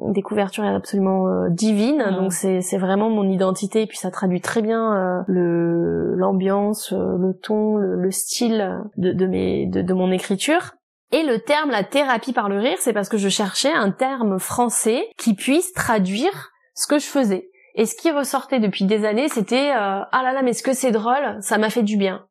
des 0.00 0.22
couvertures 0.22 0.64
absolument 0.64 1.48
divines. 1.50 2.04
Donc, 2.18 2.32
c'est 2.32 2.60
c'est 2.62 2.78
vraiment 2.78 3.10
mon 3.10 3.28
identité, 3.28 3.82
et 3.82 3.86
puis 3.86 3.98
ça 3.98 4.10
traduit 4.10 4.40
très 4.40 4.60
bien 4.60 5.24
le 5.28 6.14
l'ambiance, 6.16 6.92
le 6.92 7.32
ton, 7.40 7.76
le, 7.76 7.94
le 7.96 8.10
style 8.10 8.23
style 8.24 8.82
de, 8.96 9.12
de, 9.12 9.26
mes, 9.26 9.66
de, 9.66 9.82
de 9.82 9.94
mon 9.94 10.10
écriture. 10.10 10.72
Et 11.12 11.22
le 11.22 11.38
terme 11.40 11.70
la 11.70 11.84
thérapie 11.84 12.32
par 12.32 12.48
le 12.48 12.58
rire, 12.58 12.78
c'est 12.80 12.92
parce 12.92 13.08
que 13.08 13.18
je 13.18 13.28
cherchais 13.28 13.72
un 13.72 13.90
terme 13.90 14.38
français 14.38 15.08
qui 15.18 15.34
puisse 15.34 15.72
traduire 15.72 16.50
ce 16.74 16.86
que 16.86 16.98
je 16.98 17.06
faisais. 17.06 17.50
Et 17.76 17.86
ce 17.86 17.94
qui 17.94 18.10
ressortait 18.10 18.60
depuis 18.60 18.84
des 18.84 19.04
années, 19.04 19.28
c'était 19.28 19.70
euh, 19.70 20.00
ah 20.10 20.22
là 20.22 20.32
là, 20.32 20.42
mais 20.42 20.52
ce 20.52 20.62
que 20.62 20.72
c'est 20.72 20.92
drôle, 20.92 21.36
ça 21.40 21.58
m'a 21.58 21.70
fait 21.70 21.82
du 21.82 21.96
bien. 21.96 22.26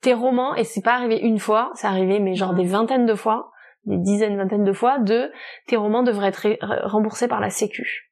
Tes 0.00 0.14
romans, 0.14 0.54
et 0.54 0.64
c'est 0.64 0.82
pas 0.82 0.94
arrivé 0.94 1.18
une 1.18 1.38
fois, 1.38 1.72
c'est 1.74 1.86
arrivé 1.86 2.20
mais 2.20 2.34
genre 2.34 2.54
des 2.54 2.64
vingtaines 2.64 3.06
de 3.06 3.14
fois, 3.14 3.50
des 3.84 3.98
dizaines, 3.98 4.36
vingtaines 4.36 4.64
de 4.64 4.72
fois, 4.72 4.98
de 4.98 5.32
tes 5.66 5.76
romans 5.76 6.02
devraient 6.02 6.28
être 6.28 6.46
remboursés 6.86 7.28
par 7.28 7.40
la 7.40 7.50
Sécu. 7.50 8.07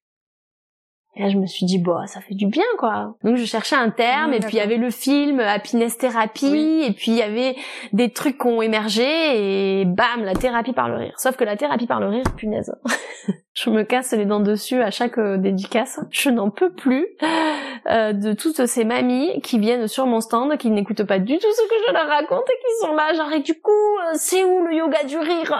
Et 1.17 1.23
là, 1.23 1.29
je 1.31 1.39
me 1.39 1.47
suis 1.47 1.65
dit, 1.65 1.79
bah, 1.79 2.03
ça 2.07 2.21
fait 2.21 2.35
du 2.35 2.47
bien, 2.47 2.65
quoi. 2.79 3.17
Donc, 3.25 3.37
je 3.37 3.45
cherchais 3.45 3.77
un 3.77 3.91
terme, 3.91 4.35
et 4.35 4.41
puis 4.41 4.53
il 4.53 4.59
y 4.59 4.61
avait 4.61 4.77
le 4.77 4.91
film 4.91 5.41
Happiness 5.41 5.97
Therapy, 5.97 6.83
et 6.87 6.93
puis 6.93 7.13
il 7.13 7.17
y 7.17 7.23
avait 7.23 7.57
des 7.93 8.11
trucs 8.11 8.39
qui 8.39 8.47
ont 8.47 8.61
émergé, 8.61 9.81
et 9.81 9.85
bam, 9.87 10.25
la 10.25 10.35
thérapie 10.35 10.75
par 10.75 10.89
le 10.89 10.97
rire. 10.97 11.15
Sauf 11.17 11.37
que 11.37 11.45
la 11.45 11.57
thérapie 11.57 11.87
par 11.87 12.01
le 12.01 12.09
rire, 12.09 12.25
punaise. 12.37 12.71
je 13.57 13.71
me 13.71 13.85
casse 13.85 14.13
les 14.13 14.27
dents 14.27 14.41
dessus 14.41 14.83
à 14.83 14.91
chaque 14.91 15.17
euh, 15.17 15.39
dédicace. 15.39 15.99
Je 16.11 16.29
n'en 16.29 16.51
peux 16.51 16.71
plus 16.71 17.07
euh, 17.89 18.13
de 18.13 18.35
toutes 18.35 18.67
ces 18.67 18.85
mamies 18.85 19.41
qui 19.41 19.59
viennent 19.59 19.89
sur 19.89 20.05
mon 20.05 20.21
stand, 20.21 20.59
qui 20.59 20.71
n'écoutent 20.71 21.05
pas 21.05 21.19
du 21.19 21.39
tout 21.39 21.49
ce 21.51 21.63
que 21.63 21.75
je 21.89 21.93
leur 21.95 22.07
raconte, 22.07 22.45
et 22.51 22.53
qui 22.53 22.87
sont 22.87 22.95
là, 22.95 23.15
genre, 23.15 23.33
et 23.33 23.41
du 23.41 23.59
coup, 23.59 23.71
euh, 23.71 24.13
c'est 24.15 24.45
où 24.45 24.67
le 24.67 24.75
yoga 24.75 25.05
du 25.05 25.17
rire? 25.17 25.55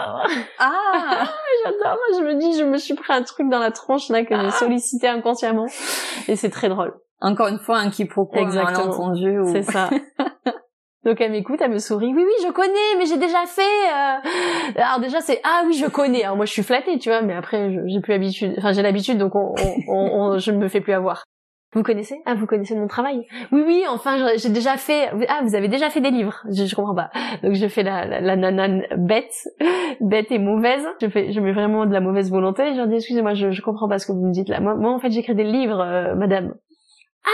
Ah 0.59 0.83
J'adore, 1.65 1.97
je 2.19 2.23
me 2.23 2.35
dis, 2.35 2.55
je 2.55 2.63
me 2.63 2.77
suis 2.77 2.93
pris 2.93 3.13
un 3.13 3.23
truc 3.23 3.49
dans 3.49 3.59
la 3.59 3.71
tronche, 3.71 4.09
là, 4.09 4.23
que 4.23 4.35
j'ai 4.35 4.47
ah. 4.47 4.51
sollicité 4.51 5.07
inconsciemment 5.07 5.65
et 6.27 6.35
c'est 6.35 6.51
très 6.51 6.69
drôle. 6.69 6.93
Encore 7.19 7.47
une 7.47 7.57
fois, 7.57 7.79
un 7.79 7.89
quiproquo, 7.89 8.37
Exactement. 8.37 8.77
un 8.77 9.13
malentendu. 9.13 9.39
C'est 9.51 9.63
ça. 9.63 9.89
Donc 11.03 11.21
elle 11.21 11.31
m'écoute, 11.31 11.59
elle 11.61 11.71
me 11.71 11.77
sourit. 11.77 12.13
Oui, 12.13 12.23
oui, 12.25 12.45
je 12.45 12.51
connais, 12.51 12.97
mais 12.97 13.05
j'ai 13.05 13.17
déjà 13.17 13.45
fait. 13.45 13.61
Euh... 13.61 14.81
Alors 14.81 14.99
déjà 14.99 15.21
c'est 15.21 15.39
ah 15.43 15.63
oui, 15.65 15.73
je 15.73 15.87
connais. 15.87 16.23
Alors 16.23 16.35
moi 16.35 16.45
je 16.45 16.51
suis 16.51 16.63
flattée, 16.63 16.97
tu 16.99 17.09
vois, 17.09 17.21
mais 17.21 17.33
après 17.33 17.71
j'ai 17.87 18.01
plus 18.01 18.11
l'habitude. 18.11 18.55
Enfin 18.57 18.73
j'ai 18.73 18.81
l'habitude, 18.81 19.17
donc 19.17 19.35
on, 19.35 19.53
on, 19.87 19.93
on, 19.93 20.37
je 20.37 20.51
ne 20.51 20.57
me 20.57 20.67
fais 20.67 20.81
plus 20.81 20.93
avoir. 20.93 21.23
Vous 21.73 21.83
connaissez? 21.83 22.21
Ah, 22.25 22.33
vous 22.33 22.47
connaissez 22.47 22.75
mon 22.75 22.87
travail? 22.87 23.27
Oui, 23.51 23.61
oui. 23.67 23.83
Enfin, 23.89 24.35
j'ai 24.37 24.49
déjà 24.49 24.77
fait. 24.77 25.09
Ah, 25.27 25.41
vous 25.43 25.53
avez 25.53 25.67
déjà 25.67 25.89
fait 25.89 25.99
des 25.99 26.11
livres 26.11 26.41
Je, 26.49 26.63
je 26.63 26.75
comprends 26.75 26.95
pas. 26.95 27.09
Donc, 27.43 27.53
je 27.55 27.67
fais 27.67 27.83
la, 27.83 28.05
la, 28.05 28.21
la 28.21 28.35
nana 28.37 28.85
bête, 28.95 29.35
bête 29.99 30.31
et 30.31 30.39
mauvaise. 30.39 30.87
Je 31.01 31.09
fais, 31.09 31.33
je 31.33 31.39
mets 31.41 31.51
vraiment 31.51 31.85
de 31.85 31.91
la 31.91 31.99
mauvaise 31.99 32.31
volonté. 32.31 32.71
Je 32.71 32.77
leur 32.77 32.87
dis 32.87 32.95
excusez-moi, 32.95 33.33
je, 33.33 33.51
je 33.51 33.61
comprends 33.61 33.89
pas 33.89 33.99
ce 33.99 34.07
que 34.07 34.13
vous 34.13 34.25
me 34.25 34.31
dites 34.31 34.47
là. 34.47 34.61
Moi, 34.61 34.75
moi 34.75 34.93
en 34.93 34.99
fait, 34.99 35.11
j'écris 35.11 35.35
des 35.35 35.43
livres, 35.43 35.81
euh, 35.81 36.15
madame. 36.15 36.55
Ah, 37.25 37.29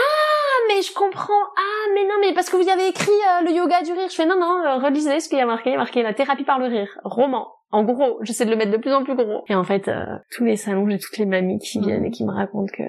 mais 0.67 0.81
je 0.81 0.93
comprends. 0.93 1.43
Ah, 1.57 1.89
mais 1.93 2.03
non, 2.03 2.15
mais 2.21 2.33
parce 2.33 2.49
que 2.49 2.57
vous 2.57 2.69
avez 2.69 2.87
écrit 2.87 3.11
euh, 3.11 3.45
le 3.45 3.51
yoga 3.51 3.81
du 3.81 3.91
rire. 3.91 4.09
Je 4.09 4.15
fais 4.15 4.25
non, 4.25 4.39
non. 4.39 4.63
Euh, 4.65 4.77
relisez 4.77 5.19
ce 5.19 5.29
qu'il 5.29 5.37
y 5.37 5.41
a 5.41 5.45
marqué. 5.45 5.69
Il 5.69 5.73
y 5.73 5.75
a 5.75 5.79
marqué 5.79 6.03
la 6.03 6.13
thérapie 6.13 6.43
par 6.43 6.59
le 6.59 6.65
rire, 6.65 6.99
roman. 7.03 7.47
En 7.71 7.83
gros, 7.83 8.19
j'essaie 8.21 8.45
de 8.45 8.51
le 8.51 8.55
mettre 8.55 8.71
de 8.71 8.77
plus 8.77 8.93
en 8.93 9.03
plus 9.03 9.15
gros. 9.15 9.43
Et 9.47 9.55
en 9.55 9.63
fait, 9.63 9.89
tous 10.31 10.43
les 10.43 10.57
salons, 10.57 10.87
j'ai 10.89 10.99
toutes 10.99 11.17
les 11.17 11.25
mamies 11.25 11.57
qui 11.57 11.79
viennent 11.79 12.05
et 12.05 12.11
qui 12.11 12.23
me 12.23 12.31
racontent 12.31 12.71
que 12.71 12.83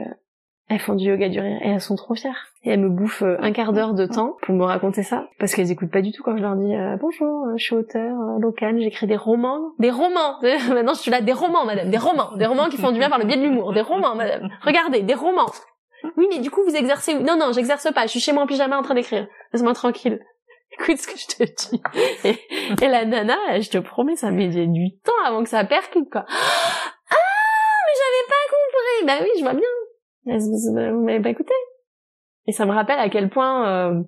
elles 0.68 0.80
font 0.80 0.94
du 0.94 1.04
yoga 1.04 1.28
du 1.28 1.40
rire 1.40 1.58
et 1.62 1.68
elles 1.68 1.80
sont 1.80 1.94
trop 1.94 2.14
fières. 2.14 2.48
Et 2.62 2.70
elles 2.70 2.80
me 2.80 2.88
bouffent 2.88 3.22
euh, 3.22 3.36
un 3.40 3.52
quart 3.52 3.74
d'heure 3.74 3.92
de 3.92 4.06
temps 4.06 4.36
pour 4.42 4.54
me 4.54 4.64
raconter 4.64 5.02
ça. 5.02 5.28
Parce 5.38 5.54
qu'elles 5.54 5.70
écoutent 5.70 5.90
pas 5.90 6.00
du 6.00 6.10
tout 6.10 6.22
quand 6.22 6.36
je 6.36 6.42
leur 6.42 6.56
dis 6.56 6.74
euh, 6.74 6.96
bonjour, 6.98 7.48
euh, 7.48 7.54
je 7.56 7.64
suis 7.64 7.74
auteur 7.74 8.16
local, 8.38 8.80
j'écris 8.80 9.06
des 9.06 9.16
romans. 9.16 9.72
Des 9.78 9.90
romans 9.90 10.40
Maintenant 10.42 10.94
je 10.94 11.00
suis 11.00 11.10
là, 11.10 11.20
des 11.20 11.34
romans 11.34 11.66
madame, 11.66 11.90
des 11.90 11.98
romans. 11.98 12.34
Des 12.36 12.46
romans 12.46 12.68
qui 12.70 12.78
font 12.78 12.92
du 12.92 12.98
bien 12.98 13.10
par 13.10 13.18
le 13.18 13.26
biais 13.26 13.36
de 13.36 13.42
l'humour. 13.42 13.74
Des 13.74 13.82
romans 13.82 14.14
madame. 14.14 14.48
Regardez, 14.62 15.02
des 15.02 15.14
romans. 15.14 15.52
Oui 16.16 16.26
mais 16.30 16.38
du 16.38 16.50
coup 16.50 16.62
vous 16.64 16.74
exercez... 16.74 17.14
Non 17.14 17.36
non, 17.36 17.52
j'exerce 17.52 17.92
pas, 17.92 18.06
je 18.06 18.10
suis 18.10 18.20
chez 18.20 18.32
moi 18.32 18.42
en 18.42 18.46
pyjama 18.46 18.78
en 18.78 18.82
train 18.82 18.94
d'écrire. 18.94 19.26
Laisse-moi 19.52 19.74
tranquille. 19.74 20.20
Écoute 20.72 20.98
ce 20.98 21.06
que 21.06 21.18
je 21.18 21.26
te 21.26 21.44
dis. 21.44 21.82
Et, 22.82 22.88
la 22.88 23.04
nana, 23.04 23.60
je 23.60 23.70
te 23.70 23.78
promets, 23.78 24.16
ça 24.16 24.30
met 24.30 24.48
du 24.48 24.98
temps 24.98 25.12
avant 25.24 25.42
que 25.42 25.48
ça 25.48 25.64
percute 25.64 26.10
quoi. 26.10 26.24
Ah 27.10 27.80
mais 27.86 27.92
j'avais 28.00 28.26
pas 28.28 28.44
compris 28.50 29.06
Bah 29.06 29.24
oui, 29.24 29.38
je 29.38 29.42
vois 29.44 29.54
bien 29.54 29.68
vous 30.26 31.04
m'avez 31.04 31.20
pas 31.20 31.30
écouté? 31.30 31.52
Et 32.46 32.52
ça 32.52 32.66
me 32.66 32.72
rappelle 32.72 32.98
à 32.98 33.08
quel 33.08 33.30
point 33.30 33.68
euh, 33.68 34.02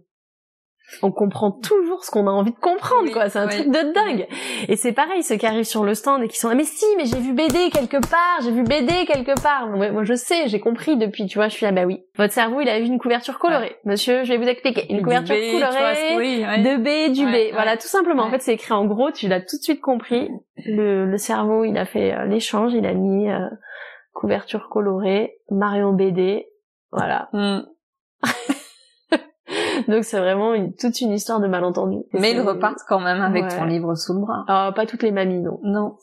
on 1.02 1.10
comprend 1.10 1.50
toujours 1.50 2.04
ce 2.04 2.10
qu'on 2.10 2.26
a 2.26 2.30
envie 2.30 2.52
de 2.52 2.58
comprendre, 2.58 3.04
Oui, 3.04 3.12
quoi. 3.12 3.28
C'est 3.28 3.38
un 3.38 3.48
truc 3.48 3.66
de 3.68 3.92
dingue. 3.92 4.26
Et 4.68 4.76
c'est 4.76 4.92
pareil, 4.92 5.22
ceux 5.22 5.36
qui 5.36 5.46
arrivent 5.46 5.64
sur 5.64 5.84
le 5.84 5.94
stand 5.94 6.22
et 6.22 6.28
qui 6.28 6.38
sont, 6.38 6.48
ah, 6.48 6.54
mais 6.54 6.64
si, 6.64 6.84
mais 6.96 7.04
j'ai 7.06 7.18
vu 7.18 7.32
BD 7.32 7.70
quelque 7.70 7.96
part, 8.08 8.40
j'ai 8.42 8.52
vu 8.52 8.62
BD 8.62 9.04
quelque 9.06 9.40
part. 9.42 9.68
Moi, 9.68 9.90
moi, 9.90 10.04
je 10.04 10.14
sais, 10.14 10.46
j'ai 10.46 10.60
compris 10.60 10.96
depuis, 10.96 11.26
tu 11.26 11.38
vois, 11.38 11.48
je 11.48 11.54
suis 11.54 11.66
là, 11.66 11.72
bah 11.72 11.84
oui. 11.84 12.04
Votre 12.16 12.32
cerveau, 12.32 12.60
il 12.60 12.68
a 12.68 12.78
vu 12.78 12.86
une 12.86 12.98
couverture 12.98 13.38
colorée. 13.38 13.76
Monsieur, 13.84 14.24
je 14.24 14.32
vais 14.32 14.38
vous 14.38 14.48
expliquer. 14.48 14.86
Une 14.90 14.98
Du 14.98 15.02
couverture 15.02 15.34
B, 15.34 15.38
tu 15.38 15.58
vois, 15.58 15.68
colorée. 15.68 16.16
oui, 16.16 16.44
ouais. 16.46 16.62
De 16.62 16.76
B, 16.76 17.12
du 17.12 17.26
B. 17.26 17.52
Voilà, 17.52 17.76
tout 17.76 17.88
simplement. 17.88 18.22
En 18.22 18.30
fait, 18.30 18.40
c'est 18.40 18.54
écrit 18.54 18.72
en 18.72 18.84
gros, 18.86 19.10
tu 19.10 19.28
l'as 19.28 19.40
tout 19.40 19.56
de 19.56 19.62
suite 19.62 19.80
compris. 19.80 20.30
Le, 20.64 21.04
le 21.06 21.18
cerveau, 21.18 21.64
il 21.64 21.76
a 21.76 21.84
fait 21.84 22.14
euh, 22.14 22.24
l'échange, 22.26 22.72
il 22.74 22.86
a 22.86 22.94
mis 22.94 23.28
euh, 23.30 23.38
couverture 24.12 24.68
colorée, 24.70 25.34
Marion 25.50 25.92
BD. 25.92 26.46
Voilà. 26.92 27.28
Mm. 27.32 27.60
Donc 29.88 30.04
c'est 30.04 30.18
vraiment 30.18 30.54
une, 30.54 30.74
toute 30.74 31.00
une 31.00 31.12
histoire 31.12 31.40
de 31.40 31.46
malentendu. 31.46 31.98
Mais 32.12 32.32
ils 32.32 32.40
repartent 32.40 32.82
quand 32.88 33.00
même 33.00 33.20
avec 33.20 33.44
Ouais. 33.44 33.56
ton 33.56 33.64
livre 33.64 33.94
sous 33.94 34.14
le 34.14 34.20
bras. 34.20 34.44
Ah, 34.48 34.72
pas 34.74 34.86
toutes 34.86 35.02
les 35.02 35.12
mamies, 35.12 35.40
non. 35.42 35.58
Non. 35.62 35.96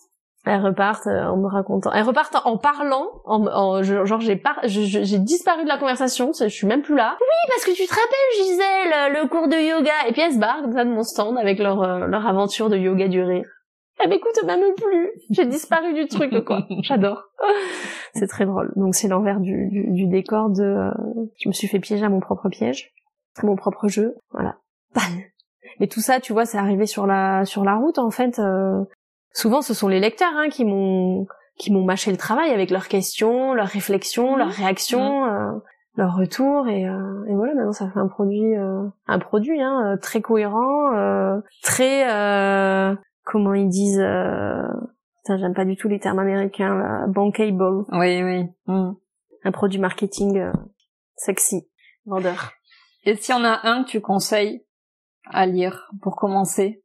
Elles 0.45 0.59
repartent 0.61 1.07
euh, 1.07 1.28
en 1.28 1.38
me 1.38 1.47
racontant. 1.47 1.89
Elles 1.93 2.03
repartent 2.03 2.36
en, 2.43 2.57
parlant, 2.57 3.07
en, 3.24 3.45
en- 3.47 3.82
genre 3.82 4.19
j'ai 4.19 4.36
par, 4.36 4.59
j'ai 4.63 5.17
disparu 5.19 5.63
de 5.63 5.69
la 5.69 5.78
conversation, 5.78 6.32
je 6.38 6.47
suis 6.49 6.67
même 6.67 6.82
plus 6.82 6.95
là. 6.97 7.15
Oui, 7.21 7.49
parce 7.49 7.63
que 7.63 7.71
tu 7.71 7.86
te 7.86 7.93
rappelles, 7.93 8.45
Gisèle, 8.45 9.21
le 9.24 9.28
cours 9.30 9.47
de 9.47 9.55
yoga. 9.55 9.91
Et 10.09 10.11
puis 10.11 10.21
elles 10.21 10.34
se 10.34 10.39
barrent 10.39 10.61
comme 10.61 10.74
ça 10.74 10.84
de 10.84 10.89
mon 10.89 11.03
stand 11.03 11.38
avec 11.38 11.59
leur 11.59 11.82
euh, 11.82 12.07
leur 12.07 12.28
aventure 12.28 12.69
de 12.69 12.76
yoga 12.78 13.07
durée. 13.07 13.43
Eh 14.03 14.07
ben 14.09 14.15
écoute, 14.17 14.38
même 14.45 14.59
plus. 14.76 15.11
J'ai 15.30 15.45
disparu 15.45 15.93
du 15.93 16.07
truc, 16.07 16.43
quoi. 16.45 16.67
J'adore. 16.82 17.24
C'est 18.13 18.28
très 18.28 18.45
drôle. 18.45 18.74
Donc 18.76 18.95
c'est 18.95 19.07
l'envers 19.07 19.39
du, 19.39 19.69
du, 19.69 19.91
du 19.91 20.07
décor 20.07 20.49
de. 20.49 20.61
euh, 20.63 20.91
je 21.41 21.47
me 21.47 21.53
suis 21.53 21.67
fait 21.69 21.80
piéger 21.80 22.03
à 22.03 22.09
mon 22.09 22.19
propre 22.19 22.49
piège, 22.49 22.91
mon 23.41 23.55
propre 23.55 23.88
jeu. 23.88 24.15
Voilà. 24.31 24.57
Mais 25.79 25.88
tout 25.88 26.01
ça, 26.01 26.19
tu 26.19 26.34
vois, 26.34 26.45
c'est 26.45 26.57
arrivé 26.59 26.86
sur 26.86 27.07
la 27.07 27.45
sur 27.45 27.63
la 27.63 27.75
route 27.75 27.97
en 27.97 28.11
fait. 28.11 28.38
euh, 28.39 28.84
souvent, 29.34 29.61
ce 29.61 29.73
sont 29.73 29.88
les 29.88 29.99
lecteurs 29.99 30.34
hein, 30.36 30.49
qui 30.49 30.65
m'ont 30.65 31.25
qui 31.57 31.71
m'ont 31.71 31.84
mâché 31.84 32.11
le 32.11 32.17
travail 32.17 32.51
avec 32.51 32.69
leurs 32.69 32.88
questions, 32.88 33.53
leurs 33.53 33.67
réflexions, 33.67 34.36
leurs 34.36 34.51
réactions, 34.51 35.25
euh, 35.25 35.51
leurs 35.95 36.15
retours 36.15 36.67
et, 36.67 36.88
euh, 36.88 37.25
et 37.27 37.34
voilà. 37.34 37.55
Maintenant, 37.55 37.71
ça 37.71 37.89
fait 37.89 37.99
un 37.99 38.07
produit 38.07 38.55
euh, 38.55 38.88
un 39.07 39.19
produit 39.19 39.61
hein, 39.61 39.93
euh, 39.93 39.97
très 39.97 40.21
cohérent, 40.21 40.93
euh, 40.95 41.39
très 41.63 42.11
euh, 42.11 42.95
comment 43.25 43.53
ils 43.55 43.69
disent. 43.69 43.99
Euh, 44.01 44.61
Putain, 45.25 45.38
j'aime 45.38 45.53
pas 45.53 45.63
du 45.63 45.77
tout 45.77 45.88
les 45.88 45.99
termes 46.01 46.19
américains. 46.19 46.75
Là, 46.75 47.05
bankable, 47.07 47.86
Oui, 47.93 48.21
oui. 48.21 48.43
Mm. 48.67 48.91
un 49.45 49.51
produit 49.53 49.79
marketing 49.79 50.38
euh, 50.38 50.51
sexy, 51.15 51.65
vendeur. 52.05 52.51
Et 53.05 53.15
s'il 53.15 53.35
y 53.35 53.37
en 53.37 53.43
a 53.43 53.59
un 53.63 53.83
que 53.83 53.89
tu 53.89 54.01
conseilles 54.01 54.65
à 55.29 55.45
lire 55.45 55.89
pour 56.01 56.15
commencer? 56.15 56.83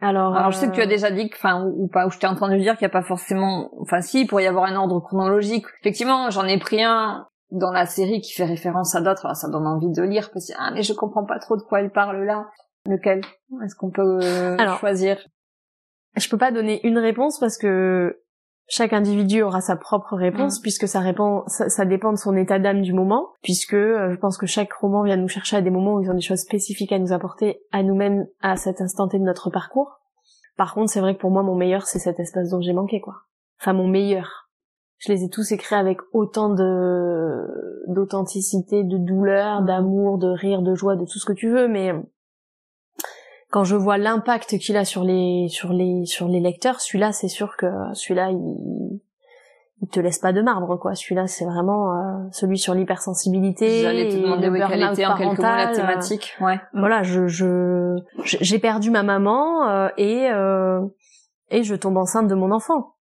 Alors, 0.00 0.36
Alors 0.36 0.50
je 0.50 0.58
sais 0.58 0.68
que 0.68 0.74
tu 0.74 0.80
as 0.80 0.84
euh, 0.84 0.88
déjà 0.88 1.10
dit 1.10 1.30
que, 1.30 1.36
enfin 1.36 1.64
ou, 1.64 1.84
ou 1.84 1.88
pas, 1.88 2.06
ou 2.06 2.10
je 2.10 2.18
t'ai 2.18 2.26
entendu 2.26 2.58
dire 2.58 2.76
qu'il 2.76 2.86
n'y 2.86 2.90
a 2.90 3.00
pas 3.00 3.02
forcément, 3.02 3.70
enfin 3.80 4.02
si, 4.02 4.22
il 4.22 4.26
pourrait 4.26 4.44
y 4.44 4.46
avoir 4.46 4.64
un 4.64 4.76
ordre 4.76 5.00
chronologique. 5.00 5.64
Effectivement, 5.80 6.28
j'en 6.30 6.44
ai 6.44 6.58
pris 6.58 6.82
un 6.82 7.26
dans 7.50 7.70
la 7.70 7.86
série 7.86 8.20
qui 8.20 8.32
fait 8.32 8.44
référence 8.44 8.94
à 8.94 9.00
d'autres, 9.00 9.24
alors 9.24 9.36
ça 9.36 9.48
donne 9.48 9.66
envie 9.66 9.90
de 9.90 10.02
lire 10.02 10.30
parce 10.32 10.48
que 10.48 10.52
ah 10.58 10.70
mais 10.74 10.82
je 10.82 10.92
comprends 10.92 11.24
pas 11.24 11.38
trop 11.38 11.56
de 11.56 11.62
quoi 11.62 11.80
elle 11.80 11.90
parle 11.90 12.24
là. 12.24 12.46
Lequel? 12.86 13.22
Est-ce 13.64 13.74
qu'on 13.74 13.90
peut 13.90 14.20
euh, 14.22 14.56
Alors, 14.58 14.78
choisir? 14.78 15.18
je 16.16 16.28
peux 16.28 16.38
pas 16.38 16.50
donner 16.50 16.86
une 16.86 16.98
réponse 16.98 17.38
parce 17.38 17.58
que 17.58 18.20
chaque 18.68 18.92
individu 18.92 19.42
aura 19.42 19.60
sa 19.60 19.76
propre 19.76 20.16
réponse 20.16 20.58
Mm. 20.58 20.62
puisque 20.62 20.88
ça 20.88 21.00
répond 21.00 21.44
ça, 21.46 21.68
ça 21.68 21.84
dépend 21.84 22.12
de 22.12 22.18
son 22.18 22.36
état 22.36 22.58
d'âme 22.58 22.82
du 22.82 22.92
moment 22.92 23.28
puisque 23.42 23.74
euh, 23.74 24.10
je 24.10 24.16
pense 24.16 24.38
que 24.38 24.46
chaque 24.46 24.72
roman 24.72 25.02
vient 25.02 25.16
nous 25.16 25.28
chercher 25.28 25.56
à 25.56 25.62
des 25.62 25.70
moments 25.70 25.94
où 25.94 26.02
ils 26.02 26.10
ont 26.10 26.14
des 26.14 26.20
choses 26.20 26.40
spécifiques 26.40 26.92
à 26.92 26.98
nous 26.98 27.12
apporter 27.12 27.60
à 27.72 27.82
nous-mêmes 27.82 28.26
à 28.40 28.56
cet 28.56 28.80
instant 28.80 29.08
T 29.08 29.18
de 29.18 29.24
notre 29.24 29.50
parcours. 29.50 30.00
Par 30.56 30.74
contre, 30.74 30.90
c'est 30.90 31.00
vrai 31.00 31.14
que 31.14 31.20
pour 31.20 31.30
moi 31.30 31.42
mon 31.42 31.54
meilleur 31.54 31.86
c'est 31.86 31.98
cet 31.98 32.18
espace 32.18 32.50
dont 32.50 32.60
j'ai 32.60 32.72
manqué 32.72 33.00
quoi. 33.00 33.14
Enfin 33.60 33.72
mon 33.72 33.86
meilleur. 33.86 34.48
Je 34.98 35.12
les 35.12 35.24
ai 35.24 35.28
tous 35.28 35.52
écrits 35.52 35.76
avec 35.76 35.98
autant 36.12 36.48
de 36.48 37.42
d'authenticité, 37.88 38.82
de 38.82 38.96
douleur, 38.98 39.62
d'amour, 39.62 40.18
de 40.18 40.28
rire, 40.28 40.62
de 40.62 40.74
joie, 40.74 40.96
de 40.96 41.04
tout 41.04 41.18
ce 41.18 41.26
que 41.26 41.34
tu 41.34 41.48
veux 41.50 41.68
mais 41.68 41.92
quand 43.56 43.64
je 43.64 43.74
vois 43.74 43.96
l'impact 43.96 44.58
qu'il 44.58 44.76
a 44.76 44.84
sur 44.84 45.02
les 45.02 45.48
sur 45.48 45.72
les 45.72 46.04
sur 46.04 46.28
les 46.28 46.40
lecteurs, 46.40 46.78
celui-là 46.78 47.12
c'est 47.12 47.28
sûr 47.28 47.56
que 47.56 47.64
celui-là 47.94 48.28
il 48.30 49.00
il 49.80 49.88
te 49.88 49.98
laisse 49.98 50.18
pas 50.18 50.34
de 50.34 50.42
marbre 50.42 50.76
quoi. 50.76 50.94
Celui-là 50.94 51.26
c'est 51.26 51.46
vraiment 51.46 51.94
euh, 51.94 52.28
celui 52.32 52.58
sur 52.58 52.74
l'hypersensibilité. 52.74 53.80
J'allais 53.80 54.10
te 54.10 54.16
demander 54.16 54.48
le 54.48 54.52
oui, 54.52 54.60
quelle 54.68 54.80
burn-out 54.80 54.92
était 54.92 55.06
en 55.06 55.16
quelques 55.16 55.38
mots 55.38 55.42
la 55.42 55.68
thématique. 55.68 56.36
Ouais. 56.42 56.60
Voilà, 56.74 57.02
je 57.02 57.28
je 57.28 57.96
j'ai 58.24 58.58
perdu 58.58 58.90
ma 58.90 59.02
maman 59.02 59.66
euh, 59.70 59.88
et 59.96 60.28
euh, 60.30 60.82
et 61.48 61.62
je 61.62 61.74
tombe 61.74 61.96
enceinte 61.96 62.28
de 62.28 62.34
mon 62.34 62.50
enfant. 62.50 62.96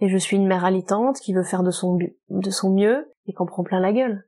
Et 0.00 0.08
je 0.08 0.16
suis 0.16 0.36
une 0.36 0.48
mère 0.48 0.64
allaitante 0.64 1.20
qui 1.20 1.32
veut 1.34 1.44
faire 1.44 1.62
de 1.62 1.70
son 1.70 2.00
de 2.30 2.50
son 2.50 2.74
mieux 2.74 3.12
et 3.28 3.32
qu'on 3.32 3.46
prend 3.46 3.62
plein 3.62 3.78
la 3.78 3.92
gueule. 3.92 4.24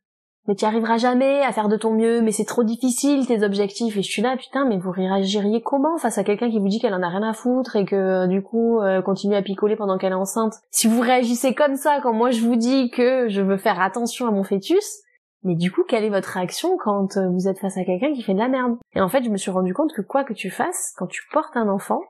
Mais 0.48 0.54
tu 0.54 0.64
arriveras 0.64 0.96
jamais 0.96 1.42
à 1.42 1.52
faire 1.52 1.68
de 1.68 1.76
ton 1.76 1.92
mieux, 1.92 2.22
mais 2.22 2.32
c'est 2.32 2.44
trop 2.44 2.64
difficile 2.64 3.26
tes 3.26 3.42
objectifs. 3.42 3.96
Et 3.96 4.02
je 4.02 4.10
suis 4.10 4.22
là, 4.22 4.36
putain, 4.36 4.64
mais 4.64 4.78
vous 4.78 4.90
réagiriez 4.90 5.60
comment 5.62 5.98
face 5.98 6.18
à 6.18 6.24
quelqu'un 6.24 6.50
qui 6.50 6.58
vous 6.58 6.68
dit 6.68 6.80
qu'elle 6.80 6.94
en 6.94 7.02
a 7.02 7.08
rien 7.08 7.22
à 7.22 7.32
foutre 7.32 7.76
et 7.76 7.84
que 7.84 7.96
euh, 7.96 8.26
du 8.26 8.42
coup 8.42 8.80
euh, 8.80 9.02
continue 9.02 9.36
à 9.36 9.42
picoler 9.42 9.76
pendant 9.76 9.98
qu'elle 9.98 10.12
est 10.12 10.16
enceinte? 10.16 10.54
Si 10.70 10.88
vous 10.88 11.00
réagissez 11.00 11.54
comme 11.54 11.76
ça 11.76 12.00
quand 12.02 12.12
moi 12.12 12.30
je 12.30 12.40
vous 12.40 12.56
dis 12.56 12.90
que 12.90 13.28
je 13.28 13.42
veux 13.42 13.58
faire 13.58 13.80
attention 13.80 14.26
à 14.26 14.30
mon 14.30 14.42
fœtus, 14.42 15.02
mais 15.42 15.54
du 15.54 15.70
coup, 15.70 15.84
quelle 15.88 16.04
est 16.04 16.10
votre 16.10 16.28
réaction 16.28 16.76
quand 16.78 17.16
euh, 17.16 17.28
vous 17.28 17.46
êtes 17.46 17.58
face 17.58 17.76
à 17.76 17.84
quelqu'un 17.84 18.12
qui 18.12 18.22
fait 18.22 18.34
de 18.34 18.38
la 18.38 18.48
merde? 18.48 18.76
Et 18.94 19.00
en 19.00 19.08
fait, 19.08 19.22
je 19.22 19.30
me 19.30 19.36
suis 19.36 19.50
rendu 19.50 19.74
compte 19.74 19.92
que 19.94 20.02
quoi 20.02 20.24
que 20.24 20.34
tu 20.34 20.50
fasses, 20.50 20.94
quand 20.96 21.06
tu 21.06 21.22
portes 21.32 21.56
un 21.56 21.68
enfant, 21.68 22.00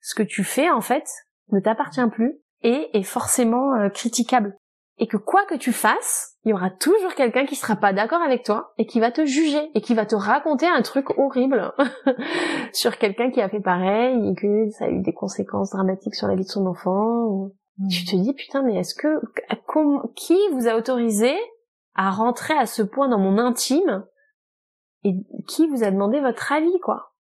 ce 0.00 0.14
que 0.14 0.22
tu 0.22 0.44
fais 0.44 0.70
en 0.70 0.80
fait 0.80 1.06
ne 1.52 1.60
t'appartient 1.60 2.06
plus 2.10 2.38
et 2.62 2.88
est 2.92 3.02
forcément 3.02 3.88
critiquable. 3.90 4.54
Et 5.02 5.06
que 5.06 5.16
quoi 5.16 5.44
que 5.46 5.54
tu 5.54 5.72
fasses, 5.72 6.36
il 6.44 6.50
y 6.50 6.52
aura 6.52 6.68
toujours 6.70 7.14
quelqu'un 7.14 7.46
qui 7.46 7.56
sera 7.56 7.74
pas 7.74 7.92
d'accord 7.94 8.20
avec 8.20 8.44
toi 8.44 8.74
et 8.76 8.84
qui 8.86 9.00
va 9.00 9.10
te 9.10 9.24
juger 9.24 9.70
et 9.74 9.80
qui 9.80 9.94
va 9.94 10.04
te 10.04 10.14
raconter 10.14 10.66
un 10.68 10.82
truc 10.82 11.18
horrible 11.18 11.72
sur 12.72 12.98
quelqu'un 12.98 13.30
qui 13.30 13.40
a 13.40 13.48
fait 13.48 13.60
pareil 13.60 14.28
et 14.30 14.34
que 14.34 14.68
ça 14.70 14.84
a 14.84 14.88
eu 14.90 15.00
des 15.00 15.14
conséquences 15.14 15.70
dramatiques 15.70 16.14
sur 16.14 16.28
la 16.28 16.34
vie 16.34 16.44
de 16.44 16.48
son 16.48 16.66
enfant. 16.66 17.24
ou- 17.24 17.54
Tu 17.88 18.04
te 18.04 18.14
dis 18.14 18.34
putain 18.34 18.62
mais 18.62 18.76
est-ce 18.76 18.94
que 18.94 19.08
com- 19.66 20.02
qui 20.16 20.36
vous 20.52 20.68
a 20.68 20.76
autorisé 20.76 21.34
à 21.94 22.10
rentrer 22.10 22.54
à 22.54 22.66
ce 22.66 22.82
point 22.82 23.08
dans 23.08 23.18
mon 23.18 23.38
intime 23.38 24.04
et 25.04 25.14
qui 25.48 25.66
vous 25.66 25.82
a 25.82 25.90
demandé 25.90 26.20
votre 26.20 26.52
avis 26.52 26.78
quoi? 26.80 27.14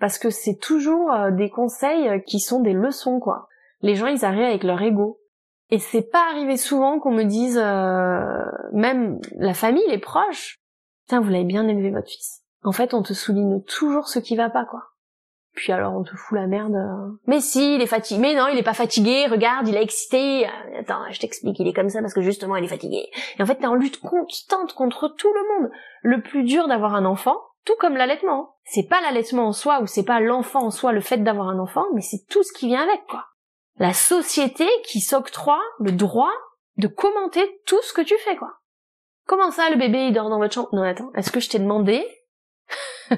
Parce 0.00 0.18
que 0.18 0.30
c'est 0.30 0.56
toujours 0.58 1.12
euh, 1.12 1.30
des 1.32 1.50
conseils 1.50 2.08
euh, 2.08 2.18
qui 2.18 2.40
sont 2.40 2.60
des 2.60 2.72
leçons 2.72 3.20
quoi. 3.20 3.46
Les 3.82 3.94
gens 3.94 4.06
ils 4.06 4.24
arrivent 4.24 4.44
avec 4.44 4.64
leur 4.64 4.80
ego 4.80 5.20
et 5.70 5.78
c'est 5.78 6.10
pas 6.10 6.24
arrivé 6.30 6.56
souvent 6.56 6.98
qu'on 6.98 7.12
me 7.12 7.24
dise 7.24 7.58
euh, 7.62 8.44
même 8.72 9.20
la 9.36 9.54
famille 9.54 9.86
les 9.88 9.98
proches 9.98 10.60
tiens 11.08 11.20
vous 11.20 11.30
l'avez 11.30 11.44
bien 11.44 11.66
élevé 11.68 11.90
votre 11.90 12.08
fils 12.08 12.42
en 12.62 12.72
fait 12.72 12.94
on 12.94 13.02
te 13.02 13.12
souligne 13.12 13.62
toujours 13.62 14.08
ce 14.08 14.18
qui 14.18 14.36
va 14.36 14.50
pas 14.50 14.64
quoi 14.64 14.82
puis 15.56 15.72
alors 15.72 15.94
on 15.94 16.04
te 16.04 16.14
fout 16.14 16.38
la 16.38 16.46
merde. 16.46 16.74
euh. 16.74 17.18
Mais 17.26 17.40
si, 17.40 17.76
il 17.76 17.80
est 17.80 17.86
fatigué. 17.86 18.20
Mais 18.20 18.34
non, 18.34 18.46
il 18.48 18.58
est 18.58 18.62
pas 18.62 18.74
fatigué. 18.74 19.26
Regarde, 19.26 19.66
il 19.66 19.74
est 19.74 19.82
excité. 19.82 20.46
Euh, 20.46 20.80
Attends, 20.80 21.00
je 21.10 21.18
t'explique, 21.18 21.58
il 21.58 21.66
est 21.66 21.72
comme 21.72 21.88
ça 21.88 22.02
parce 22.02 22.12
que 22.12 22.20
justement 22.20 22.56
il 22.56 22.64
est 22.64 22.68
fatigué. 22.68 23.08
Et 23.38 23.42
en 23.42 23.46
fait, 23.46 23.56
t'es 23.56 23.66
en 23.66 23.74
lutte 23.74 24.00
constante 24.00 24.74
contre 24.74 25.08
tout 25.08 25.32
le 25.32 25.62
monde. 25.62 25.70
Le 26.02 26.20
plus 26.20 26.44
dur 26.44 26.68
d'avoir 26.68 26.94
un 26.94 27.06
enfant, 27.06 27.38
tout 27.64 27.74
comme 27.80 27.96
l'allaitement, 27.96 28.54
c'est 28.64 28.86
pas 28.86 29.00
l'allaitement 29.00 29.46
en 29.46 29.52
soi 29.52 29.80
ou 29.80 29.86
c'est 29.86 30.04
pas 30.04 30.20
l'enfant 30.20 30.64
en 30.64 30.70
soi, 30.70 30.92
le 30.92 31.00
fait 31.00 31.18
d'avoir 31.18 31.48
un 31.48 31.58
enfant, 31.58 31.86
mais 31.94 32.02
c'est 32.02 32.26
tout 32.28 32.42
ce 32.42 32.52
qui 32.52 32.66
vient 32.66 32.82
avec, 32.82 33.06
quoi. 33.08 33.24
La 33.78 33.92
société 33.92 34.66
qui 34.84 35.00
s'octroie 35.00 35.60
le 35.80 35.92
droit 35.92 36.32
de 36.78 36.86
commenter 36.88 37.60
tout 37.66 37.80
ce 37.82 37.92
que 37.92 38.00
tu 38.02 38.16
fais, 38.18 38.36
quoi. 38.36 38.52
Comment 39.26 39.50
ça, 39.50 39.68
le 39.70 39.76
bébé, 39.76 40.06
il 40.06 40.12
dort 40.12 40.30
dans 40.30 40.38
votre 40.38 40.54
chambre? 40.54 40.68
Non, 40.72 40.82
attends, 40.82 41.10
est-ce 41.14 41.30
que 41.32 41.40
je 41.40 41.48
t'ai 41.50 41.58
demandé 41.58 42.06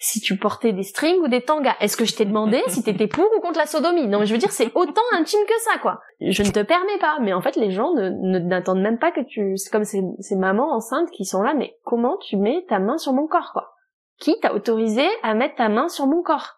si 0.00 0.20
tu 0.20 0.36
portais 0.36 0.72
des 0.72 0.82
strings 0.82 1.20
ou 1.20 1.28
des 1.28 1.42
tangas? 1.42 1.76
Est-ce 1.80 1.96
que 1.96 2.04
je 2.04 2.14
t'ai 2.14 2.24
demandé 2.24 2.62
si 2.68 2.82
t'étais 2.82 3.06
pour 3.06 3.24
ou 3.36 3.40
contre 3.40 3.58
la 3.58 3.66
sodomie? 3.66 4.08
Non, 4.08 4.18
mais 4.20 4.26
je 4.26 4.32
veux 4.32 4.38
dire, 4.38 4.52
c'est 4.52 4.72
autant 4.74 5.02
intime 5.12 5.44
que 5.46 5.60
ça, 5.60 5.78
quoi. 5.78 6.00
Je 6.20 6.42
ne 6.42 6.50
te 6.50 6.60
permets 6.62 6.98
pas. 6.98 7.18
Mais 7.20 7.32
en 7.32 7.40
fait, 7.40 7.56
les 7.56 7.70
gens 7.70 7.92
ne, 7.94 8.10
ne- 8.10 8.38
n'attendent 8.38 8.82
même 8.82 8.98
pas 8.98 9.12
que 9.12 9.20
tu... 9.22 9.56
C'est 9.56 9.70
comme 9.70 9.84
ces, 9.84 10.02
ces 10.20 10.36
mamans 10.36 10.74
enceintes 10.74 11.10
qui 11.10 11.24
sont 11.24 11.42
là, 11.42 11.54
mais 11.54 11.76
comment 11.84 12.16
tu 12.18 12.36
mets 12.36 12.64
ta 12.68 12.78
main 12.78 12.98
sur 12.98 13.12
mon 13.12 13.26
corps, 13.26 13.50
quoi? 13.52 13.72
Qui 14.18 14.38
t'a 14.40 14.54
autorisé 14.54 15.06
à 15.22 15.34
mettre 15.34 15.56
ta 15.56 15.68
main 15.68 15.88
sur 15.88 16.06
mon 16.06 16.22
corps? 16.22 16.55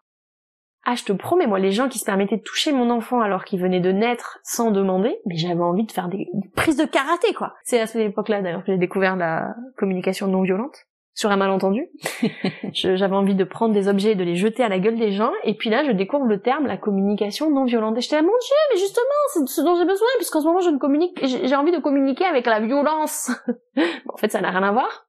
Ah, 0.91 0.95
je 0.95 1.05
te 1.05 1.13
promets, 1.13 1.47
moi, 1.47 1.59
les 1.59 1.71
gens 1.71 1.91
qui 1.91 1.99
se 1.99 2.07
permettaient 2.07 2.39
de 2.39 2.43
toucher 2.43 2.73
mon 2.73 2.89
enfant 2.89 3.21
alors 3.21 3.45
qu'il 3.45 3.61
venait 3.61 3.79
de 3.79 3.93
naître 3.93 4.39
sans 4.43 4.71
demander, 4.71 5.19
mais 5.27 5.37
j'avais 5.37 5.61
envie 5.61 5.85
de 5.85 5.93
faire 5.93 6.09
des, 6.09 6.31
des 6.33 6.49
prises 6.57 6.79
de 6.79 6.87
karaté, 6.87 7.35
quoi. 7.35 7.53
C'est 7.63 7.79
à 7.79 7.87
cette 7.87 8.01
époque-là, 8.01 8.41
d'ailleurs, 8.41 8.65
que 8.65 8.73
j'ai 8.73 8.79
découvert 8.79 9.15
la 9.15 9.55
communication 9.77 10.29
non 10.29 10.41
violente 10.41 10.87
sur 11.13 11.31
un 11.31 11.37
malentendu. 11.37 11.89
J'avais 12.73 13.15
envie 13.15 13.35
de 13.35 13.45
prendre 13.45 13.75
des 13.75 13.87
objets 13.87 14.13
et 14.13 14.15
de 14.15 14.25
les 14.25 14.37
jeter 14.37 14.63
à 14.63 14.71
la 14.71 14.79
gueule 14.79 14.97
des 14.97 15.13
gens, 15.13 15.33
et 15.45 15.55
puis 15.55 15.69
là, 15.69 15.85
je 15.85 15.91
découvre 15.91 16.25
le 16.25 16.41
terme 16.41 16.67
la 16.67 16.79
communication 16.79 17.51
non 17.51 17.67
violente. 17.67 17.99
Et 17.99 18.01
j'étais 18.01 18.17
là, 18.17 18.23
mon 18.23 18.29
dieu, 18.29 18.57
mais 18.73 18.81
justement, 18.81 19.05
c'est 19.35 19.47
ce 19.47 19.61
dont 19.61 19.75
j'ai 19.75 19.85
besoin, 19.85 20.09
puisqu'en 20.17 20.41
ce 20.41 20.47
moment, 20.47 20.61
je 20.61 20.71
ne 20.71 20.79
communique, 20.79 21.19
j'ai 21.23 21.49
j'ai 21.49 21.57
envie 21.57 21.73
de 21.73 21.81
communiquer 21.81 22.25
avec 22.25 22.47
la 22.47 22.61
violence. 22.61 23.31
Bon, 23.77 24.15
en 24.15 24.17
fait, 24.17 24.33
ça 24.33 24.41
n'a 24.41 24.51
rien 24.51 24.63
à 24.63 24.73
voir. 24.73 25.08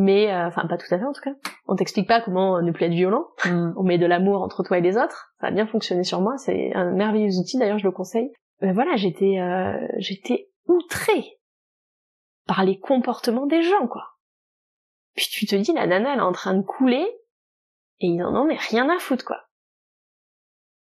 Mais 0.00 0.32
euh, 0.32 0.46
enfin 0.46 0.64
pas 0.68 0.78
tout 0.78 0.86
à 0.94 0.98
fait 0.98 1.04
en 1.04 1.12
tout 1.12 1.20
cas. 1.20 1.32
On 1.66 1.74
t'explique 1.74 2.06
pas 2.06 2.20
comment 2.20 2.62
ne 2.62 2.70
plus 2.70 2.84
être 2.86 2.92
violent. 2.92 3.26
Mm. 3.44 3.72
On 3.76 3.82
met 3.82 3.98
de 3.98 4.06
l'amour 4.06 4.42
entre 4.42 4.62
toi 4.62 4.78
et 4.78 4.80
les 4.80 4.96
autres. 4.96 5.34
Ça 5.40 5.48
a 5.48 5.50
bien 5.50 5.66
fonctionné 5.66 6.04
sur 6.04 6.20
moi. 6.20 6.36
C'est 6.38 6.72
un 6.74 6.92
merveilleux 6.92 7.36
outil. 7.38 7.58
D'ailleurs, 7.58 7.78
je 7.78 7.84
le 7.84 7.90
conseille. 7.92 8.30
Mais 8.62 8.72
voilà, 8.72 8.94
j'étais 8.96 9.38
euh, 9.40 9.76
j'étais 9.98 10.50
outrée 10.66 11.38
par 12.46 12.64
les 12.64 12.78
comportements 12.78 13.46
des 13.46 13.62
gens, 13.62 13.88
quoi. 13.88 14.04
Puis 15.16 15.26
tu 15.30 15.46
te 15.46 15.56
dis, 15.56 15.72
la 15.72 15.86
nana, 15.88 16.12
elle 16.12 16.20
est 16.20 16.22
en 16.22 16.32
train 16.32 16.54
de 16.54 16.62
couler 16.62 17.04
et 18.00 18.06
ils 18.06 18.22
en 18.22 18.34
ont 18.36 18.44
mais 18.44 18.56
rien 18.56 18.88
à 18.88 18.98
foutre, 19.00 19.24
quoi. 19.24 19.42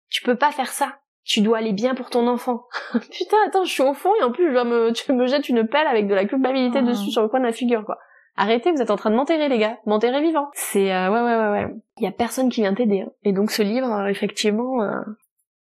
Tu 0.09 0.23
peux 0.23 0.35
pas 0.35 0.51
faire 0.51 0.69
ça. 0.71 0.99
Tu 1.23 1.41
dois 1.41 1.59
aller 1.59 1.73
bien 1.73 1.95
pour 1.95 2.09
ton 2.09 2.27
enfant. 2.27 2.65
Putain, 3.11 3.37
attends, 3.47 3.63
je 3.63 3.71
suis 3.71 3.83
au 3.83 3.93
fond 3.93 4.11
et 4.19 4.23
en 4.23 4.31
plus, 4.31 4.47
je 4.47 4.53
dois 4.53 4.63
me, 4.65 4.91
tu 4.91 5.11
me 5.13 5.27
jettes 5.27 5.47
une 5.49 5.67
pelle 5.67 5.87
avec 5.87 6.07
de 6.07 6.13
la 6.15 6.25
culpabilité 6.25 6.81
Mhm. 6.81 6.87
dessus 6.87 7.11
sur 7.11 7.21
le 7.21 7.29
coin 7.29 7.39
de 7.39 7.45
la 7.45 7.51
figure, 7.51 7.85
quoi. 7.85 7.97
Arrêtez, 8.41 8.71
vous 8.71 8.81
êtes 8.81 8.89
en 8.89 8.95
train 8.95 9.09
de 9.09 9.17
m'enterrer, 9.17 9.49
les 9.49 9.59
gars. 9.59 9.79
M'enterrer 9.85 10.21
vivant. 10.21 10.47
C'est, 10.53 10.93
euh, 10.93 11.11
ouais, 11.11 11.19
ouais, 11.19 11.35
ouais, 11.35 11.49
ouais. 11.49 11.75
Il 11.97 12.05
y 12.05 12.07
a 12.07 12.11
personne 12.13 12.47
qui 12.47 12.61
vient 12.61 12.73
t'aider. 12.73 13.01
hein. 13.01 13.11
Et 13.23 13.33
donc, 13.33 13.51
ce 13.51 13.61
livre, 13.61 13.91
euh, 13.91 14.07
effectivement, 14.07 14.81
euh, 14.81 15.01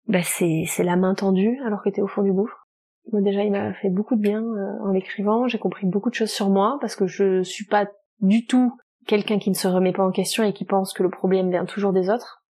bah, 0.07 0.23
c'est, 0.23 0.63
c'est 0.69 0.85
la 0.85 0.95
main 0.95 1.17
tendue 1.17 1.59
alors 1.67 1.83
que 1.83 1.91
t'es 1.91 2.03
au 2.03 2.07
fond 2.07 2.23
du 2.23 2.33
gouffre. 2.33 2.69
Moi, 3.11 3.21
déjà, 3.21 3.43
il 3.43 3.51
m'a 3.51 3.75
fait 3.75 3.91
beaucoup 3.91 4.15
de 4.15 4.21
bien 4.21 4.45
euh, 4.45 4.85
en 4.85 4.93
l'écrivant. 4.93 5.49
J'ai 5.49 5.59
compris 5.59 5.89
beaucoup 5.89 6.09
de 6.09 6.15
choses 6.15 6.31
sur 6.31 6.51
moi 6.51 6.79
parce 6.81 6.95
que 6.95 7.09
je 7.09 7.43
suis 7.43 7.65
pas 7.67 7.89
du 8.21 8.47
tout 8.47 8.73
quelqu'un 9.09 9.41
qui 9.41 9.51
ne 9.51 9.57
se 9.57 9.67
remet 9.67 9.93
pas 9.93 10.05
en 10.05 10.13
question 10.13 10.45
et 10.45 10.53
qui 10.53 10.65
pense 10.65 10.93
que 10.93 11.03
le 11.03 11.11
problème 11.11 11.51
vient 11.51 11.65
toujours 11.65 11.93
des 11.93 12.09
autres. 12.09 12.45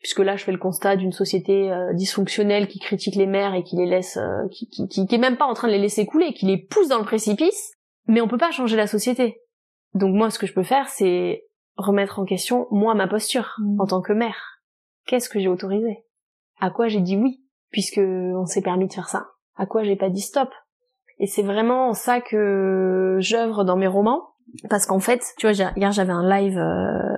Puisque 0.00 0.18
là, 0.18 0.36
je 0.36 0.44
fais 0.44 0.52
le 0.52 0.58
constat 0.58 0.96
d'une 0.96 1.12
société 1.12 1.70
dysfonctionnelle 1.94 2.68
qui 2.68 2.80
critique 2.80 3.16
les 3.16 3.26
mères 3.26 3.54
et 3.54 3.62
qui 3.62 3.76
les 3.76 3.86
laisse, 3.86 4.18
qui, 4.50 4.66
qui, 4.68 4.88
qui, 4.88 5.06
qui 5.06 5.14
est 5.14 5.18
même 5.18 5.36
pas 5.36 5.44
en 5.44 5.52
train 5.52 5.68
de 5.68 5.72
les 5.72 5.78
laisser 5.78 6.06
couler, 6.06 6.32
qui 6.32 6.46
les 6.46 6.56
pousse 6.58 6.88
dans 6.88 6.98
le 6.98 7.04
précipice. 7.04 7.74
Mais 8.06 8.22
on 8.22 8.28
peut 8.28 8.38
pas 8.38 8.50
changer 8.50 8.76
la 8.76 8.86
société. 8.86 9.40
Donc 9.94 10.14
moi, 10.14 10.30
ce 10.30 10.38
que 10.38 10.46
je 10.46 10.54
peux 10.54 10.62
faire, 10.62 10.88
c'est 10.88 11.44
remettre 11.76 12.18
en 12.18 12.24
question 12.24 12.66
moi 12.70 12.94
ma 12.94 13.08
posture 13.08 13.56
Mm. 13.58 13.80
en 13.80 13.86
tant 13.86 14.00
que 14.02 14.12
mère. 14.12 14.60
Qu'est-ce 15.06 15.28
que 15.28 15.40
j'ai 15.40 15.48
autorisé? 15.48 16.04
À 16.60 16.70
quoi 16.70 16.88
j'ai 16.88 17.00
dit 17.00 17.16
oui 17.16 17.42
puisque 17.70 18.00
on 18.00 18.46
s'est 18.46 18.62
permis 18.62 18.86
de 18.88 18.92
faire 18.92 19.08
ça? 19.08 19.28
À 19.56 19.66
quoi 19.66 19.82
j'ai 19.82 19.96
pas 19.96 20.10
dit 20.10 20.20
stop? 20.20 20.50
Et 21.18 21.26
c'est 21.26 21.42
vraiment 21.42 21.92
ça 21.92 22.20
que 22.20 23.16
j'œuvre 23.20 23.64
dans 23.64 23.76
mes 23.76 23.86
romans. 23.86 24.22
Parce 24.68 24.86
qu'en 24.86 24.98
fait, 24.98 25.22
tu 25.38 25.46
vois, 25.48 25.72
hier 25.76 25.92
j'avais 25.92 26.12
un 26.12 26.28
live 26.28 26.58
euh, 26.58 27.16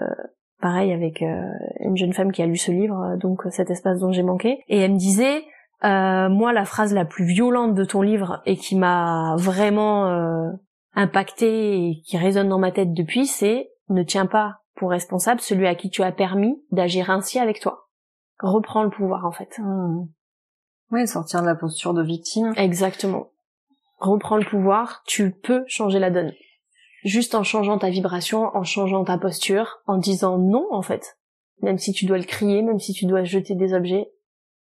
pareil 0.61 0.93
avec 0.93 1.23
euh, 1.23 1.43
une 1.81 1.97
jeune 1.97 2.13
femme 2.13 2.31
qui 2.31 2.43
a 2.43 2.47
lu 2.47 2.57
ce 2.57 2.71
livre, 2.71 3.01
euh, 3.01 3.17
donc 3.17 3.47
euh, 3.47 3.51
cet 3.51 3.71
espace 3.71 4.01
dont 4.01 4.13
j'ai 4.13 4.23
manqué, 4.23 4.63
et 4.69 4.79
elle 4.81 4.93
me 4.93 4.99
disait, 4.99 5.43
euh, 5.85 6.29
moi 6.29 6.53
la 6.53 6.65
phrase 6.65 6.93
la 6.93 7.05
plus 7.07 7.25
violente 7.25 7.75
de 7.75 7.85
ton 7.85 8.03
livre 8.03 8.43
et 8.45 8.57
qui 8.57 8.77
m'a 8.77 9.35
vraiment 9.39 10.53
impactée 10.95 11.89
et 11.89 12.03
qui 12.05 12.17
résonne 12.17 12.49
dans 12.49 12.59
ma 12.59 12.73
tête 12.73 12.93
depuis, 12.93 13.27
c'est 13.27 13.71
ne 13.89 14.03
tiens 14.03 14.27
pas 14.27 14.59
pour 14.75 14.91
responsable 14.91 15.41
celui 15.41 15.67
à 15.67 15.75
qui 15.75 15.91
tu 15.91 16.03
as 16.03 16.13
permis 16.13 16.63
d'agir 16.71 17.11
ainsi 17.11 17.39
avec 17.39 17.61
toi. 17.61 17.89
Reprends 18.41 18.83
le 18.83 18.91
pouvoir 18.91 19.25
en 19.25 19.33
fait. 19.33 19.59
Mm. 19.59 20.07
Oui, 20.91 21.07
sortir 21.07 21.41
de 21.41 21.47
la 21.47 21.55
posture 21.55 21.95
de 21.95 22.03
victime. 22.03 22.53
Exactement. 22.57 23.31
Reprends 23.99 24.37
le 24.37 24.45
pouvoir, 24.45 25.03
tu 25.07 25.31
peux 25.31 25.65
changer 25.67 25.99
la 25.99 26.11
donne. 26.11 26.33
Juste 27.05 27.35
en 27.35 27.43
changeant 27.43 27.79
ta 27.79 27.89
vibration, 27.89 28.51
en 28.55 28.65
changeant 28.65 29.05
ta 29.05 29.19
posture, 29.19 29.81
en 29.87 29.99
disant 29.99 30.39
non 30.39 30.67
en 30.71 30.83
fait. 30.83 31.19
Même 31.61 31.79
si 31.79 31.93
tu 31.93 32.07
dois 32.07 32.19
le 32.19 32.25
crier, 32.25 32.63
même 32.63 32.81
si 32.81 32.93
tu 32.93 33.07
dois 33.07 33.25
jeter 33.25 33.55
des 33.55 33.73
objets, 33.73 34.11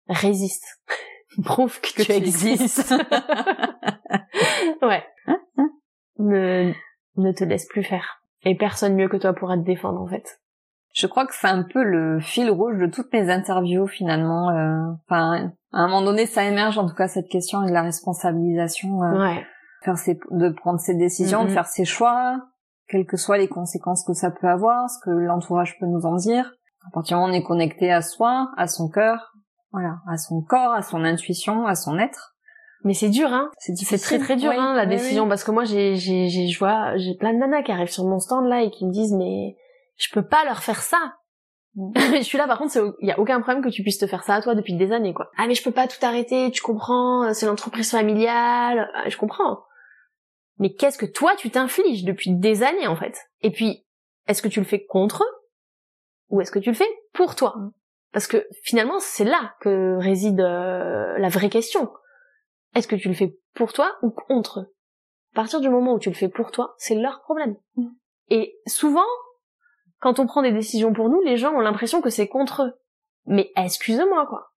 résiste. 0.08 0.64
Prouve 1.44 1.80
que, 1.80 1.92
Que 1.92 2.02
tu 2.02 2.06
tu 2.06 2.12
existes. 2.12 2.94
ouais. 4.82 5.04
Ne, 6.18 6.72
ne 7.16 7.32
te 7.32 7.44
laisse 7.44 7.66
plus 7.66 7.82
faire. 7.82 8.20
Et 8.42 8.56
personne 8.56 8.94
mieux 8.94 9.08
que 9.08 9.16
toi 9.16 9.32
pourra 9.32 9.56
te 9.56 9.62
défendre 9.62 10.00
en 10.00 10.06
fait. 10.06 10.40
Je 10.94 11.06
crois 11.06 11.26
que 11.26 11.34
c'est 11.34 11.48
un 11.48 11.62
peu 11.62 11.82
le 11.82 12.20
fil 12.20 12.50
rouge 12.50 12.78
de 12.78 12.86
toutes 12.86 13.12
mes 13.12 13.30
interviews 13.30 13.86
finalement. 13.86 14.50
euh, 14.50 14.92
Enfin, 15.08 15.50
à 15.72 15.78
un 15.80 15.88
moment 15.88 16.02
donné, 16.02 16.24
ça 16.26 16.44
émerge 16.44 16.78
en 16.78 16.86
tout 16.88 16.94
cas 16.94 17.08
cette 17.08 17.28
question 17.28 17.62
de 17.62 17.70
la 17.70 17.82
responsabilisation, 17.82 19.02
euh, 19.02 19.18
Ouais. 19.18 19.46
faire 19.84 19.98
ses, 19.98 20.18
de 20.30 20.48
prendre 20.50 20.80
ses 20.80 20.94
décisions, 20.94 21.44
de 21.44 21.48
faire 21.50 21.66
ses 21.66 21.84
choix, 21.84 22.40
quelles 22.88 23.04
que 23.06 23.16
soient 23.16 23.36
les 23.38 23.48
conséquences 23.48 24.04
que 24.06 24.14
ça 24.14 24.30
peut 24.30 24.48
avoir, 24.48 24.88
ce 24.88 24.98
que 25.04 25.10
l'entourage 25.10 25.78
peut 25.78 25.86
nous 25.86 26.06
en 26.06 26.14
dire. 26.16 26.52
À 26.86 26.90
partir 26.92 27.16
du 27.16 27.20
moment 27.20 27.32
où 27.32 27.36
on 27.36 27.38
est 27.38 27.42
connecté 27.42 27.92
à 27.92 28.00
soi, 28.00 28.50
à 28.56 28.66
son 28.68 28.88
cœur, 28.88 29.32
voilà, 29.72 29.96
à 30.08 30.16
son 30.16 30.40
corps, 30.40 30.72
à 30.72 30.82
son 30.82 31.04
intuition, 31.04 31.66
à 31.66 31.74
son 31.74 31.98
être. 31.98 32.35
Mais 32.84 32.94
c'est 32.94 33.08
dur, 33.08 33.32
hein. 33.32 33.50
C'est 33.58 33.98
très 33.98 34.18
très 34.18 34.36
dur 34.36 34.50
Oui, 34.50 34.56
hein, 34.58 34.74
la 34.74 34.84
oui, 34.84 34.90
décision 34.90 35.24
oui. 35.24 35.28
parce 35.28 35.44
que 35.44 35.50
moi 35.50 35.64
j'ai 35.64 35.96
j'ai 35.96 36.28
j'ai 36.28 36.46
je 36.46 36.58
vois 36.58 36.96
j'ai 36.96 37.14
plein 37.14 37.32
de 37.32 37.38
nanas 37.38 37.62
qui 37.62 37.72
arrivent 37.72 37.90
sur 37.90 38.04
mon 38.04 38.20
stand 38.20 38.46
là 38.46 38.62
et 38.62 38.70
qui 38.70 38.86
me 38.86 38.92
disent 38.92 39.12
mais 39.12 39.56
je 39.96 40.08
peux 40.12 40.26
pas 40.26 40.44
leur 40.44 40.62
faire 40.62 40.82
ça. 40.82 40.98
Mm. 41.74 41.92
je 42.18 42.22
suis 42.22 42.38
là 42.38 42.46
par 42.46 42.58
contre 42.58 42.94
il 43.00 43.08
y 43.08 43.12
a 43.12 43.18
aucun 43.18 43.40
problème 43.40 43.64
que 43.64 43.70
tu 43.70 43.82
puisses 43.82 43.98
te 43.98 44.06
faire 44.06 44.22
ça 44.22 44.36
à 44.36 44.42
toi 44.42 44.54
depuis 44.54 44.74
des 44.74 44.92
années 44.92 45.14
quoi. 45.14 45.30
Ah 45.36 45.46
mais 45.48 45.54
je 45.54 45.64
peux 45.64 45.72
pas 45.72 45.88
tout 45.88 45.98
arrêter, 46.04 46.50
tu 46.50 46.62
comprends, 46.62 47.32
c'est 47.32 47.46
l'entreprise 47.46 47.90
familiale, 47.90 48.88
Ah, 48.94 49.08
je 49.08 49.16
comprends. 49.16 49.64
Mais 50.58 50.72
qu'est-ce 50.72 50.98
que 50.98 51.06
toi 51.06 51.32
tu 51.36 51.50
t'infliges 51.50 52.04
depuis 52.04 52.30
des 52.36 52.62
années 52.62 52.86
en 52.86 52.96
fait? 52.96 53.16
Et 53.42 53.50
puis 53.50 53.84
est-ce 54.28 54.42
que 54.42 54.48
tu 54.48 54.60
le 54.60 54.66
fais 54.66 54.84
contre 54.84 55.22
eux? 55.24 55.34
Ou 56.28 56.40
est-ce 56.40 56.50
que 56.50 56.58
tu 56.58 56.70
le 56.70 56.76
fais 56.76 56.88
pour 57.12 57.34
toi? 57.36 57.54
Parce 58.12 58.26
que 58.26 58.46
finalement 58.62 58.98
c'est 59.00 59.24
là 59.24 59.54
que 59.60 59.96
réside 59.98 60.40
euh, 60.40 61.18
la 61.18 61.28
vraie 61.28 61.50
question. 61.50 61.90
Est-ce 62.76 62.88
que 62.88 62.96
tu 62.96 63.08
le 63.08 63.14
fais 63.14 63.34
pour 63.54 63.72
toi 63.72 63.96
ou 64.02 64.10
contre 64.10 64.60
eux? 64.60 64.74
À 65.32 65.36
partir 65.36 65.60
du 65.60 65.70
moment 65.70 65.94
où 65.94 65.98
tu 65.98 66.10
le 66.10 66.14
fais 66.14 66.28
pour 66.28 66.50
toi, 66.50 66.74
c'est 66.76 66.94
leur 66.94 67.22
problème. 67.22 67.56
Mm. 67.76 67.88
Et 68.28 68.58
souvent, 68.66 69.06
quand 69.98 70.18
on 70.18 70.26
prend 70.26 70.42
des 70.42 70.52
décisions 70.52 70.92
pour 70.92 71.08
nous, 71.08 71.22
les 71.22 71.38
gens 71.38 71.54
ont 71.54 71.60
l'impression 71.60 72.02
que 72.02 72.10
c'est 72.10 72.28
contre 72.28 72.64
eux. 72.64 72.72
Mais 73.24 73.50
excuse-moi, 73.56 74.26
quoi. 74.26 74.52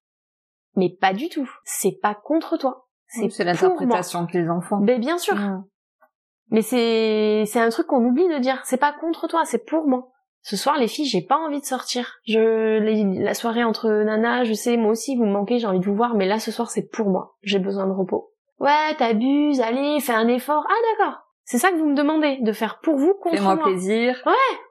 Mais 0.76 0.90
pas 0.90 1.14
du 1.14 1.30
tout. 1.30 1.50
C'est 1.64 1.98
pas 2.00 2.14
contre 2.14 2.58
toi. 2.58 2.88
C'est 3.06 3.22
Oui, 3.22 3.44
l'interprétation 3.44 4.26
que 4.26 4.36
les 4.36 4.50
enfants. 4.50 4.80
Mais 4.80 4.98
bien 4.98 5.16
sûr. 5.16 5.34
Mm. 5.34 5.64
Mais 6.50 6.62
c'est 6.62 7.44
c'est 7.46 7.60
un 7.60 7.70
truc 7.70 7.86
qu'on 7.86 8.04
oublie 8.04 8.28
de 8.28 8.38
dire. 8.38 8.60
C'est 8.64 8.76
pas 8.76 8.92
contre 8.92 9.28
toi, 9.28 9.46
c'est 9.46 9.64
pour 9.64 9.86
moi. 9.86 10.12
Ce 10.42 10.56
soir, 10.56 10.78
les 10.78 10.88
filles, 10.88 11.04
j'ai 11.06 11.20
pas 11.20 11.36
envie 11.36 11.60
de 11.60 11.66
sortir. 11.66 12.16
Je 12.26 12.78
les- 12.78 13.22
la 13.22 13.34
soirée 13.34 13.62
entre 13.64 13.88
nanas, 14.04 14.44
je 14.44 14.54
sais, 14.54 14.76
moi 14.78 14.92
aussi, 14.92 15.16
vous 15.16 15.24
me 15.26 15.32
manquez, 15.32 15.58
j'ai 15.58 15.66
envie 15.66 15.80
de 15.80 15.84
vous 15.84 15.94
voir, 15.94 16.14
mais 16.14 16.26
là, 16.26 16.38
ce 16.38 16.50
soir, 16.50 16.70
c'est 16.70 16.88
pour 16.90 17.08
moi. 17.10 17.36
J'ai 17.42 17.58
besoin 17.58 17.86
de 17.86 17.92
repos. 17.92 18.32
Ouais, 18.58 18.94
t'abuses, 18.98 19.60
allez, 19.60 20.00
fais 20.00 20.12
un 20.14 20.28
effort. 20.28 20.64
Ah 20.68 20.74
d'accord. 20.98 21.18
C'est 21.44 21.58
ça 21.58 21.70
que 21.70 21.76
vous 21.76 21.86
me 21.88 21.94
demandez, 21.96 22.38
de 22.40 22.52
faire 22.52 22.78
pour 22.80 22.96
vous 22.96 23.14
contre 23.14 23.36
Fais-moi 23.36 23.56
moi. 23.56 23.64
plaisir. 23.64 24.22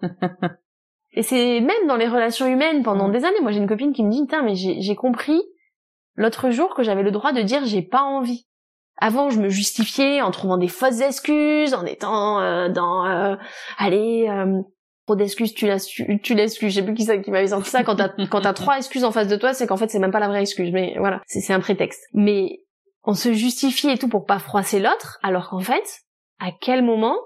Et 1.13 1.24
c'est 1.24 1.59
même 1.59 1.88
dans 1.88 1.95
les 1.97 2.07
relations 2.07 2.45
humaines 2.47 2.84
pendant 2.84 3.07
Mm. 3.07 3.11
des 3.11 3.26
années. 3.26 3.41
Moi, 3.41 3.51
j'ai 3.51 3.57
une 3.59 3.67
copine 3.67 3.93
qui 3.93 4.03
me 4.03 4.11
dit, 4.11 4.22
putain, 4.22 4.43
mais 4.43 4.55
j'ai 4.55 4.80
j'ai 4.82 4.95
compris 4.95 5.41
l'autre 6.15 6.49
jour 6.51 6.76
que 6.76 6.84
j'avais 6.84 7.03
le 7.03 7.11
droit 7.11 7.32
de 7.32 7.41
dire 7.41 7.65
j'ai 7.65 7.82
pas 7.82 8.01
envie. 8.03 8.47
Avant, 9.01 9.30
je 9.30 9.39
me 9.39 9.49
justifiais 9.49 10.22
en 10.22 10.30
trouvant 10.32 10.57
des 10.57 10.67
fausses 10.67 11.01
excuses, 11.01 11.74
en 11.74 11.86
étant 11.86 12.39
euh, 12.41 12.70
dans, 12.70 13.05
euh, 13.05 13.36
allez, 13.78 14.28
euh, 14.30 14.61
trop 15.10 15.16
d'excuses, 15.16 15.55
tu 15.55 15.66
laisses, 15.66 15.88
tu, 15.88 16.22
tu 16.22 16.36
l'excuse. 16.36 16.72
Je 16.72 16.80
sais 16.80 16.86
plus 16.86 16.93
qui, 16.93 17.05
qui 17.24 17.32
m'avait 17.32 17.47
sorti 17.47 17.70
ça. 17.70 17.84
Quand 17.84 17.95
t'as, 17.95 18.10
quand 18.30 18.41
t'as 18.41 18.53
trois 18.53 18.78
excuses 18.78 19.03
en 19.03 19.12
face 19.12 19.28
de 19.28 19.36
toi, 19.36 19.53
c'est 19.55 19.66
qu'en 19.66 19.78
fait, 19.78 19.89
c'est 19.89 19.97
même 19.97 20.12
pas 20.12 20.20
la 20.20 20.28
vraie 20.28 20.41
excuse. 20.41 20.72
Mais 20.72 20.95
voilà, 20.99 21.22
c'est, 21.26 21.41
c'est 21.41 21.53
un 21.53 21.60
prétexte. 21.60 22.03
Mais 22.14 22.62
on 23.03 23.16
se 23.16 23.34
justifie 23.34 23.89
et 23.89 23.97
tout 23.97 24.07
pour 24.07 24.26
pas 24.26 24.38
froisser 24.38 24.80
l'autre, 24.80 25.18
alors 25.24 25.49
qu'en 25.49 25.62
fait, 25.62 26.01
à 26.39 26.51
quel 26.51 26.84
moment, 26.84 27.18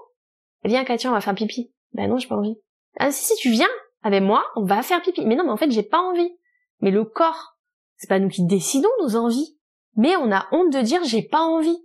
viens 0.64 0.84
Katia, 0.84 1.10
on 1.10 1.12
va 1.12 1.20
faire 1.20 1.34
pipi. 1.34 1.74
Ben 1.92 2.08
non, 2.08 2.16
j'ai 2.16 2.26
pas 2.26 2.36
envie. 2.36 2.56
Ah 2.98 3.10
si, 3.10 3.24
si, 3.24 3.34
tu 3.36 3.50
viens 3.50 3.68
avec 4.02 4.22
moi, 4.22 4.44
on 4.56 4.64
va 4.64 4.82
faire 4.82 5.02
pipi. 5.02 5.26
Mais 5.26 5.34
non, 5.34 5.44
mais 5.44 5.50
en 5.50 5.58
fait, 5.58 5.70
j'ai 5.70 5.82
pas 5.82 6.00
envie. 6.00 6.30
Mais 6.80 6.90
le 6.90 7.04
corps, 7.04 7.58
c'est 7.96 8.08
pas 8.08 8.18
nous 8.18 8.28
qui 8.28 8.46
décidons 8.46 8.88
nos 9.02 9.16
envies. 9.16 9.58
Mais 9.96 10.16
on 10.16 10.32
a 10.32 10.46
honte 10.52 10.72
de 10.72 10.80
dire 10.80 11.04
j'ai 11.04 11.22
pas 11.22 11.42
envie. 11.42 11.78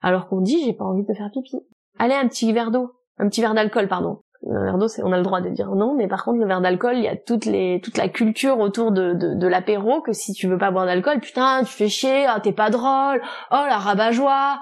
Alors 0.00 0.28
qu'on 0.28 0.40
dit 0.40 0.62
j'ai 0.64 0.72
pas 0.72 0.84
envie 0.84 1.04
de 1.04 1.12
faire 1.12 1.30
pipi. 1.32 1.56
Allez, 1.98 2.14
un 2.14 2.28
petit 2.28 2.52
verre 2.52 2.70
d'eau. 2.70 2.92
Un 3.18 3.28
petit 3.28 3.40
verre 3.40 3.54
d'alcool, 3.54 3.88
pardon. 3.88 4.22
Un 4.48 4.64
verre 4.64 4.78
d'eau, 4.78 4.86
on 5.02 5.12
a 5.12 5.18
le 5.18 5.22
droit 5.22 5.42
de 5.42 5.50
dire 5.50 5.70
non, 5.74 5.94
mais 5.94 6.08
par 6.08 6.24
contre, 6.24 6.38
le 6.38 6.46
verre 6.46 6.62
d'alcool, 6.62 6.96
il 6.96 7.04
y 7.04 7.08
a 7.08 7.16
toute 7.16 7.44
la 7.44 8.08
culture 8.08 8.58
autour 8.58 8.90
de, 8.90 9.12
de, 9.12 9.34
de 9.34 9.46
l'apéro 9.46 10.00
que 10.00 10.12
si 10.12 10.32
tu 10.32 10.48
veux 10.48 10.56
pas 10.56 10.70
boire 10.70 10.86
d'alcool, 10.86 11.20
putain, 11.20 11.60
tu 11.60 11.72
fais 11.72 11.88
chier, 11.88 12.24
ah, 12.26 12.40
t'es 12.40 12.52
pas 12.52 12.70
drôle, 12.70 13.20
oh, 13.50 13.64
la 13.68 13.78
rabat-joie. 13.78 14.60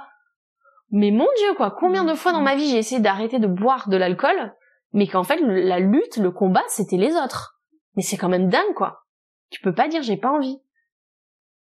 Mais 0.91 1.11
mon 1.11 1.29
dieu, 1.37 1.55
quoi, 1.57 1.71
combien 1.71 2.05
de 2.05 2.15
fois 2.15 2.33
dans 2.33 2.41
ma 2.41 2.57
vie 2.57 2.69
j'ai 2.69 2.79
essayé 2.79 3.01
d'arrêter 3.01 3.39
de 3.39 3.47
boire 3.47 3.89
de 3.89 3.97
l'alcool, 3.97 4.53
mais 4.93 5.07
qu'en 5.07 5.23
fait, 5.23 5.39
la 5.41 5.79
lutte, 5.79 6.17
le 6.17 6.31
combat, 6.31 6.65
c'était 6.69 6.97
les 6.97 7.15
autres. 7.15 7.61
Mais 7.95 8.03
c'est 8.03 8.17
quand 8.17 8.29
même 8.29 8.49
dingue, 8.49 8.75
quoi. 8.75 9.05
Tu 9.51 9.61
peux 9.61 9.75
pas 9.75 9.89
dire 9.89 10.03
j'ai 10.03 10.17
pas 10.17 10.31
envie. 10.31 10.61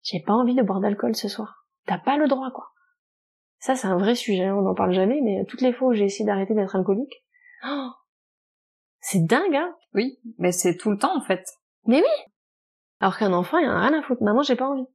J'ai 0.02 0.20
pas 0.20 0.32
envie 0.32 0.54
de 0.54 0.62
boire 0.62 0.80
d'alcool 0.80 1.14
ce 1.14 1.28
soir. 1.28 1.66
T'as 1.86 1.98
pas 1.98 2.16
le 2.16 2.28
droit, 2.28 2.50
quoi. 2.54 2.68
Ça, 3.58 3.74
c'est 3.74 3.88
un 3.88 3.96
vrai 3.96 4.14
sujet, 4.14 4.44
hein, 4.44 4.54
on 4.56 4.62
n'en 4.62 4.74
parle 4.74 4.92
jamais, 4.92 5.20
mais 5.22 5.44
toutes 5.46 5.62
les 5.62 5.72
fois 5.72 5.88
où 5.88 5.92
j'ai 5.92 6.04
essayé 6.04 6.24
d'arrêter 6.24 6.54
d'être 6.54 6.76
alcoolique, 6.76 7.24
oh, 7.66 7.90
c'est 9.00 9.24
dingue, 9.24 9.56
hein. 9.56 9.74
Oui, 9.94 10.18
mais 10.38 10.52
c'est 10.52 10.76
tout 10.76 10.90
le 10.90 10.98
temps 10.98 11.16
en 11.16 11.22
fait. 11.22 11.44
Alors 13.00 13.16
qu'un 13.16 13.32
enfant, 13.32 13.58
il 13.58 13.68
en 13.68 13.72
a 13.72 13.88
rien 13.88 13.98
à 13.98 14.02
foutre. 14.02 14.22
Maman, 14.22 14.42
j'ai 14.42 14.56
pas 14.56 14.68
envie. 14.68 14.86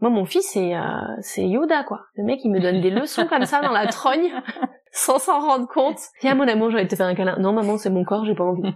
Moi, 0.00 0.10
mon 0.10 0.24
fils, 0.24 0.50
c'est 0.52 0.74
euh, 0.74 0.80
c'est 1.20 1.46
Yoda, 1.46 1.84
quoi. 1.84 2.06
Le 2.14 2.24
mec, 2.24 2.40
il 2.42 2.50
me 2.50 2.60
donne 2.60 2.80
des 2.80 2.90
leçons 2.90 3.26
comme 3.26 3.44
ça 3.44 3.60
dans 3.60 3.72
la 3.72 3.86
trogne. 3.86 4.32
sans 4.94 5.18
s'en 5.18 5.40
rendre 5.40 5.68
compte. 5.68 5.98
Viens 6.22 6.36
mon 6.36 6.46
amour, 6.46 6.70
de 6.70 6.84
te 6.84 6.94
faire 6.94 7.06
un 7.06 7.14
câlin. 7.14 7.36
Non 7.38 7.52
maman, 7.52 7.76
c'est 7.76 7.90
mon 7.90 8.04
corps, 8.04 8.24
j'ai 8.24 8.34
pas 8.34 8.44
envie. 8.44 8.72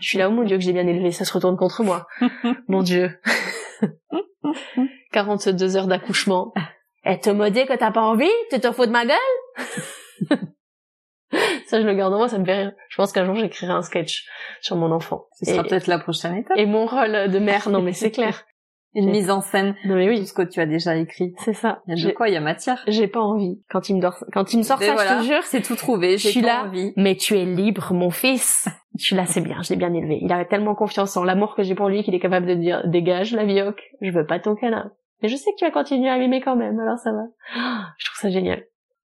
Je 0.00 0.06
suis 0.06 0.18
là, 0.18 0.28
oh 0.28 0.32
mon 0.32 0.44
dieu, 0.44 0.58
que 0.58 0.62
j'ai 0.62 0.72
bien 0.72 0.86
élevé, 0.86 1.10
ça 1.10 1.24
se 1.24 1.32
retourne 1.32 1.56
contre 1.56 1.82
moi. 1.82 2.06
Mon 2.68 2.82
dieu. 2.82 3.18
42 5.12 5.76
heures 5.76 5.86
d'accouchement. 5.86 6.52
Et 7.04 7.18
te 7.18 7.30
me 7.30 7.48
dit 7.48 7.64
que 7.64 7.76
t'as 7.76 7.90
pas 7.90 8.02
envie? 8.02 8.30
Tu 8.50 8.60
te 8.60 8.70
fous 8.70 8.86
de 8.86 8.90
ma 8.90 9.06
gueule? 9.06 9.16
Ça, 11.66 11.80
je 11.80 11.86
le 11.86 11.94
garde 11.94 12.12
en 12.12 12.18
moi, 12.18 12.28
ça 12.28 12.38
me 12.38 12.44
fait 12.44 12.58
rire. 12.58 12.72
Je 12.88 12.96
pense 12.96 13.12
qu'un 13.12 13.24
jour, 13.24 13.34
j'écrirai 13.34 13.72
un 13.72 13.82
sketch 13.82 14.28
sur 14.60 14.76
mon 14.76 14.92
enfant. 14.92 15.26
Ce 15.32 15.46
sera 15.46 15.62
peut-être 15.62 15.86
la 15.86 15.98
prochaine 15.98 16.36
étape. 16.36 16.56
Et 16.56 16.66
mon 16.66 16.86
rôle 16.86 17.30
de 17.30 17.38
mère, 17.38 17.68
non 17.68 17.82
mais 17.82 17.92
c'est 17.92 18.10
clair. 18.10 18.44
Une 18.94 19.10
mise 19.10 19.30
en 19.30 19.40
scène. 19.40 19.74
Non 19.86 19.94
mais 19.94 20.06
oui. 20.06 20.20
Tout 20.20 20.26
ce 20.26 20.34
que 20.34 20.42
tu 20.42 20.60
as 20.60 20.66
déjà 20.66 20.96
écrit. 20.96 21.32
C'est 21.38 21.54
ça. 21.54 21.80
Il 21.86 21.98
y 21.98 22.04
a 22.04 22.08
de 22.08 22.12
quoi, 22.12 22.28
il 22.28 22.34
y 22.34 22.36
a 22.36 22.42
matière. 22.42 22.82
J'ai 22.86 23.08
pas 23.08 23.20
envie. 23.20 23.58
Quand 23.70 23.88
il 23.88 23.96
me, 23.96 24.02
dort... 24.02 24.22
Quand 24.34 24.52
il 24.52 24.58
me 24.58 24.62
sort 24.62 24.82
ça, 24.82 24.96
je 24.96 25.20
te 25.20 25.24
jure. 25.24 25.42
C'est 25.44 25.62
tout 25.62 25.76
trouvé. 25.76 26.18
Je 26.18 26.28
suis 26.28 26.42
là. 26.42 26.64
Envie. 26.66 26.92
Mais 26.96 27.16
tu 27.16 27.38
es 27.38 27.46
libre, 27.46 27.94
mon 27.94 28.10
fils. 28.10 28.68
je 28.98 29.04
suis 29.04 29.16
là, 29.16 29.24
c'est 29.24 29.40
bien. 29.40 29.62
Je 29.62 29.70
l'ai 29.70 29.76
bien 29.76 29.94
élevé. 29.94 30.18
Il 30.20 30.30
avait 30.30 30.44
tellement 30.44 30.74
confiance 30.74 31.16
en 31.16 31.24
l'amour 31.24 31.54
que 31.54 31.62
j'ai 31.62 31.74
pour 31.74 31.88
lui 31.88 32.04
qu'il 32.04 32.14
est 32.14 32.20
capable 32.20 32.44
de 32.44 32.54
dire, 32.54 32.86
dégage 32.86 33.32
la 33.32 33.46
vioque. 33.46 33.82
Je 34.02 34.10
veux 34.10 34.26
pas 34.26 34.38
ton 34.38 34.54
câlin. 34.54 34.92
Mais 35.22 35.28
je 35.28 35.36
sais 35.36 35.52
que 35.52 35.56
tu 35.56 35.64
vas 35.64 35.70
continuer 35.70 36.10
à 36.10 36.18
m'aimer 36.18 36.42
quand 36.42 36.56
même. 36.56 36.78
Alors 36.78 36.98
ça 36.98 37.12
va. 37.12 37.22
Je 37.98 38.04
trouve 38.06 38.20
ça 38.20 38.28
génial. 38.30 38.62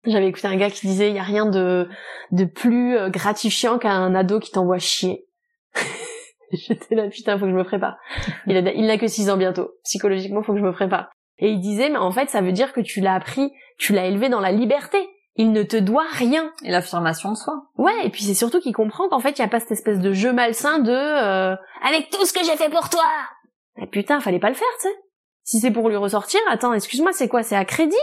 J'avais 0.05 0.29
écouté 0.29 0.47
un 0.47 0.57
gars 0.57 0.71
qui 0.71 0.87
disait, 0.87 1.09
il 1.09 1.17
y 1.17 1.19
a 1.19 1.25
rien 1.25 1.47
de, 1.47 1.89
de 2.31 2.45
plus 2.45 2.97
euh, 2.97 3.11
gratifiant 3.11 3.79
qu'un 3.79 4.15
ado 4.15 4.39
qui 4.39 4.51
t'envoie 4.51 4.79
chier. 4.79 5.27
J'étais 6.53 6.95
là, 6.95 7.09
putain, 7.09 7.39
faut 7.39 7.45
que 7.45 7.51
je 7.51 7.57
me 7.57 7.65
prépare. 7.65 7.97
Il 8.47 8.57
a, 8.57 8.73
il 8.73 8.87
n'a 8.87 8.97
que 8.97 9.07
6 9.07 9.29
ans 9.31 9.37
bientôt. 9.37 9.71
Psychologiquement, 9.85 10.43
faut 10.43 10.53
que 10.53 10.59
je 10.59 10.65
me 10.65 10.73
prépare. 10.73 11.11
Et 11.39 11.51
il 11.51 11.61
disait, 11.61 11.91
mais 11.91 11.99
en 11.99 12.11
fait, 12.11 12.31
ça 12.31 12.41
veut 12.41 12.53
dire 12.53 12.73
que 12.73 12.81
tu 12.81 13.01
l'as 13.01 13.15
appris, 13.15 13.53
tu 13.79 13.93
l'as 13.93 14.07
élevé 14.07 14.29
dans 14.29 14.41
la 14.41 14.53
liberté. 14.53 14.99
Il 15.37 15.53
ne 15.53 15.63
te 15.63 15.77
doit 15.77 16.07
rien. 16.11 16.53
Et 16.65 16.71
l'affirmation 16.71 17.31
de 17.31 17.37
soi. 17.37 17.55
Ouais, 17.77 17.95
et 18.05 18.11
puis 18.11 18.25
c'est 18.25 18.35
surtout 18.35 18.61
qu'il 18.61 18.75
comprend 18.75 19.09
qu'en 19.09 19.21
fait, 19.21 19.39
il 19.39 19.43
n'y 19.43 19.45
a 19.45 19.49
pas 19.49 19.61
cette 19.61 19.71
espèce 19.71 20.01
de 20.01 20.13
jeu 20.13 20.33
malsain 20.33 20.81
de 20.81 20.91
euh, 20.91 21.55
avec 21.87 22.11
tout 22.11 22.25
ce 22.25 22.33
que 22.33 22.45
j'ai 22.45 22.57
fait 22.57 22.71
pour 22.71 22.89
toi. 22.89 23.05
Et 23.81 23.87
putain, 23.87 24.21
fallait 24.21 24.41
pas 24.41 24.49
le 24.49 24.57
faire, 24.57 24.67
tu 24.81 24.89
sais. 24.89 24.95
Si 25.45 25.61
c'est 25.61 25.71
pour 25.71 25.89
lui 25.89 25.97
ressortir, 25.97 26.41
attends, 26.49 26.73
excuse-moi, 26.73 27.13
c'est 27.13 27.29
quoi? 27.29 27.43
C'est 27.43 27.57
à 27.57 27.65
crédit? 27.65 27.95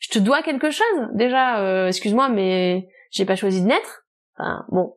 Je 0.00 0.08
te 0.08 0.18
dois 0.18 0.42
quelque 0.42 0.70
chose 0.70 1.08
Déjà, 1.12 1.60
euh, 1.60 1.86
excuse-moi, 1.86 2.28
mais 2.28 2.88
j'ai 3.10 3.24
pas 3.24 3.36
choisi 3.36 3.62
de 3.62 3.68
naître. 3.68 4.04
Enfin, 4.36 4.64
bon, 4.70 4.96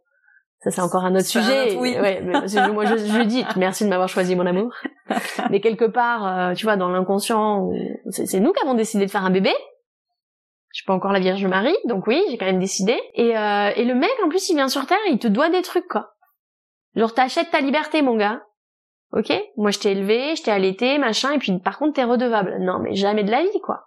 ça 0.61 0.71
c'est 0.71 0.81
encore 0.81 1.05
un 1.05 1.13
autre 1.15 1.27
sujet. 1.27 1.75
oui. 1.77 1.95
Ouais, 1.99 2.21
moi 2.21 2.45
je, 2.85 2.97
je 2.97 3.23
dis 3.23 3.45
merci 3.57 3.83
de 3.83 3.89
m'avoir 3.89 4.09
choisi 4.09 4.35
mon 4.35 4.45
amour. 4.45 4.73
mais 5.51 5.59
quelque 5.59 5.85
part, 5.85 6.25
euh, 6.25 6.53
tu 6.53 6.65
vois, 6.65 6.77
dans 6.77 6.89
l'inconscient, 6.89 7.69
c'est 8.09 8.39
nous 8.39 8.53
qui 8.53 8.63
avons 8.63 8.73
décidé 8.73 9.05
de 9.05 9.11
faire 9.11 9.25
un 9.25 9.29
bébé. 9.29 9.53
Je 10.71 10.77
suis 10.79 10.85
pas 10.87 10.93
encore 10.93 11.11
la 11.11 11.19
Vierge 11.19 11.45
Marie, 11.45 11.75
donc 11.85 12.07
oui, 12.07 12.23
j'ai 12.31 12.37
quand 12.37 12.47
même 12.47 12.59
décidé. 12.59 12.99
Et, 13.13 13.37
euh, 13.37 13.69
et 13.75 13.85
le 13.85 13.93
mec, 13.93 14.09
en 14.25 14.29
plus, 14.29 14.49
il 14.49 14.55
vient 14.55 14.69
sur 14.69 14.87
Terre, 14.87 14.97
il 15.07 15.19
te 15.19 15.27
doit 15.27 15.49
des 15.49 15.61
trucs, 15.61 15.87
quoi. 15.87 16.15
Genre, 16.95 17.13
t'achètes 17.13 17.51
ta 17.51 17.59
liberté, 17.59 18.01
mon 18.01 18.15
gars. 18.15 18.41
Ok? 19.11 19.31
Moi, 19.55 19.69
je 19.69 19.77
t'ai 19.77 19.91
élevé, 19.91 20.35
je 20.35 20.41
t'ai 20.41 20.49
allaité, 20.49 20.97
machin, 20.97 21.31
et 21.33 21.37
puis 21.37 21.59
par 21.59 21.77
contre, 21.77 21.93
t'es 21.93 22.03
redevable. 22.03 22.57
Non, 22.59 22.79
mais 22.79 22.95
jamais 22.95 23.23
de 23.23 23.29
la 23.29 23.43
vie, 23.43 23.61
quoi. 23.61 23.85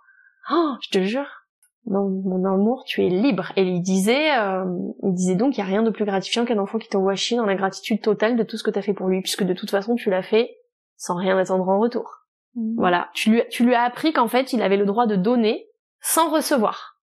Oh, 0.51 0.75
je 0.81 0.91
te 0.91 1.03
jure 1.03 1.47
dans 1.87 2.09
mon 2.09 2.45
amour, 2.45 2.85
tu 2.85 3.05
es 3.05 3.09
libre. 3.09 3.53
Et 3.57 3.63
il 3.63 3.81
disait, 3.81 4.37
euh, 4.37 4.65
il 5.03 5.13
disait 5.15 5.37
donc, 5.37 5.57
il 5.57 5.61
y 5.61 5.63
a 5.63 5.67
rien 5.67 5.83
de 5.83 5.91
plus 5.91 6.05
gratifiant 6.05 6.45
qu'un 6.45 6.59
enfant 6.59 6.79
qui 6.79 6.89
t'envoie 6.89 7.15
chier 7.15 7.37
dans 7.37 7.47
la 7.47 7.55
gratitude 7.55 8.03
totale 8.03 8.37
de 8.37 8.43
tout 8.43 8.57
ce 8.57 8.65
que 8.65 8.71
t'as 8.71 8.83
fait 8.83 8.93
pour 8.93 9.09
lui, 9.09 9.23
puisque 9.23 9.45
de 9.45 9.55
toute 9.55 9.71
façon, 9.71 9.95
tu 9.95 10.11
l'as 10.11 10.23
fait 10.23 10.51
sans 10.97 11.15
rien 11.15 11.39
attendre 11.39 11.69
en 11.69 11.79
retour. 11.79 12.11
Mmh. 12.55 12.75
Voilà. 12.77 13.09
Tu 13.15 13.31
lui, 13.31 13.43
tu 13.51 13.65
lui 13.65 13.75
as 13.75 13.83
appris 13.83 14.13
qu'en 14.13 14.29
fait, 14.29 14.53
il 14.53 14.63
avait 14.63 14.77
le 14.77 14.85
droit 14.85 15.07
de 15.07 15.17
donner 15.17 15.67
sans 16.01 16.31
recevoir. 16.31 16.99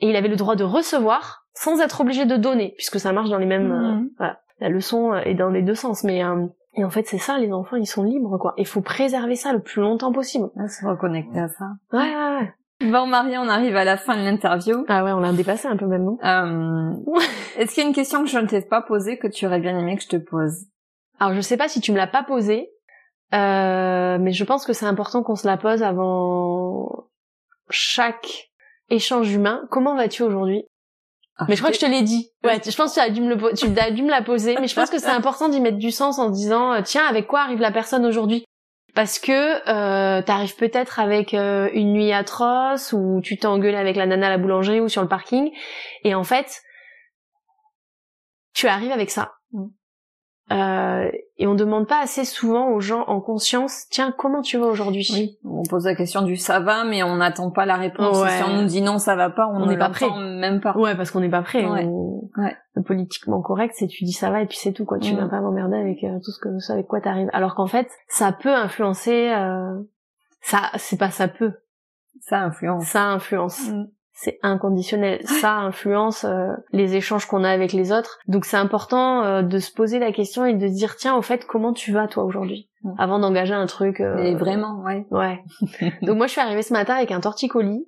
Et 0.00 0.10
il 0.10 0.16
avait 0.16 0.28
le 0.28 0.36
droit 0.36 0.56
de 0.56 0.64
recevoir 0.64 1.46
sans 1.54 1.80
être 1.80 2.00
obligé 2.00 2.26
de 2.26 2.36
donner, 2.36 2.74
puisque 2.76 3.00
ça 3.00 3.12
marche 3.12 3.30
dans 3.30 3.38
les 3.38 3.46
mêmes, 3.46 3.72
euh, 3.72 3.92
mmh. 3.92 4.10
voilà. 4.18 4.40
La 4.58 4.68
leçon 4.70 5.14
est 5.14 5.34
dans 5.34 5.50
les 5.50 5.62
deux 5.62 5.74
sens, 5.74 6.02
mais, 6.02 6.24
euh, 6.24 6.46
et 6.74 6.84
en 6.84 6.90
fait, 6.90 7.06
c'est 7.06 7.18
ça, 7.18 7.38
les 7.38 7.52
enfants, 7.52 7.76
ils 7.76 7.86
sont 7.86 8.02
libres, 8.02 8.38
quoi. 8.38 8.54
Il 8.56 8.66
faut 8.66 8.80
préserver 8.80 9.36
ça 9.36 9.52
le 9.52 9.60
plus 9.60 9.82
longtemps 9.82 10.12
possible. 10.12 10.48
Ah, 10.58 10.66
se 10.68 10.86
reconnecter 10.86 11.38
à 11.38 11.48
ça. 11.48 11.64
Ouais, 11.92 11.98
ouais, 11.98 12.36
ouais. 12.40 12.52
Bon 12.80 13.06
Marie, 13.06 13.38
on 13.38 13.48
arrive 13.48 13.74
à 13.76 13.84
la 13.84 13.96
fin 13.96 14.16
de 14.16 14.22
l'interview. 14.22 14.84
Ah 14.88 15.02
ouais, 15.02 15.12
on 15.12 15.20
l'a 15.20 15.32
dépassé 15.32 15.66
un 15.66 15.76
peu 15.76 15.86
même, 15.86 16.04
non 16.04 16.18
euh, 16.22 16.92
Est-ce 17.56 17.72
qu'il 17.74 17.82
y 17.82 17.86
a 17.86 17.88
une 17.88 17.94
question 17.94 18.22
que 18.22 18.28
je 18.28 18.38
ne 18.38 18.46
t'ai 18.46 18.60
pas 18.60 18.82
posée 18.82 19.18
que 19.18 19.26
tu 19.26 19.46
aurais 19.46 19.60
bien 19.60 19.78
aimé 19.78 19.96
que 19.96 20.02
je 20.02 20.08
te 20.08 20.16
pose? 20.16 20.66
Alors 21.18 21.34
je 21.34 21.40
sais 21.40 21.56
pas 21.56 21.68
si 21.68 21.80
tu 21.80 21.92
me 21.92 21.96
l'as 21.96 22.06
pas 22.06 22.22
posée, 22.22 22.68
euh, 23.32 24.18
mais 24.20 24.32
je 24.32 24.44
pense 24.44 24.66
que 24.66 24.74
c'est 24.74 24.84
important 24.84 25.22
qu'on 25.22 25.36
se 25.36 25.46
la 25.46 25.56
pose 25.56 25.82
avant 25.82 27.08
chaque 27.70 28.50
échange 28.90 29.32
humain. 29.32 29.62
Comment 29.70 29.96
vas-tu 29.96 30.22
aujourd'hui? 30.22 30.64
Ah, 31.38 31.46
mais 31.48 31.56
je 31.56 31.60
crois 31.60 31.70
que 31.70 31.76
je 31.76 31.84
te 31.84 31.90
l'ai 31.90 32.02
dit. 32.02 32.30
Ouais, 32.44 32.60
je 32.64 32.76
pense 32.76 32.94
que 32.94 33.00
tu 33.00 33.00
as 33.00 33.10
dû 33.10 33.20
me 33.20 33.34
le, 33.34 33.54
tu 33.54 33.66
as 33.78 33.90
dû 33.90 34.02
me 34.02 34.10
la 34.10 34.22
poser, 34.22 34.56
mais 34.60 34.68
je 34.68 34.74
pense 34.74 34.90
que 34.90 34.98
c'est 34.98 35.06
important 35.10 35.48
d'y 35.48 35.60
mettre 35.60 35.78
du 35.78 35.90
sens 35.90 36.18
en 36.18 36.28
se 36.28 36.34
disant, 36.34 36.72
euh, 36.72 36.80
tiens, 36.84 37.06
avec 37.06 37.26
quoi 37.26 37.40
arrive 37.40 37.60
la 37.60 37.72
personne 37.72 38.04
aujourd'hui? 38.06 38.44
Parce 38.96 39.18
que 39.18 39.68
euh, 39.68 40.22
t'arrives 40.22 40.56
peut-être 40.56 40.98
avec 40.98 41.34
euh, 41.34 41.68
une 41.74 41.92
nuit 41.92 42.12
atroce 42.12 42.94
ou 42.94 43.20
tu 43.22 43.36
t'es 43.36 43.46
engueulé 43.46 43.76
avec 43.76 43.94
la 43.94 44.06
nana 44.06 44.28
à 44.28 44.30
la 44.30 44.38
boulangerie 44.38 44.80
ou 44.80 44.88
sur 44.88 45.02
le 45.02 45.08
parking 45.08 45.52
et 46.02 46.14
en 46.14 46.24
fait 46.24 46.62
tu 48.54 48.68
arrives 48.68 48.92
avec 48.92 49.10
ça. 49.10 49.34
Euh, 50.52 51.10
et 51.38 51.46
on 51.48 51.56
demande 51.56 51.88
pas 51.88 52.00
assez 52.00 52.24
souvent 52.24 52.70
aux 52.70 52.80
gens 52.80 53.02
en 53.08 53.20
conscience, 53.20 53.86
tiens, 53.90 54.14
comment 54.16 54.42
tu 54.42 54.58
vas 54.58 54.66
aujourd'hui? 54.66 55.08
Oui, 55.12 55.38
on 55.44 55.64
pose 55.64 55.86
la 55.86 55.96
question 55.96 56.22
du 56.22 56.36
ça 56.36 56.60
va, 56.60 56.84
mais 56.84 57.02
on 57.02 57.16
n'attend 57.16 57.50
pas 57.50 57.66
la 57.66 57.76
réponse. 57.76 58.16
Si 58.16 58.42
on 58.44 58.62
nous 58.62 58.66
dit 58.66 58.80
non, 58.80 58.98
ça 58.98 59.16
va 59.16 59.28
pas, 59.28 59.48
on 59.48 59.66
n'est 59.66 59.76
pas 59.76 59.90
prêt. 59.90 60.06
Même 60.16 60.60
pas. 60.60 60.76
Ouais, 60.76 60.94
parce 60.94 61.10
qu'on 61.10 61.20
n'est 61.20 61.28
pas 61.28 61.42
prêt. 61.42 61.64
Ouais. 61.64 62.56
Le 62.74 62.82
politiquement 62.82 63.40
correct, 63.40 63.74
c'est 63.76 63.86
tu 63.88 64.04
dis 64.04 64.12
ça 64.12 64.30
va 64.30 64.42
et 64.42 64.46
puis 64.46 64.58
c'est 64.58 64.72
tout 64.72 64.84
quoi. 64.84 64.98
Tu 64.98 65.12
mm. 65.12 65.16
viens 65.16 65.28
pas 65.28 65.40
m'emmerder 65.40 65.78
avec 65.78 66.04
euh, 66.04 66.18
tout 66.24 66.30
ce 66.30 66.38
que 66.38 66.58
ça 66.58 66.74
avec 66.74 66.86
quoi 66.86 67.00
t'arrives. 67.00 67.30
Alors 67.32 67.54
qu'en 67.54 67.66
fait, 67.66 67.88
ça 68.08 68.32
peut 68.32 68.54
influencer. 68.54 69.32
Euh... 69.32 69.82
Ça, 70.42 70.70
c'est 70.76 70.98
pas 70.98 71.10
ça 71.10 71.26
peut. 71.26 71.54
Ça 72.20 72.38
influence. 72.40 72.84
Ça 72.84 73.04
influence. 73.04 73.68
Mm 73.68 73.86
c'est 74.16 74.38
inconditionnel. 74.42 75.20
Ça 75.24 75.56
influence 75.56 76.24
euh, 76.24 76.48
les 76.72 76.96
échanges 76.96 77.26
qu'on 77.26 77.44
a 77.44 77.50
avec 77.50 77.74
les 77.74 77.92
autres. 77.92 78.18
Donc 78.26 78.46
c'est 78.46 78.56
important 78.56 79.22
euh, 79.22 79.42
de 79.42 79.58
se 79.58 79.70
poser 79.70 79.98
la 79.98 80.10
question 80.10 80.46
et 80.46 80.54
de 80.54 80.66
se 80.66 80.72
dire 80.72 80.96
tiens, 80.96 81.16
au 81.16 81.22
fait, 81.22 81.46
comment 81.46 81.74
tu 81.74 81.92
vas 81.92 82.08
toi 82.08 82.24
aujourd'hui 82.24 82.68
Avant 82.96 83.18
d'engager 83.18 83.52
un 83.52 83.66
truc. 83.66 84.00
Euh... 84.00 84.16
Et 84.16 84.34
vraiment, 84.34 84.82
ouais. 84.84 85.06
Ouais. 85.10 85.44
Donc 86.02 86.16
moi 86.16 86.26
je 86.26 86.32
suis 86.32 86.40
arrivée 86.40 86.62
ce 86.62 86.72
matin 86.72 86.94
avec 86.94 87.12
un 87.12 87.20
torticolis 87.20 87.86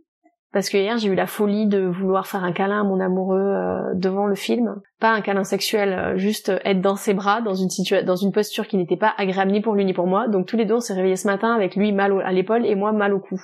parce 0.52 0.68
que 0.68 0.76
hier 0.76 0.98
j'ai 0.98 1.08
eu 1.08 1.14
la 1.14 1.26
folie 1.26 1.66
de 1.66 1.86
vouloir 1.86 2.26
faire 2.26 2.44
un 2.44 2.52
câlin 2.52 2.80
à 2.80 2.84
mon 2.84 3.00
amoureux 3.00 3.40
euh, 3.40 3.94
devant 3.94 4.26
le 4.26 4.34
film, 4.34 4.82
pas 5.00 5.10
un 5.10 5.22
câlin 5.22 5.44
sexuel, 5.44 6.18
juste 6.18 6.52
être 6.64 6.82
dans 6.82 6.96
ses 6.96 7.14
bras 7.14 7.40
dans 7.40 7.54
une 7.54 7.70
situation, 7.70 8.06
dans 8.06 8.16
une 8.16 8.32
posture 8.32 8.66
qui 8.66 8.76
n'était 8.76 8.96
pas 8.96 9.14
agréable 9.16 9.50
ni 9.50 9.62
pour 9.62 9.74
lui 9.74 9.86
ni 9.86 9.94
pour 9.94 10.06
moi. 10.06 10.28
Donc 10.28 10.46
tous 10.46 10.58
les 10.58 10.66
deux 10.66 10.74
on 10.74 10.80
s'est 10.80 10.94
réveillés 10.94 11.16
ce 11.16 11.26
matin 11.26 11.54
avec 11.54 11.74
lui 11.74 11.92
mal 11.92 12.12
à 12.22 12.32
l'épaule 12.32 12.66
et 12.66 12.74
moi 12.74 12.92
mal 12.92 13.14
au 13.14 13.18
cou. 13.18 13.40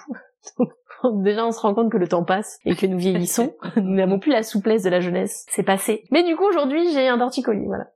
Déjà, 1.23 1.47
on 1.47 1.51
se 1.51 1.61
rend 1.61 1.75
compte 1.75 1.91
que 1.91 1.97
le 1.97 2.09
temps 2.09 2.25
passe 2.25 2.59
et 2.65 2.75
que 2.75 2.87
nous 2.87 2.99
vieillissons. 2.99 3.55
nous 3.77 3.95
n'avons 3.95 4.19
plus 4.19 4.31
la 4.31 4.43
souplesse 4.43 4.83
de 4.83 4.91
la 4.91 5.01
jeunesse. 5.01 5.47
C'est 5.51 5.63
passé. 5.63 6.05
Mais 6.11 6.23
du 6.23 6.37
coup, 6.37 6.45
aujourd'hui, 6.45 6.93
j'ai 6.93 7.09
un 7.09 7.19
torticolis, 7.19 7.67
voilà. 7.67 7.87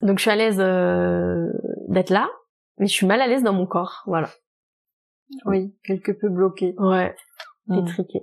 Donc, 0.00 0.18
je 0.18 0.22
suis 0.22 0.30
à 0.30 0.36
l'aise 0.36 0.60
euh, 0.60 1.48
d'être 1.88 2.10
là, 2.10 2.28
mais 2.78 2.86
je 2.86 2.92
suis 2.92 3.06
mal 3.06 3.20
à 3.20 3.26
l'aise 3.26 3.42
dans 3.42 3.52
mon 3.52 3.66
corps, 3.66 4.02
voilà. 4.06 4.28
Oui, 5.44 5.74
quelque 5.84 6.12
peu 6.12 6.28
bloqué. 6.28 6.74
Ouais, 6.78 7.14
hmm. 7.66 7.80
étriqué. 7.80 8.20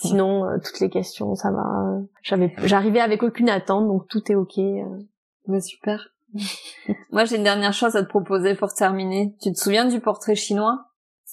Sinon, 0.00 0.44
euh, 0.46 0.56
toutes 0.64 0.80
les 0.80 0.88
questions, 0.88 1.34
ça 1.34 1.50
va. 1.50 2.00
J'avais, 2.22 2.54
j'arrivais 2.64 3.00
avec 3.00 3.22
aucune 3.22 3.50
attente, 3.50 3.86
donc 3.86 4.08
tout 4.08 4.22
est 4.30 4.34
ok. 4.34 4.58
Euh. 4.58 5.60
super. 5.60 6.08
Moi, 7.10 7.24
j'ai 7.24 7.36
une 7.36 7.42
dernière 7.42 7.72
chose 7.72 7.96
à 7.96 8.02
te 8.02 8.08
proposer 8.08 8.54
pour 8.54 8.72
terminer. 8.72 9.34
Tu 9.42 9.52
te 9.52 9.58
souviens 9.58 9.86
du 9.86 10.00
portrait 10.00 10.34
chinois? 10.34 10.86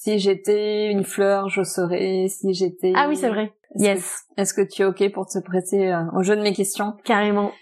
Si 0.03 0.19
j'étais 0.19 0.91
une 0.91 1.05
fleur, 1.05 1.47
je 1.47 1.63
serais. 1.63 2.27
Si 2.27 2.53
j'étais. 2.53 2.91
Ah 2.93 3.07
oui, 3.07 3.15
c'est 3.15 3.29
vrai. 3.29 3.53
yes. 3.75 4.25
Est-ce 4.35 4.53
que 4.53 4.61
tu 4.61 4.81
es 4.81 4.85
ok 4.85 5.13
pour 5.13 5.25
te 5.27 5.39
prêter 5.39 5.93
euh, 5.93 6.03
au 6.13 6.23
jeu 6.23 6.35
de 6.35 6.41
mes 6.41 6.51
questions? 6.51 6.97
Carrément. 7.05 7.53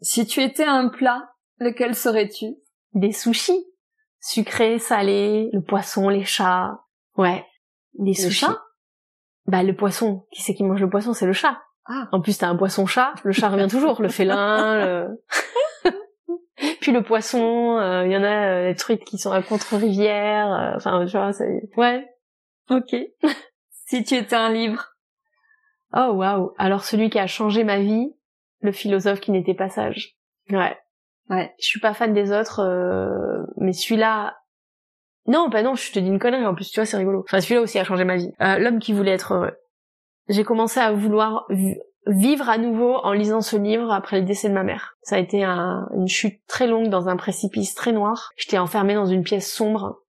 Si 0.00 0.26
tu 0.26 0.42
étais 0.42 0.64
un 0.64 0.88
plat, 0.88 1.28
lequel 1.58 1.96
serais-tu? 1.96 2.54
Des 2.94 3.10
sushis. 3.10 3.66
Sucrés, 4.20 4.78
salés, 4.78 5.50
le 5.52 5.60
poisson, 5.60 6.08
les 6.08 6.24
chats. 6.24 6.78
Ouais. 7.16 7.44
Des 7.94 8.14
sushis. 8.14 8.46
bah 9.46 9.64
le 9.64 9.74
poisson. 9.74 10.24
Qui 10.30 10.42
c'est 10.42 10.54
qui 10.54 10.62
mange 10.62 10.80
le 10.80 10.88
poisson? 10.88 11.14
C'est 11.14 11.26
le 11.26 11.32
chat. 11.32 11.58
Ah. 11.86 12.08
En 12.12 12.20
plus, 12.20 12.38
t'as 12.38 12.48
un 12.48 12.56
poisson-chat. 12.56 13.14
Le 13.24 13.32
chat 13.32 13.48
revient 13.48 13.68
toujours. 13.68 14.00
Le 14.02 14.08
félin. 14.08 14.84
le... 14.84 15.22
Puis 16.80 16.92
le 16.92 17.02
poisson, 17.02 17.78
il 17.78 17.82
euh, 17.82 18.06
y 18.06 18.16
en 18.16 18.22
a 18.22 18.48
euh, 18.48 18.68
des 18.68 18.76
trucs 18.76 19.04
qui 19.04 19.18
sont 19.18 19.32
à 19.32 19.42
contre-rivière. 19.42 20.52
Euh, 20.52 20.76
enfin, 20.76 21.04
tu 21.06 21.16
vois, 21.16 21.32
c'est... 21.32 21.68
Ouais. 21.76 22.06
Ok. 22.70 22.94
si 23.86 24.04
tu 24.04 24.14
étais 24.14 24.36
un 24.36 24.52
livre. 24.52 24.94
Oh 25.92 26.12
waouh. 26.14 26.52
Alors 26.58 26.84
celui 26.84 27.10
qui 27.10 27.18
a 27.18 27.26
changé 27.26 27.62
ma 27.62 27.78
vie, 27.78 28.12
le 28.60 28.72
philosophe 28.72 29.20
qui 29.20 29.30
n'était 29.30 29.54
pas 29.54 29.68
sage. 29.68 30.16
Ouais. 30.50 30.76
Ouais. 31.28 31.54
Je 31.60 31.66
suis 31.66 31.80
pas 31.80 31.94
fan 31.94 32.12
des 32.12 32.32
autres, 32.32 32.62
mais 33.58 33.72
celui-là. 33.72 34.36
Non, 35.26 35.50
pas 35.50 35.62
non. 35.62 35.74
Je 35.74 35.92
te 35.92 35.98
dis 35.98 36.08
une 36.08 36.18
connerie. 36.18 36.46
En 36.46 36.54
plus, 36.54 36.70
tu 36.70 36.80
vois, 36.80 36.86
c'est 36.86 36.96
rigolo. 36.96 37.24
Enfin, 37.26 37.40
celui-là 37.40 37.60
aussi 37.60 37.78
a 37.78 37.84
changé 37.84 38.04
ma 38.04 38.16
vie. 38.16 38.32
L'homme 38.40 38.78
qui 38.78 38.92
voulait 38.92 39.12
être 39.12 39.34
heureux. 39.34 39.56
J'ai 40.28 40.44
commencé 40.44 40.80
à 40.80 40.92
vouloir 40.92 41.46
vivre 42.06 42.48
à 42.48 42.58
nouveau 42.58 42.94
en 42.96 43.12
lisant 43.12 43.40
ce 43.40 43.56
livre 43.56 43.90
après 43.90 44.20
le 44.20 44.26
décès 44.26 44.48
de 44.48 44.54
ma 44.54 44.62
mère. 44.62 44.96
Ça 45.02 45.16
a 45.16 45.18
été 45.18 45.44
une 45.44 46.08
chute 46.08 46.40
très 46.46 46.66
longue 46.66 46.88
dans 46.88 47.08
un 47.08 47.16
précipice 47.16 47.74
très 47.74 47.92
noir. 47.92 48.30
J'étais 48.36 48.58
enfermée 48.58 48.94
dans 48.94 49.06
une 49.06 49.22
pièce 49.22 49.52
sombre 49.52 50.02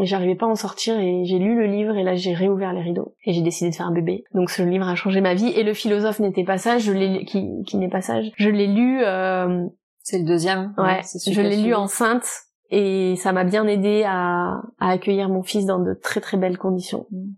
et 0.00 0.06
j'arrivais 0.06 0.34
pas 0.34 0.46
à 0.46 0.48
en 0.48 0.54
sortir 0.54 0.98
et 0.98 1.24
j'ai 1.24 1.38
lu 1.38 1.54
le 1.54 1.66
livre 1.66 1.96
et 1.96 2.02
là 2.02 2.14
j'ai 2.14 2.32
réouvert 2.32 2.72
les 2.72 2.80
rideaux 2.80 3.14
et 3.26 3.32
j'ai 3.32 3.42
décidé 3.42 3.70
de 3.70 3.76
faire 3.76 3.86
un 3.86 3.92
bébé. 3.92 4.24
Donc 4.34 4.50
ce 4.50 4.62
livre 4.62 4.88
a 4.88 4.94
changé 4.94 5.20
ma 5.20 5.34
vie 5.34 5.48
et 5.48 5.62
le 5.62 5.74
philosophe 5.74 6.20
n'était 6.20 6.44
pas 6.44 6.58
sage, 6.58 6.82
je 6.82 6.92
l'ai 6.92 7.24
qui, 7.24 7.62
qui 7.66 7.76
n'est 7.76 7.90
pas 7.90 8.00
sage. 8.00 8.30
Je 8.36 8.48
l'ai 8.48 8.66
lu 8.66 9.02
euh... 9.02 9.66
c'est 10.02 10.18
le 10.18 10.24
deuxième. 10.24 10.74
Ouais, 10.78 11.02
je 11.26 11.40
l'ai 11.40 11.62
lu 11.62 11.74
enceinte 11.74 12.26
et 12.70 13.16
ça 13.16 13.32
m'a 13.32 13.44
bien 13.44 13.66
aidé 13.66 14.04
à, 14.06 14.62
à 14.78 14.90
accueillir 14.90 15.28
mon 15.28 15.42
fils 15.42 15.66
dans 15.66 15.78
de 15.78 15.92
très 15.92 16.20
très 16.20 16.38
belles 16.38 16.58
conditions. 16.58 17.06
Mm 17.10 17.32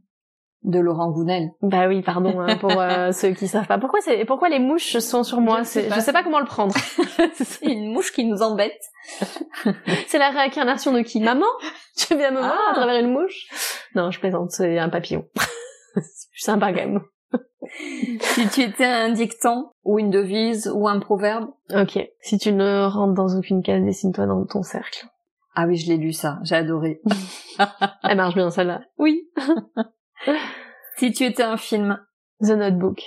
de 0.64 0.78
Laurent 0.78 1.10
Gounel. 1.10 1.50
Bah 1.62 1.86
oui, 1.88 2.02
pardon 2.02 2.40
hein, 2.40 2.56
pour 2.56 2.72
euh, 2.72 3.12
ceux 3.12 3.30
qui 3.30 3.46
savent 3.48 3.66
pas. 3.66 3.78
Pourquoi 3.78 4.00
c'est 4.00 4.24
pourquoi 4.24 4.48
les 4.48 4.58
mouches 4.58 4.98
sont 4.98 5.22
sur 5.22 5.40
moi? 5.40 5.58
Je 5.60 5.68
sais, 5.68 5.88
je 5.94 6.00
sais 6.00 6.12
pas 6.12 6.22
comment 6.22 6.40
le 6.40 6.46
prendre. 6.46 6.74
c'est 7.34 7.66
une 7.66 7.92
mouche 7.92 8.12
qui 8.12 8.24
nous 8.24 8.42
embête. 8.42 8.80
c'est 10.08 10.18
la 10.18 10.30
réincarnation 10.30 10.92
de 10.92 11.00
qui? 11.00 11.20
Maman? 11.20 11.46
Tu 11.96 12.16
viens 12.16 12.30
me 12.30 12.38
voir 12.38 12.52
à 12.52 12.70
ah. 12.70 12.74
travers 12.74 12.98
une 12.98 13.12
mouche? 13.12 13.46
Non, 13.94 14.10
je 14.10 14.18
plaisante, 14.18 14.50
c'est 14.50 14.78
un 14.78 14.88
papillon. 14.88 15.26
c'est 15.94 16.28
sympa 16.34 16.72
quand 16.72 16.86
même. 16.86 17.00
si 18.20 18.48
tu 18.48 18.62
étais 18.62 18.84
un 18.84 19.10
dicton 19.10 19.70
ou 19.84 19.98
une 19.98 20.10
devise 20.10 20.72
ou 20.74 20.88
un 20.88 20.98
proverbe 20.98 21.50
Ok. 21.74 21.98
Si 22.20 22.38
tu 22.38 22.52
ne 22.52 22.86
rentres 22.86 23.14
dans 23.14 23.36
aucune 23.36 23.62
case, 23.62 23.84
dessine-toi 23.84 24.26
dans 24.26 24.44
ton 24.46 24.62
cercle. 24.62 25.06
Ah 25.54 25.66
oui, 25.66 25.76
je 25.76 25.88
l'ai 25.88 25.96
lu 25.96 26.12
ça, 26.12 26.38
j'ai 26.42 26.56
adoré. 26.56 27.00
Elle 28.02 28.16
marche 28.16 28.34
bien 28.34 28.50
celle-là. 28.50 28.80
Oui. 28.98 29.28
Si 30.96 31.12
tu 31.12 31.24
étais 31.24 31.42
un 31.42 31.56
film. 31.56 31.98
The 32.40 32.50
Notebook. 32.50 33.00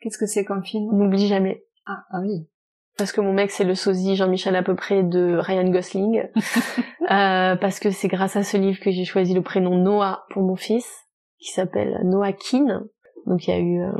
Qu'est-ce 0.00 0.18
que 0.18 0.26
c'est 0.26 0.44
comme 0.44 0.64
film? 0.64 0.90
N'oublie 0.92 1.26
jamais. 1.26 1.64
Ah, 1.86 2.04
ah 2.10 2.20
oui. 2.20 2.48
Parce 2.96 3.12
que 3.12 3.20
mon 3.20 3.32
mec 3.32 3.50
c'est 3.50 3.64
le 3.64 3.74
sosie 3.74 4.16
Jean-Michel 4.16 4.56
à 4.56 4.62
peu 4.62 4.74
près 4.74 5.02
de 5.02 5.36
Ryan 5.36 5.68
Gosling. 5.68 6.22
euh, 7.10 7.56
parce 7.56 7.78
que 7.78 7.90
c'est 7.90 8.08
grâce 8.08 8.36
à 8.36 8.42
ce 8.42 8.56
livre 8.56 8.80
que 8.80 8.90
j'ai 8.90 9.04
choisi 9.04 9.34
le 9.34 9.42
prénom 9.42 9.76
Noah 9.76 10.24
pour 10.30 10.42
mon 10.42 10.56
fils, 10.56 10.90
qui 11.38 11.52
s'appelle 11.52 12.00
Noah 12.04 12.32
Keane. 12.32 12.86
Donc 13.26 13.46
il 13.46 13.50
y 13.50 13.52
a 13.52 13.58
eu 13.58 13.82
euh, 13.82 13.92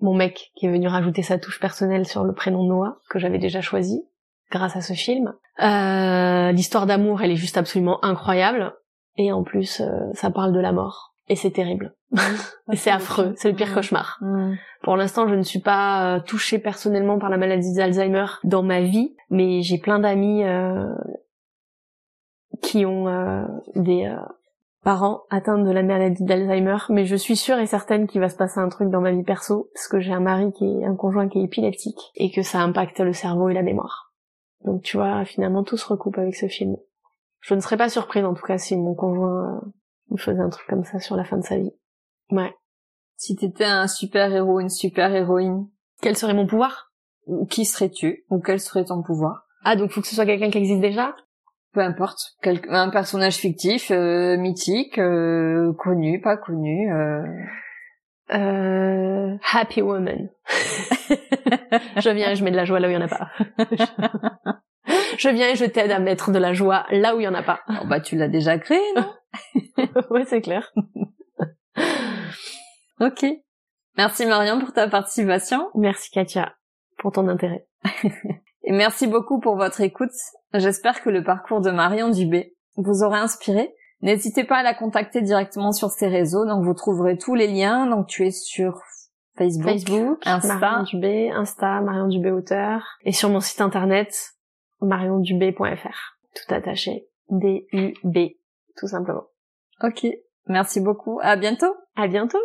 mon 0.00 0.14
mec 0.14 0.50
qui 0.56 0.66
est 0.66 0.70
venu 0.70 0.88
rajouter 0.88 1.22
sa 1.22 1.38
touche 1.38 1.60
personnelle 1.60 2.06
sur 2.06 2.24
le 2.24 2.32
prénom 2.32 2.64
Noah 2.64 2.98
que 3.10 3.18
j'avais 3.18 3.38
déjà 3.38 3.60
choisi 3.60 4.02
grâce 4.50 4.76
à 4.76 4.80
ce 4.80 4.94
film. 4.94 5.34
Euh, 5.60 6.52
L'histoire 6.52 6.86
d'amour, 6.86 7.22
elle 7.22 7.32
est 7.32 7.36
juste 7.36 7.56
absolument 7.56 8.02
incroyable. 8.04 8.74
Et 9.16 9.32
en 9.32 9.42
plus, 9.42 9.80
euh, 9.80 10.12
ça 10.14 10.30
parle 10.30 10.52
de 10.52 10.60
la 10.60 10.72
mort. 10.72 11.07
Et 11.28 11.36
c'est 11.36 11.50
terrible. 11.50 11.94
c'est 12.72 12.90
affreux. 12.90 13.34
C'est 13.36 13.50
le 13.50 13.56
pire 13.56 13.74
cauchemar. 13.74 14.20
Pour 14.82 14.96
l'instant, 14.96 15.28
je 15.28 15.34
ne 15.34 15.42
suis 15.42 15.60
pas 15.60 16.16
euh, 16.16 16.20
touchée 16.20 16.58
personnellement 16.58 17.18
par 17.18 17.30
la 17.30 17.36
maladie 17.36 17.74
d'Alzheimer 17.74 18.26
dans 18.44 18.62
ma 18.62 18.80
vie, 18.80 19.14
mais 19.30 19.62
j'ai 19.62 19.78
plein 19.78 19.98
d'amis 19.98 20.44
euh, 20.44 20.86
qui 22.62 22.86
ont 22.86 23.08
euh, 23.08 23.44
des 23.74 24.10
parents 24.84 25.22
atteints 25.28 25.58
de 25.58 25.70
la 25.70 25.82
maladie 25.82 26.24
d'Alzheimer, 26.24 26.78
mais 26.88 27.04
je 27.04 27.16
suis 27.16 27.36
sûre 27.36 27.58
et 27.58 27.66
certaine 27.66 28.06
qu'il 28.06 28.20
va 28.20 28.28
se 28.28 28.36
passer 28.36 28.60
un 28.60 28.68
truc 28.68 28.88
dans 28.88 29.00
ma 29.00 29.12
vie 29.12 29.24
perso, 29.24 29.68
parce 29.74 29.88
que 29.88 30.00
j'ai 30.00 30.12
un 30.12 30.20
mari 30.20 30.52
qui 30.52 30.64
est 30.64 30.86
un 30.86 30.94
conjoint 30.94 31.28
qui 31.28 31.40
est 31.40 31.44
épileptique, 31.44 32.10
et 32.14 32.30
que 32.30 32.42
ça 32.42 32.60
impacte 32.60 33.00
le 33.00 33.12
cerveau 33.12 33.48
et 33.48 33.54
la 33.54 33.62
mémoire. 33.62 34.14
Donc 34.64 34.82
tu 34.82 34.96
vois, 34.96 35.24
finalement 35.24 35.62
tout 35.62 35.76
se 35.76 35.86
recoupe 35.86 36.18
avec 36.18 36.36
ce 36.36 36.46
film. 36.46 36.76
Je 37.40 37.54
ne 37.54 37.60
serais 37.60 37.76
pas 37.76 37.88
surprise 37.88 38.24
en 38.24 38.34
tout 38.34 38.46
cas 38.46 38.58
si 38.58 38.76
mon 38.76 38.94
conjoint 38.94 39.60
il 40.10 40.20
faisait 40.20 40.40
un 40.40 40.48
truc 40.48 40.66
comme 40.68 40.84
ça 40.84 41.00
sur 41.00 41.16
la 41.16 41.24
fin 41.24 41.36
de 41.36 41.44
sa 41.44 41.56
vie. 41.56 41.72
Ouais. 42.30 42.54
Si 43.16 43.36
t'étais 43.36 43.64
un 43.64 43.88
super 43.88 44.32
héros, 44.32 44.60
une 44.60 44.68
super 44.68 45.14
héroïne, 45.14 45.68
quel 46.00 46.16
serait 46.16 46.34
mon 46.34 46.46
pouvoir? 46.46 46.92
Ou 47.26 47.46
qui 47.46 47.64
serais-tu? 47.64 48.24
Ou 48.30 48.40
quel 48.40 48.60
serait 48.60 48.84
ton 48.84 49.02
pouvoir? 49.02 49.46
Ah, 49.64 49.76
donc 49.76 49.90
faut 49.90 50.00
que 50.00 50.06
ce 50.06 50.14
soit 50.14 50.26
quelqu'un 50.26 50.50
qui 50.50 50.58
existe 50.58 50.80
déjà? 50.80 51.14
Peu 51.72 51.80
importe. 51.80 52.36
un 52.68 52.90
personnage 52.90 53.36
fictif, 53.36 53.90
euh, 53.90 54.36
mythique, 54.36 54.98
euh, 54.98 55.72
connu, 55.74 56.20
pas 56.20 56.36
connu. 56.36 56.92
Euh... 56.92 57.22
Euh, 58.32 59.36
happy 59.52 59.82
woman. 59.82 60.28
je 61.96 62.10
viens 62.10 62.34
je 62.34 62.44
mets 62.44 62.50
de 62.50 62.56
la 62.56 62.64
joie 62.64 62.78
là 62.78 62.88
où 62.88 62.90
il 62.90 62.94
y 62.94 62.96
en 62.96 63.02
a 63.02 63.08
pas. 63.08 63.30
je 65.18 65.28
viens 65.28 65.48
et 65.48 65.56
je 65.56 65.64
t'aide 65.64 65.90
à 65.90 65.98
mettre 65.98 66.30
de 66.30 66.38
la 66.38 66.52
joie 66.52 66.86
là 66.90 67.14
où 67.14 67.20
il 67.20 67.24
y 67.24 67.28
en 67.28 67.34
a 67.34 67.42
pas. 67.42 67.60
Oh, 67.68 67.86
bah 67.86 68.00
tu 68.00 68.16
l'as 68.16 68.28
déjà 68.28 68.58
créé, 68.58 68.80
non? 68.96 69.12
Ouais, 70.10 70.24
c'est 70.24 70.40
clair. 70.40 70.72
ok. 73.00 73.26
Merci 73.96 74.26
Marion 74.26 74.60
pour 74.60 74.72
ta 74.72 74.88
participation. 74.88 75.68
Merci 75.74 76.10
Katia 76.10 76.54
pour 76.98 77.12
ton 77.12 77.28
intérêt. 77.28 77.66
et 78.62 78.72
merci 78.72 79.06
beaucoup 79.06 79.40
pour 79.40 79.56
votre 79.56 79.80
écoute. 79.80 80.10
J'espère 80.54 81.02
que 81.02 81.10
le 81.10 81.22
parcours 81.22 81.60
de 81.60 81.70
Marion 81.70 82.08
Dubé 82.08 82.56
vous 82.76 83.02
aura 83.02 83.20
inspiré. 83.20 83.74
N'hésitez 84.00 84.44
pas 84.44 84.58
à 84.58 84.62
la 84.62 84.74
contacter 84.74 85.20
directement 85.20 85.72
sur 85.72 85.90
ses 85.90 86.06
réseaux. 86.06 86.46
Donc 86.46 86.64
vous 86.64 86.74
trouverez 86.74 87.18
tous 87.18 87.34
les 87.34 87.48
liens. 87.48 87.86
Donc 87.86 88.06
tu 88.06 88.26
es 88.26 88.30
sur 88.30 88.80
Facebook, 89.36 89.70
Facebook 89.72 90.18
Insta, 90.24 90.54
Marion 90.56 90.82
Dubé, 90.84 91.30
Insta, 91.30 91.80
Marion 91.80 92.08
Dubé 92.08 92.30
auteur, 92.30 92.82
et 93.04 93.12
sur 93.12 93.30
mon 93.30 93.40
site 93.40 93.60
internet 93.60 94.34
mariondubé.fr. 94.80 96.18
Tout 96.34 96.54
attaché. 96.54 97.06
D-U-B. 97.30 98.18
Tout 98.76 98.88
simplement. 98.88 99.24
Ok. 99.82 100.06
Merci 100.46 100.80
beaucoup. 100.80 101.18
À 101.22 101.36
bientôt. 101.36 101.74
À 101.96 102.08
bientôt. 102.08 102.38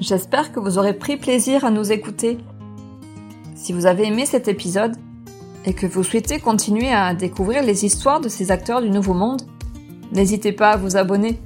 J'espère 0.00 0.52
que 0.52 0.58
vous 0.58 0.78
aurez 0.78 0.94
pris 0.94 1.16
plaisir 1.16 1.64
à 1.64 1.70
nous 1.70 1.92
écouter. 1.92 2.38
Si 3.54 3.72
vous 3.72 3.86
avez 3.86 4.08
aimé 4.08 4.26
cet 4.26 4.48
épisode 4.48 4.96
et 5.64 5.74
que 5.74 5.86
vous 5.86 6.02
souhaitez 6.02 6.40
continuer 6.40 6.92
à 6.92 7.14
découvrir 7.14 7.62
les 7.62 7.84
histoires 7.84 8.20
de 8.20 8.28
ces 8.28 8.50
acteurs 8.50 8.82
du 8.82 8.90
Nouveau 8.90 9.14
Monde, 9.14 9.42
n'hésitez 10.10 10.52
pas 10.52 10.70
à 10.70 10.76
vous 10.76 10.96
abonner. 10.96 11.38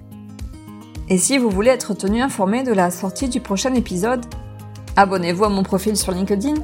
Et 1.11 1.19
si 1.19 1.37
vous 1.37 1.51
voulez 1.51 1.71
être 1.71 1.93
tenu 1.93 2.23
informé 2.23 2.63
de 2.63 2.73
la 2.73 2.91
sortie 2.91 3.29
du 3.29 3.41
prochain 3.41 3.75
épisode, 3.75 4.25
abonnez-vous 4.97 5.45
à 5.45 5.49
mon 5.51 5.63
profil 5.63 5.97
sur 5.97 6.13
LinkedIn. 6.13 6.55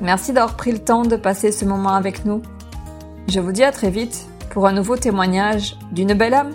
Merci 0.00 0.32
d'avoir 0.32 0.56
pris 0.56 0.72
le 0.72 0.78
temps 0.78 1.02
de 1.02 1.16
passer 1.16 1.52
ce 1.52 1.64
moment 1.66 1.94
avec 1.94 2.24
nous. 2.24 2.40
Je 3.28 3.38
vous 3.38 3.52
dis 3.52 3.62
à 3.62 3.70
très 3.70 3.90
vite 3.90 4.26
pour 4.50 4.66
un 4.66 4.72
nouveau 4.72 4.96
témoignage 4.96 5.76
d'une 5.92 6.14
belle 6.14 6.34
âme. 6.34 6.52